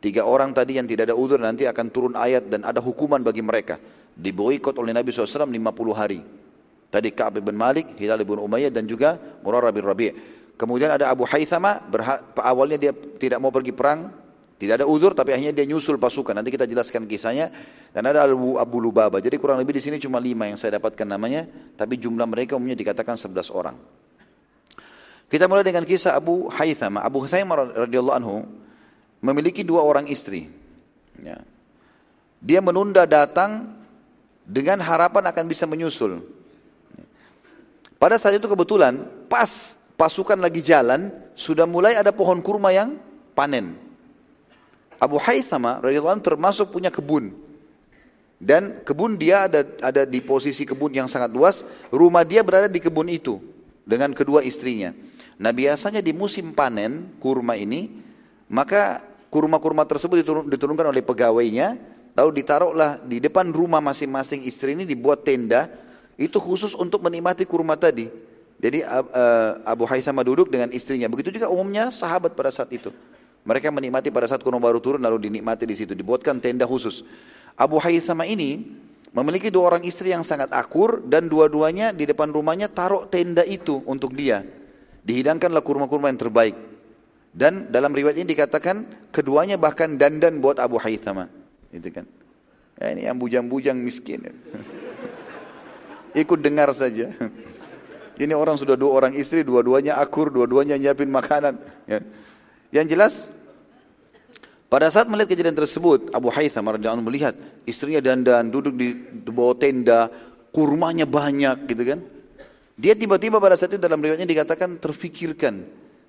Tiga 0.00 0.24
orang 0.24 0.56
tadi 0.56 0.80
yang 0.80 0.88
tidak 0.88 1.12
ada 1.12 1.16
udur 1.18 1.36
nanti 1.36 1.68
akan 1.68 1.86
turun 1.92 2.14
ayat 2.16 2.48
dan 2.48 2.64
ada 2.64 2.80
hukuman 2.80 3.20
bagi 3.20 3.44
mereka. 3.44 3.76
Diboikot 4.16 4.72
oleh 4.80 4.96
Nabi 4.96 5.12
SAW 5.12 5.44
50 5.44 5.92
hari. 5.92 6.24
Tadi 6.90 7.14
Ka'ab 7.14 7.38
bin 7.38 7.54
Malik, 7.54 7.94
Hilal 7.96 8.26
bin 8.26 8.42
Umayyah 8.42 8.74
dan 8.74 8.84
juga 8.84 9.14
Murarah 9.46 9.70
bin 9.70 9.86
Rabi' 9.86 10.40
Kemudian 10.60 10.92
ada 10.92 11.08
Abu 11.08 11.24
Haythama, 11.24 11.88
awalnya 12.36 12.76
dia 12.76 12.92
tidak 12.92 13.40
mau 13.40 13.48
pergi 13.48 13.72
perang, 13.72 14.12
tidak 14.60 14.76
ada 14.76 14.84
udur 14.84 15.16
tapi 15.16 15.32
akhirnya 15.32 15.56
dia 15.56 15.64
nyusul 15.64 15.96
pasukan. 15.96 16.36
Nanti 16.36 16.52
kita 16.52 16.68
jelaskan 16.68 17.08
kisahnya. 17.08 17.48
Dan 17.96 18.04
ada 18.04 18.28
Abu, 18.28 18.60
Abu 18.60 18.76
Lubaba. 18.76 19.24
Jadi 19.24 19.40
kurang 19.40 19.56
lebih 19.56 19.80
di 19.80 19.80
sini 19.80 19.96
cuma 19.96 20.20
lima 20.20 20.52
yang 20.52 20.60
saya 20.60 20.76
dapatkan 20.76 21.08
namanya. 21.08 21.48
Tapi 21.80 21.96
jumlah 21.96 22.28
mereka 22.28 22.60
umumnya 22.60 22.76
dikatakan 22.76 23.16
sebelas 23.16 23.48
orang. 23.48 23.72
Kita 25.32 25.48
mulai 25.48 25.64
dengan 25.64 25.88
kisah 25.88 26.12
Abu 26.12 26.52
Haytham. 26.52 27.00
Abu 27.00 27.24
Haytham 27.24 27.56
radhiyallahu 27.56 28.16
anhu 28.20 28.44
memiliki 29.24 29.64
dua 29.64 29.80
orang 29.80 30.12
istri. 30.12 30.52
Ya. 31.24 31.40
Dia 32.44 32.60
menunda 32.60 33.08
datang 33.08 33.80
dengan 34.44 34.84
harapan 34.84 35.24
akan 35.24 35.44
bisa 35.48 35.64
menyusul. 35.64 36.20
Pada 38.00 38.16
saat 38.16 38.40
itu 38.40 38.48
kebetulan 38.48 39.04
pas 39.28 39.76
pasukan 40.00 40.40
lagi 40.40 40.64
jalan 40.64 41.12
sudah 41.36 41.68
mulai 41.68 42.00
ada 42.00 42.08
pohon 42.16 42.40
kurma 42.40 42.72
yang 42.72 42.96
panen. 43.36 43.76
Abu 44.96 45.20
Haythama 45.20 45.84
radhiyallahu 45.84 46.24
termasuk 46.24 46.72
punya 46.72 46.88
kebun. 46.88 47.36
Dan 48.40 48.80
kebun 48.88 49.20
dia 49.20 49.44
ada 49.44 49.68
ada 49.84 50.08
di 50.08 50.24
posisi 50.24 50.64
kebun 50.64 50.96
yang 50.96 51.12
sangat 51.12 51.28
luas, 51.28 51.60
rumah 51.92 52.24
dia 52.24 52.40
berada 52.40 52.72
di 52.72 52.80
kebun 52.80 53.12
itu 53.12 53.36
dengan 53.84 54.16
kedua 54.16 54.40
istrinya. 54.40 54.96
Nah 55.36 55.52
biasanya 55.52 56.00
di 56.00 56.16
musim 56.16 56.56
panen 56.56 57.20
kurma 57.20 57.52
ini, 57.60 58.00
maka 58.48 59.04
kurma-kurma 59.28 59.84
tersebut 59.84 60.24
diturun, 60.24 60.44
diturunkan 60.48 60.88
oleh 60.88 61.04
pegawainya, 61.04 61.76
lalu 62.16 62.40
ditaruhlah 62.40 63.04
di 63.04 63.20
depan 63.20 63.52
rumah 63.52 63.84
masing-masing 63.84 64.48
istri 64.48 64.72
ini 64.72 64.88
dibuat 64.88 65.20
tenda, 65.20 65.68
itu 66.20 66.36
khusus 66.36 66.76
untuk 66.76 67.00
menikmati 67.00 67.48
kurma 67.48 67.80
tadi. 67.80 68.12
Jadi 68.60 68.84
Abu 69.64 69.88
Haythama 69.88 70.20
duduk 70.20 70.52
dengan 70.52 70.68
istrinya. 70.68 71.08
Begitu 71.08 71.40
juga 71.40 71.48
umumnya 71.48 71.88
sahabat 71.88 72.36
pada 72.36 72.52
saat 72.52 72.68
itu. 72.76 72.92
Mereka 73.48 73.72
menikmati 73.72 74.12
pada 74.12 74.28
saat 74.28 74.44
kurma 74.44 74.60
baru 74.60 74.84
turun 74.84 75.00
lalu 75.00 75.32
dinikmati 75.32 75.64
di 75.64 75.72
situ. 75.72 75.96
Dibuatkan 75.96 76.36
tenda 76.44 76.68
khusus. 76.68 77.00
Abu 77.56 77.80
Haythama 77.80 78.28
ini 78.28 78.68
memiliki 79.16 79.48
dua 79.48 79.72
orang 79.72 79.82
istri 79.88 80.12
yang 80.12 80.20
sangat 80.20 80.52
akur 80.52 81.00
dan 81.08 81.24
dua-duanya 81.24 81.96
di 81.96 82.04
depan 82.04 82.28
rumahnya 82.28 82.68
taruh 82.68 83.08
tenda 83.08 83.40
itu 83.48 83.80
untuk 83.88 84.12
dia. 84.12 84.44
Dihidangkanlah 85.08 85.64
kurma-kurma 85.64 86.12
yang 86.12 86.20
terbaik. 86.20 86.52
Dan 87.32 87.72
dalam 87.72 87.96
riwayat 87.96 88.20
ini 88.20 88.36
dikatakan 88.36 89.08
keduanya 89.08 89.56
bahkan 89.56 89.96
dandan 89.96 90.36
buat 90.44 90.60
Abu 90.60 90.76
Haythama. 90.76 91.32
Itu 91.72 91.88
kan. 91.88 92.04
Ya, 92.76 92.92
ini 92.92 93.08
yang 93.08 93.16
bujang-bujang 93.16 93.80
miskin. 93.80 94.20
Ikut 96.14 96.38
dengar 96.42 96.70
saja. 96.74 97.14
Ini 98.20 98.36
orang 98.36 98.60
sudah 98.60 98.76
dua 98.76 98.92
orang 99.00 99.12
istri, 99.16 99.40
dua-duanya 99.40 99.96
akur, 99.96 100.28
dua-duanya 100.28 100.76
nyiapin 100.76 101.08
makanan. 101.08 101.56
Ya. 101.88 102.04
Yang 102.68 102.86
jelas 102.92 103.14
pada 104.68 104.86
saat 104.92 105.08
melihat 105.08 105.32
kejadian 105.32 105.56
tersebut, 105.56 106.12
Abu 106.12 106.28
Haytham 106.28 106.68
radhiyallahu 106.68 107.08
melihat 107.08 107.34
istrinya 107.64 107.98
dandan 107.98 108.52
duduk 108.52 108.76
di, 108.76 108.92
bawah 109.32 109.56
tenda, 109.56 110.12
kurmanya 110.52 111.08
banyak 111.08 111.64
gitu 111.64 111.82
kan. 111.82 111.98
Dia 112.76 112.92
tiba-tiba 112.92 113.40
pada 113.40 113.56
saat 113.56 113.74
itu 113.74 113.82
dalam 113.82 113.98
riwayatnya 113.98 114.28
dikatakan 114.28 114.78
terfikirkan. 114.78 115.64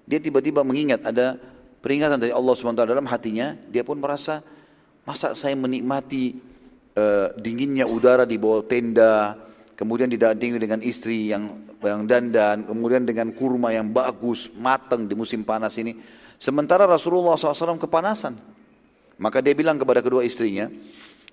Dia 0.05 0.19
tiba-tiba 0.19 0.61
mengingat 0.67 1.01
ada 1.07 1.39
peringatan 1.81 2.21
dari 2.21 2.35
Allah 2.35 2.53
SWT 2.53 2.85
dalam 2.85 3.07
hatinya, 3.09 3.57
dia 3.71 3.81
pun 3.81 3.97
merasa 3.97 4.45
masa 5.07 5.33
saya 5.33 5.57
menikmati 5.57 6.37
uh, 6.93 7.33
dinginnya 7.39 7.89
udara 7.89 8.29
di 8.29 8.37
bawah 8.37 8.61
tenda, 8.61 9.35
kemudian 9.81 10.05
didampingi 10.13 10.61
dengan 10.61 10.77
istri 10.85 11.33
yang 11.33 11.57
yang 11.81 12.05
dandan, 12.05 12.69
kemudian 12.69 13.01
dengan 13.01 13.33
kurma 13.33 13.73
yang 13.73 13.89
bagus, 13.89 14.53
matang 14.53 15.09
di 15.09 15.17
musim 15.17 15.41
panas 15.41 15.73
ini. 15.81 15.97
Sementara 16.37 16.85
Rasulullah 16.85 17.33
SAW 17.33 17.81
kepanasan. 17.81 18.37
Maka 19.17 19.41
dia 19.41 19.57
bilang 19.57 19.81
kepada 19.81 20.05
kedua 20.05 20.21
istrinya, 20.21 20.69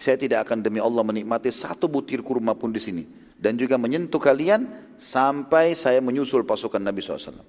saya 0.00 0.16
tidak 0.16 0.48
akan 0.48 0.64
demi 0.64 0.80
Allah 0.80 1.04
menikmati 1.04 1.52
satu 1.52 1.88
butir 1.92 2.24
kurma 2.24 2.56
pun 2.56 2.72
di 2.72 2.80
sini. 2.80 3.04
Dan 3.36 3.60
juga 3.60 3.76
menyentuh 3.76 4.18
kalian 4.18 4.64
sampai 4.96 5.76
saya 5.76 6.00
menyusul 6.00 6.42
pasukan 6.42 6.80
Nabi 6.80 7.04
SAW. 7.04 7.44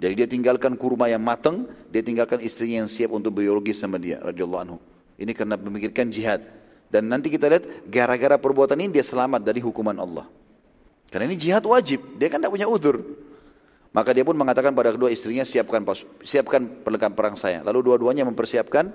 Jadi 0.00 0.14
dia 0.16 0.26
tinggalkan 0.26 0.74
kurma 0.74 1.06
yang 1.06 1.22
matang, 1.22 1.70
dia 1.90 2.02
tinggalkan 2.02 2.42
istrinya 2.42 2.84
yang 2.84 2.90
siap 2.90 3.14
untuk 3.14 3.38
biologi 3.38 3.70
sama 3.70 3.98
dia. 4.02 4.18
radhiyallahu 4.18 4.62
anhu. 4.66 4.78
Ini 5.20 5.32
karena 5.36 5.54
memikirkan 5.58 6.08
jihad. 6.10 6.59
Dan 6.90 7.06
nanti 7.06 7.30
kita 7.30 7.46
lihat 7.46 7.86
gara-gara 7.86 8.34
perbuatan 8.34 8.74
ini 8.82 8.98
dia 8.98 9.06
selamat 9.06 9.46
dari 9.46 9.62
hukuman 9.62 9.94
Allah. 9.94 10.26
Karena 11.06 11.30
ini 11.30 11.38
jihad 11.38 11.62
wajib, 11.62 12.18
dia 12.18 12.26
kan 12.26 12.42
tidak 12.42 12.50
punya 12.50 12.66
udur. 12.66 12.98
Maka 13.90 14.14
dia 14.14 14.22
pun 14.22 14.38
mengatakan 14.38 14.70
pada 14.74 14.94
kedua 14.94 15.10
istrinya, 15.10 15.42
siapkan 15.42 15.82
siapkan 16.22 16.62
perlengkapan 16.86 17.14
perang 17.14 17.36
saya. 17.38 17.62
Lalu 17.66 17.90
dua-duanya 17.90 18.26
mempersiapkan. 18.26 18.90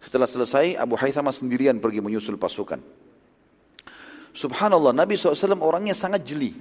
Setelah 0.00 0.24
selesai, 0.24 0.80
Abu 0.80 0.96
Haythama 0.96 1.28
sendirian 1.28 1.76
pergi 1.76 2.00
menyusul 2.00 2.40
pasukan. 2.40 2.80
Subhanallah, 4.32 4.96
Nabi 4.96 5.20
SAW 5.20 5.60
orangnya 5.60 5.92
sangat 5.92 6.24
jeli. 6.24 6.56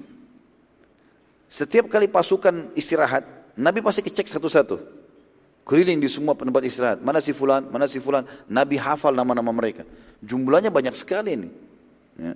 Setiap 1.47 1.87
kali 1.87 2.11
pasukan 2.11 2.75
istirahat, 2.75 3.23
Nabi 3.55 3.79
pasti 3.79 4.03
kecek 4.03 4.27
satu-satu. 4.27 4.75
Keliling 5.63 6.03
di 6.03 6.11
semua 6.11 6.35
tempat 6.35 6.65
istirahat. 6.67 6.99
Mana 6.99 7.23
si 7.23 7.31
fulan, 7.31 7.63
mana 7.71 7.87
si 7.87 8.03
fulan. 8.03 8.27
Nabi 8.51 8.75
hafal 8.75 9.15
nama-nama 9.15 9.55
mereka. 9.55 9.87
Jumlahnya 10.19 10.71
banyak 10.71 10.95
sekali 10.95 11.35
ini. 11.35 11.49
Ya. 12.19 12.33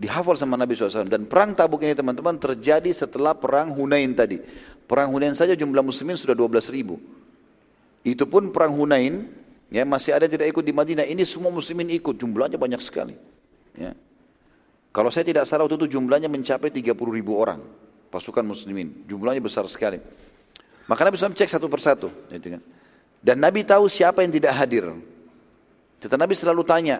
Dihafal 0.00 0.34
sama 0.34 0.58
Nabi 0.58 0.74
SAW. 0.74 1.06
Dan 1.06 1.28
perang 1.28 1.54
tabuk 1.54 1.84
ini 1.84 1.94
teman-teman 1.94 2.34
terjadi 2.40 2.90
setelah 2.90 3.36
perang 3.36 3.70
Hunain 3.70 4.10
tadi. 4.16 4.40
Perang 4.88 5.14
Hunain 5.14 5.36
saja 5.36 5.54
jumlah 5.54 5.84
muslimin 5.84 6.18
sudah 6.18 6.34
12 6.34 6.72
ribu. 6.74 6.98
Itu 8.02 8.26
pun 8.26 8.50
perang 8.50 8.74
Hunain, 8.74 9.30
ya 9.70 9.86
masih 9.86 10.10
ada 10.10 10.26
tidak 10.26 10.50
ikut 10.50 10.64
di 10.66 10.74
Madinah. 10.74 11.06
Ini 11.06 11.22
semua 11.22 11.54
muslimin 11.54 11.86
ikut, 11.94 12.18
jumlahnya 12.18 12.58
banyak 12.58 12.82
sekali. 12.82 13.14
Ya. 13.78 13.94
Kalau 14.92 15.08
saya 15.08 15.24
tidak 15.24 15.46
salah 15.48 15.64
waktu 15.64 15.80
itu 15.86 15.96
jumlahnya 15.96 16.26
mencapai 16.28 16.68
30 16.68 16.92
ribu 16.92 17.38
orang. 17.38 17.62
Pasukan 18.12 18.44
muslimin, 18.44 19.08
jumlahnya 19.08 19.40
besar 19.40 19.64
sekali. 19.70 19.96
Maka 20.84 21.00
Nabi 21.08 21.16
SAW 21.16 21.32
cek 21.32 21.48
satu 21.48 21.70
persatu. 21.70 22.12
Gitu 22.28 22.58
kan. 22.58 22.62
Dan 23.22 23.40
Nabi 23.40 23.64
tahu 23.64 23.86
siapa 23.86 24.20
yang 24.20 24.34
tidak 24.34 24.52
hadir. 24.52 24.92
Tetapi 26.02 26.18
Nabi 26.18 26.34
selalu 26.34 26.62
tanya, 26.66 26.98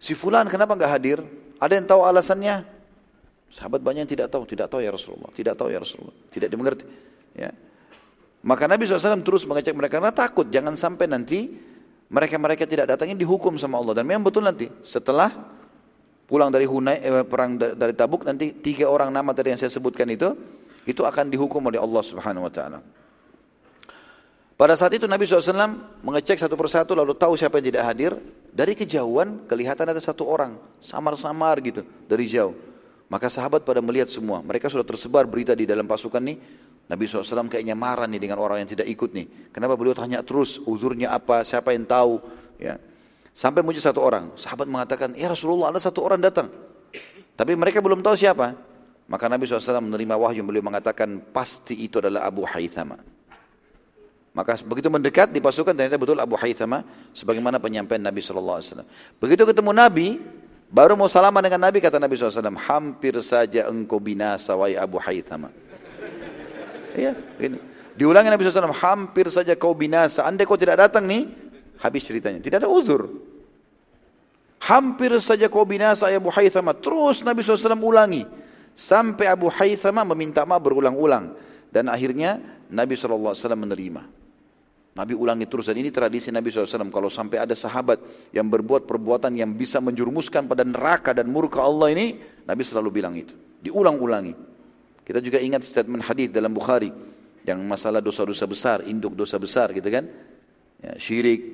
si 0.00 0.16
fulan 0.16 0.48
kenapa 0.48 0.72
nggak 0.72 0.90
hadir? 0.90 1.20
Ada 1.60 1.76
yang 1.76 1.84
tahu 1.84 2.00
alasannya? 2.08 2.64
Sahabat 3.52 3.84
banyak 3.84 4.08
yang 4.08 4.12
tidak 4.12 4.28
tahu, 4.32 4.48
tidak 4.48 4.72
tahu 4.72 4.80
ya 4.80 4.88
Rasulullah, 4.92 5.28
tidak 5.36 5.54
tahu 5.60 5.68
ya 5.68 5.80
Rasulullah, 5.80 6.16
tidak 6.32 6.48
dimengerti. 6.48 6.84
Ya. 7.36 7.52
Maka 8.44 8.64
Nabi 8.64 8.88
SAW 8.88 9.20
terus 9.20 9.44
mengecek 9.44 9.74
mereka 9.76 10.00
karena 10.00 10.14
takut 10.14 10.46
jangan 10.48 10.78
sampai 10.78 11.10
nanti 11.10 11.52
mereka-mereka 12.08 12.64
tidak 12.64 12.88
datangin 12.88 13.20
dihukum 13.20 13.60
sama 13.60 13.76
Allah. 13.76 14.00
Dan 14.00 14.08
memang 14.08 14.24
betul 14.24 14.44
nanti 14.44 14.68
setelah 14.80 15.28
pulang 16.24 16.48
dari 16.48 16.64
Hunay, 16.64 17.04
eh, 17.04 17.24
perang 17.24 17.56
dari 17.56 17.92
Tabuk 17.92 18.24
nanti 18.24 18.52
tiga 18.64 18.88
orang 18.88 19.12
nama 19.12 19.32
tadi 19.36 19.52
yang 19.52 19.60
saya 19.60 19.72
sebutkan 19.72 20.08
itu 20.08 20.32
itu 20.88 21.04
akan 21.04 21.28
dihukum 21.28 21.60
oleh 21.68 21.76
Allah 21.76 22.00
Subhanahu 22.00 22.48
Wa 22.48 22.52
Taala. 22.52 22.78
Pada 24.58 24.74
saat 24.74 24.90
itu 24.90 25.06
Nabi 25.06 25.22
SAW 25.22 25.54
mengecek 26.02 26.42
satu 26.42 26.58
persatu 26.58 26.90
lalu 26.98 27.14
tahu 27.14 27.38
siapa 27.38 27.62
yang 27.62 27.70
tidak 27.70 27.84
hadir. 27.94 28.12
Dari 28.50 28.74
kejauhan 28.74 29.46
kelihatan 29.46 29.94
ada 29.94 30.02
satu 30.02 30.26
orang 30.26 30.58
samar-samar 30.82 31.62
gitu 31.62 31.86
dari 32.10 32.26
jauh. 32.26 32.58
Maka 33.06 33.30
sahabat 33.30 33.62
pada 33.62 33.78
melihat 33.78 34.10
semua. 34.10 34.42
Mereka 34.42 34.66
sudah 34.66 34.82
tersebar 34.82 35.30
berita 35.30 35.54
di 35.54 35.62
dalam 35.62 35.86
pasukan 35.86 36.18
nih. 36.18 36.36
Nabi 36.90 37.06
SAW 37.06 37.46
kayaknya 37.46 37.78
marah 37.78 38.10
nih 38.10 38.18
dengan 38.18 38.42
orang 38.42 38.66
yang 38.66 38.70
tidak 38.74 38.90
ikut 38.90 39.14
nih. 39.14 39.54
Kenapa 39.54 39.78
beliau 39.78 39.94
tanya 39.94 40.26
terus 40.26 40.58
uzurnya 40.66 41.14
apa, 41.14 41.46
siapa 41.46 41.70
yang 41.70 41.86
tahu. 41.86 42.18
Ya. 42.58 42.82
Sampai 43.30 43.62
muncul 43.62 43.78
satu 43.78 44.02
orang. 44.02 44.34
Sahabat 44.34 44.66
mengatakan, 44.66 45.14
ya 45.14 45.30
Rasulullah 45.30 45.70
ada 45.70 45.78
satu 45.78 46.02
orang 46.02 46.18
datang. 46.18 46.50
Tapi 47.38 47.54
mereka 47.54 47.78
belum 47.78 48.02
tahu 48.02 48.18
siapa. 48.18 48.58
Maka 49.06 49.24
Nabi 49.30 49.46
SAW 49.46 49.86
menerima 49.86 50.18
wahyu 50.18 50.42
beliau 50.42 50.66
mengatakan 50.66 51.22
pasti 51.30 51.78
itu 51.78 52.02
adalah 52.02 52.26
Abu 52.26 52.42
Haythama. 52.42 53.17
Maka 54.36 54.60
begitu 54.62 54.86
mendekat 54.92 55.32
di 55.32 55.40
pasukan 55.42 55.74
ternyata 55.74 55.98
betul 55.98 56.20
Abu 56.20 56.38
Haythama 56.38 56.84
sebagaimana 57.16 57.58
penyampaian 57.58 58.02
Nabi 58.02 58.22
SAW. 58.22 58.84
Begitu 59.18 59.42
ketemu 59.42 59.70
Nabi, 59.74 60.20
baru 60.68 60.94
mau 60.94 61.10
salaman 61.10 61.42
dengan 61.42 61.66
Nabi 61.66 61.82
kata 61.82 61.98
Nabi 61.98 62.14
SAW, 62.14 62.54
hampir 62.54 63.18
saja 63.24 63.66
engkau 63.66 63.98
binasa 63.98 64.54
wahai 64.54 64.78
Abu 64.78 65.00
Haythama. 65.00 65.50
Iya. 66.94 67.14
Diulangi 67.98 68.30
Nabi 68.30 68.46
SAW, 68.46 68.70
hampir 68.70 69.26
saja 69.26 69.58
kau 69.58 69.74
binasa. 69.74 70.22
Andai 70.22 70.46
kau 70.46 70.54
tidak 70.54 70.78
datang 70.78 71.02
nih, 71.02 71.26
habis 71.82 72.06
ceritanya. 72.06 72.38
Tidak 72.38 72.62
ada 72.62 72.70
uzur. 72.70 73.10
Hampir 74.62 75.14
saja 75.18 75.50
kau 75.50 75.66
binasa 75.66 76.10
Abu 76.10 76.30
Haythama. 76.30 76.78
Terus 76.78 77.26
Nabi 77.26 77.42
SAW 77.42 77.74
ulangi. 77.74 78.22
Sampai 78.78 79.26
Abu 79.26 79.50
Haythama 79.50 80.06
meminta 80.06 80.46
maaf 80.46 80.62
berulang-ulang. 80.62 81.34
Dan 81.74 81.90
akhirnya 81.90 82.38
Nabi 82.70 82.94
SAW 82.96 83.34
menerima. 83.56 84.02
Nabi 84.98 85.14
ulangi 85.14 85.46
terus 85.46 85.70
dan 85.70 85.78
ini 85.78 85.94
tradisi 85.94 86.34
Nabi 86.34 86.50
SAW. 86.50 86.90
Kalau 86.90 87.06
sampai 87.06 87.38
ada 87.38 87.54
sahabat 87.54 88.02
yang 88.34 88.50
berbuat 88.50 88.82
perbuatan 88.82 89.30
yang 89.38 89.54
bisa 89.54 89.78
menjurumuskan 89.78 90.50
pada 90.50 90.66
neraka 90.66 91.14
dan 91.14 91.30
murka 91.30 91.62
Allah 91.62 91.94
ini, 91.94 92.18
Nabi 92.42 92.62
selalu 92.66 92.88
bilang 92.90 93.14
itu. 93.14 93.30
Diulang-ulangi. 93.62 94.34
Kita 95.06 95.22
juga 95.22 95.38
ingat 95.38 95.62
statement 95.62 96.02
hadis 96.02 96.34
dalam 96.34 96.50
Bukhari 96.50 96.90
yang 97.46 97.62
masalah 97.62 98.02
dosa-dosa 98.02 98.44
besar, 98.50 98.84
induk 98.90 99.14
dosa 99.14 99.38
besar 99.38 99.70
gitu 99.70 99.86
kan. 99.86 100.04
Ya, 100.82 100.98
syirik, 100.98 101.46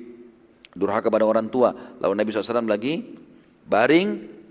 durhaka 0.73 1.13
pada 1.13 1.23
orang 1.23 1.47
tua. 1.47 1.71
Lalu 2.01 2.13
Nabi 2.17 2.29
SAW 2.33 2.65
lagi 2.65 3.15
baring, 3.69 4.07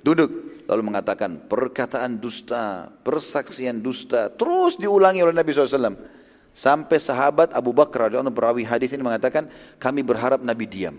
duduk. 0.06 0.30
Lalu 0.64 0.80
mengatakan 0.80 1.44
perkataan 1.44 2.16
dusta, 2.22 2.88
persaksian 2.88 3.84
dusta. 3.84 4.32
Terus 4.32 4.80
diulangi 4.80 5.20
oleh 5.20 5.36
Nabi 5.36 5.52
SAW. 5.52 6.13
Sampai 6.54 7.02
sahabat 7.02 7.50
Abu 7.50 7.74
Bakar 7.74 8.06
radhiyallahu 8.06 8.30
perawi 8.30 8.62
hadis 8.62 8.94
ini 8.94 9.02
mengatakan 9.02 9.50
kami 9.82 10.06
berharap 10.06 10.38
Nabi 10.38 10.70
diam. 10.70 10.94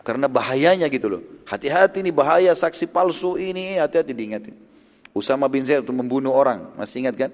Karena 0.00 0.32
bahayanya 0.32 0.88
gitu 0.88 1.12
loh. 1.12 1.22
Hati-hati 1.44 2.00
ini 2.00 2.08
bahaya 2.08 2.48
saksi 2.56 2.88
palsu 2.88 3.36
ini, 3.36 3.76
hati-hati 3.76 4.16
diingatin. 4.16 4.56
Usama 5.12 5.44
bin 5.44 5.68
Zaid 5.68 5.84
untuk 5.84 5.92
membunuh 5.92 6.32
orang, 6.32 6.72
masih 6.80 7.04
ingat 7.04 7.20
kan? 7.20 7.30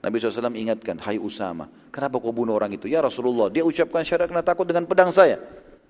Nabi 0.00 0.22
SAW 0.22 0.54
ingatkan, 0.54 0.96
hai 1.04 1.20
Usama, 1.20 1.68
kenapa 1.90 2.16
kau 2.22 2.32
bunuh 2.32 2.56
orang 2.56 2.70
itu? 2.72 2.88
Ya 2.88 3.02
Rasulullah, 3.02 3.50
dia 3.52 3.66
ucapkan 3.66 4.06
syarat 4.06 4.30
karena 4.30 4.46
takut 4.46 4.64
dengan 4.64 4.86
pedang 4.88 5.10
saya. 5.12 5.42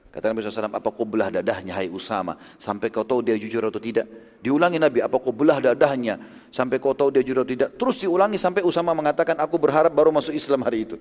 Kata 0.08 0.32
Nabi 0.32 0.40
SAW, 0.40 0.72
apa 0.72 0.88
kau 0.88 1.04
belah 1.04 1.28
dadahnya 1.28 1.76
hai 1.76 1.92
Usama 1.92 2.40
sampai 2.56 2.88
kau 2.88 3.04
tahu 3.04 3.20
dia 3.20 3.36
jujur 3.36 3.60
atau 3.60 3.76
tidak? 3.76 4.08
Diulangi 4.40 4.80
Nabi, 4.80 5.04
apa 5.04 5.20
kau 5.20 5.36
belah 5.36 5.60
dadahnya 5.60 6.16
sampai 6.48 6.80
kau 6.80 6.96
tahu 6.96 7.12
dia 7.12 7.20
jujur 7.20 7.44
atau 7.44 7.52
tidak? 7.52 7.76
Terus 7.76 8.00
diulangi 8.00 8.40
sampai 8.40 8.64
Usama 8.64 8.96
mengatakan, 8.96 9.36
aku 9.36 9.60
berharap 9.60 9.92
baru 9.92 10.08
masuk 10.08 10.32
Islam 10.32 10.64
hari 10.64 10.88
itu. 10.88 10.96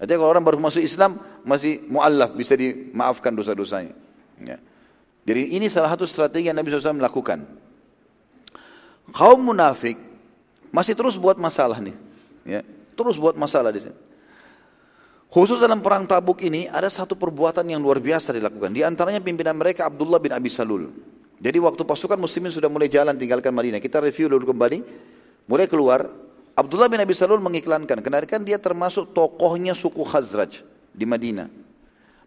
Artinya 0.00 0.18
kalau 0.24 0.32
orang 0.32 0.42
baru 0.42 0.58
masuk 0.58 0.82
Islam 0.82 1.20
masih 1.44 1.84
mu'allaf, 1.86 2.32
bisa 2.32 2.56
dimaafkan 2.56 3.30
dosa-dosanya. 3.36 3.94
Ya. 4.40 4.58
Jadi 5.22 5.54
ini 5.54 5.70
salah 5.70 5.94
satu 5.94 6.08
strategi 6.08 6.50
yang 6.50 6.58
Nabi 6.58 6.74
SAW 6.74 6.98
melakukan. 6.98 7.46
Kaum 9.14 9.38
munafik 9.38 9.94
masih 10.74 10.98
terus 10.98 11.14
buat 11.14 11.38
masalah 11.38 11.78
nih. 11.78 11.94
Ya. 12.42 12.60
Terus 12.98 13.20
buat 13.20 13.38
masalah 13.38 13.70
di 13.70 13.84
sini. 13.84 13.96
Khusus 15.32 15.56
dalam 15.56 15.80
perang 15.80 16.04
Tabuk 16.04 16.44
ini 16.44 16.68
ada 16.68 16.92
satu 16.92 17.16
perbuatan 17.16 17.64
yang 17.64 17.80
luar 17.80 18.04
biasa 18.04 18.36
dilakukan. 18.36 18.68
Di 18.68 18.84
antaranya 18.84 19.16
pimpinan 19.16 19.56
mereka 19.56 19.88
Abdullah 19.88 20.20
bin 20.20 20.28
Abi 20.28 20.52
Salul. 20.52 20.92
Jadi 21.40 21.56
waktu 21.56 21.88
pasukan 21.88 22.20
muslimin 22.20 22.52
sudah 22.52 22.68
mulai 22.68 22.92
jalan 22.92 23.16
tinggalkan 23.16 23.48
Madinah. 23.48 23.80
Kita 23.80 24.04
review 24.04 24.28
dulu 24.28 24.52
kembali. 24.52 24.84
Mulai 25.48 25.72
keluar. 25.72 26.04
Abdullah 26.52 26.92
bin 26.92 27.00
Abi 27.00 27.16
Salul 27.16 27.40
mengiklankan. 27.40 28.04
Karena 28.04 28.20
kan 28.28 28.44
dia 28.44 28.60
termasuk 28.60 29.16
tokohnya 29.16 29.72
suku 29.72 30.04
Khazraj 30.04 30.60
di 30.92 31.08
Madinah. 31.08 31.48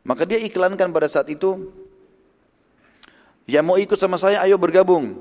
Maka 0.02 0.26
dia 0.26 0.41
iklankan 0.41 0.90
pada 0.90 1.06
saat 1.06 1.30
itu. 1.30 1.61
Yang 3.45 3.65
mau 3.69 3.77
ikut 3.77 4.02
sama 4.02 4.18
saya 4.18 4.41
ayo 4.41 4.57
bergabung. 4.57 5.14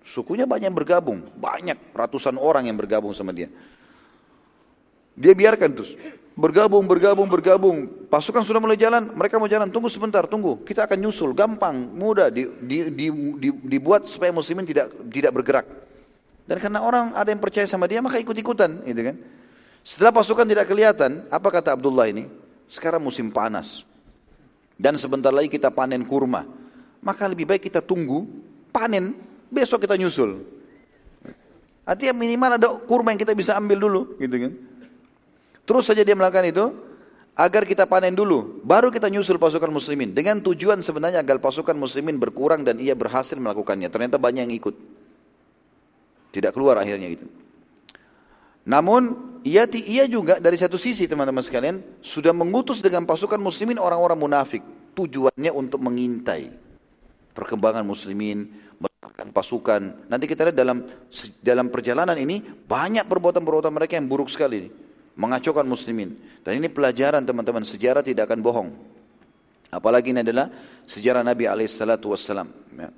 Sukunya 0.00 0.48
banyak 0.48 0.72
yang 0.72 0.78
bergabung. 0.80 1.28
Banyak 1.36 1.92
ratusan 1.92 2.40
orang 2.40 2.72
yang 2.72 2.76
bergabung 2.80 3.12
sama 3.12 3.36
dia. 3.36 3.52
Dia 5.12 5.36
biarkan 5.36 5.76
terus 5.76 5.92
bergabung, 6.38 6.86
bergabung, 6.86 7.26
bergabung. 7.26 7.76
Pasukan 8.06 8.46
sudah 8.46 8.62
mulai 8.62 8.78
jalan, 8.78 9.10
mereka 9.10 9.42
mau 9.42 9.50
jalan, 9.50 9.66
tunggu 9.66 9.90
sebentar, 9.90 10.22
tunggu. 10.30 10.62
Kita 10.62 10.86
akan 10.86 10.98
nyusul, 11.02 11.34
gampang, 11.34 11.74
mudah, 11.90 12.30
di, 12.30 12.46
di, 12.62 12.94
di, 12.94 13.06
di, 13.10 13.48
dibuat 13.50 14.06
supaya 14.06 14.30
muslimin 14.30 14.62
tidak 14.62 14.94
tidak 15.10 15.34
bergerak. 15.34 15.66
Dan 16.46 16.56
karena 16.62 16.80
orang 16.80 17.12
ada 17.12 17.28
yang 17.28 17.42
percaya 17.42 17.66
sama 17.66 17.90
dia, 17.90 17.98
maka 17.98 18.22
ikut-ikutan, 18.22 18.86
gitu 18.86 19.02
kan. 19.02 19.16
Setelah 19.82 20.14
pasukan 20.14 20.46
tidak 20.46 20.70
kelihatan, 20.70 21.26
apa 21.28 21.48
kata 21.50 21.74
Abdullah 21.74 22.06
ini? 22.06 22.30
Sekarang 22.70 23.02
musim 23.02 23.34
panas. 23.34 23.82
Dan 24.78 24.94
sebentar 24.94 25.34
lagi 25.34 25.50
kita 25.50 25.74
panen 25.74 26.06
kurma. 26.06 26.46
Maka 27.02 27.26
lebih 27.26 27.50
baik 27.50 27.66
kita 27.66 27.82
tunggu, 27.82 28.24
panen, 28.70 29.12
besok 29.50 29.84
kita 29.84 29.98
nyusul. 29.98 30.38
Artinya 31.82 32.14
minimal 32.14 32.50
ada 32.60 32.68
kurma 32.84 33.10
yang 33.10 33.20
kita 33.20 33.34
bisa 33.34 33.58
ambil 33.58 33.80
dulu, 33.80 34.00
gitu 34.22 34.36
kan. 34.38 34.52
Terus 35.68 35.84
saja 35.84 36.00
dia 36.00 36.16
melakukan 36.16 36.48
itu 36.48 36.64
agar 37.36 37.68
kita 37.68 37.84
panen 37.84 38.16
dulu, 38.16 38.64
baru 38.64 38.88
kita 38.88 39.12
nyusul 39.12 39.36
pasukan 39.36 39.68
muslimin. 39.68 40.16
Dengan 40.16 40.40
tujuan 40.40 40.80
sebenarnya 40.80 41.20
agar 41.20 41.36
pasukan 41.36 41.76
muslimin 41.76 42.16
berkurang 42.16 42.64
dan 42.64 42.80
ia 42.80 42.96
berhasil 42.96 43.36
melakukannya. 43.36 43.92
Ternyata 43.92 44.16
banyak 44.16 44.48
yang 44.48 44.54
ikut. 44.56 44.74
Tidak 46.32 46.56
keluar 46.56 46.80
akhirnya 46.80 47.12
itu. 47.12 47.28
Namun 48.64 49.12
ia, 49.44 49.68
ia 49.68 50.08
juga 50.08 50.40
dari 50.40 50.56
satu 50.56 50.80
sisi 50.80 51.04
teman-teman 51.04 51.44
sekalian 51.44 51.84
sudah 52.00 52.32
mengutus 52.32 52.80
dengan 52.80 53.04
pasukan 53.04 53.38
muslimin 53.38 53.76
orang-orang 53.76 54.16
munafik. 54.16 54.64
Tujuannya 54.96 55.52
untuk 55.52 55.78
mengintai 55.84 56.50
perkembangan 57.36 57.86
muslimin, 57.86 58.50
melakukan 58.82 59.28
pasukan. 59.30 59.80
Nanti 60.10 60.24
kita 60.26 60.48
lihat 60.48 60.58
dalam 60.58 60.82
dalam 61.38 61.70
perjalanan 61.70 62.18
ini 62.18 62.42
banyak 62.42 63.06
perbuatan-perbuatan 63.06 63.70
mereka 63.70 63.94
yang 63.94 64.10
buruk 64.10 64.26
sekali 64.26 64.87
mengacaukan 65.18 65.66
muslimin. 65.66 66.14
Dan 66.46 66.62
ini 66.62 66.70
pelajaran 66.70 67.26
teman-teman, 67.26 67.66
sejarah 67.66 68.06
tidak 68.06 68.30
akan 68.30 68.40
bohong. 68.40 68.70
Apalagi 69.68 70.14
ini 70.14 70.24
adalah 70.24 70.48
sejarah 70.88 71.20
Nabi 71.26 71.44
wassalam. 71.44 72.48
Ya. 72.78 72.88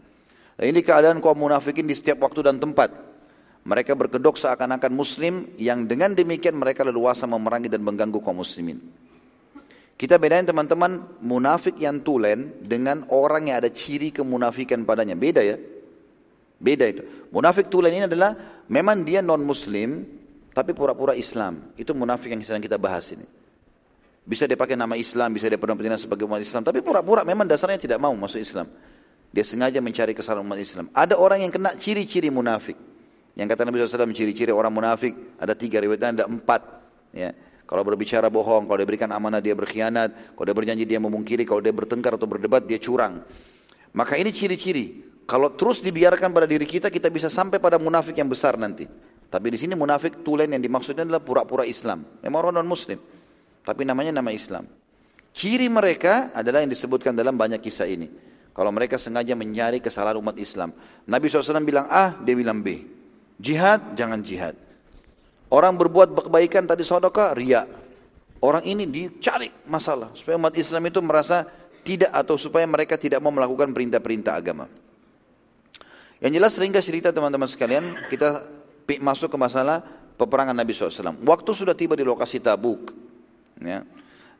Dan 0.61 0.65
ini 0.71 0.85
keadaan 0.85 1.19
kaum 1.25 1.41
munafikin 1.41 1.89
di 1.89 1.97
setiap 1.97 2.23
waktu 2.23 2.47
dan 2.47 2.61
tempat. 2.61 2.93
Mereka 3.65 3.97
berkedok 3.97 4.37
seakan-akan 4.37 4.93
muslim 4.93 5.49
yang 5.57 5.89
dengan 5.89 6.13
demikian 6.13 6.57
mereka 6.57 6.85
leluasa 6.85 7.25
memerangi 7.25 7.73
dan 7.73 7.81
mengganggu 7.81 8.21
kaum 8.21 8.45
muslimin. 8.45 8.79
Kita 10.01 10.17
bedain 10.17 10.49
teman-teman 10.49 11.21
munafik 11.21 11.77
yang 11.77 12.01
tulen 12.01 12.57
dengan 12.65 13.05
orang 13.13 13.53
yang 13.53 13.61
ada 13.61 13.69
ciri 13.69 14.13
kemunafikan 14.13 14.85
padanya. 14.89 15.13
Beda 15.13 15.45
ya. 15.45 15.61
Beda 16.57 16.89
itu. 16.89 17.05
Munafik 17.33 17.69
tulen 17.69 17.93
ini 17.93 18.05
adalah 18.09 18.33
memang 18.69 19.05
dia 19.05 19.21
non 19.21 19.45
muslim 19.45 20.20
tapi 20.61 20.77
pura-pura 20.77 21.17
Islam. 21.17 21.73
Itu 21.81 21.97
munafik 21.97 22.29
yang 22.29 22.45
sedang 22.45 22.61
kita 22.61 22.77
bahas 22.77 23.09
ini. 23.17 23.25
Bisa 24.21 24.45
dia 24.45 24.61
pakai 24.61 24.77
nama 24.77 24.93
Islam, 25.01 25.33
bisa 25.33 25.49
dia 25.49 25.57
pernah 25.57 25.97
sebagai 25.97 26.29
umat 26.29 26.45
Islam, 26.45 26.61
tapi 26.61 26.85
pura-pura 26.85 27.25
memang 27.25 27.49
dasarnya 27.49 27.81
tidak 27.81 27.97
mau 27.97 28.13
masuk 28.13 28.37
Islam. 28.37 28.69
Dia 29.33 29.41
sengaja 29.41 29.81
mencari 29.81 30.13
kesalahan 30.13 30.45
umat 30.45 30.61
Islam. 30.61 30.93
Ada 30.93 31.17
orang 31.17 31.49
yang 31.49 31.49
kena 31.49 31.73
ciri-ciri 31.81 32.29
munafik. 32.29 32.77
Yang 33.33 33.57
kata 33.57 33.63
Nabi 33.65 33.81
SAW 33.81 34.13
ciri-ciri 34.13 34.53
orang 34.53 34.69
munafik 34.75 35.17
ada 35.41 35.57
tiga 35.57 35.81
riwayatnya 35.81 36.21
ada 36.21 36.25
empat. 36.29 36.61
Ya. 37.17 37.33
Kalau 37.65 37.81
berbicara 37.87 38.27
bohong, 38.29 38.67
kalau 38.67 38.77
dia 38.77 38.89
berikan 38.91 39.09
amanah 39.15 39.41
dia 39.41 39.55
berkhianat, 39.57 40.35
kalau 40.35 40.45
dia 40.45 40.57
berjanji 40.59 40.85
dia 40.85 41.01
memungkiri, 41.01 41.47
kalau 41.49 41.63
dia 41.63 41.73
bertengkar 41.73 42.19
atau 42.19 42.27
berdebat 42.27 42.67
dia 42.67 42.77
curang. 42.77 43.23
Maka 43.97 44.19
ini 44.21 44.35
ciri-ciri. 44.35 45.09
Kalau 45.25 45.55
terus 45.55 45.79
dibiarkan 45.79 46.35
pada 46.35 46.45
diri 46.51 46.67
kita, 46.67 46.91
kita 46.91 47.07
bisa 47.07 47.31
sampai 47.31 47.63
pada 47.63 47.79
munafik 47.79 48.19
yang 48.19 48.27
besar 48.27 48.59
nanti. 48.59 48.91
Tapi 49.31 49.47
di 49.55 49.59
sini 49.63 49.79
munafik 49.79 50.27
tulen 50.27 50.51
yang 50.51 50.59
dimaksudnya 50.59 51.07
adalah 51.07 51.23
pura-pura 51.23 51.63
Islam. 51.63 52.03
Memang 52.19 52.51
orang 52.51 52.61
non 52.61 52.67
Muslim, 52.67 52.99
tapi 53.63 53.87
namanya 53.87 54.19
nama 54.19 54.35
Islam. 54.35 54.67
Ciri 55.31 55.71
mereka 55.71 56.35
adalah 56.35 56.67
yang 56.67 56.75
disebutkan 56.75 57.15
dalam 57.15 57.39
banyak 57.39 57.63
kisah 57.63 57.87
ini. 57.87 58.11
Kalau 58.51 58.75
mereka 58.75 58.99
sengaja 58.99 59.39
mencari 59.39 59.79
kesalahan 59.79 60.19
umat 60.19 60.35
Islam. 60.35 60.75
Nabi 61.07 61.31
SAW 61.31 61.63
bilang 61.63 61.87
A, 61.87 62.19
dia 62.19 62.35
bilang 62.35 62.59
B. 62.59 62.83
Jihad, 63.39 63.95
jangan 63.95 64.19
jihad. 64.21 64.59
Orang 65.47 65.79
berbuat 65.79 66.27
kebaikan 66.27 66.67
tadi 66.67 66.83
saudara 66.83 67.31
ria. 67.31 67.65
Orang 68.43 68.67
ini 68.67 68.91
dicari 68.91 69.55
masalah 69.71 70.11
supaya 70.19 70.35
umat 70.41 70.59
Islam 70.59 70.83
itu 70.91 70.99
merasa 70.99 71.47
tidak 71.87 72.11
atau 72.11 72.35
supaya 72.35 72.67
mereka 72.67 72.99
tidak 72.99 73.23
mau 73.23 73.31
melakukan 73.31 73.71
perintah-perintah 73.71 74.35
agama. 74.35 74.67
Yang 76.21 76.33
jelas 76.37 76.53
ringkas 76.61 76.85
cerita 76.85 77.09
teman-teman 77.17 77.49
sekalian, 77.49 77.97
kita 78.13 78.45
masuk 78.99 79.31
ke 79.31 79.39
masalah 79.39 79.85
peperangan 80.19 80.57
Nabi 80.57 80.75
SAW. 80.75 81.21
Waktu 81.23 81.51
sudah 81.55 81.77
tiba 81.79 81.95
di 81.95 82.03
lokasi 82.03 82.43
Tabuk. 82.43 82.91
Ya. 83.63 83.87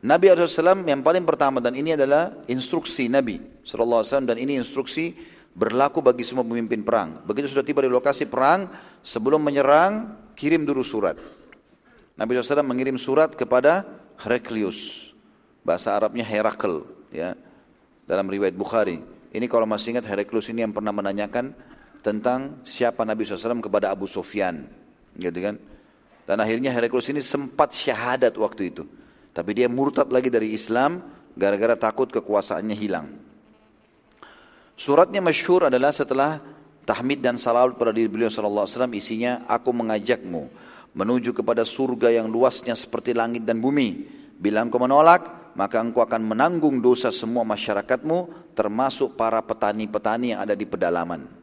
Nabi 0.01 0.33
SAW 0.33 0.81
yang 0.83 1.05
paling 1.05 1.23
pertama 1.23 1.61
dan 1.61 1.77
ini 1.77 1.93
adalah 1.93 2.33
instruksi 2.49 3.05
Nabi 3.05 3.37
SAW 3.61 4.25
dan 4.25 4.35
ini 4.35 4.57
instruksi 4.57 5.13
berlaku 5.53 6.01
bagi 6.01 6.25
semua 6.25 6.41
pemimpin 6.41 6.81
perang. 6.81 7.21
Begitu 7.23 7.53
sudah 7.53 7.61
tiba 7.61 7.85
di 7.85 7.91
lokasi 7.91 8.25
perang, 8.25 8.71
sebelum 9.05 9.37
menyerang, 9.37 10.17
kirim 10.33 10.65
dulu 10.65 10.81
surat. 10.81 11.19
Nabi 12.17 12.37
SAW 12.37 12.65
mengirim 12.65 12.97
surat 12.97 13.33
kepada 13.37 13.85
Heraklius. 14.19 15.11
Bahasa 15.61 15.93
Arabnya 15.93 16.25
Herakl. 16.25 16.81
Ya, 17.11 17.35
dalam 18.07 18.25
riwayat 18.25 18.55
Bukhari. 18.55 19.03
Ini 19.31 19.45
kalau 19.47 19.67
masih 19.67 19.95
ingat 19.95 20.07
Heraklius 20.07 20.51
ini 20.51 20.63
yang 20.63 20.73
pernah 20.75 20.91
menanyakan 20.91 21.55
tentang 22.01 22.61
siapa 22.65 23.05
Nabi 23.05 23.25
SAW 23.25 23.61
kepada 23.61 23.93
Abu 23.93 24.09
Sufyan. 24.09 24.65
Gitu 25.15 25.39
kan? 25.41 25.55
Dan 26.25 26.37
akhirnya 26.41 26.73
Heraklius 26.73 27.09
ini 27.09 27.21
sempat 27.21 27.73
syahadat 27.73 28.33
waktu 28.37 28.73
itu. 28.73 28.83
Tapi 29.31 29.51
dia 29.55 29.71
murtad 29.71 30.11
lagi 30.11 30.27
dari 30.27 30.51
Islam 30.53 31.01
gara-gara 31.37 31.79
takut 31.79 32.11
kekuasaannya 32.11 32.75
hilang. 32.75 33.07
Suratnya 34.75 35.21
masyhur 35.21 35.69
adalah 35.69 35.93
setelah 35.93 36.41
tahmid 36.83 37.21
dan 37.21 37.37
salawat 37.37 37.77
pada 37.77 37.93
diri 37.93 38.09
beliau 38.09 38.33
sallallahu 38.33 38.65
alaihi 38.65 38.97
isinya 38.97 39.45
aku 39.45 39.69
mengajakmu 39.71 40.49
menuju 40.91 41.31
kepada 41.31 41.63
surga 41.63 42.11
yang 42.11 42.27
luasnya 42.27 42.75
seperti 42.75 43.15
langit 43.15 43.47
dan 43.47 43.63
bumi. 43.63 44.19
Bila 44.41 44.65
engkau 44.65 44.81
menolak, 44.81 45.53
maka 45.55 45.79
engkau 45.79 46.03
akan 46.03 46.33
menanggung 46.33 46.81
dosa 46.81 47.13
semua 47.13 47.45
masyarakatmu 47.47 48.51
termasuk 48.57 49.15
para 49.15 49.39
petani-petani 49.39 50.35
yang 50.35 50.43
ada 50.43 50.57
di 50.57 50.65
pedalaman. 50.67 51.40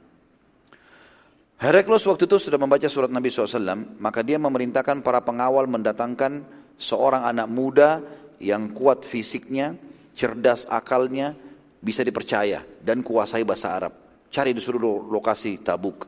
Heraklius 1.58 2.06
waktu 2.06 2.30
itu 2.30 2.38
sudah 2.38 2.54
membaca 2.54 2.86
surat 2.86 3.10
Nabi 3.10 3.34
SAW, 3.34 3.98
maka 3.98 4.22
dia 4.22 4.38
memerintahkan 4.38 5.02
para 5.02 5.18
pengawal 5.18 5.66
mendatangkan 5.66 6.46
seorang 6.78 7.26
anak 7.26 7.50
muda 7.50 7.98
yang 8.38 8.70
kuat 8.70 9.02
fisiknya, 9.02 9.74
cerdas 10.14 10.70
akalnya, 10.70 11.34
bisa 11.82 12.06
dipercaya 12.06 12.62
dan 12.78 13.02
kuasai 13.02 13.42
bahasa 13.42 13.74
Arab. 13.74 13.92
Cari 14.30 14.54
di 14.54 14.62
seluruh 14.62 15.10
lokasi 15.10 15.58
Tabuk. 15.58 16.06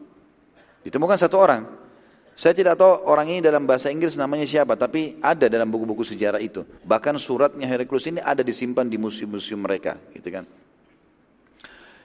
Ditemukan 0.86 1.18
satu 1.18 1.36
orang. 1.42 1.62
Saya 2.38 2.54
tidak 2.54 2.78
tahu 2.78 3.10
orang 3.10 3.34
ini 3.34 3.40
dalam 3.42 3.66
bahasa 3.66 3.90
Inggris 3.90 4.14
namanya 4.14 4.46
siapa, 4.46 4.78
tapi 4.78 5.18
ada 5.18 5.50
dalam 5.50 5.66
buku-buku 5.66 6.06
sejarah 6.06 6.38
itu. 6.38 6.62
Bahkan 6.86 7.18
suratnya 7.18 7.66
Heraklius 7.66 8.06
ini 8.06 8.22
ada 8.22 8.46
disimpan 8.46 8.86
di 8.86 8.96
museum-museum 8.96 9.60
mereka, 9.60 9.98
gitu 10.14 10.30
kan. 10.30 10.46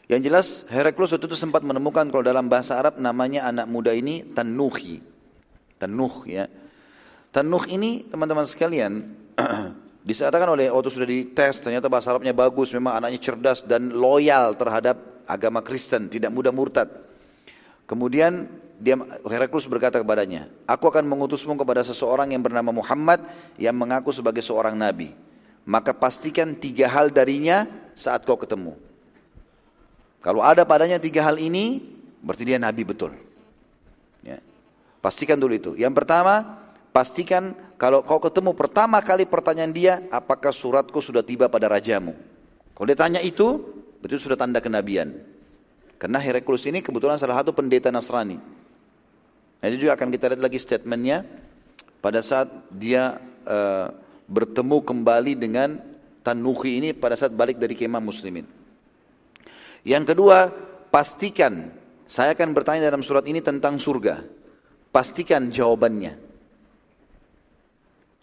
Yang 0.06 0.22
jelas 0.22 0.48
Heraklius 0.69 1.18
waktu 1.18 1.26
itu 1.26 1.38
sempat 1.38 1.65
menemukan 1.65 2.06
kalau 2.14 2.22
dalam 2.22 2.45
bahasa 2.45 2.77
Arab 2.77 3.02
namanya 3.02 3.49
anak 3.49 3.65
muda 3.65 3.90
ini 3.90 4.22
Tanuhi. 4.22 5.02
Tanuh 5.82 6.15
ya. 6.30 6.45
Tanuh 7.34 7.64
ini 7.68 8.06
teman-teman 8.07 8.48
sekalian 8.48 9.02
Disatakan 10.06 10.53
oleh 10.53 10.69
waktu 10.69 10.94
sudah 10.94 11.10
dites, 11.10 11.65
ternyata 11.65 11.90
bahasa 11.90 12.14
Arabnya 12.14 12.30
bagus, 12.30 12.69
memang 12.69 13.02
anaknya 13.02 13.18
cerdas 13.18 13.65
dan 13.65 13.90
loyal 13.90 14.53
terhadap 14.53 15.26
agama 15.26 15.65
Kristen, 15.65 16.14
tidak 16.14 16.30
mudah 16.30 16.53
murtad. 16.53 16.86
Kemudian 17.90 18.45
dia 18.77 19.02
Heraklius 19.26 19.65
berkata 19.65 19.98
kepadanya, 19.98 20.45
"Aku 20.69 20.86
akan 20.94 21.10
mengutusmu 21.10 21.57
kepada 21.57 21.82
seseorang 21.82 22.38
yang 22.38 22.45
bernama 22.45 22.69
Muhammad 22.69 23.26
yang 23.57 23.73
mengaku 23.73 24.14
sebagai 24.14 24.45
seorang 24.45 24.77
nabi. 24.77 25.10
Maka 25.65 25.90
pastikan 25.98 26.53
tiga 26.53 26.86
hal 26.86 27.10
darinya 27.10 27.65
saat 27.98 28.30
kau 28.30 28.38
ketemu. 28.38 28.77
Kalau 30.26 30.41
ada 30.41 30.65
padanya 30.65 30.97
tiga 30.97 31.22
hal 31.22 31.38
ini, 31.38 31.85
berarti 32.26 32.49
dia 32.49 32.57
nabi 32.57 32.81
betul. 32.81 33.14
Ya. 34.26 34.41
Pastikan 34.97 35.38
dulu 35.38 35.53
itu. 35.53 35.72
Yang 35.77 36.02
pertama, 36.02 36.65
pastikan 36.89 37.53
kalau 37.77 38.02
kau 38.02 38.18
ketemu 38.18 38.57
pertama 38.57 38.97
kali 39.06 39.30
pertanyaan 39.30 39.69
dia, 39.69 39.93
apakah 40.10 40.49
suratku 40.49 40.97
sudah 40.97 41.22
tiba 41.22 41.45
pada 41.45 41.69
rajamu? 41.69 42.18
Kalau 42.73 42.85
dia 42.89 42.97
tanya 42.97 43.22
itu, 43.22 43.61
berarti 44.02 44.18
sudah 44.18 44.34
tanda 44.34 44.57
kenabian. 44.57 45.14
Karena 46.02 46.18
Heraklius 46.18 46.65
ini 46.65 46.81
kebetulan 46.81 47.22
salah 47.22 47.45
satu 47.45 47.53
pendeta 47.53 47.93
Nasrani. 47.93 48.41
Itu 49.61 49.77
juga 49.77 49.93
akan 49.93 50.10
kita 50.10 50.34
lihat 50.34 50.41
lagi 50.41 50.57
statementnya 50.57 51.22
pada 52.02 52.26
saat 52.26 52.49
dia 52.73 53.22
uh, 53.45 53.93
bertemu 54.26 54.81
kembali 54.81 55.38
dengan 55.38 55.77
Tanuhi 56.26 56.81
ini 56.81 56.89
pada 56.97 57.14
saat 57.14 57.30
balik 57.30 57.61
dari 57.61 57.77
kemah 57.77 58.02
muslimin. 58.02 58.64
Yang 59.85 60.17
kedua, 60.17 60.49
pastikan, 60.89 61.69
saya 62.09 62.33
akan 62.33 62.57
bertanya 62.57 62.89
dalam 62.89 63.05
surat 63.05 63.21
ini 63.29 63.37
tentang 63.39 63.77
surga. 63.77 64.25
Pastikan 64.89 65.53
jawabannya. 65.53 66.17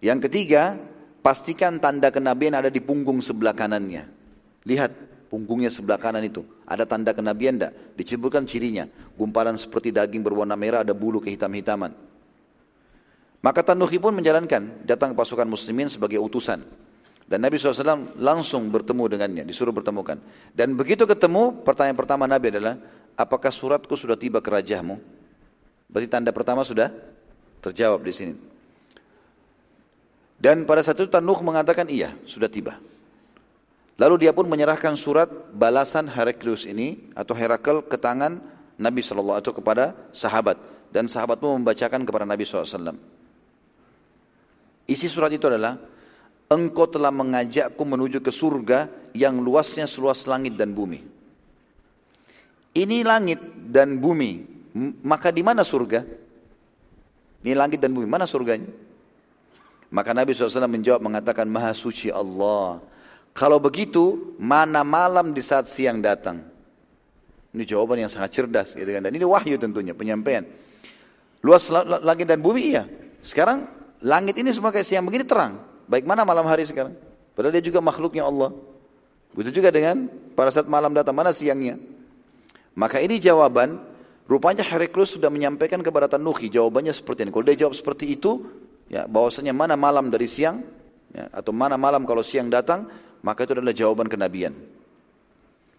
Yang 0.02 0.18
ketiga, 0.26 0.74
pastikan 1.22 1.78
tanda 1.78 2.10
kenabian 2.10 2.58
ada 2.58 2.66
di 2.66 2.82
punggung 2.82 3.22
sebelah 3.22 3.54
kanannya. 3.54 4.10
Lihat 4.66 4.90
punggungnya 5.30 5.70
sebelah 5.70 6.02
kanan 6.02 6.26
itu. 6.26 6.42
Ada 6.66 6.82
tanda 6.82 7.14
kenabian 7.14 7.54
tidak? 7.54 7.94
Disebutkan 7.94 8.42
cirinya. 8.42 8.90
Gumpalan 9.14 9.54
seperti 9.54 9.94
daging 9.94 10.26
berwarna 10.26 10.58
merah 10.58 10.82
ada 10.82 10.90
bulu 10.90 11.22
kehitam-hitaman. 11.22 11.94
Maka 13.42 13.60
Tanuhi 13.62 14.02
pun 14.02 14.18
menjalankan. 14.18 14.82
Datang 14.82 15.14
pasukan 15.14 15.46
muslimin 15.46 15.86
sebagai 15.86 16.18
utusan. 16.18 16.81
Dan 17.32 17.40
Nabi 17.40 17.56
SAW 17.56 18.12
langsung 18.20 18.68
bertemu 18.68 19.08
dengannya. 19.08 19.48
Disuruh 19.48 19.72
bertemukan. 19.72 20.20
Dan 20.52 20.76
begitu 20.76 21.08
ketemu, 21.08 21.64
pertanyaan 21.64 21.96
pertama 21.96 22.28
Nabi 22.28 22.52
adalah, 22.52 22.76
apakah 23.16 23.48
suratku 23.48 23.96
sudah 23.96 24.20
tiba 24.20 24.44
ke 24.44 24.52
rajahmu? 24.52 25.00
Berarti 25.88 26.08
tanda 26.12 26.28
pertama 26.28 26.60
sudah 26.60 26.92
terjawab 27.64 28.04
di 28.04 28.12
sini. 28.12 28.34
Dan 30.36 30.68
pada 30.68 30.84
saat 30.84 31.00
itu 31.00 31.08
Tanuh 31.08 31.40
mengatakan 31.40 31.88
iya, 31.88 32.12
sudah 32.28 32.52
tiba. 32.52 32.76
Lalu 33.96 34.28
dia 34.28 34.36
pun 34.36 34.44
menyerahkan 34.44 34.92
surat 34.92 35.32
balasan 35.56 36.12
Heraklius 36.12 36.68
ini 36.68 37.00
atau 37.16 37.32
Herakl 37.32 37.80
ke 37.88 37.96
tangan 37.96 38.44
Nabi 38.76 39.00
SAW 39.00 39.40
atau 39.40 39.56
kepada 39.56 39.96
sahabat. 40.12 40.60
Dan 40.92 41.08
sahabat 41.08 41.40
pun 41.40 41.56
membacakan 41.56 42.04
kepada 42.04 42.28
Nabi 42.28 42.44
SAW. 42.44 42.92
Isi 44.84 45.08
surat 45.08 45.32
itu 45.32 45.48
adalah, 45.48 45.80
Engkau 46.52 46.84
telah 46.84 47.08
mengajakku 47.08 47.80
menuju 47.80 48.20
ke 48.20 48.28
surga 48.28 48.92
yang 49.16 49.40
luasnya 49.40 49.88
seluas 49.88 50.28
langit 50.28 50.52
dan 50.52 50.76
bumi. 50.76 51.00
Ini 52.76 53.04
langit 53.04 53.40
dan 53.72 53.96
bumi, 53.96 54.44
maka 55.04 55.32
di 55.32 55.40
mana 55.40 55.64
surga? 55.64 56.04
Ini 57.40 57.52
langit 57.56 57.80
dan 57.80 57.96
bumi, 57.96 58.04
mana 58.04 58.28
surganya? 58.28 58.68
Maka 59.92 60.16
Nabi 60.16 60.32
SAW 60.32 60.68
menjawab 60.68 61.04
mengatakan 61.04 61.44
Maha 61.48 61.76
suci 61.76 62.08
Allah. 62.08 62.80
Kalau 63.36 63.60
begitu, 63.60 64.36
mana 64.40 64.84
malam 64.84 65.36
di 65.36 65.44
saat 65.44 65.68
siang 65.68 66.00
datang? 66.00 66.40
Ini 67.52 67.64
jawaban 67.68 68.00
yang 68.00 68.12
sangat 68.12 68.32
cerdas 68.32 68.72
gitu 68.72 68.88
kan. 68.88 69.04
Dan 69.04 69.12
ini 69.12 69.24
wahyu 69.24 69.60
tentunya, 69.60 69.92
penyampaian. 69.92 70.44
Luas 71.44 71.68
langit 72.00 72.24
dan 72.24 72.40
bumi 72.40 72.72
iya. 72.72 72.88
Sekarang 73.20 73.68
langit 74.00 74.36
ini 74.40 74.48
semua 74.48 74.72
kayak 74.72 74.88
siang 74.88 75.04
begini 75.04 75.28
terang. 75.28 75.71
Baik 75.90 76.04
mana 76.06 76.22
malam 76.26 76.46
hari 76.46 76.66
sekarang? 76.66 76.94
Padahal 77.32 77.54
dia 77.54 77.64
juga 77.64 77.80
makhluknya 77.80 78.26
Allah. 78.26 78.52
Begitu 79.32 79.62
juga 79.62 79.72
dengan 79.72 80.10
pada 80.36 80.52
saat 80.52 80.68
malam 80.68 80.92
datang, 80.92 81.16
mana 81.16 81.32
siangnya? 81.32 81.80
Maka 82.76 83.00
ini 83.00 83.16
jawaban, 83.16 83.80
rupanya 84.28 84.60
Heraklius 84.60 85.16
sudah 85.16 85.32
menyampaikan 85.32 85.80
kepada 85.80 86.08
Tanuhi, 86.08 86.52
jawabannya 86.52 86.92
seperti 86.92 87.24
ini. 87.24 87.30
Kalau 87.32 87.44
dia 87.48 87.56
jawab 87.56 87.72
seperti 87.72 88.12
itu, 88.12 88.44
ya 88.92 89.08
bahwasanya 89.08 89.56
mana 89.56 89.72
malam 89.72 90.12
dari 90.12 90.28
siang 90.28 90.60
ya, 91.16 91.32
atau 91.32 91.52
mana 91.56 91.80
malam 91.80 92.04
kalau 92.04 92.20
siang 92.20 92.52
datang 92.52 92.84
maka 93.24 93.48
itu 93.48 93.56
adalah 93.56 93.72
jawaban 93.72 94.04
kenabian 94.04 94.52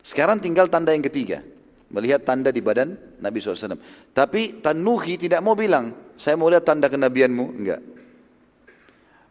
sekarang 0.01 0.41
tinggal 0.41 0.65
tanda 0.65 0.97
yang 0.97 1.05
ketiga 1.05 1.45
melihat 1.93 2.25
tanda 2.25 2.49
di 2.49 2.57
badan 2.57 2.97
Nabi 3.21 3.37
SAW 3.37 3.77
tapi 4.17 4.65
Tanuhi 4.65 5.21
tidak 5.21 5.45
mau 5.45 5.53
bilang 5.53 5.93
saya 6.17 6.33
mau 6.33 6.49
lihat 6.49 6.65
tanda 6.65 6.89
kenabianmu 6.89 7.45
enggak 7.61 7.81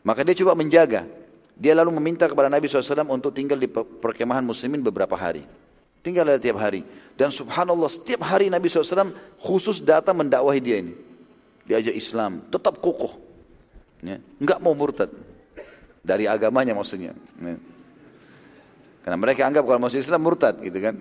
Maka 0.02 0.26
dia 0.26 0.34
coba 0.42 0.58
menjaga. 0.58 1.06
Dia 1.54 1.78
lalu 1.78 1.94
meminta 2.02 2.26
kepada 2.26 2.50
Nabi 2.50 2.66
SAW 2.66 3.06
untuk 3.06 3.30
tinggal 3.30 3.54
di 3.54 3.70
perkemahan 3.70 4.42
muslimin 4.42 4.82
beberapa 4.82 5.14
hari. 5.14 5.46
Tinggal 6.02 6.26
tiap 6.42 6.58
hari. 6.58 6.82
Dan 7.14 7.30
subhanallah 7.30 7.86
setiap 7.86 8.26
hari 8.26 8.50
Nabi 8.50 8.66
SAW 8.66 9.14
khusus 9.38 9.78
datang 9.78 10.18
mendakwahi 10.18 10.58
dia 10.58 10.82
ini. 10.82 10.94
Diajak 11.62 11.94
Islam. 11.94 12.42
Tetap 12.50 12.82
kokoh. 12.82 13.14
Ya. 14.02 14.18
Enggak 14.42 14.58
mau 14.58 14.74
murtad. 14.74 15.14
Dari 16.02 16.26
agamanya 16.26 16.74
maksudnya. 16.74 17.14
Ya. 17.38 17.54
Karena 19.06 19.18
mereka 19.18 19.46
anggap 19.46 19.62
kalau 19.62 19.78
masuk 19.78 20.02
Islam 20.02 20.20
murtad 20.26 20.58
gitu 20.58 20.78
kan. 20.82 20.98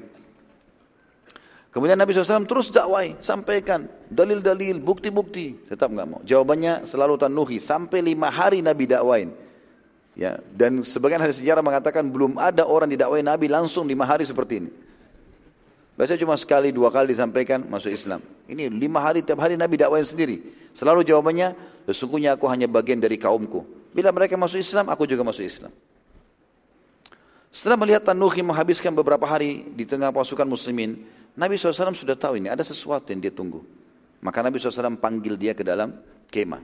Kemudian 1.72 1.96
Nabi 1.96 2.12
SAW 2.12 2.44
terus 2.44 2.68
dakwai, 2.68 3.16
sampaikan 3.24 3.88
dalil-dalil, 4.12 4.84
bukti-bukti. 4.84 5.72
Tetap 5.72 5.88
nggak 5.88 6.08
mau. 6.08 6.20
Jawabannya 6.28 6.84
selalu 6.84 7.16
tanuhi. 7.16 7.64
Sampai 7.64 8.04
lima 8.04 8.28
hari 8.28 8.60
Nabi 8.60 8.92
dakwain. 8.92 9.32
Ya, 10.12 10.44
dan 10.52 10.84
sebagian 10.84 11.24
hadis 11.24 11.40
sejarah 11.40 11.64
mengatakan 11.64 12.04
belum 12.12 12.36
ada 12.36 12.68
orang 12.68 12.92
didakwai 12.92 13.24
Nabi 13.24 13.48
langsung 13.48 13.88
lima 13.88 14.04
hari 14.04 14.28
seperti 14.28 14.68
ini. 14.68 14.72
Biasanya 15.96 16.20
cuma 16.28 16.36
sekali 16.36 16.76
dua 16.76 16.92
kali 16.92 17.16
disampaikan 17.16 17.64
masuk 17.64 17.96
Islam. 17.96 18.20
Ini 18.52 18.68
lima 18.68 19.00
hari 19.00 19.24
tiap 19.24 19.40
hari 19.40 19.56
Nabi 19.56 19.80
dakwain 19.80 20.04
sendiri. 20.04 20.44
Selalu 20.76 21.08
jawabannya, 21.08 21.56
sesungguhnya 21.88 22.36
aku 22.36 22.52
hanya 22.52 22.68
bagian 22.68 23.00
dari 23.00 23.16
kaumku. 23.16 23.64
Bila 23.96 24.12
mereka 24.12 24.36
masuk 24.36 24.60
Islam, 24.60 24.92
aku 24.92 25.08
juga 25.08 25.24
masuk 25.24 25.48
Islam. 25.48 25.72
Setelah 27.52 27.80
melihat 27.80 28.04
Tanuhi 28.04 28.44
menghabiskan 28.44 28.92
beberapa 28.96 29.24
hari 29.24 29.68
di 29.76 29.84
tengah 29.84 30.12
pasukan 30.12 30.48
muslimin, 30.48 31.04
Nabi 31.36 31.56
SAW 31.56 31.96
sudah 31.96 32.20
tahu 32.20 32.44
ini, 32.44 32.52
ada 32.52 32.64
sesuatu 32.64 33.08
yang 33.16 33.24
dia 33.24 33.32
tunggu. 33.32 33.64
Maka 34.22 34.44
Nabi 34.44 34.60
SAW 34.60 35.00
panggil 35.00 35.40
dia 35.40 35.56
ke 35.56 35.64
dalam 35.64 35.96
kemah. 36.28 36.62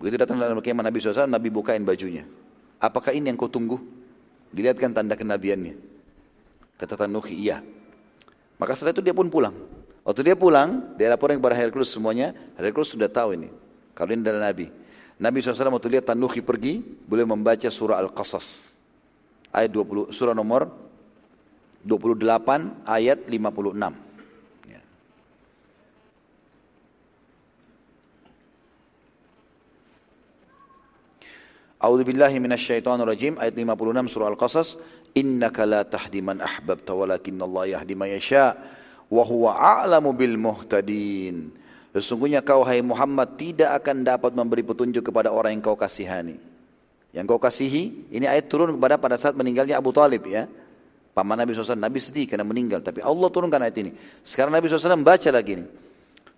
Begitu 0.00 0.16
datang 0.16 0.38
dalam 0.38 0.62
kemah 0.62 0.84
Nabi 0.86 1.02
SAW, 1.02 1.28
Nabi 1.28 1.52
bukain 1.52 1.82
bajunya. 1.82 2.24
Apakah 2.80 3.12
ini 3.12 3.28
yang 3.28 3.36
kau 3.36 3.50
tunggu? 3.50 3.76
Dilihatkan 4.50 4.96
tanda 4.96 5.14
kenabiannya. 5.18 5.76
Kata 6.80 6.96
Tanuhi, 6.96 7.36
iya. 7.36 7.60
Maka 8.56 8.72
setelah 8.72 8.96
itu 8.96 9.04
dia 9.04 9.12
pun 9.12 9.28
pulang. 9.28 9.52
Waktu 10.00 10.32
dia 10.32 10.36
pulang, 10.38 10.96
dia 10.96 11.12
laporan 11.12 11.36
kepada 11.36 11.52
Hercules 11.52 11.92
semuanya. 11.92 12.32
Hercules 12.56 12.88
sudah 12.88 13.12
tahu 13.12 13.36
ini. 13.36 13.52
Kalau 13.92 14.10
ini 14.16 14.24
adalah 14.24 14.48
Nabi. 14.48 14.72
Nabi 15.20 15.44
SAW 15.44 15.76
waktu 15.76 15.92
lihat 15.92 16.08
Tanuhi 16.08 16.40
pergi, 16.40 16.80
boleh 17.04 17.28
membaca 17.28 17.68
surah 17.68 18.00
Al-Qasas. 18.00 18.72
Ayat 19.52 19.68
20, 19.76 20.16
surah 20.16 20.32
nomor 20.32 20.72
28 21.84 22.84
ayat 22.84 23.24
56. 23.24 23.32
Ya. 24.68 24.80
A'udzu 31.80 32.04
billahi 32.04 32.36
minasyaitonir 32.36 33.08
rajim 33.08 33.40
ayat 33.40 33.56
56 33.56 34.12
surah 34.12 34.28
Al-Qasas 34.28 34.76
innaka 35.16 35.64
la 35.64 35.82
tahdi 35.88 36.20
man 36.20 36.44
ahbabta 36.44 36.92
walakinna 36.92 37.48
Allah 37.48 37.80
yahdi 37.80 37.94
man 37.96 38.12
yasha 38.12 38.54
wa 39.08 39.24
huwa 39.24 39.56
a'lamu 39.56 40.12
bil 40.12 40.36
muhtadin. 40.36 41.50
Sesungguhnya 41.90 42.38
kau 42.44 42.62
hai 42.62 42.78
Muhammad 42.86 43.34
tidak 43.34 43.82
akan 43.82 44.06
dapat 44.06 44.30
memberi 44.30 44.62
petunjuk 44.62 45.10
kepada 45.10 45.34
orang 45.34 45.58
yang 45.58 45.64
kau 45.64 45.74
kasihani. 45.74 46.38
Yang 47.10 47.26
kau 47.26 47.42
kasihi, 47.42 48.06
ini 48.14 48.30
ayat 48.30 48.46
turun 48.46 48.78
kepada 48.78 48.94
pada 48.94 49.18
saat 49.18 49.34
meninggalnya 49.34 49.74
Abu 49.74 49.90
Talib 49.90 50.22
ya. 50.30 50.46
Paman 51.20 51.36
Nabi 51.36 51.52
SAW, 51.52 51.76
Nabi 51.76 52.00
sedih 52.00 52.24
karena 52.24 52.48
meninggal. 52.48 52.80
Tapi 52.80 53.04
Allah 53.04 53.28
turunkan 53.28 53.60
ayat 53.60 53.76
ini. 53.76 53.92
Sekarang 54.24 54.56
Nabi 54.56 54.72
SAW 54.72 55.04
baca 55.04 55.28
lagi 55.28 55.60
ini. 55.60 55.68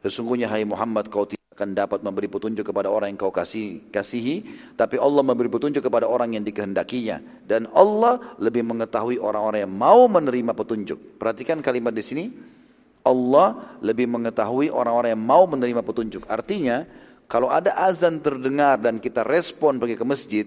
Sesungguhnya 0.02 0.50
hai 0.50 0.66
Muhammad 0.66 1.06
kau 1.06 1.22
tidak 1.22 1.46
akan 1.54 1.70
dapat 1.78 2.02
memberi 2.02 2.26
petunjuk 2.26 2.66
kepada 2.66 2.90
orang 2.90 3.14
yang 3.14 3.18
kau 3.22 3.30
kasih, 3.30 3.78
kasihi. 3.94 4.42
Tapi 4.74 4.98
Allah 4.98 5.22
memberi 5.22 5.46
petunjuk 5.46 5.86
kepada 5.86 6.10
orang 6.10 6.34
yang 6.34 6.42
dikehendakinya. 6.42 7.46
Dan 7.46 7.70
Allah 7.70 8.34
lebih 8.42 8.66
mengetahui 8.66 9.22
orang-orang 9.22 9.62
yang 9.62 9.70
mau 9.70 10.10
menerima 10.10 10.50
petunjuk. 10.50 10.98
Perhatikan 11.22 11.62
kalimat 11.62 11.94
di 11.94 12.02
sini. 12.02 12.24
Allah 13.06 13.78
lebih 13.78 14.10
mengetahui 14.10 14.66
orang-orang 14.66 15.14
yang 15.14 15.22
mau 15.22 15.46
menerima 15.46 15.86
petunjuk. 15.86 16.26
Artinya, 16.26 16.82
kalau 17.30 17.46
ada 17.54 17.70
azan 17.86 18.18
terdengar 18.18 18.82
dan 18.82 18.98
kita 18.98 19.22
respon 19.22 19.78
pergi 19.78 19.94
ke 19.94 20.02
masjid, 20.02 20.46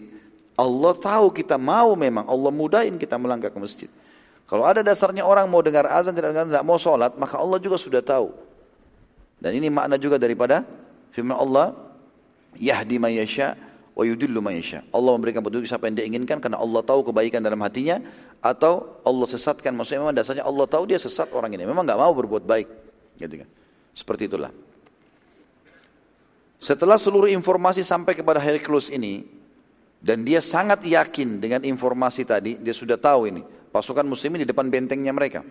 Allah 0.60 0.92
tahu 0.92 1.32
kita 1.32 1.56
mau 1.56 1.96
memang, 1.96 2.28
Allah 2.28 2.52
mudahin 2.52 3.00
kita 3.00 3.16
melangkah 3.16 3.52
ke 3.52 3.60
masjid. 3.60 3.92
Kalau 4.46 4.62
ada 4.62 4.86
dasarnya 4.86 5.26
orang 5.26 5.50
mau 5.50 5.66
dengar 5.66 5.90
azan 5.90 6.14
tidak 6.14 6.30
dengar, 6.30 6.46
tidak 6.46 6.66
mau 6.66 6.78
sholat, 6.78 7.18
maka 7.18 7.42
Allah 7.42 7.58
juga 7.58 7.82
sudah 7.82 8.02
tahu. 8.06 8.30
Dan 9.42 9.58
ini 9.58 9.74
makna 9.74 9.98
juga 9.98 10.22
daripada 10.22 10.62
firman 11.10 11.34
Allah, 11.34 11.74
Yahdi 12.54 13.02
man 13.02 13.10
yasha 13.10 13.58
wa 13.98 14.06
yudillu 14.06 14.38
man 14.46 14.54
yasha. 14.54 14.86
Allah 14.94 15.12
memberikan 15.18 15.42
petunjuk 15.42 15.66
siapa 15.66 15.90
yang 15.90 15.98
dia 15.98 16.06
inginkan 16.06 16.38
karena 16.38 16.62
Allah 16.62 16.86
tahu 16.86 17.10
kebaikan 17.10 17.42
dalam 17.42 17.58
hatinya 17.66 18.06
atau 18.38 19.02
Allah 19.02 19.26
sesatkan. 19.26 19.74
Maksudnya 19.74 20.06
memang 20.06 20.14
dasarnya 20.14 20.46
Allah 20.46 20.66
tahu 20.70 20.94
dia 20.94 21.02
sesat 21.02 21.34
orang 21.34 21.50
ini. 21.58 21.66
Memang 21.66 21.82
nggak 21.82 21.98
mau 21.98 22.14
berbuat 22.14 22.46
baik. 22.46 22.70
Gitu 23.18 23.42
kan. 23.42 23.50
Seperti 23.98 24.30
itulah. 24.30 24.54
Setelah 26.62 27.02
seluruh 27.02 27.34
informasi 27.34 27.82
sampai 27.82 28.14
kepada 28.14 28.38
Hercules 28.38 28.94
ini, 28.94 29.26
dan 30.06 30.22
dia 30.22 30.38
sangat 30.38 30.86
yakin 30.86 31.42
dengan 31.42 31.66
informasi 31.66 32.22
tadi, 32.30 32.62
dia 32.62 32.78
sudah 32.78 32.94
tahu 32.94 33.26
ini 33.26 33.55
pasukan 33.76 34.08
muslimin 34.08 34.48
di 34.48 34.48
depan 34.48 34.72
bentengnya 34.72 35.12
mereka. 35.12 35.44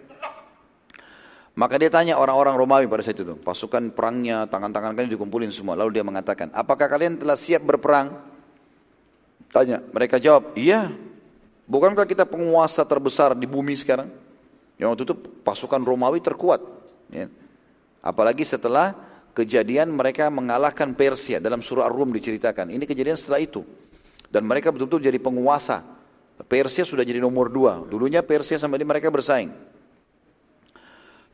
Maka 1.54 1.76
dia 1.76 1.92
tanya 1.92 2.16
orang-orang 2.16 2.56
Romawi 2.56 2.88
pada 2.88 3.04
saat 3.04 3.20
itu, 3.20 3.36
pasukan 3.36 3.92
perangnya, 3.92 4.48
tangan-tangan 4.48 4.96
kalian 4.96 5.12
dikumpulin 5.12 5.52
semua. 5.52 5.76
Lalu 5.76 6.00
dia 6.00 6.04
mengatakan, 6.08 6.48
apakah 6.56 6.88
kalian 6.88 7.20
telah 7.20 7.36
siap 7.36 7.62
berperang? 7.62 8.16
Tanya, 9.52 9.84
mereka 9.92 10.18
jawab, 10.18 10.56
iya. 10.56 10.90
Bukankah 11.68 12.08
kita 12.08 12.26
penguasa 12.26 12.82
terbesar 12.82 13.38
di 13.38 13.46
bumi 13.46 13.76
sekarang? 13.78 14.10
Yang 14.80 14.88
waktu 14.90 15.04
itu 15.06 15.14
pasukan 15.46 15.78
Romawi 15.84 16.18
terkuat. 16.18 16.58
Ya. 17.14 17.30
Apalagi 18.02 18.42
setelah 18.42 18.98
kejadian 19.30 19.94
mereka 19.94 20.26
mengalahkan 20.26 20.90
Persia 20.98 21.38
dalam 21.38 21.62
surah 21.62 21.86
Ar-Rum 21.86 22.10
diceritakan. 22.10 22.74
Ini 22.74 22.82
kejadian 22.82 23.14
setelah 23.14 23.38
itu. 23.38 23.62
Dan 24.26 24.42
mereka 24.42 24.74
betul-betul 24.74 25.06
jadi 25.06 25.22
penguasa 25.22 25.93
Persia 26.42 26.82
sudah 26.82 27.06
jadi 27.06 27.22
nomor 27.22 27.46
dua. 27.46 27.86
Dulunya 27.86 28.18
Persia 28.18 28.58
sampai 28.58 28.82
ini 28.82 28.86
mereka 28.86 29.06
bersaing. 29.12 29.54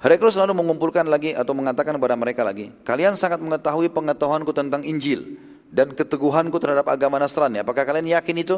Heraklius 0.00 0.36
selalu 0.36 0.56
mengumpulkan 0.56 1.04
lagi 1.04 1.36
atau 1.36 1.52
mengatakan 1.52 1.96
kepada 1.96 2.16
mereka 2.16 2.40
lagi, 2.40 2.72
kalian 2.88 3.20
sangat 3.20 3.36
mengetahui 3.40 3.92
pengetahuanku 3.92 4.48
tentang 4.56 4.80
Injil 4.80 5.36
dan 5.68 5.92
keteguhanku 5.92 6.56
terhadap 6.56 6.88
agama 6.88 7.20
Nasrani. 7.20 7.60
Apakah 7.60 7.84
kalian 7.84 8.16
yakin 8.16 8.36
itu? 8.40 8.56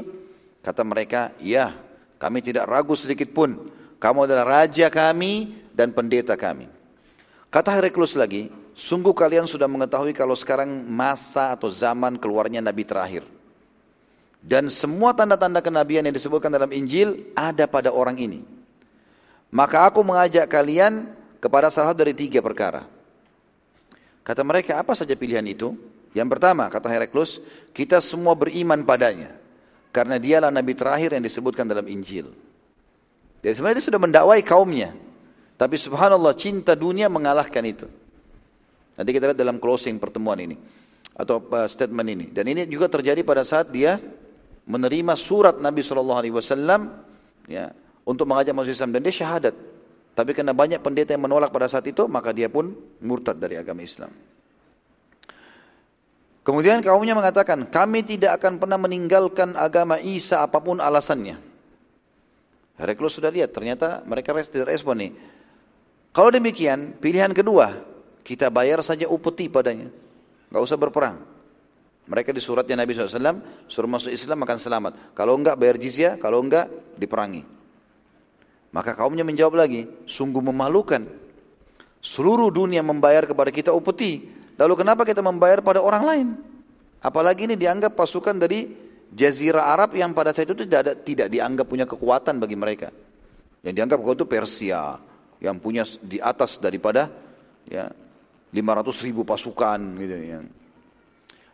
Kata 0.63 0.87
mereka, 0.87 1.35
ya, 1.43 1.75
kami 2.23 2.47
tidak 2.47 2.71
ragu 2.71 2.95
sedikit 2.95 3.35
pun. 3.35 3.59
Kamu 3.99 4.31
adalah 4.31 4.63
raja 4.63 4.87
kami 4.87 5.51
dan 5.75 5.91
pendeta 5.91 6.39
kami. 6.39 6.71
Kata 7.51 7.75
Heraklius 7.75 8.15
lagi, 8.15 8.47
sungguh 8.79 9.11
kalian 9.11 9.51
sudah 9.51 9.67
mengetahui 9.67 10.15
kalau 10.15 10.39
sekarang 10.39 10.71
masa 10.87 11.51
atau 11.51 11.67
zaman 11.67 12.23
keluarnya 12.23 12.63
Nabi 12.63 12.87
terakhir. 12.87 13.27
Dan 14.43 14.67
semua 14.75 15.15
tanda-tanda 15.15 15.63
kenabian 15.63 16.03
yang 16.03 16.15
disebutkan 16.15 16.51
dalam 16.51 16.75
Injil 16.75 17.31
ada 17.39 17.71
pada 17.71 17.95
orang 17.95 18.19
ini. 18.19 18.43
Maka 19.55 19.87
aku 19.87 20.03
mengajak 20.03 20.51
kalian 20.51 21.15
kepada 21.39 21.71
salah 21.71 21.95
satu 21.95 22.03
dari 22.03 22.11
tiga 22.19 22.43
perkara. 22.43 22.83
Kata 24.27 24.43
mereka, 24.43 24.83
apa 24.83 24.99
saja 24.99 25.15
pilihan 25.15 25.47
itu? 25.47 25.75
Yang 26.13 26.29
pertama, 26.39 26.67
kata 26.67 26.91
Heraklus, 26.91 27.39
kita 27.71 28.03
semua 28.03 28.35
beriman 28.35 28.83
padanya. 28.83 29.31
Karena 29.95 30.17
dialah 30.17 30.51
nabi 30.51 30.75
terakhir 30.75 31.15
yang 31.15 31.23
disebutkan 31.23 31.69
dalam 31.69 31.85
Injil. 31.87 32.33
Jadi 33.43 33.55
sebenarnya 33.55 33.79
dia 33.79 33.87
sudah 33.87 34.01
mendakwai 34.01 34.41
kaumnya. 34.41 34.95
Tapi 35.59 35.77
subhanallah 35.79 36.35
cinta 36.35 36.73
dunia 36.75 37.07
mengalahkan 37.07 37.63
itu. 37.63 37.87
Nanti 38.97 39.11
kita 39.13 39.31
lihat 39.31 39.39
dalam 39.39 39.61
closing 39.61 40.01
pertemuan 40.01 40.39
ini. 40.41 40.57
Atau 41.13 41.45
uh, 41.45 41.69
statement 41.69 42.09
ini. 42.09 42.27
Dan 42.33 42.49
ini 42.49 42.65
juga 42.67 42.89
terjadi 42.89 43.21
pada 43.21 43.45
saat 43.45 43.69
dia 43.69 44.01
menerima 44.67 45.15
surat 45.19 45.59
Nabi 45.59 45.83
Shallallahu 45.83 46.21
Alaihi 46.23 46.35
Wasallam 46.35 46.93
ya 47.51 47.75
untuk 48.07 48.27
mengajak 48.27 48.55
masuk 48.55 48.75
Islam 48.75 48.95
dan 48.95 49.01
dia 49.03 49.15
syahadat. 49.15 49.55
Tapi 50.13 50.37
karena 50.37 50.53
banyak 50.53 50.85
pendeta 50.85 51.17
yang 51.17 51.25
menolak 51.25 51.49
pada 51.49 51.73
saat 51.73 51.89
itu, 51.89 52.05
maka 52.05 52.37
dia 52.37 52.53
pun 52.53 52.77
murtad 53.01 53.41
dari 53.41 53.57
agama 53.57 53.81
Islam. 53.81 54.13
Kemudian 56.43 56.83
kaumnya 56.85 57.17
mengatakan, 57.17 57.65
kami 57.71 58.05
tidak 58.05 58.43
akan 58.43 58.61
pernah 58.61 58.77
meninggalkan 58.77 59.57
agama 59.57 59.97
Isa 60.03 60.45
apa 60.45 60.59
pun 60.61 60.83
alasannya. 60.83 61.39
Heraklius 62.77 63.17
sudah 63.17 63.31
lihat, 63.31 63.55
ternyata 63.55 64.03
mereka 64.05 64.37
tidak 64.43 64.75
respon 64.75 65.07
nih. 65.07 65.13
Kalau 66.13 66.29
demikian, 66.29 66.99
pilihan 66.99 67.33
kedua, 67.33 67.73
kita 68.21 68.53
bayar 68.53 68.85
saja 68.85 69.09
upeti 69.09 69.49
padanya. 69.49 69.89
Gak 70.53 70.61
usah 70.61 70.77
berperang. 70.77 71.32
Mereka 72.03 72.35
di 72.35 72.43
suratnya 72.43 72.83
Nabi 72.83 72.99
SAW, 72.99 73.39
suruh 73.71 73.91
masuk 73.91 74.11
Islam 74.11 74.43
akan 74.43 74.59
selamat. 74.59 74.93
Kalau 75.15 75.39
enggak 75.39 75.55
bayar 75.55 75.79
jizya, 75.79 76.19
kalau 76.19 76.43
enggak 76.43 76.67
diperangi. 76.99 77.47
Maka 78.75 78.97
kaumnya 78.99 79.23
menjawab 79.23 79.55
lagi, 79.55 79.87
sungguh 80.09 80.43
memalukan. 80.43 81.05
Seluruh 82.03 82.51
dunia 82.51 82.83
membayar 82.83 83.23
kepada 83.23 83.55
kita 83.55 83.71
upeti. 83.71 84.27
Lalu 84.59 84.75
kenapa 84.75 85.07
kita 85.07 85.23
membayar 85.23 85.63
pada 85.63 85.79
orang 85.79 86.03
lain? 86.03 86.29
Apalagi 86.99 87.47
ini 87.47 87.55
dianggap 87.55 87.95
pasukan 87.95 88.35
dari 88.35 88.67
Jazirah 89.13 89.71
Arab 89.71 89.93
yang 89.93 90.17
pada 90.17 90.33
saat 90.33 90.49
itu 90.49 90.65
tidak 90.65 90.81
ada, 90.83 90.93
tidak 90.97 91.29
dianggap 91.29 91.67
punya 91.69 91.85
kekuatan 91.85 92.41
bagi 92.41 92.57
mereka. 92.57 92.89
Yang 93.63 93.75
dianggap 93.79 93.99
kekuatan 94.01 94.19
itu 94.25 94.29
Persia, 94.31 94.83
yang 95.39 95.61
punya 95.61 95.85
di 96.01 96.19
atas 96.19 96.57
daripada 96.59 97.13
ya 97.69 97.93
500 98.51 99.07
ribu 99.07 99.23
pasukan 99.23 99.79
gitu 100.01 100.17
ya. 100.17 100.41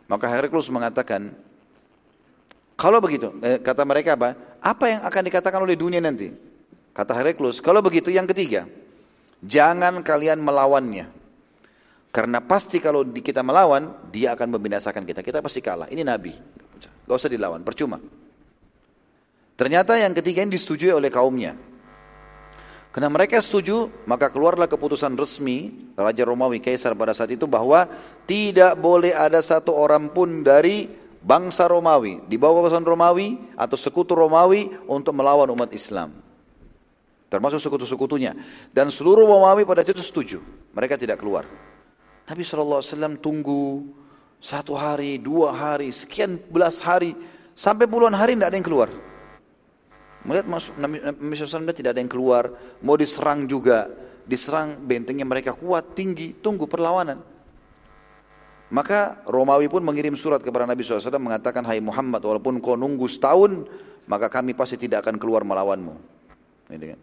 Maka 0.09 0.25
Heraklius 0.25 0.73
mengatakan, 0.73 1.37
kalau 2.81 2.99
begitu, 3.05 3.29
eh, 3.45 3.61
kata 3.61 3.85
mereka 3.85 4.17
apa? 4.17 4.33
Apa 4.65 4.85
yang 4.89 5.01
akan 5.05 5.23
dikatakan 5.29 5.61
oleh 5.61 5.77
dunia 5.77 6.01
nanti? 6.01 6.33
Kata 6.97 7.13
Heraklius, 7.13 7.61
kalau 7.61 7.85
begitu 7.85 8.09
yang 8.09 8.25
ketiga, 8.25 8.65
jangan 9.45 10.01
kalian 10.01 10.41
melawannya. 10.41 11.13
Karena 12.09 12.41
pasti 12.41 12.81
kalau 12.81 13.05
kita 13.05 13.45
melawan, 13.45 14.09
dia 14.09 14.33
akan 14.33 14.57
membinasakan 14.57 15.05
kita. 15.05 15.21
Kita 15.21 15.45
pasti 15.45 15.61
kalah. 15.61 15.93
Ini 15.93 16.03
Nabi. 16.03 16.33
Gak 17.05 17.17
usah 17.21 17.29
dilawan, 17.29 17.61
percuma. 17.61 18.01
Ternyata 19.61 20.01
yang 20.01 20.17
ketiga 20.17 20.41
ini 20.41 20.57
disetujui 20.57 20.89
oleh 20.89 21.13
kaumnya. 21.13 21.68
Karena 22.99 23.15
mereka 23.15 23.39
setuju, 23.39 23.95
maka 24.11 24.27
keluarlah 24.27 24.67
keputusan 24.67 25.15
resmi 25.15 25.71
Raja 25.95 26.27
Romawi 26.27 26.59
Kaisar 26.59 26.99
pada 26.99 27.15
saat 27.15 27.31
itu 27.31 27.47
bahwa 27.47 27.87
tidak 28.27 28.75
boleh 28.75 29.15
ada 29.15 29.39
satu 29.39 29.71
orang 29.71 30.11
pun 30.11 30.43
dari 30.43 30.91
bangsa 31.23 31.71
Romawi, 31.71 32.27
di 32.27 32.35
bawah 32.35 32.67
kekuasaan 32.67 32.83
Romawi 32.83 33.55
atau 33.55 33.79
sekutu 33.79 34.19
Romawi 34.19 34.75
untuk 34.91 35.15
melawan 35.15 35.47
umat 35.47 35.71
Islam. 35.71 36.11
Termasuk 37.31 37.63
sekutu-sekutunya. 37.63 38.35
Dan 38.75 38.91
seluruh 38.91 39.31
Romawi 39.31 39.63
pada 39.63 39.87
itu 39.87 40.03
setuju. 40.03 40.43
Mereka 40.75 40.99
tidak 40.99 41.23
keluar. 41.23 41.47
Nabi 42.27 42.43
SAW 42.43 42.83
tunggu 43.23 43.95
satu 44.43 44.75
hari, 44.75 45.23
dua 45.23 45.55
hari, 45.55 45.95
sekian 45.95 46.35
belas 46.51 46.83
hari, 46.83 47.15
sampai 47.55 47.87
puluhan 47.87 48.19
hari 48.19 48.35
tidak 48.35 48.51
ada 48.51 48.59
yang 48.59 48.67
keluar. 48.67 48.91
Melihat 50.29 50.45
Nabi 50.77 51.33
SAW 51.41 51.73
tidak 51.73 51.97
ada 51.97 52.01
yang 52.05 52.13
keluar, 52.13 52.53
mau 52.85 53.01
diserang 53.01 53.49
juga, 53.49 53.89
diserang 54.29 54.77
bentengnya 54.77 55.25
mereka 55.25 55.57
kuat, 55.57 55.97
tinggi, 55.97 56.37
tunggu 56.37 56.69
perlawanan. 56.69 57.17
Maka 58.69 59.25
Romawi 59.25 59.73
pun 59.73 59.81
mengirim 59.81 60.13
surat 60.13 60.45
kepada 60.45 60.69
Nabi 60.69 60.85
SAW 60.85 61.17
mengatakan, 61.17 61.65
Hai 61.65 61.81
Muhammad, 61.81 62.21
walaupun 62.21 62.61
kau 62.61 62.77
nunggu 62.77 63.09
setahun, 63.09 63.65
maka 64.05 64.29
kami 64.29 64.53
pasti 64.53 64.77
tidak 64.77 65.09
akan 65.09 65.17
keluar 65.17 65.41
melawanmu. 65.49 65.97
Kan. 66.69 67.01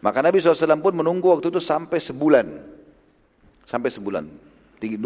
Maka 0.00 0.18
Nabi 0.24 0.40
SAW 0.40 0.80
pun 0.80 0.96
menunggu 0.96 1.28
waktu 1.28 1.52
itu 1.52 1.60
sampai 1.60 2.00
sebulan. 2.00 2.46
Sampai 3.68 3.92
sebulan. 3.92 4.24
29 4.80 4.96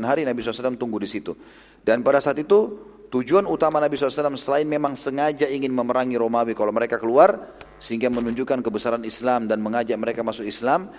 hari 0.00 0.24
Nabi 0.24 0.40
SAW 0.40 0.80
tunggu 0.80 0.96
di 0.96 1.08
situ. 1.12 1.36
Dan 1.84 2.00
pada 2.00 2.24
saat 2.24 2.40
itu 2.40 2.80
tujuan 3.14 3.46
utama 3.46 3.78
Nabi 3.78 3.94
SAW 3.94 4.34
selain 4.34 4.66
memang 4.66 4.98
sengaja 4.98 5.46
ingin 5.46 5.70
memerangi 5.70 6.18
Romawi 6.18 6.50
kalau 6.58 6.74
mereka 6.74 6.98
keluar 6.98 7.54
sehingga 7.78 8.10
menunjukkan 8.10 8.58
kebesaran 8.58 9.06
Islam 9.06 9.46
dan 9.46 9.62
mengajak 9.62 9.94
mereka 9.94 10.26
masuk 10.26 10.42
Islam 10.42 10.90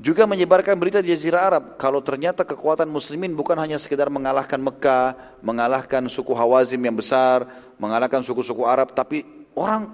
juga 0.00 0.24
menyebarkan 0.24 0.80
berita 0.80 1.04
di 1.04 1.12
Jazirah 1.12 1.42
Arab 1.44 1.64
kalau 1.76 2.00
ternyata 2.00 2.48
kekuatan 2.48 2.88
muslimin 2.88 3.36
bukan 3.36 3.60
hanya 3.60 3.76
sekedar 3.76 4.08
mengalahkan 4.08 4.56
Mekah, 4.56 5.12
mengalahkan 5.44 6.08
suku 6.08 6.32
Hawazim 6.32 6.80
yang 6.80 6.96
besar, 6.96 7.44
mengalahkan 7.76 8.24
suku-suku 8.24 8.64
Arab 8.64 8.96
tapi 8.96 9.20
orang 9.52 9.92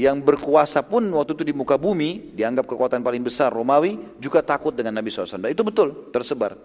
yang 0.00 0.16
berkuasa 0.24 0.80
pun 0.80 1.04
waktu 1.12 1.36
itu 1.36 1.44
di 1.52 1.54
muka 1.56 1.76
bumi 1.76 2.32
dianggap 2.32 2.64
kekuatan 2.64 3.04
paling 3.04 3.20
besar 3.20 3.52
Romawi 3.52 4.16
juga 4.16 4.40
takut 4.40 4.72
dengan 4.72 4.96
Nabi 4.96 5.12
SAW. 5.12 5.40
Dan 5.40 5.52
itu 5.52 5.64
betul 5.64 6.08
tersebar. 6.12 6.56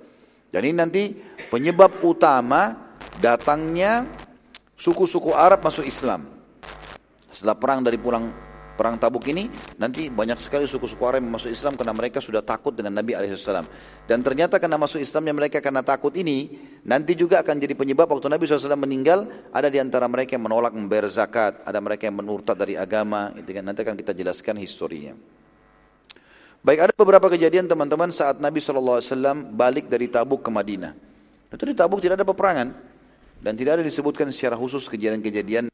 Ini 0.52 0.76
nanti 0.76 1.16
penyebab 1.48 2.04
utama 2.04 2.92
datangnya 3.24 4.04
suku-suku 4.82 5.30
Arab 5.38 5.62
masuk 5.62 5.86
Islam. 5.86 6.26
Setelah 7.30 7.54
perang 7.54 7.86
dari 7.86 8.02
pulang 8.02 8.34
perang 8.74 8.98
Tabuk 8.98 9.22
ini 9.30 9.46
nanti 9.78 10.10
banyak 10.10 10.42
sekali 10.42 10.66
suku-suku 10.66 11.06
Arab 11.06 11.22
yang 11.22 11.38
masuk 11.38 11.54
Islam 11.54 11.78
karena 11.78 11.94
mereka 11.94 12.18
sudah 12.18 12.42
takut 12.42 12.74
dengan 12.74 12.98
Nabi 12.98 13.14
Alaihissalam. 13.14 13.70
Dan 14.10 14.26
ternyata 14.26 14.58
karena 14.58 14.82
masuk 14.82 14.98
Islamnya 14.98 15.38
mereka 15.38 15.62
karena 15.62 15.86
takut 15.86 16.10
ini 16.18 16.58
nanti 16.82 17.14
juga 17.14 17.46
akan 17.46 17.62
jadi 17.62 17.78
penyebab 17.78 18.10
waktu 18.10 18.26
Nabi 18.26 18.50
SAW 18.50 18.74
meninggal 18.74 19.30
ada 19.54 19.70
di 19.70 19.78
antara 19.78 20.10
mereka 20.10 20.34
yang 20.34 20.50
menolak 20.50 20.74
membayar 20.74 21.06
zakat, 21.14 21.62
ada 21.62 21.78
mereka 21.78 22.10
yang 22.10 22.18
menurtad 22.18 22.58
dari 22.58 22.74
agama. 22.74 23.30
Itu 23.38 23.54
kan 23.54 23.62
nanti 23.62 23.86
akan 23.86 23.94
kita 23.94 24.18
jelaskan 24.18 24.58
historinya. 24.58 25.14
Baik 26.66 26.90
ada 26.90 26.94
beberapa 26.98 27.30
kejadian 27.30 27.70
teman-teman 27.70 28.10
saat 28.10 28.42
Nabi 28.42 28.58
SAW 28.62 29.02
balik 29.54 29.90
dari 29.90 30.10
Tabuk 30.10 30.42
ke 30.42 30.50
Madinah. 30.50 30.94
Itu 31.54 31.70
di 31.70 31.78
Tabuk 31.78 32.02
tidak 32.02 32.22
ada 32.22 32.26
peperangan 32.26 32.91
dan 33.42 33.58
tidak 33.58 33.82
ada 33.82 33.84
disebutkan 33.84 34.30
secara 34.30 34.54
khusus 34.56 34.86
kejadian-kejadian 34.88 35.68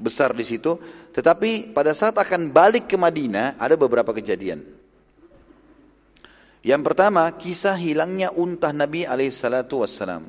besar 0.00 0.32
di 0.32 0.42
situ. 0.42 0.80
Tetapi 1.12 1.76
pada 1.76 1.92
saat 1.92 2.16
akan 2.16 2.50
balik 2.50 2.88
ke 2.88 2.96
Madinah 2.96 3.60
ada 3.60 3.76
beberapa 3.76 4.10
kejadian. 4.16 4.64
Yang 6.62 6.82
pertama 6.82 7.28
kisah 7.36 7.76
hilangnya 7.76 8.32
unta 8.32 8.72
Nabi 8.72 9.04
alaihissalatu 9.04 9.84
wassalam. 9.84 10.26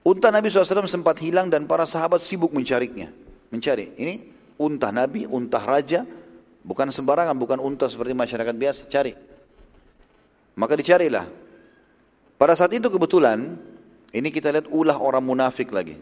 Unta 0.00 0.32
Nabi 0.32 0.48
SAW 0.48 0.88
sempat 0.88 1.20
hilang 1.20 1.52
dan 1.52 1.68
para 1.68 1.84
sahabat 1.84 2.24
sibuk 2.24 2.56
mencarinya. 2.56 3.12
Mencari. 3.52 3.92
Ini 4.00 4.14
unta 4.56 4.88
Nabi, 4.88 5.28
unta 5.28 5.60
raja, 5.60 6.08
Bukan 6.60 6.92
sembarangan, 6.92 7.36
bukan 7.40 7.58
unta 7.58 7.88
seperti 7.88 8.12
masyarakat 8.12 8.52
biasa, 8.52 8.80
cari. 8.92 9.16
Maka 10.60 10.76
dicarilah. 10.76 11.24
Pada 12.36 12.52
saat 12.52 12.72
itu 12.76 12.92
kebetulan, 12.92 13.56
ini 14.10 14.28
kita 14.34 14.50
lihat 14.50 14.66
ulah 14.70 14.98
orang 14.98 15.22
munafik 15.22 15.70
lagi. 15.70 15.98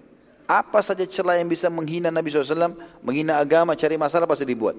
Apa 0.48 0.80
saja 0.80 1.04
celah 1.04 1.36
yang 1.36 1.48
bisa 1.48 1.68
menghina 1.68 2.08
Nabi 2.08 2.32
SAW, 2.32 2.72
menghina 3.04 3.36
agama, 3.36 3.76
cari 3.76 4.00
masalah 4.00 4.24
pasti 4.24 4.48
dibuat. 4.48 4.72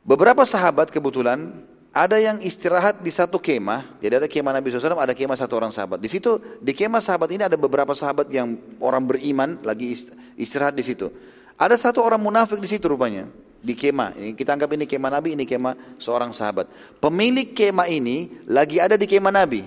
Beberapa 0.00 0.42
sahabat 0.48 0.88
kebetulan 0.88 1.52
ada 1.92 2.16
yang 2.16 2.40
istirahat 2.40 3.04
di 3.04 3.12
satu 3.12 3.36
kemah, 3.36 4.00
jadi 4.00 4.24
ada 4.24 4.26
kemah 4.26 4.56
Nabi 4.56 4.72
SAW, 4.72 4.96
ada 4.96 5.12
kemah 5.12 5.36
satu 5.36 5.60
orang 5.60 5.68
sahabat. 5.68 6.00
Di 6.00 6.08
situ, 6.08 6.40
di 6.64 6.72
kemah 6.72 7.04
sahabat 7.04 7.28
ini 7.28 7.44
ada 7.44 7.60
beberapa 7.60 7.92
sahabat 7.92 8.32
yang 8.32 8.56
orang 8.80 9.04
beriman 9.04 9.60
lagi 9.60 9.92
istirahat 10.40 10.72
di 10.72 10.80
situ. 10.80 11.12
Ada 11.60 11.76
satu 11.76 12.00
orang 12.00 12.18
munafik 12.18 12.56
di 12.56 12.66
situ 12.72 12.88
rupanya 12.88 13.28
di 13.60 13.76
kemah. 13.76 14.16
Kita 14.32 14.56
anggap 14.56 14.72
ini 14.72 14.88
kemah 14.88 15.12
Nabi, 15.12 15.36
ini 15.36 15.44
kemah 15.44 16.00
seorang 16.00 16.32
sahabat. 16.32 16.72
Pemilik 16.98 17.52
kemah 17.52 17.86
ini 17.92 18.48
lagi 18.48 18.80
ada 18.80 18.96
di 18.96 19.04
kemah 19.04 19.30
Nabi. 19.30 19.60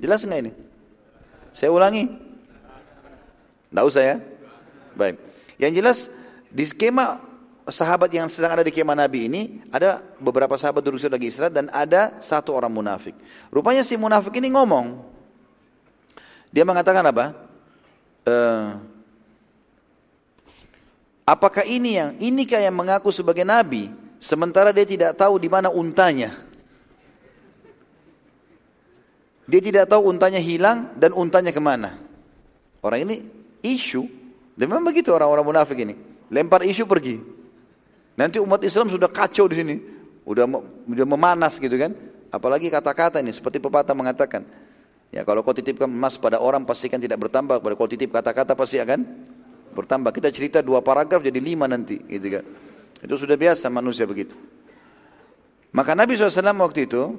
Jelas 0.00 0.24
nggak 0.24 0.40
ini? 0.40 0.52
Saya 1.54 1.70
ulangi. 1.74 2.10
Tidak 3.70 3.84
usah 3.86 4.02
ya? 4.02 4.16
Baik. 4.94 5.16
Yang 5.60 5.72
jelas 5.76 5.98
di 6.50 6.66
kemah 6.66 7.22
sahabat 7.70 8.10
yang 8.10 8.26
sedang 8.26 8.58
ada 8.58 8.64
di 8.66 8.74
kemah 8.74 8.98
Nabi 8.98 9.30
ini 9.30 9.42
ada 9.70 10.02
beberapa 10.18 10.58
sahabat 10.58 10.82
duduk 10.82 11.06
lagi 11.06 11.30
istirahat 11.30 11.54
dan 11.54 11.66
ada 11.70 12.18
satu 12.18 12.54
orang 12.56 12.72
munafik. 12.72 13.14
Rupanya 13.54 13.86
si 13.86 13.94
munafik 13.94 14.34
ini 14.34 14.50
ngomong. 14.50 14.98
Dia 16.50 16.66
mengatakan 16.66 17.06
apa? 17.06 17.24
Uh, 18.26 18.90
Apakah 21.30 21.62
ini 21.62 21.94
yang 21.94 22.18
inikah 22.18 22.58
yang 22.58 22.74
mengaku 22.74 23.14
sebagai 23.14 23.46
nabi 23.46 23.86
sementara 24.18 24.74
dia 24.74 24.82
tidak 24.82 25.14
tahu 25.14 25.38
di 25.38 25.46
mana 25.46 25.70
untanya? 25.70 26.34
Dia 29.50 29.58
tidak 29.58 29.90
tahu 29.90 30.14
untanya 30.14 30.38
hilang 30.38 30.94
dan 30.94 31.10
untanya 31.10 31.50
ke 31.50 31.58
mana. 31.58 31.98
Orang 32.78 33.02
ini 33.02 33.26
isu, 33.66 34.06
dan 34.54 34.70
memang 34.70 34.86
begitu 34.86 35.10
orang-orang 35.10 35.42
munafik 35.42 35.74
ini. 35.82 35.98
Lempar 36.30 36.62
isu 36.62 36.86
pergi. 36.86 37.18
Nanti 38.14 38.38
umat 38.38 38.62
Islam 38.62 38.86
sudah 38.86 39.10
kacau 39.10 39.50
di 39.50 39.58
sini, 39.58 39.74
udah 40.22 41.06
memanas 41.08 41.58
gitu 41.58 41.74
kan. 41.74 41.90
Apalagi 42.30 42.70
kata-kata 42.70 43.18
ini 43.18 43.34
seperti 43.34 43.58
pepatah 43.58 43.90
mengatakan, 43.90 44.46
ya 45.10 45.26
kalau 45.26 45.42
kau 45.42 45.50
titipkan 45.50 45.90
emas 45.90 46.14
pada 46.14 46.38
orang 46.38 46.62
pastikan 46.62 47.02
tidak 47.02 47.18
bertambah, 47.26 47.58
kalau 47.58 47.74
kau 47.74 47.90
titip 47.90 48.14
kata-kata 48.14 48.54
pasti 48.54 48.78
akan 48.78 49.02
bertambah. 49.74 50.14
Kita 50.14 50.30
cerita 50.30 50.62
dua 50.62 50.78
paragraf 50.78 51.26
jadi 51.26 51.42
lima 51.42 51.66
nanti, 51.66 51.98
gitu 52.06 52.38
kan. 52.38 52.44
Itu 53.02 53.18
sudah 53.18 53.34
biasa 53.34 53.66
manusia 53.66 54.06
begitu. 54.06 54.38
Maka 55.74 55.98
Nabi 55.98 56.14
SAW 56.14 56.54
waktu 56.62 56.86
itu, 56.86 57.18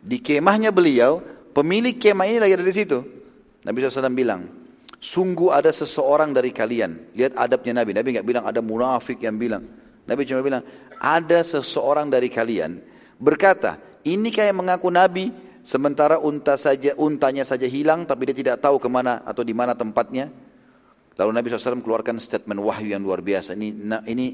di 0.00 0.16
kemahnya 0.22 0.72
beliau, 0.72 1.20
pemilik 1.52 1.96
kemah 1.96 2.26
ini 2.28 2.38
lagi 2.40 2.54
ada 2.56 2.66
di 2.66 2.74
situ. 2.74 2.98
Nabi 3.64 3.76
SAW 3.84 4.12
bilang, 4.14 4.48
sungguh 4.98 5.52
ada 5.52 5.70
seseorang 5.70 6.32
dari 6.34 6.50
kalian. 6.50 7.14
Lihat 7.14 7.36
adabnya 7.36 7.82
Nabi. 7.82 7.90
Nabi 7.94 8.08
nggak 8.18 8.26
bilang 8.26 8.44
ada 8.46 8.60
munafik 8.64 9.22
yang 9.22 9.36
bilang. 9.36 9.66
Nabi 10.08 10.24
cuma 10.24 10.40
bilang, 10.40 10.64
ada 10.98 11.38
seseorang 11.44 12.08
dari 12.08 12.32
kalian 12.32 12.80
berkata, 13.18 13.76
ini 14.06 14.30
kayak 14.30 14.54
mengaku 14.54 14.88
Nabi, 14.88 15.34
sementara 15.66 16.16
unta 16.22 16.54
saja 16.56 16.94
untanya 16.96 17.44
saja 17.44 17.66
hilang, 17.66 18.06
tapi 18.06 18.30
dia 18.30 18.36
tidak 18.38 18.56
tahu 18.62 18.78
ke 18.80 18.88
mana 18.88 19.20
atau 19.26 19.42
di 19.42 19.52
mana 19.52 19.74
tempatnya. 19.74 20.30
Lalu 21.18 21.30
Nabi 21.34 21.46
SAW 21.50 21.82
keluarkan 21.82 22.22
statement 22.22 22.62
wahyu 22.62 22.94
yang 22.94 23.02
luar 23.02 23.18
biasa. 23.18 23.58
Ini 23.58 23.74
ini 24.06 24.26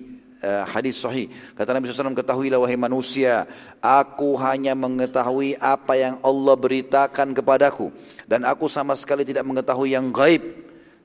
uh, 0.45 0.69
hadis 0.69 1.01
sahih. 1.01 1.33
Kata 1.57 1.73
Nabi 1.73 1.89
SAW, 1.89 2.13
ketahuilah 2.13 2.61
wahai 2.61 2.77
manusia, 2.77 3.49
aku 3.81 4.37
hanya 4.37 4.77
mengetahui 4.77 5.57
apa 5.57 5.97
yang 5.97 6.21
Allah 6.21 6.55
beritakan 6.55 7.33
kepadaku. 7.33 7.89
Dan 8.29 8.45
aku 8.45 8.69
sama 8.69 8.93
sekali 8.95 9.25
tidak 9.25 9.49
mengetahui 9.49 9.97
yang 9.97 10.13
gaib. 10.13 10.45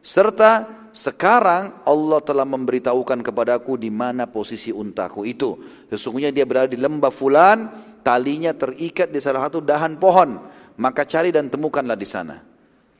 Serta 0.03 0.67
sekarang 0.91 1.85
Allah 1.87 2.19
telah 2.19 2.43
memberitahukan 2.43 3.23
kepadaku 3.23 3.79
di 3.79 3.87
mana 3.87 4.27
posisi 4.27 4.75
untaku 4.75 5.23
itu. 5.23 5.55
Sesungguhnya 5.87 6.35
dia 6.35 6.43
berada 6.43 6.69
di 6.69 6.79
lembah 6.79 7.13
fulan, 7.13 7.71
talinya 8.03 8.51
terikat 8.51 9.07
di 9.09 9.23
salah 9.23 9.47
satu 9.47 9.63
dahan 9.63 9.95
pohon. 9.95 10.39
Maka 10.79 11.03
cari 11.03 11.31
dan 11.31 11.51
temukanlah 11.51 11.95
di 11.95 12.07
sana. 12.07 12.39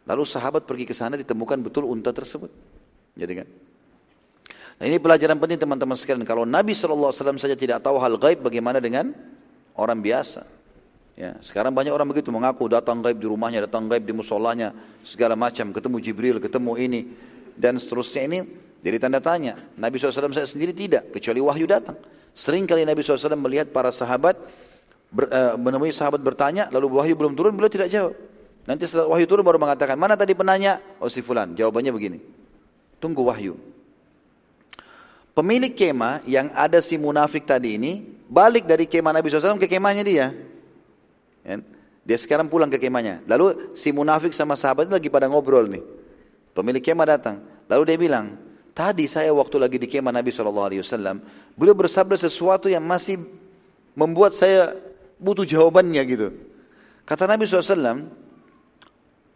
Lalu 0.03 0.23
sahabat 0.25 0.65
pergi 0.65 0.89
ke 0.89 0.95
sana 0.95 1.15
ditemukan 1.15 1.61
betul 1.63 1.87
unta 1.87 2.11
tersebut. 2.11 2.51
Jadi 3.15 3.33
kan? 3.35 3.47
Ini 4.79 4.95
pelajaran 4.95 5.35
penting 5.35 5.59
teman-teman 5.59 5.99
sekalian. 5.99 6.23
Kalau 6.23 6.47
Nabi 6.47 6.71
SAW 6.71 7.11
saja 7.11 7.55
tidak 7.59 7.83
tahu 7.83 7.99
hal 7.99 8.15
gaib, 8.15 8.39
bagaimana 8.39 8.79
dengan 8.79 9.11
orang 9.75 9.99
biasa? 9.99 10.47
Ya, 11.19 11.35
sekarang 11.43 11.75
banyak 11.75 11.91
orang 11.91 12.07
begitu 12.07 12.31
mengaku 12.31 12.71
datang 12.71 13.03
gaib 13.03 13.19
di 13.19 13.27
rumahnya, 13.27 13.67
datang 13.67 13.91
gaib 13.91 14.07
di 14.07 14.15
musolanya, 14.15 14.71
segala 15.03 15.35
macam, 15.35 15.75
ketemu 15.75 15.99
Jibril, 15.99 16.39
ketemu 16.39 16.79
ini, 16.79 17.01
dan 17.59 17.75
seterusnya 17.75 18.23
ini 18.23 18.39
jadi 18.79 19.03
tanda 19.03 19.19
tanya. 19.19 19.59
Nabi 19.75 19.99
SAW 19.99 20.31
saya 20.31 20.47
sendiri 20.47 20.71
tidak, 20.71 21.11
kecuali 21.11 21.43
wahyu 21.43 21.67
datang. 21.67 21.99
Sering 22.31 22.63
kali 22.63 22.87
Nabi 22.87 23.03
SAW 23.03 23.35
melihat 23.35 23.75
para 23.75 23.91
sahabat, 23.91 24.39
ber, 25.11 25.27
uh, 25.27 25.59
menemui 25.59 25.91
sahabat 25.91 26.23
bertanya, 26.23 26.71
lalu 26.71 26.87
wahyu 27.03 27.19
belum 27.19 27.35
turun, 27.35 27.51
beliau 27.51 27.67
tidak 27.67 27.91
jawab. 27.91 28.15
Nanti 28.63 28.87
setelah 28.87 29.11
wahyu 29.11 29.27
turun 29.27 29.43
baru 29.43 29.59
mengatakan, 29.59 29.99
mana 29.99 30.15
tadi 30.15 30.31
penanya? 30.31 30.79
Oh 31.03 31.11
si 31.11 31.19
fulan, 31.19 31.51
jawabannya 31.51 31.91
begini. 31.91 32.19
Tunggu 33.03 33.27
wahyu. 33.27 33.59
Pemilik 35.33 35.71
kemah 35.71 36.25
yang 36.27 36.51
ada 36.51 36.83
si 36.83 36.99
munafik 36.99 37.45
tadi 37.47 37.79
ini, 37.79 38.03
balik 38.27 38.67
dari 38.67 38.89
kemah 38.89 39.15
Nabi 39.15 39.29
SAW 39.29 39.61
ke 39.61 39.69
kemahnya 39.69 40.03
dia. 40.03 40.27
Ya. 41.45 41.57
Dia 42.09 42.17
sekarang 42.17 42.49
pulang 42.49 42.67
ke 42.67 42.81
kemahnya. 42.81 43.21
Lalu 43.29 43.77
si 43.77 43.93
munafik 43.93 44.33
sama 44.33 44.57
sahabat 44.57 44.89
lagi 44.89 45.13
pada 45.13 45.29
ngobrol 45.29 45.69
nih. 45.69 45.83
Pemilik 46.57 46.81
kemah 46.81 47.05
datang. 47.05 47.37
Lalu 47.69 47.83
dia 47.85 47.97
bilang, 48.01 48.25
tadi 48.73 49.05
saya 49.05 49.29
waktu 49.29 49.61
lagi 49.61 49.77
di 49.77 49.85
kemah 49.85 50.09
Nabi 50.09 50.33
SAW, 50.33 51.21
beliau 51.53 51.75
bersabda 51.77 52.17
sesuatu 52.17 52.65
yang 52.65 52.81
masih 52.81 53.21
membuat 53.93 54.33
saya 54.33 54.73
butuh 55.21 55.45
jawabannya 55.45 56.01
gitu. 56.09 56.27
Kata 57.05 57.29
Nabi 57.29 57.45
SAW, 57.45 58.09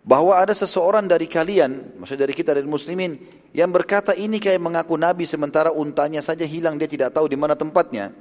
bahwa 0.03 0.35
ada 0.35 0.51
seseorang 0.51 1.07
dari 1.07 1.31
kalian, 1.31 1.95
maksudnya 1.95 2.27
dari 2.27 2.35
kita 2.35 2.51
dari 2.51 2.67
muslimin, 2.67 3.15
yang 3.55 3.71
berkata 3.71 4.11
ini 4.11 4.38
kayak 4.38 4.59
mengaku 4.59 4.99
Nabi 4.99 5.23
sementara 5.23 5.71
untanya 5.71 6.19
saja 6.19 6.43
hilang 6.43 6.75
dia 6.75 6.91
tidak 6.91 7.15
tahu 7.15 7.31
di 7.31 7.39
mana 7.39 7.55
tempatnya. 7.55 8.11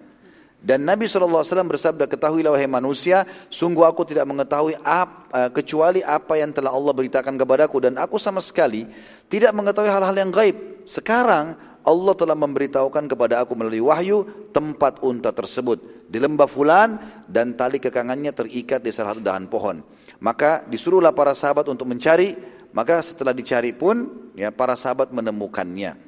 Dan 0.62 0.86
Nabi 0.86 1.10
SAW 1.10 1.42
bersabda, 1.42 2.06
ketahuilah 2.06 2.54
wahai 2.54 2.70
manusia, 2.70 3.26
sungguh 3.50 3.82
aku 3.82 4.06
tidak 4.06 4.22
mengetahui 4.30 4.78
ap, 4.86 5.26
uh, 5.34 5.50
kecuali 5.50 6.06
apa 6.06 6.38
yang 6.38 6.54
telah 6.54 6.70
Allah 6.70 6.94
beritakan 6.94 7.34
kepadaku. 7.34 7.82
Dan 7.82 7.98
aku 7.98 8.14
sama 8.22 8.38
sekali 8.38 8.86
tidak 9.26 9.50
mengetahui 9.58 9.90
hal-hal 9.90 10.14
yang 10.14 10.30
gaib. 10.30 10.86
Sekarang 10.86 11.58
Allah 11.82 12.14
telah 12.14 12.38
memberitahukan 12.38 13.10
kepada 13.10 13.42
aku 13.42 13.58
melalui 13.58 13.82
wahyu 13.82 14.22
tempat 14.54 15.02
unta 15.02 15.34
tersebut. 15.34 16.06
Di 16.06 16.22
lembah 16.22 16.46
fulan 16.46 16.94
dan 17.26 17.58
tali 17.58 17.82
kekangannya 17.82 18.30
terikat 18.30 18.86
di 18.86 18.94
salah 18.94 19.18
satu 19.18 19.22
dahan 19.26 19.50
pohon. 19.50 19.82
Maka 20.22 20.62
disuruhlah 20.70 21.10
para 21.10 21.34
sahabat 21.34 21.66
untuk 21.66 21.90
mencari. 21.90 22.38
Maka 22.70 23.02
setelah 23.04 23.36
dicari 23.36 23.74
pun 23.74 24.08
ya 24.38 24.48
para 24.54 24.72
sahabat 24.78 25.12
menemukannya. 25.12 25.98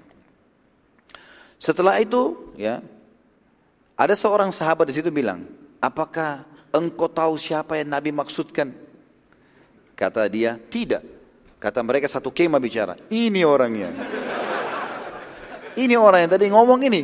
Setelah 1.60 2.00
itu 2.00 2.54
ya 2.56 2.80
ada 3.98 4.14
seorang 4.16 4.48
sahabat 4.54 4.88
di 4.88 4.94
situ 4.96 5.10
bilang, 5.12 5.44
apakah 5.82 6.46
engkau 6.72 7.10
tahu 7.10 7.36
siapa 7.36 7.76
yang 7.76 7.92
Nabi 7.92 8.14
maksudkan? 8.16 8.72
Kata 9.94 10.26
dia, 10.26 10.56
tidak. 10.72 11.04
Kata 11.62 11.80
mereka 11.84 12.10
satu 12.10 12.32
kemah 12.34 12.58
bicara, 12.58 12.98
ini 13.12 13.46
orangnya. 13.46 13.92
Ini 15.74 15.94
orang 15.98 16.26
yang 16.26 16.32
tadi 16.34 16.46
ngomong 16.50 16.80
ini. 16.86 17.02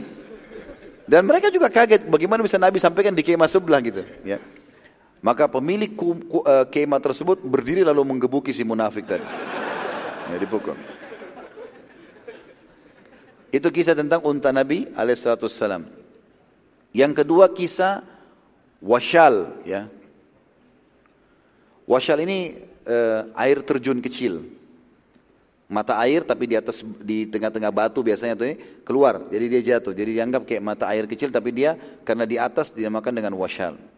Dan 1.06 1.26
mereka 1.26 1.50
juga 1.50 1.66
kaget 1.70 2.06
bagaimana 2.06 2.42
bisa 2.42 2.54
Nabi 2.54 2.78
sampaikan 2.78 3.14
di 3.14 3.22
kemah 3.26 3.50
sebelah 3.50 3.82
gitu. 3.82 4.02
Ya. 4.22 4.38
Maka 5.20 5.52
pemilik 5.52 5.92
uh, 6.00 6.64
kemah 6.72 7.00
tersebut 7.00 7.44
berdiri 7.44 7.84
lalu 7.84 8.08
menggebuki 8.08 8.56
si 8.56 8.64
munafik 8.64 9.04
tadi. 9.04 9.24
Ya, 10.32 10.36
dipukul. 10.40 10.72
Itu 13.52 13.68
kisah 13.68 13.92
tentang 13.92 14.24
unta 14.24 14.48
Nabi 14.48 14.88
alaihissalam. 14.96 15.84
Yang 16.96 17.12
kedua 17.20 17.52
kisah 17.52 18.00
washal 18.80 19.60
ya. 19.68 19.92
Washal 21.84 22.24
ini 22.24 22.56
uh, 22.88 23.28
air 23.36 23.60
terjun 23.60 24.00
kecil. 24.00 24.40
Mata 25.68 26.00
air 26.00 26.24
tapi 26.24 26.48
di 26.48 26.56
atas 26.56 26.80
di 26.82 27.28
tengah-tengah 27.28 27.70
batu 27.70 28.00
biasanya 28.00 28.40
tuh 28.40 28.56
keluar. 28.88 29.28
Jadi 29.28 29.44
dia 29.52 29.60
jatuh. 29.76 29.92
Jadi 29.92 30.16
dianggap 30.16 30.48
kayak 30.48 30.62
mata 30.64 30.88
air 30.88 31.04
kecil 31.04 31.28
tapi 31.28 31.52
dia 31.52 31.76
karena 32.08 32.24
di 32.24 32.40
atas 32.40 32.72
dinamakan 32.72 33.20
dengan 33.20 33.36
washal. 33.36 33.89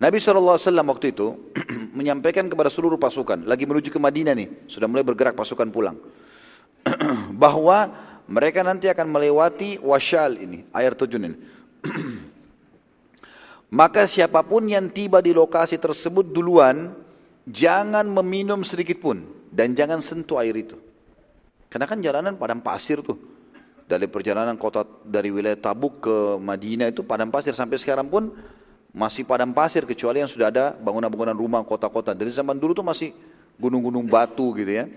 Nabi 0.00 0.16
SAW 0.16 0.56
waktu 0.64 1.12
itu 1.12 1.52
menyampaikan 1.98 2.48
kepada 2.48 2.72
seluruh 2.72 2.96
pasukan, 2.96 3.44
lagi 3.44 3.68
menuju 3.68 3.92
ke 3.92 4.00
Madinah 4.00 4.32
nih, 4.32 4.48
sudah 4.64 4.88
mulai 4.88 5.04
bergerak 5.04 5.36
pasukan 5.36 5.68
pulang. 5.68 6.00
bahwa 7.42 7.92
mereka 8.24 8.64
nanti 8.64 8.88
akan 8.88 9.12
melewati 9.12 9.76
washal 9.84 10.40
ini, 10.40 10.64
air 10.72 10.96
terjun 10.96 11.28
ini. 11.28 11.36
Maka 13.78 14.08
siapa 14.08 14.40
pun 14.40 14.64
yang 14.64 14.88
tiba 14.88 15.20
di 15.20 15.36
lokasi 15.36 15.76
tersebut 15.76 16.32
duluan, 16.32 16.96
jangan 17.44 18.08
meminum 18.08 18.64
sedikit 18.64 19.04
pun 19.04 19.20
dan 19.52 19.76
jangan 19.76 20.00
sentuh 20.00 20.40
air 20.40 20.56
itu. 20.56 20.80
Karena 21.68 21.86
kan 21.86 22.00
jalanan 22.00 22.40
padang 22.40 22.64
pasir 22.64 23.04
tuh. 23.04 23.20
Dari 23.90 24.06
perjalanan 24.06 24.54
kota 24.54 24.86
dari 25.02 25.34
wilayah 25.34 25.58
Tabuk 25.58 25.98
ke 26.02 26.16
Madinah 26.38 26.94
itu 26.94 27.02
padang 27.02 27.26
pasir 27.26 27.58
sampai 27.58 27.74
sekarang 27.74 28.06
pun 28.06 28.30
masih 28.90 29.22
padang 29.22 29.54
pasir 29.54 29.86
kecuali 29.86 30.18
yang 30.22 30.30
sudah 30.30 30.50
ada 30.50 30.64
bangunan-bangunan 30.74 31.34
rumah 31.34 31.62
kota-kota. 31.62 32.14
Dari 32.14 32.30
zaman 32.34 32.58
dulu 32.58 32.74
tuh 32.74 32.86
masih 32.86 33.14
gunung-gunung 33.58 34.06
batu 34.10 34.50
gitu 34.58 34.70
ya. 34.70 34.90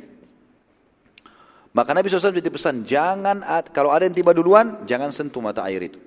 Maka 1.74 1.90
Nabi 1.98 2.06
SAW 2.06 2.38
pesan, 2.38 2.86
jangan 2.86 3.42
kalau 3.74 3.90
ada 3.90 4.06
yang 4.06 4.14
tiba 4.14 4.30
duluan, 4.30 4.86
jangan 4.86 5.10
sentuh 5.10 5.42
mata 5.42 5.66
air 5.66 5.90
itu. 5.90 5.98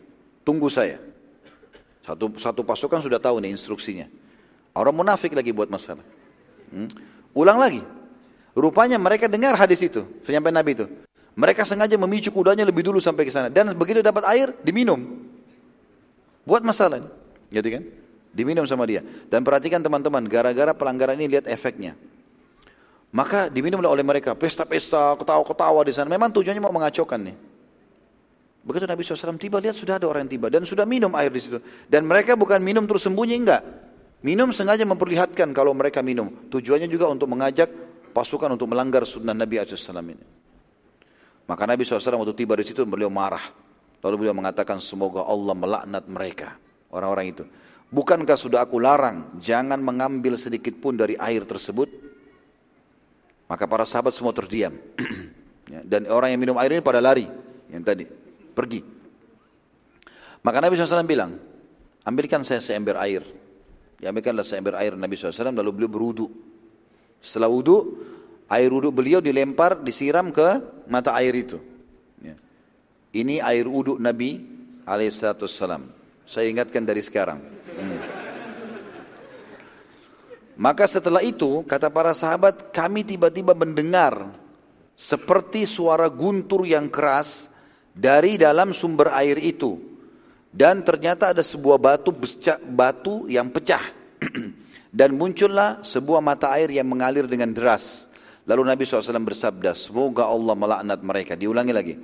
Tunggu 0.46 0.70
saya. 0.70 1.02
Satu, 2.06 2.30
satu 2.38 2.62
pasukan 2.62 3.02
sudah 3.02 3.18
tahu 3.18 3.42
nih 3.42 3.50
instruksinya. 3.50 4.06
Orang 4.70 4.94
munafik 4.94 5.34
lagi 5.34 5.50
buat 5.50 5.66
masalah. 5.66 6.06
Hmm? 6.70 6.86
Ulang 7.34 7.58
lagi. 7.58 7.82
Rupanya 8.54 8.94
mereka 8.94 9.26
dengar 9.26 9.58
hadis 9.58 9.82
itu, 9.82 10.06
penyampaian 10.22 10.54
Nabi 10.54 10.78
itu. 10.78 10.86
Mereka 11.34 11.66
sengaja 11.66 11.98
memicu 11.98 12.30
kudanya 12.32 12.64
lebih 12.64 12.86
dulu 12.86 13.02
sampai 13.02 13.26
ke 13.26 13.32
sana. 13.34 13.50
Dan 13.50 13.74
begitu 13.74 14.00
dapat 14.00 14.22
air, 14.30 14.54
diminum. 14.62 15.02
Buat 16.46 16.62
masalah. 16.62 17.04
Gitu 17.50 17.68
kan? 17.68 17.82
Diminum 18.36 18.68
sama 18.68 18.84
dia. 18.84 19.00
Dan 19.32 19.40
perhatikan 19.46 19.80
teman-teman, 19.80 20.24
gara-gara 20.28 20.76
pelanggaran 20.76 21.16
ini 21.16 21.38
lihat 21.38 21.48
efeknya. 21.48 21.96
Maka 23.16 23.48
diminumlah 23.48 23.88
oleh 23.88 24.04
mereka, 24.04 24.36
pesta-pesta, 24.36 25.16
ketawa-ketawa 25.16 25.80
di 25.88 25.92
sana. 25.96 26.12
Memang 26.12 26.34
tujuannya 26.36 26.60
mau 26.60 26.74
mengacaukan 26.74 27.20
nih. 27.32 27.36
Begitu 28.66 28.84
Nabi 28.84 29.00
SAW 29.06 29.38
tiba, 29.38 29.56
lihat 29.62 29.78
sudah 29.78 29.96
ada 29.96 30.10
orang 30.10 30.26
yang 30.26 30.32
tiba. 30.36 30.46
Dan 30.52 30.66
sudah 30.66 30.84
minum 30.84 31.14
air 31.16 31.30
di 31.32 31.40
situ. 31.40 31.62
Dan 31.86 32.04
mereka 32.04 32.36
bukan 32.36 32.60
minum 32.60 32.84
terus 32.84 33.06
sembunyi, 33.08 33.40
enggak. 33.40 33.62
Minum 34.26 34.50
sengaja 34.50 34.82
memperlihatkan 34.82 35.54
kalau 35.54 35.70
mereka 35.70 36.02
minum. 36.02 36.28
Tujuannya 36.50 36.90
juga 36.90 37.06
untuk 37.06 37.30
mengajak 37.30 37.70
pasukan 38.10 38.52
untuk 38.58 38.68
melanggar 38.68 39.06
sunnah 39.06 39.32
Nabi 39.32 39.62
SAW 39.62 40.02
ini. 40.02 40.26
Maka 41.46 41.62
Nabi 41.62 41.86
SAW 41.86 42.20
waktu 42.26 42.34
tiba 42.34 42.58
di 42.58 42.66
situ 42.66 42.82
beliau 42.82 43.06
marah. 43.06 43.42
Lalu 44.02 44.26
beliau 44.26 44.34
mengatakan 44.34 44.82
semoga 44.82 45.22
Allah 45.24 45.54
melaknat 45.54 46.04
mereka. 46.10 46.58
Orang-orang 46.96 47.36
itu. 47.36 47.44
Bukankah 47.92 48.34
sudah 48.40 48.64
aku 48.64 48.80
larang 48.80 49.36
jangan 49.38 49.78
mengambil 49.78 50.34
sedikit 50.40 50.74
pun 50.80 50.96
dari 50.96 51.14
air 51.20 51.44
tersebut? 51.44 51.86
Maka 53.46 53.68
para 53.68 53.84
sahabat 53.84 54.16
semua 54.16 54.32
terdiam. 54.32 54.72
Ya, 55.66 55.82
dan 55.82 56.06
orang 56.06 56.30
yang 56.30 56.38
minum 56.38 56.54
air 56.62 56.78
ini 56.78 56.78
pada 56.78 57.02
lari. 57.02 57.26
Yang 57.66 57.82
tadi. 57.82 58.06
Pergi. 58.54 58.86
Maka 60.46 60.62
Nabi 60.62 60.78
SAW 60.78 61.02
bilang, 61.02 61.42
ambilkan 62.06 62.46
saya 62.46 62.62
seember 62.62 62.94
air. 63.02 63.26
Diambilkanlah 63.98 64.46
seember 64.46 64.78
air 64.78 64.94
Nabi 64.94 65.18
SAW 65.18 65.50
lalu 65.50 65.74
beliau 65.74 65.90
berudu. 65.90 66.26
Setelah 67.18 67.50
wudu, 67.50 67.98
air 68.46 68.70
wudu 68.70 68.94
beliau 68.94 69.18
dilempar, 69.18 69.82
disiram 69.82 70.30
ke 70.30 70.62
mata 70.86 71.16
air 71.18 71.34
itu. 71.34 71.58
Ya. 72.22 72.38
Ini 73.10 73.42
air 73.42 73.66
wudu 73.66 73.98
Nabi 73.98 74.44
alaihissalam. 74.86 75.95
Saya 76.26 76.50
ingatkan 76.50 76.82
dari 76.82 77.00
sekarang. 77.00 77.38
Hmm. 77.40 77.98
Maka 80.58 80.84
setelah 80.90 81.22
itu, 81.22 81.62
kata 81.64 81.88
para 81.88 82.12
sahabat, 82.12 82.74
kami 82.74 83.06
tiba-tiba 83.06 83.54
mendengar 83.54 84.34
seperti 84.98 85.68
suara 85.68 86.10
guntur 86.10 86.66
yang 86.66 86.90
keras 86.90 87.48
dari 87.92 88.36
dalam 88.36 88.72
sumber 88.72 89.12
air 89.12 89.36
itu 89.40 89.76
dan 90.48 90.80
ternyata 90.80 91.36
ada 91.36 91.44
sebuah 91.44 91.76
batu 91.76 92.08
batu 92.64 93.28
yang 93.28 93.52
pecah 93.52 93.84
dan 94.96 95.12
muncullah 95.12 95.84
sebuah 95.84 96.24
mata 96.24 96.48
air 96.56 96.72
yang 96.72 96.88
mengalir 96.88 97.28
dengan 97.28 97.52
deras 97.52 98.06
Lalu 98.46 98.62
Nabi 98.62 98.82
SAW 98.86 99.26
bersabda, 99.26 99.74
semoga 99.74 100.30
Allah 100.30 100.54
melaknat 100.54 101.00
mereka. 101.02 101.34
Diulangi 101.34 101.74
lagi. 101.74 101.94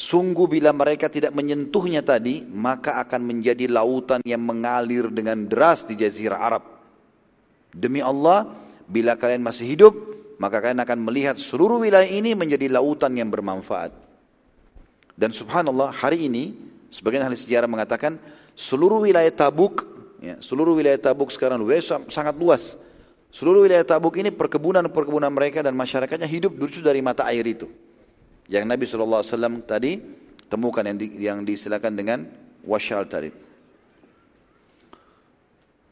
Sungguh 0.00 0.48
bila 0.48 0.72
mereka 0.72 1.12
tidak 1.12 1.36
menyentuhnya 1.36 2.00
tadi, 2.00 2.40
maka 2.48 2.96
akan 3.04 3.20
menjadi 3.20 3.68
lautan 3.68 4.24
yang 4.24 4.40
mengalir 4.40 5.12
dengan 5.12 5.44
deras 5.44 5.84
di 5.84 5.92
jazirah 5.92 6.40
Arab. 6.40 6.64
Demi 7.68 8.00
Allah, 8.00 8.48
bila 8.88 9.12
kalian 9.20 9.44
masih 9.44 9.68
hidup, 9.68 9.92
maka 10.40 10.64
kalian 10.64 10.80
akan 10.80 10.98
melihat 11.04 11.36
seluruh 11.36 11.84
wilayah 11.84 12.08
ini 12.08 12.32
menjadi 12.32 12.72
lautan 12.72 13.12
yang 13.12 13.28
bermanfaat. 13.28 13.92
Dan 15.20 15.36
subhanallah, 15.36 15.92
hari 15.92 16.32
ini, 16.32 16.56
sebagian 16.88 17.20
ahli 17.20 17.36
sejarah 17.36 17.68
mengatakan, 17.68 18.16
seluruh 18.56 19.04
wilayah 19.04 19.28
Tabuk, 19.28 19.84
ya, 20.16 20.40
seluruh 20.40 20.80
wilayah 20.80 20.96
Tabuk 20.96 21.28
sekarang 21.28 21.60
sangat 22.08 22.40
luas. 22.40 22.72
Seluruh 23.36 23.68
wilayah 23.68 23.84
Tabuk 23.84 24.16
ini 24.16 24.32
perkebunan-perkebunan 24.32 25.28
mereka 25.28 25.60
dan 25.60 25.76
masyarakatnya 25.76 26.24
hidup 26.24 26.56
lucu 26.56 26.80
dari 26.80 27.04
mata 27.04 27.28
air 27.28 27.44
itu 27.44 27.68
yang 28.50 28.66
Nabi 28.66 28.82
SAW 28.82 29.22
tadi 29.62 30.02
temukan 30.50 30.82
yang, 30.82 30.98
di, 30.98 31.06
yang 31.22 31.38
disilakan 31.46 31.94
dengan 31.94 32.18
wasyal 32.66 33.06
tadi. 33.06 33.30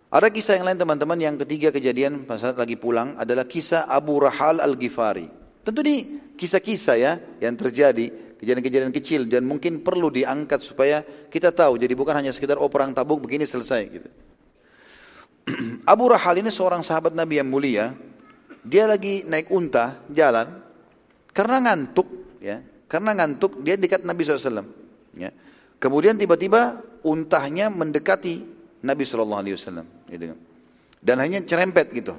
Ada 0.09 0.33
kisah 0.33 0.59
yang 0.59 0.67
lain 0.67 0.81
teman-teman, 0.81 1.19
yang 1.21 1.37
ketiga 1.39 1.71
kejadian 1.71 2.25
pas 2.25 2.41
saat 2.41 2.59
lagi 2.59 2.75
pulang 2.75 3.15
adalah 3.21 3.45
kisah 3.47 3.87
Abu 3.87 4.19
Rahal 4.19 4.59
Al-Ghifari. 4.59 5.29
Tentu 5.63 5.85
ini 5.85 6.19
kisah-kisah 6.35 6.97
ya 6.97 7.13
yang 7.45 7.55
terjadi, 7.55 8.09
kejadian-kejadian 8.41 8.91
kecil 8.91 9.29
dan 9.29 9.45
mungkin 9.45 9.85
perlu 9.85 10.09
diangkat 10.09 10.65
supaya 10.65 11.05
kita 11.29 11.53
tahu. 11.53 11.77
Jadi 11.77 11.93
bukan 11.93 12.25
hanya 12.25 12.33
sekedar 12.33 12.57
oh 12.57 12.73
perang 12.73 12.97
tabuk 12.97 13.21
begini 13.21 13.45
selesai 13.45 13.83
gitu. 13.85 14.09
Abu 15.93 16.09
Rahal 16.09 16.41
ini 16.41 16.49
seorang 16.49 16.81
sahabat 16.81 17.13
Nabi 17.13 17.39
yang 17.39 17.49
mulia. 17.53 17.93
Dia 18.65 18.89
lagi 18.89 19.29
naik 19.29 19.53
unta 19.53 20.01
jalan 20.09 20.49
karena 21.37 21.69
ngantuk 21.69 22.28
ya. 22.43 22.63
Karena 22.89 23.13
ngantuk 23.13 23.61
dia 23.61 23.77
dekat 23.77 24.03
Nabi 24.03 24.25
SAW 24.25 24.65
ya. 25.15 25.31
Kemudian 25.79 26.17
tiba-tiba 26.19 26.81
untahnya 27.07 27.71
mendekati 27.71 28.43
Nabi 28.83 29.03
SAW 29.07 29.45
gitu. 30.11 30.35
dan 30.99 31.17
hanya 31.23 31.45
cerempet 31.47 31.95
gitu. 31.95 32.15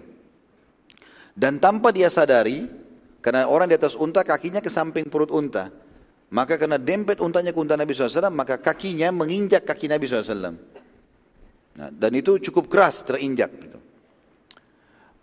Dan 1.35 1.59
tanpa 1.59 1.91
dia 1.91 2.07
sadari 2.11 2.67
karena 3.19 3.47
orang 3.47 3.67
di 3.67 3.75
atas 3.75 3.95
unta 3.95 4.23
kakinya 4.23 4.63
ke 4.63 4.71
samping 4.71 5.07
perut 5.07 5.31
unta. 5.31 5.71
Maka 6.29 6.61
karena 6.61 6.77
dempet 6.77 7.17
untanya 7.25 7.49
ke 7.49 7.57
unta 7.57 7.73
Nabi 7.73 7.89
SAW 7.97 8.29
maka 8.29 8.61
kakinya 8.61 9.09
menginjak 9.09 9.65
kaki 9.65 9.89
Nabi 9.89 10.05
SAW 10.05 10.53
nah, 11.73 11.89
dan 11.89 12.11
itu 12.13 12.37
cukup 12.37 12.67
keras 12.67 13.01
terinjak 13.07 13.49
gitu. 13.55 13.79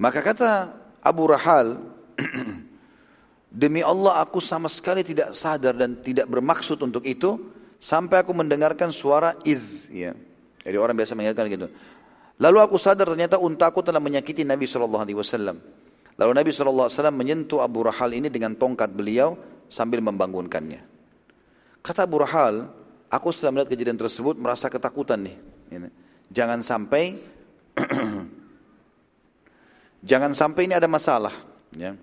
maka 0.00 0.24
kata 0.24 0.72
Abu 1.04 1.28
Rahal 1.28 1.78
Demi 3.56 3.80
Allah 3.80 4.20
aku 4.20 4.36
sama 4.36 4.68
sekali 4.68 5.00
tidak 5.00 5.32
sadar 5.32 5.72
dan 5.72 5.96
tidak 6.04 6.28
bermaksud 6.28 6.76
untuk 6.84 7.00
itu 7.08 7.40
sampai 7.80 8.20
aku 8.20 8.36
mendengarkan 8.36 8.92
suara 8.92 9.32
iz 9.48 9.88
ya. 9.88 10.12
Jadi 10.60 10.76
orang 10.76 10.92
biasa 10.92 11.16
mengatakan 11.16 11.48
gitu. 11.48 11.68
Lalu 12.36 12.58
aku 12.60 12.76
sadar 12.76 13.08
ternyata 13.08 13.40
untaku 13.40 13.80
telah 13.80 13.96
menyakiti 13.96 14.44
Nabi 14.44 14.68
Shallallahu 14.68 15.00
alaihi 15.00 15.16
wasallam. 15.16 15.56
Lalu 16.20 16.32
Nabi 16.36 16.52
wasallam 16.52 17.16
menyentuh 17.16 17.64
Abu 17.64 17.80
Rahal 17.88 18.12
ini 18.12 18.28
dengan 18.28 18.52
tongkat 18.52 18.92
beliau 18.92 19.40
sambil 19.72 20.04
membangunkannya. 20.04 20.84
Kata 21.80 22.04
Abu 22.04 22.20
Rahal, 22.20 22.68
aku 23.08 23.32
setelah 23.32 23.56
melihat 23.56 23.72
kejadian 23.72 23.96
tersebut 23.96 24.36
merasa 24.36 24.68
ketakutan 24.68 25.32
nih. 25.32 25.36
Jangan 26.28 26.60
sampai 26.60 27.16
jangan 30.12 30.36
sampai 30.36 30.68
ini 30.68 30.76
ada 30.76 30.88
masalah, 30.88 31.32
ya. 31.72 31.96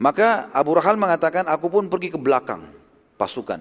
Maka 0.00 0.48
Abu 0.54 0.72
Rahal 0.76 0.96
mengatakan, 0.96 1.44
aku 1.48 1.68
pun 1.68 1.84
pergi 1.90 2.12
ke 2.12 2.18
belakang 2.18 2.64
pasukan. 3.20 3.60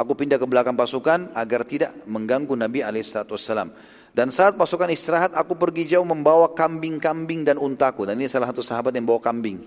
Aku 0.00 0.16
pindah 0.16 0.40
ke 0.40 0.46
belakang 0.48 0.76
pasukan 0.76 1.32
agar 1.36 1.64
tidak 1.68 1.92
mengganggu 2.08 2.56
Nabi 2.56 2.80
SAW. 2.80 3.72
Dan 4.10 4.34
saat 4.34 4.58
pasukan 4.58 4.90
istirahat, 4.90 5.36
aku 5.36 5.54
pergi 5.54 5.86
jauh 5.94 6.06
membawa 6.06 6.50
kambing-kambing 6.50 7.46
dan 7.46 7.60
untaku. 7.60 8.08
Dan 8.08 8.18
ini 8.18 8.26
salah 8.26 8.50
satu 8.50 8.64
sahabat 8.64 8.90
yang 8.96 9.06
bawa 9.06 9.22
kambing 9.22 9.60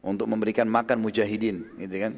untuk 0.00 0.30
memberikan 0.30 0.64
makan 0.70 1.02
mujahidin, 1.02 1.76
gitu 1.82 1.96
kan? 1.98 2.12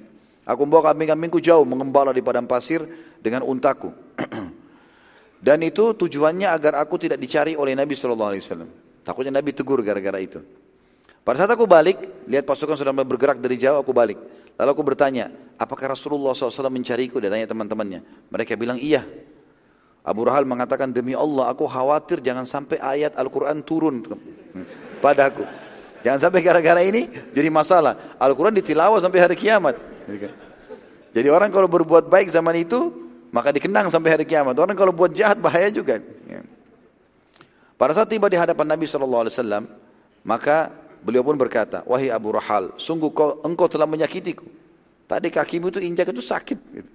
Aku 0.44 0.64
membawa 0.68 0.92
kambing-kambingku 0.92 1.42
jauh 1.42 1.64
mengembala 1.66 2.12
di 2.12 2.22
padang 2.22 2.46
pasir 2.46 2.84
dengan 3.18 3.42
untaku. 3.42 3.90
dan 5.46 5.58
itu 5.64 5.96
tujuannya 5.96 6.48
agar 6.52 6.78
aku 6.84 7.00
tidak 7.00 7.18
dicari 7.18 7.58
oleh 7.58 7.74
Nabi 7.74 7.96
SAW. 7.96 8.36
Takutnya 9.02 9.40
Nabi 9.40 9.50
tegur 9.56 9.80
gara-gara 9.80 10.20
itu. 10.20 10.44
Pada 11.28 11.44
saat 11.44 11.52
aku 11.52 11.68
balik, 11.68 12.24
lihat 12.24 12.48
pasukan 12.48 12.72
sudah 12.72 12.96
bergerak 13.04 13.36
dari 13.36 13.60
jauh, 13.60 13.76
aku 13.84 13.92
balik. 13.92 14.16
Lalu 14.56 14.70
aku 14.72 14.80
bertanya, 14.80 15.28
apakah 15.60 15.92
Rasulullah 15.92 16.32
SAW 16.32 16.72
mencariku? 16.72 17.20
Dia 17.20 17.28
tanya 17.28 17.44
teman-temannya. 17.44 18.00
Mereka 18.32 18.56
bilang, 18.56 18.80
iya. 18.80 19.04
Abu 20.00 20.24
Rahal 20.24 20.48
mengatakan, 20.48 20.88
demi 20.88 21.12
Allah, 21.12 21.52
aku 21.52 21.68
khawatir 21.68 22.24
jangan 22.24 22.48
sampai 22.48 22.80
ayat 22.80 23.12
Al-Quran 23.12 23.60
turun 23.60 24.08
padaku. 25.04 25.44
Jangan 26.00 26.16
sampai 26.16 26.40
gara-gara 26.40 26.80
ini 26.80 27.12
jadi 27.36 27.52
masalah. 27.52 28.16
Al-Quran 28.16 28.56
ditilawah 28.64 28.96
sampai 28.96 29.20
hari 29.20 29.36
kiamat. 29.36 29.76
Jadi 31.12 31.28
orang 31.28 31.52
kalau 31.52 31.68
berbuat 31.68 32.08
baik 32.08 32.32
zaman 32.32 32.56
itu, 32.56 32.88
maka 33.36 33.52
dikenang 33.52 33.92
sampai 33.92 34.16
hari 34.16 34.24
kiamat. 34.24 34.56
Orang 34.56 34.72
kalau 34.72 34.96
buat 34.96 35.12
jahat 35.12 35.36
bahaya 35.36 35.68
juga. 35.68 36.00
Pada 37.76 37.92
saat 37.92 38.08
tiba 38.08 38.32
di 38.32 38.40
hadapan 38.40 38.64
Nabi 38.64 38.88
SAW, 38.88 39.28
maka 40.24 40.87
Beliau 41.02 41.22
pun 41.22 41.38
berkata, 41.38 41.86
wahai 41.86 42.10
Abu 42.10 42.34
Rahal, 42.34 42.74
sungguh 42.76 43.10
kau, 43.14 43.38
engkau 43.46 43.70
telah 43.70 43.86
menyakitiku. 43.86 44.44
Tadi 45.08 45.32
kakimu 45.32 45.72
itu 45.72 45.80
injak 45.80 46.10
itu 46.12 46.20
sakit. 46.20 46.58
Gitu. 46.58 46.90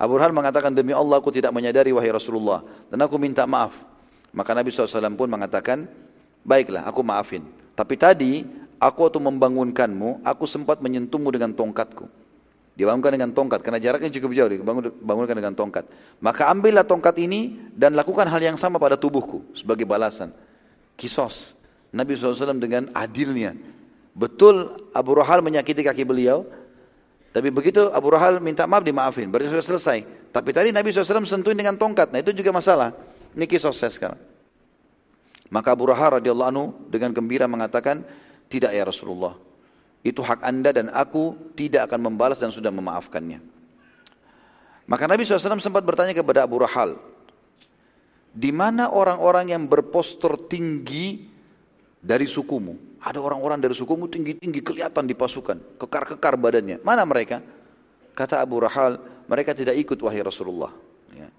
Abu 0.00 0.18
Rahal 0.18 0.34
mengatakan, 0.34 0.74
demi 0.74 0.90
Allah 0.90 1.22
aku 1.22 1.30
tidak 1.30 1.54
menyadari 1.54 1.94
wahai 1.94 2.10
Rasulullah. 2.10 2.64
Dan 2.90 2.98
aku 3.04 3.20
minta 3.20 3.46
maaf. 3.46 3.76
Maka 4.34 4.56
Nabi 4.56 4.72
SAW 4.72 5.14
pun 5.14 5.28
mengatakan, 5.30 5.86
baiklah 6.42 6.88
aku 6.88 7.04
maafin. 7.06 7.46
Tapi 7.78 7.94
tadi 7.94 8.42
aku 8.82 9.06
waktu 9.06 9.20
membangunkanmu, 9.22 10.26
aku 10.26 10.44
sempat 10.48 10.82
menyentuhmu 10.82 11.30
dengan 11.30 11.54
tongkatku. 11.54 12.10
Dibangunkan 12.72 13.12
dengan 13.12 13.30
tongkat, 13.36 13.60
karena 13.60 13.76
jaraknya 13.76 14.08
cukup 14.08 14.32
jauh, 14.32 14.48
dibangunkan 14.48 15.36
dengan 15.36 15.52
tongkat. 15.52 15.84
Maka 16.24 16.48
ambillah 16.48 16.88
tongkat 16.88 17.20
ini 17.20 17.60
dan 17.76 17.92
lakukan 17.92 18.24
hal 18.24 18.40
yang 18.40 18.56
sama 18.56 18.80
pada 18.80 18.96
tubuhku 18.96 19.44
sebagai 19.52 19.84
balasan. 19.84 20.32
Kisos. 20.96 21.61
Nabi 21.92 22.16
SAW 22.16 22.56
dengan 22.56 22.88
adilnya. 22.96 23.52
Betul 24.12 24.88
Abu 24.92 25.16
Rahal 25.16 25.44
menyakiti 25.44 25.84
kaki 25.84 26.04
beliau, 26.04 26.44
tapi 27.32 27.48
begitu 27.48 27.88
Abu 27.92 28.12
Rahal 28.12 28.40
minta 28.44 28.68
maaf 28.68 28.84
dimaafin, 28.84 29.28
berarti 29.28 29.48
sudah 29.52 29.64
selesai. 29.64 29.98
Tapi 30.32 30.52
tadi 30.52 30.68
Nabi 30.72 30.92
SAW 30.92 31.24
sentuhin 31.24 31.56
dengan 31.56 31.76
tongkat, 31.76 32.12
nah 32.12 32.20
itu 32.20 32.32
juga 32.32 32.52
masalah. 32.52 32.92
Ini 33.32 33.44
kisah 33.48 33.72
saya 33.72 33.92
sekarang. 33.92 34.20
Maka 35.52 35.72
Abu 35.72 35.88
Rahal 35.88 36.20
radhiyallahu 36.20 36.50
anhu 36.52 36.66
dengan 36.88 37.12
gembira 37.12 37.44
mengatakan, 37.48 38.04
tidak 38.48 38.72
ya 38.72 38.84
Rasulullah. 38.84 39.36
Itu 40.04 40.24
hak 40.24 40.44
anda 40.44 40.72
dan 40.72 40.92
aku 40.92 41.52
tidak 41.56 41.88
akan 41.88 42.12
membalas 42.12 42.40
dan 42.40 42.52
sudah 42.52 42.72
memaafkannya. 42.72 43.40
Maka 44.88 45.04
Nabi 45.08 45.24
SAW 45.24 45.60
sempat 45.60 45.84
bertanya 45.84 46.12
kepada 46.12 46.44
Abu 46.44 46.60
Rahal, 46.60 47.00
di 48.32 48.52
mana 48.52 48.92
orang-orang 48.92 49.56
yang 49.56 49.64
berpostur 49.64 50.36
tinggi 50.48 51.31
dari 52.02 52.26
sukumu. 52.26 52.98
Ada 52.98 53.22
orang-orang 53.22 53.62
dari 53.62 53.78
sukumu 53.78 54.10
tinggi-tinggi 54.10 54.60
kelihatan 54.62 55.06
di 55.06 55.14
pasukan, 55.14 55.78
kekar-kekar 55.78 56.34
badannya. 56.34 56.82
Mana 56.82 57.06
mereka? 57.06 57.38
Kata 58.12 58.42
Abu 58.42 58.58
Rahal, 58.58 58.98
mereka 59.30 59.54
tidak 59.54 59.78
ikut 59.78 59.96
wahai 60.02 60.20
Rasulullah. 60.20 60.74
Ya. 61.14 61.30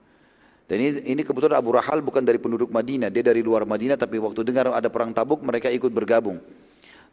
Dan 0.68 0.78
ini, 0.80 0.90
ini 1.14 1.22
kebetulan 1.22 1.60
Abu 1.60 1.76
Rahal 1.76 2.00
bukan 2.00 2.24
dari 2.24 2.40
penduduk 2.40 2.72
Madinah, 2.72 3.12
dia 3.12 3.22
dari 3.22 3.44
luar 3.44 3.68
Madinah, 3.68 4.00
tapi 4.00 4.18
waktu 4.18 4.42
dengar 4.42 4.72
ada 4.72 4.88
perang 4.88 5.12
tabuk, 5.12 5.44
mereka 5.44 5.68
ikut 5.70 5.92
bergabung. 5.92 6.40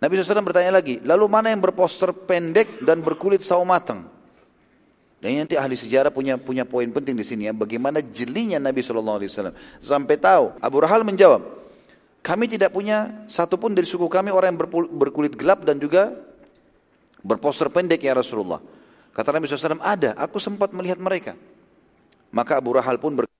Nabi 0.00 0.16
SAW 0.16 0.40
bertanya 0.40 0.80
lagi, 0.80 0.96
lalu 1.04 1.28
mana 1.28 1.52
yang 1.52 1.60
berposter 1.60 2.16
pendek 2.16 2.80
dan 2.80 3.04
berkulit 3.04 3.44
sawo 3.44 3.68
matang? 3.68 4.08
Dan 5.20 5.44
nanti 5.44 5.60
ahli 5.60 5.76
sejarah 5.76 6.08
punya 6.08 6.40
punya 6.40 6.64
poin 6.64 6.88
penting 6.88 7.12
di 7.12 7.20
sini 7.20 7.44
ya, 7.44 7.52
bagaimana 7.52 8.00
jelinya 8.00 8.56
Nabi 8.56 8.80
SAW. 8.80 9.52
Sampai 9.84 10.16
tahu, 10.16 10.56
Abu 10.56 10.80
Rahal 10.80 11.04
menjawab, 11.04 11.59
kami 12.20 12.44
tidak 12.52 12.76
punya 12.76 13.24
satupun 13.32 13.72
dari 13.72 13.88
suku 13.88 14.04
kami 14.04 14.28
orang 14.28 14.52
yang 14.52 14.60
berkulit 14.92 15.32
gelap 15.36 15.64
dan 15.64 15.80
juga 15.80 16.12
berposter 17.24 17.72
pendek 17.72 18.00
ya 18.04 18.12
Rasulullah. 18.12 18.60
Kata 19.10 19.32
Nabi 19.32 19.48
SAW, 19.48 19.80
ada, 19.80 20.14
aku 20.16 20.36
sempat 20.38 20.70
melihat 20.70 21.00
mereka. 21.00 21.32
Maka 22.30 22.60
Abu 22.60 22.76
Rahal 22.76 23.00
pun 23.00 23.16
berkata, 23.16 23.34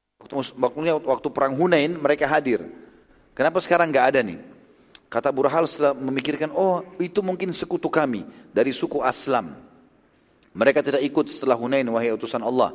waktu, 1.07 1.29
perang 1.31 1.55
Hunain 1.55 1.95
mereka 1.95 2.27
hadir. 2.27 2.65
Kenapa 3.37 3.63
sekarang 3.63 3.93
nggak 3.93 4.07
ada 4.17 4.21
nih? 4.25 4.41
Kata 5.07 5.31
Abu 5.31 5.47
Rahal 5.47 5.69
setelah 5.69 5.95
memikirkan, 5.95 6.51
oh 6.51 6.83
itu 6.99 7.23
mungkin 7.23 7.55
sekutu 7.55 7.87
kami 7.87 8.27
dari 8.51 8.75
suku 8.75 8.99
Aslam. 9.05 9.55
Mereka 10.51 10.83
tidak 10.83 11.05
ikut 11.07 11.31
setelah 11.31 11.55
Hunain, 11.55 11.87
wahai 11.87 12.11
utusan 12.11 12.43
Allah. 12.43 12.75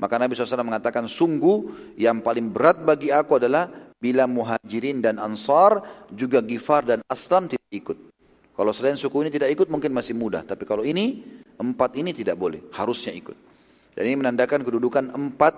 Maka 0.00 0.18
Nabi 0.18 0.34
SAW 0.34 0.66
mengatakan, 0.66 1.06
sungguh 1.06 1.94
yang 1.94 2.18
paling 2.18 2.50
berat 2.50 2.82
bagi 2.82 3.14
aku 3.14 3.38
adalah 3.38 3.70
bila 4.02 4.26
muhajirin 4.26 4.98
dan 4.98 5.22
ansar 5.22 5.78
juga 6.10 6.42
gifar 6.42 6.82
dan 6.82 6.98
aslam 7.06 7.46
tidak 7.46 7.70
ikut. 7.70 7.98
Kalau 8.52 8.74
selain 8.74 8.98
suku 8.98 9.22
ini 9.22 9.30
tidak 9.30 9.54
ikut 9.54 9.70
mungkin 9.70 9.94
masih 9.94 10.18
mudah. 10.18 10.42
Tapi 10.42 10.66
kalau 10.66 10.82
ini, 10.82 11.22
empat 11.54 11.94
ini 11.94 12.10
tidak 12.10 12.34
boleh. 12.34 12.66
Harusnya 12.74 13.14
ikut. 13.14 13.38
Dan 13.94 14.02
ini 14.10 14.18
menandakan 14.18 14.66
kedudukan 14.66 15.14
empat 15.14 15.54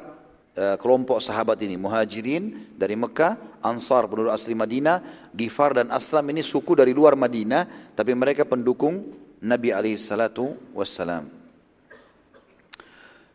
uh, 0.60 0.76
kelompok 0.76 1.24
sahabat 1.24 1.56
ini. 1.64 1.80
Muhajirin 1.80 2.76
dari 2.76 2.94
Mekah, 2.94 3.64
Ansar 3.64 4.04
penduduk 4.06 4.30
asli 4.30 4.52
Madinah, 4.52 5.00
Gifar 5.32 5.72
dan 5.72 5.88
Aslam 5.88 6.28
ini 6.28 6.44
suku 6.44 6.76
dari 6.76 6.92
luar 6.92 7.16
Madinah. 7.16 7.96
Tapi 7.96 8.12
mereka 8.12 8.44
pendukung 8.44 9.08
Nabi 9.40 9.72
SAW. 9.96 11.43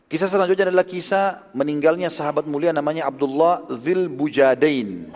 Kisah 0.10 0.26
selanjutnya 0.26 0.73
adalah 0.73 0.90
kisah 0.90 1.53
meninggalnya 1.53 2.10
sahabat 2.10 2.49
mulia 2.49 2.73
namanya 2.73 3.06
Abdullah 3.06 3.69
Zil 3.77 4.10
Bujadain. 4.10 5.14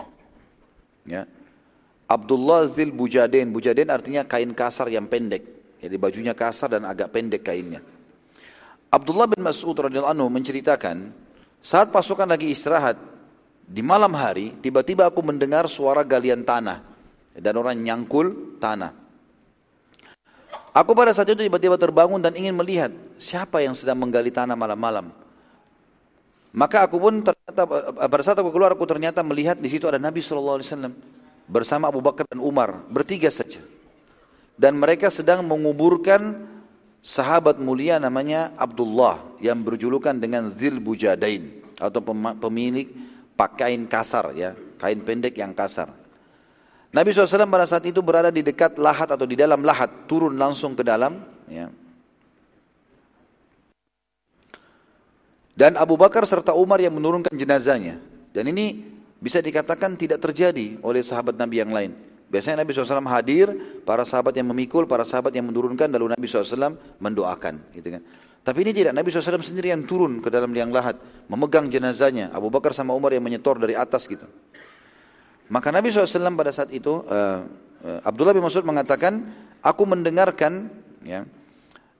Ya. 1.02 1.26
Abdullah 2.06 2.70
Zil 2.70 2.94
Bujadain. 2.94 3.50
Bujadain 3.50 3.90
artinya 3.90 4.22
kain 4.22 4.54
kasar 4.54 4.86
yang 4.86 5.10
pendek. 5.10 5.42
Jadi 5.82 5.98
bajunya 5.98 6.30
kasar 6.30 6.78
dan 6.78 6.86
agak 6.86 7.10
pendek 7.10 7.42
kainnya. 7.42 7.82
Abdullah 8.94 9.26
bin 9.26 9.42
Mas'ud 9.42 9.74
radhiyallahu 9.74 10.14
anhu 10.14 10.30
menceritakan, 10.30 11.10
saat 11.58 11.90
pasukan 11.90 12.30
lagi 12.30 12.54
istirahat 12.54 12.94
di 13.66 13.82
malam 13.82 14.14
hari, 14.14 14.54
tiba-tiba 14.62 15.10
aku 15.10 15.26
mendengar 15.26 15.66
suara 15.66 16.06
galian 16.06 16.46
tanah 16.46 16.86
dan 17.34 17.54
orang 17.58 17.82
nyangkul 17.82 18.56
tanah. 18.62 19.03
Aku 20.74 20.90
pada 20.90 21.14
saat 21.14 21.30
itu 21.30 21.46
tiba-tiba 21.46 21.78
terbangun 21.78 22.18
dan 22.18 22.34
ingin 22.34 22.50
melihat 22.50 22.90
siapa 23.22 23.62
yang 23.62 23.78
sedang 23.78 23.94
menggali 23.94 24.34
tanah 24.34 24.58
malam-malam. 24.58 25.14
Maka 26.50 26.82
aku 26.82 26.98
pun 26.98 27.22
ternyata 27.22 27.62
pada 27.94 28.22
saat 28.26 28.38
aku 28.42 28.50
keluar 28.50 28.74
aku 28.74 28.82
ternyata 28.82 29.22
melihat 29.22 29.54
di 29.54 29.70
situ 29.70 29.86
ada 29.86 30.02
Nabi 30.02 30.18
Shallallahu 30.18 30.58
Alaihi 30.58 30.68
Wasallam 30.70 30.94
bersama 31.46 31.94
Abu 31.94 32.02
Bakar 32.02 32.26
dan 32.26 32.42
Umar 32.42 32.82
bertiga 32.90 33.30
saja. 33.30 33.62
Dan 34.58 34.74
mereka 34.74 35.14
sedang 35.14 35.46
menguburkan 35.46 36.42
sahabat 37.02 37.62
mulia 37.62 38.02
namanya 38.02 38.50
Abdullah 38.58 39.22
yang 39.38 39.62
berjulukan 39.62 40.18
dengan 40.18 40.50
Zil 40.58 40.82
Bujadain 40.82 41.62
atau 41.78 42.02
pemilik 42.38 42.90
pakaian 43.38 43.82
kasar 43.86 44.34
ya 44.34 44.58
kain 44.82 44.98
pendek 45.06 45.38
yang 45.38 45.54
kasar. 45.54 46.03
Nabi 46.94 47.10
SAW 47.10 47.50
pada 47.50 47.66
saat 47.66 47.82
itu 47.90 47.98
berada 47.98 48.30
di 48.30 48.46
dekat 48.46 48.78
lahat 48.78 49.10
atau 49.10 49.26
di 49.26 49.34
dalam 49.34 49.66
lahat, 49.66 50.06
turun 50.06 50.38
langsung 50.38 50.78
ke 50.78 50.86
dalam. 50.86 51.18
Ya. 51.50 51.66
Dan 55.58 55.74
Abu 55.74 55.98
Bakar 55.98 56.22
serta 56.22 56.54
Umar 56.54 56.78
yang 56.78 56.94
menurunkan 56.94 57.34
jenazahnya. 57.34 57.98
Dan 58.30 58.46
ini 58.54 58.86
bisa 59.18 59.42
dikatakan 59.42 59.98
tidak 59.98 60.22
terjadi 60.22 60.78
oleh 60.86 61.02
sahabat 61.02 61.34
Nabi 61.34 61.66
yang 61.66 61.74
lain. 61.74 61.90
Biasanya 62.30 62.62
Nabi 62.62 62.74
SAW 62.74 63.02
hadir, 63.10 63.46
para 63.82 64.06
sahabat 64.06 64.34
yang 64.34 64.50
memikul, 64.50 64.86
para 64.86 65.02
sahabat 65.02 65.34
yang 65.34 65.50
menurunkan, 65.50 65.90
lalu 65.90 66.14
Nabi 66.14 66.26
SAW 66.30 66.78
mendoakan. 67.02 67.74
Gitu 67.74 67.90
kan. 67.90 68.02
Tapi 68.42 68.58
ini 68.66 68.70
tidak, 68.70 68.94
Nabi 68.94 69.10
SAW 69.10 69.42
sendiri 69.42 69.70
yang 69.74 69.82
turun 69.82 70.22
ke 70.22 70.30
dalam 70.30 70.50
liang 70.50 70.70
lahat, 70.70 70.98
memegang 71.26 71.66
jenazahnya. 71.70 72.30
Abu 72.34 72.50
Bakar 72.54 72.70
sama 72.70 72.94
Umar 72.94 73.14
yang 73.14 73.22
menyetor 73.22 73.58
dari 73.58 73.78
atas 73.78 74.06
gitu. 74.10 74.26
Maka 75.52 75.68
Nabi 75.68 75.92
SAW 75.92 76.32
pada 76.36 76.52
saat 76.52 76.72
itu, 76.72 77.04
uh, 77.04 77.44
uh, 77.84 78.00
Abdullah 78.00 78.32
bin 78.32 78.40
Mas'ud 78.40 78.64
mengatakan, 78.64 79.20
aku 79.60 79.82
mendengarkan, 79.84 80.72
ya, 81.04 81.28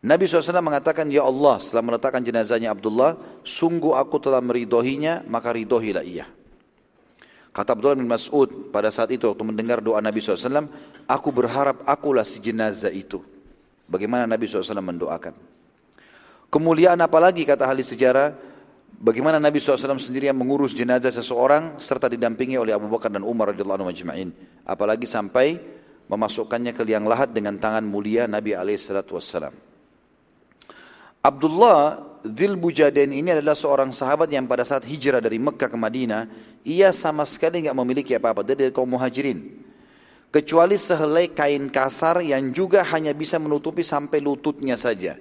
Nabi 0.05 0.29
SAW 0.29 0.61
mengatakan, 0.61 1.09
Ya 1.09 1.25
Allah, 1.25 1.57
setelah 1.61 1.85
meletakkan 1.85 2.21
jenazahnya 2.21 2.73
Abdullah, 2.73 3.17
sungguh 3.45 3.97
aku 3.97 4.21
telah 4.21 4.41
meridohinya, 4.45 5.25
maka 5.29 5.53
ridohilah 5.53 6.05
ia. 6.05 6.29
Kata 7.55 7.73
Abdullah 7.73 7.97
bin 7.97 8.11
Mas'ud 8.11 8.69
pada 8.69 8.93
saat 8.93 9.09
itu, 9.15 9.25
waktu 9.31 9.45
mendengar 9.47 9.81
doa 9.81 10.03
Nabi 10.05 10.21
SAW, 10.21 10.69
aku 11.09 11.29
berharap 11.33 11.81
akulah 11.89 12.27
si 12.27 12.43
jenazah 12.43 12.93
itu. 12.93 13.25
Bagaimana 13.89 14.29
Nabi 14.29 14.45
SAW 14.45 14.81
mendoakan. 14.81 15.33
Kemuliaan 16.53 17.01
apalagi 17.01 17.49
kata 17.49 17.65
ahli 17.65 17.81
sejarah, 17.81 18.35
Bagaimana 19.05 19.37
Nabi 19.37 19.61
SAW 19.61 20.01
sendiri 20.01 20.33
yang 20.33 20.41
mengurus 20.41 20.73
jenazah 20.73 21.13
seseorang 21.13 21.77
serta 21.77 22.09
didampingi 22.09 22.57
oleh 22.57 22.73
Abu 22.73 22.89
Bakar 22.89 23.13
dan 23.13 23.21
Umar 23.21 23.53
radhiyallahu 23.53 23.85
anhu 23.85 23.89
majma'in. 23.93 24.33
Apalagi 24.65 25.05
sampai 25.05 25.61
memasukkannya 26.09 26.73
ke 26.73 26.81
liang 26.89 27.05
lahat 27.05 27.37
dengan 27.37 27.61
tangan 27.61 27.85
mulia 27.85 28.25
Nabi 28.25 28.57
SAW. 28.57 29.53
Abdullah 31.21 32.01
Dhil 32.25 32.57
Bujadain 32.57 33.13
ini 33.13 33.37
adalah 33.37 33.53
seorang 33.53 33.93
sahabat 33.93 34.33
yang 34.33 34.49
pada 34.49 34.65
saat 34.65 34.89
hijrah 34.89 35.21
dari 35.21 35.37
Mekah 35.37 35.69
ke 35.69 35.77
Madinah, 35.77 36.25
ia 36.65 36.89
sama 36.89 37.29
sekali 37.29 37.61
tidak 37.61 37.77
memiliki 37.77 38.17
apa-apa. 38.17 38.41
Dia 38.41 38.57
dari 38.57 38.73
kaum 38.73 38.89
muhajirin. 38.89 39.69
Kecuali 40.33 40.81
sehelai 40.81 41.29
kain 41.37 41.69
kasar 41.69 42.25
yang 42.25 42.57
juga 42.57 42.81
hanya 42.89 43.13
bisa 43.13 43.37
menutupi 43.37 43.85
sampai 43.85 44.25
lututnya 44.25 44.81
saja. 44.81 45.21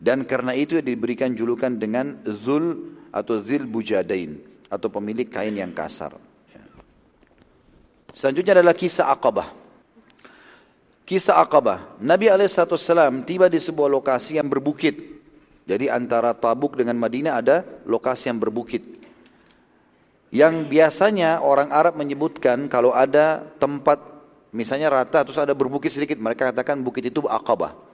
Dan 0.00 0.24
karena 0.24 0.56
itu 0.56 0.80
diberikan 0.80 1.36
julukan 1.36 1.76
dengan 1.76 2.24
Zul 2.24 2.96
atau 3.18 3.42
Zil 3.42 3.66
Bujadain 3.66 4.38
atau 4.70 4.88
pemilik 4.92 5.26
kain 5.26 5.54
yang 5.54 5.74
kasar. 5.74 6.14
Ya. 6.52 6.62
Selanjutnya 8.14 8.60
adalah 8.60 8.76
kisah 8.76 9.10
Aqabah. 9.10 9.48
Kisah 11.08 11.40
Aqabah. 11.40 11.98
Nabi 12.04 12.28
SAW 12.28 13.24
tiba 13.24 13.48
di 13.48 13.58
sebuah 13.58 13.88
lokasi 13.88 14.38
yang 14.38 14.46
berbukit. 14.46 15.18
Jadi 15.68 15.92
antara 15.92 16.32
Tabuk 16.32 16.80
dengan 16.80 16.96
Madinah 16.96 17.34
ada 17.40 17.56
lokasi 17.84 18.32
yang 18.32 18.40
berbukit. 18.40 18.84
Yang 20.28 20.68
biasanya 20.68 21.40
orang 21.40 21.72
Arab 21.72 21.96
menyebutkan 21.96 22.68
kalau 22.68 22.92
ada 22.92 23.44
tempat 23.56 24.00
misalnya 24.52 24.92
rata 24.92 25.24
terus 25.24 25.40
ada 25.40 25.56
berbukit 25.56 25.92
sedikit 25.92 26.16
mereka 26.20 26.52
katakan 26.52 26.80
bukit 26.80 27.08
itu 27.08 27.24
Aqabah. 27.24 27.88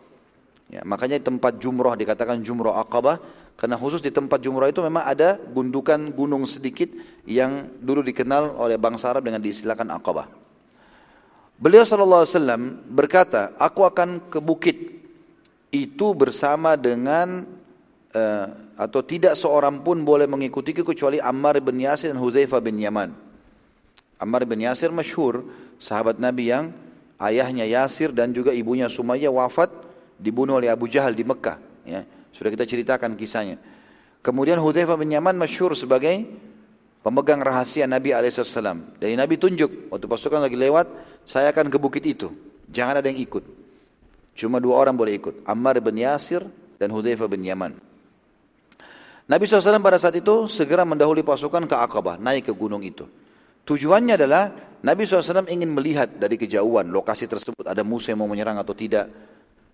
Ya, 0.73 0.81
makanya 0.83 1.21
tempat 1.21 1.61
jumroh 1.61 1.93
dikatakan 1.93 2.41
jumroh 2.41 2.73
akabah 2.73 3.21
karena 3.55 3.79
khusus 3.79 4.03
di 4.03 4.11
tempat 4.11 4.43
jumroh 4.43 4.67
itu 4.67 4.83
memang 4.83 5.07
ada 5.07 5.39
gundukan 5.39 6.11
gunung 6.11 6.43
sedikit 6.51 6.91
yang 7.23 7.71
dulu 7.79 8.03
dikenal 8.03 8.59
oleh 8.59 8.75
bangsa 8.75 9.15
Arab 9.15 9.23
dengan 9.31 9.39
diistilahkan 9.39 9.87
akabah. 9.95 10.27
Beliau 11.55 11.87
SAW 11.87 12.27
berkata, 12.91 13.55
aku 13.55 13.87
akan 13.87 14.27
ke 14.27 14.43
bukit 14.43 14.77
itu 15.71 16.07
bersama 16.19 16.75
dengan 16.75 17.47
uh, 18.11 18.47
atau 18.75 19.07
tidak 19.07 19.39
seorang 19.39 19.87
pun 19.87 20.03
boleh 20.03 20.27
mengikutiku 20.27 20.83
kecuali 20.83 21.23
Ammar 21.23 21.63
bin 21.63 21.79
Yasir 21.79 22.11
dan 22.11 22.19
Hudzaifah 22.19 22.59
bin 22.59 22.83
Yaman. 22.83 23.15
Ammar 24.19 24.43
bin 24.51 24.67
Yasir 24.67 24.91
masyhur 24.91 25.47
sahabat 25.79 26.19
Nabi 26.19 26.51
yang 26.51 26.75
ayahnya 27.23 27.67
Yasir 27.71 28.11
dan 28.11 28.35
juga 28.35 28.51
ibunya 28.51 28.91
Sumayyah 28.91 29.31
wafat 29.31 29.71
dibunuh 30.19 30.59
oleh 30.59 30.71
Abu 30.71 30.91
Jahal 30.91 31.15
di 31.15 31.23
Mekah. 31.23 31.59
Ya, 31.87 32.03
sudah 32.35 32.51
kita 32.51 32.67
ceritakan 32.67 33.15
kisahnya. 33.15 33.57
Kemudian 34.21 34.59
Hudzaifah 34.59 34.99
bin 34.99 35.15
Yaman 35.15 35.39
masyhur 35.39 35.79
sebagai 35.79 36.27
pemegang 37.07 37.39
rahasia 37.39 37.87
Nabi 37.87 38.11
Alaihissalam. 38.11 38.99
Dari 38.99 39.15
Nabi 39.15 39.39
tunjuk 39.39 39.93
waktu 39.95 40.07
pasukan 40.11 40.43
lagi 40.43 40.59
lewat, 40.59 40.91
saya 41.23 41.55
akan 41.55 41.71
ke 41.71 41.79
bukit 41.79 42.03
itu. 42.03 42.33
Jangan 42.73 43.05
ada 43.05 43.07
yang 43.07 43.23
ikut. 43.23 43.45
Cuma 44.35 44.59
dua 44.59 44.83
orang 44.83 44.99
boleh 44.99 45.15
ikut. 45.15 45.47
Ammar 45.47 45.79
bin 45.79 46.03
Yasir 46.03 46.43
dan 46.81 46.91
Hudzaifah 46.91 47.31
bin 47.31 47.47
Yaman. 47.47 47.79
Nabi 49.25 49.49
SAW 49.49 49.81
pada 49.81 49.97
saat 49.97 50.21
itu 50.21 50.51
segera 50.53 50.85
mendahului 50.85 51.25
pasukan 51.25 51.65
ke 51.65 51.73
Aqabah, 51.73 52.21
naik 52.21 52.51
ke 52.51 52.53
gunung 52.53 52.85
itu. 52.85 53.09
Tujuannya 53.65 54.21
adalah 54.21 54.53
Nabi 54.85 55.09
SAW 55.09 55.49
ingin 55.49 55.73
melihat 55.73 56.13
dari 56.13 56.37
kejauhan 56.37 56.93
lokasi 56.93 57.25
tersebut 57.25 57.65
ada 57.65 57.81
musuh 57.81 58.13
yang 58.13 58.21
mau 58.21 58.29
menyerang 58.29 58.61
atau 58.61 58.77
tidak. 58.77 59.09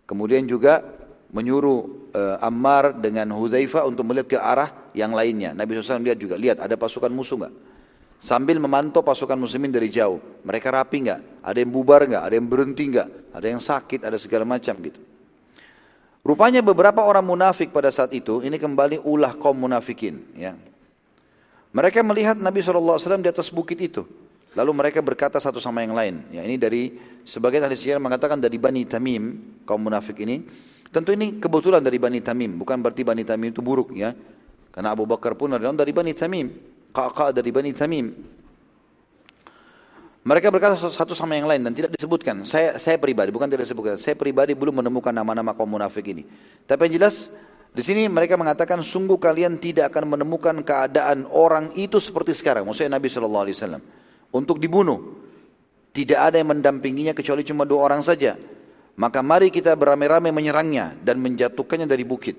Kemudian 0.06 0.46
juga 0.46 0.86
menyuruh 1.30 2.10
uh, 2.10 2.36
Ammar 2.42 2.98
dengan 2.98 3.30
Hudzaifah 3.30 3.86
untuk 3.86 4.02
melihat 4.06 4.26
ke 4.26 4.38
arah 4.38 4.70
yang 4.94 5.14
lainnya. 5.14 5.54
Nabi 5.54 5.78
SAW 5.78 6.02
lihat 6.02 6.18
juga, 6.18 6.34
lihat 6.34 6.58
ada 6.58 6.74
pasukan 6.74 7.10
musuh 7.10 7.38
enggak? 7.38 7.54
Sambil 8.20 8.60
memantau 8.60 9.00
pasukan 9.00 9.38
muslimin 9.38 9.72
dari 9.72 9.88
jauh. 9.88 10.20
Mereka 10.44 10.68
rapi 10.68 11.08
enggak? 11.08 11.20
Ada 11.40 11.58
yang 11.62 11.70
bubar 11.72 12.04
enggak? 12.04 12.22
Ada 12.28 12.34
yang 12.36 12.46
berhenti 12.50 12.84
enggak? 12.90 13.08
Ada 13.32 13.46
yang 13.48 13.62
sakit? 13.62 14.00
Ada 14.04 14.18
segala 14.20 14.44
macam 14.44 14.74
gitu. 14.82 15.00
Rupanya 16.20 16.60
beberapa 16.60 17.00
orang 17.00 17.24
munafik 17.24 17.72
pada 17.72 17.88
saat 17.88 18.12
itu, 18.12 18.44
ini 18.44 18.60
kembali 18.60 19.00
ulah 19.08 19.40
kaum 19.40 19.56
munafikin. 19.56 20.20
Ya. 20.36 20.52
Mereka 21.72 22.04
melihat 22.04 22.36
Nabi 22.36 22.60
SAW 22.60 23.00
di 23.24 23.30
atas 23.30 23.48
bukit 23.48 23.80
itu. 23.80 24.04
Lalu 24.52 24.70
mereka 24.74 24.98
berkata 25.00 25.38
satu 25.38 25.62
sama 25.62 25.80
yang 25.80 25.94
lain. 25.94 26.26
Ya, 26.34 26.42
ini 26.42 26.58
dari 26.58 26.98
sebagian 27.22 27.62
ahli 27.62 27.78
sejarah 27.78 28.02
mengatakan 28.02 28.36
dari 28.36 28.58
Bani 28.58 28.82
Tamim, 28.84 29.38
kaum 29.62 29.78
munafik 29.80 30.18
ini. 30.26 30.42
Tentu 30.90 31.14
ini 31.14 31.38
kebetulan 31.38 31.78
dari 31.78 32.02
Bani 32.02 32.18
Tamim, 32.18 32.58
bukan 32.58 32.82
berarti 32.82 33.06
Bani 33.06 33.22
Tamim 33.22 33.54
itu 33.54 33.62
buruk 33.62 33.94
ya. 33.94 34.10
Karena 34.74 34.90
Abu 34.90 35.06
Bakar 35.06 35.38
pun 35.38 35.54
adalah 35.54 35.70
dari 35.74 35.94
Bani 35.94 36.10
Tamim, 36.14 36.50
kakak 36.90 37.30
dari 37.34 37.50
Bani 37.54 37.70
Tamim. 37.70 38.06
Mereka 40.20 40.52
berkata 40.52 40.76
satu 40.76 41.16
sama 41.16 41.32
yang 41.38 41.48
lain 41.48 41.64
dan 41.64 41.72
tidak 41.72 41.96
disebutkan. 41.96 42.44
Saya 42.44 42.76
saya 42.76 43.00
pribadi 43.00 43.32
bukan 43.32 43.48
tidak 43.48 43.64
disebutkan. 43.64 43.96
Saya 43.96 44.18
pribadi 44.18 44.52
belum 44.52 44.84
menemukan 44.84 45.14
nama-nama 45.14 45.56
kaum 45.56 45.80
munafik 45.80 46.04
ini. 46.12 46.28
Tapi 46.68 46.90
yang 46.90 47.00
jelas 47.00 47.32
di 47.72 47.80
sini 47.80 48.04
mereka 48.10 48.36
mengatakan 48.36 48.84
sungguh 48.84 49.16
kalian 49.16 49.56
tidak 49.56 49.94
akan 49.94 50.18
menemukan 50.18 50.60
keadaan 50.60 51.24
orang 51.32 51.72
itu 51.78 51.96
seperti 52.02 52.36
sekarang. 52.36 52.68
Maksudnya 52.68 53.00
Nabi 53.00 53.08
Shallallahu 53.08 53.44
Alaihi 53.48 53.56
Wasallam 53.56 53.82
untuk 54.34 54.60
dibunuh. 54.60 55.22
Tidak 55.90 56.14
ada 56.14 56.38
yang 56.38 56.54
mendampinginya 56.54 57.10
kecuali 57.10 57.42
cuma 57.42 57.66
dua 57.66 57.90
orang 57.90 57.98
saja. 58.06 58.38
Maka 59.00 59.24
mari 59.24 59.48
kita 59.48 59.72
beramai-ramai 59.72 60.28
menyerangnya 60.28 60.92
dan 61.00 61.16
menjatuhkannya 61.24 61.88
dari 61.88 62.04
bukit. 62.04 62.36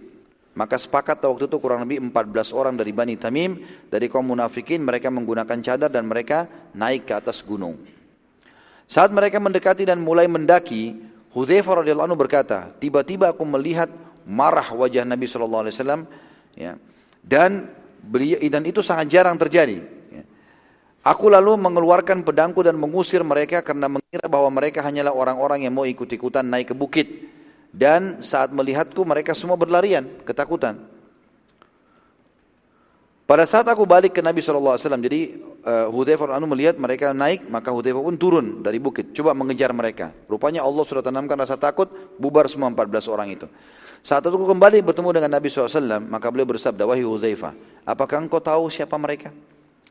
Maka 0.54 0.78
sepakat 0.78 1.18
waktu 1.26 1.50
itu 1.50 1.58
kurang 1.58 1.90
lebih 1.90 2.06
14 2.14 2.54
orang 2.54 2.78
dari 2.78 2.94
Bani 2.94 3.18
Tamim, 3.18 3.58
dari 3.90 4.06
kaum 4.06 4.30
munafikin, 4.30 4.86
mereka 4.86 5.10
menggunakan 5.10 5.58
cadar 5.58 5.90
dan 5.90 6.06
mereka 6.06 6.46
naik 6.78 7.10
ke 7.10 7.18
atas 7.18 7.42
gunung. 7.42 7.82
Saat 8.86 9.10
mereka 9.10 9.42
mendekati 9.42 9.90
dan 9.90 10.04
mulai 10.04 10.30
mendaki, 10.30 11.02
Hudzaifah 11.32 11.82
radhiyallahu 11.82 12.12
anhu 12.12 12.20
berkata, 12.20 12.76
tiba-tiba 12.78 13.32
aku 13.32 13.48
melihat 13.48 13.88
marah 14.28 14.68
wajah 14.76 15.08
Nabi 15.08 15.26
sallallahu 15.26 15.64
alaihi 15.66 15.76
wasallam 15.80 16.02
ya. 16.54 16.76
Dan 17.24 17.72
beliau 18.04 18.38
dan 18.38 18.68
itu 18.68 18.84
sangat 18.84 19.08
jarang 19.10 19.40
terjadi. 19.40 19.82
Aku 21.02 21.34
lalu 21.34 21.57
mengeluarkan 21.57 22.22
pedangku 22.22 22.61
dan 22.61 22.78
mengusir 22.78 23.26
mereka 23.26 23.65
karena 23.65 23.90
mengira 23.90 24.30
bahwa 24.30 24.53
mereka 24.53 24.86
hanyalah 24.86 25.10
orang-orang 25.10 25.65
yang 25.65 25.73
mau 25.73 25.82
ikut-ikutan 25.90 26.45
naik 26.45 26.73
ke 26.73 26.76
bukit. 26.78 27.07
Dan 27.73 28.22
saat 28.22 28.53
melihatku 28.53 29.02
mereka 29.02 29.34
semua 29.34 29.57
berlarian, 29.57 30.06
ketakutan. 30.28 30.78
Pada 33.26 33.48
saat 33.48 33.64
aku 33.64 33.88
balik 33.88 34.11
ke 34.11 34.22
Nabi 34.22 34.44
SAW, 34.44 34.76
jadi 34.76 35.40
uh, 35.64 35.88
Hudhaifah 35.88 36.36
anu 36.36 36.52
melihat 36.52 36.76
mereka 36.76 37.15
naik, 37.15 37.48
maka 37.48 37.72
Hudhaifah 37.72 38.03
pun 38.03 38.19
turun 38.19 38.60
dari 38.60 38.76
bukit, 38.76 39.15
coba 39.15 39.32
mengejar 39.32 39.72
mereka. 39.72 40.11
Rupanya 40.28 40.68
Allah 40.68 40.84
sudah 40.84 40.99
tanamkan 40.99 41.40
rasa 41.40 41.56
takut, 41.56 41.88
bubar 42.19 42.52
semua 42.52 42.68
14 42.68 43.07
orang 43.07 43.32
itu. 43.32 43.48
Saat 44.03 44.28
aku 44.28 44.36
kembali 44.36 44.84
bertemu 44.84 45.15
dengan 45.15 45.32
Nabi 45.40 45.48
SAW, 45.48 46.03
maka 46.11 46.28
beliau 46.28 46.52
bersabda, 46.52 46.84
Wahai 46.84 47.07
Hudhaifah, 47.07 47.56
apakah 47.88 48.19
engkau 48.19 48.44
tahu 48.44 48.68
siapa 48.68 48.99
mereka? 48.99 49.32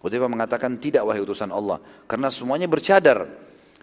Hudzaifah 0.00 0.32
mengatakan 0.32 0.80
tidak 0.80 1.04
wahai 1.04 1.20
utusan 1.20 1.52
Allah 1.52 1.80
karena 2.08 2.32
semuanya 2.32 2.64
bercadar. 2.64 3.28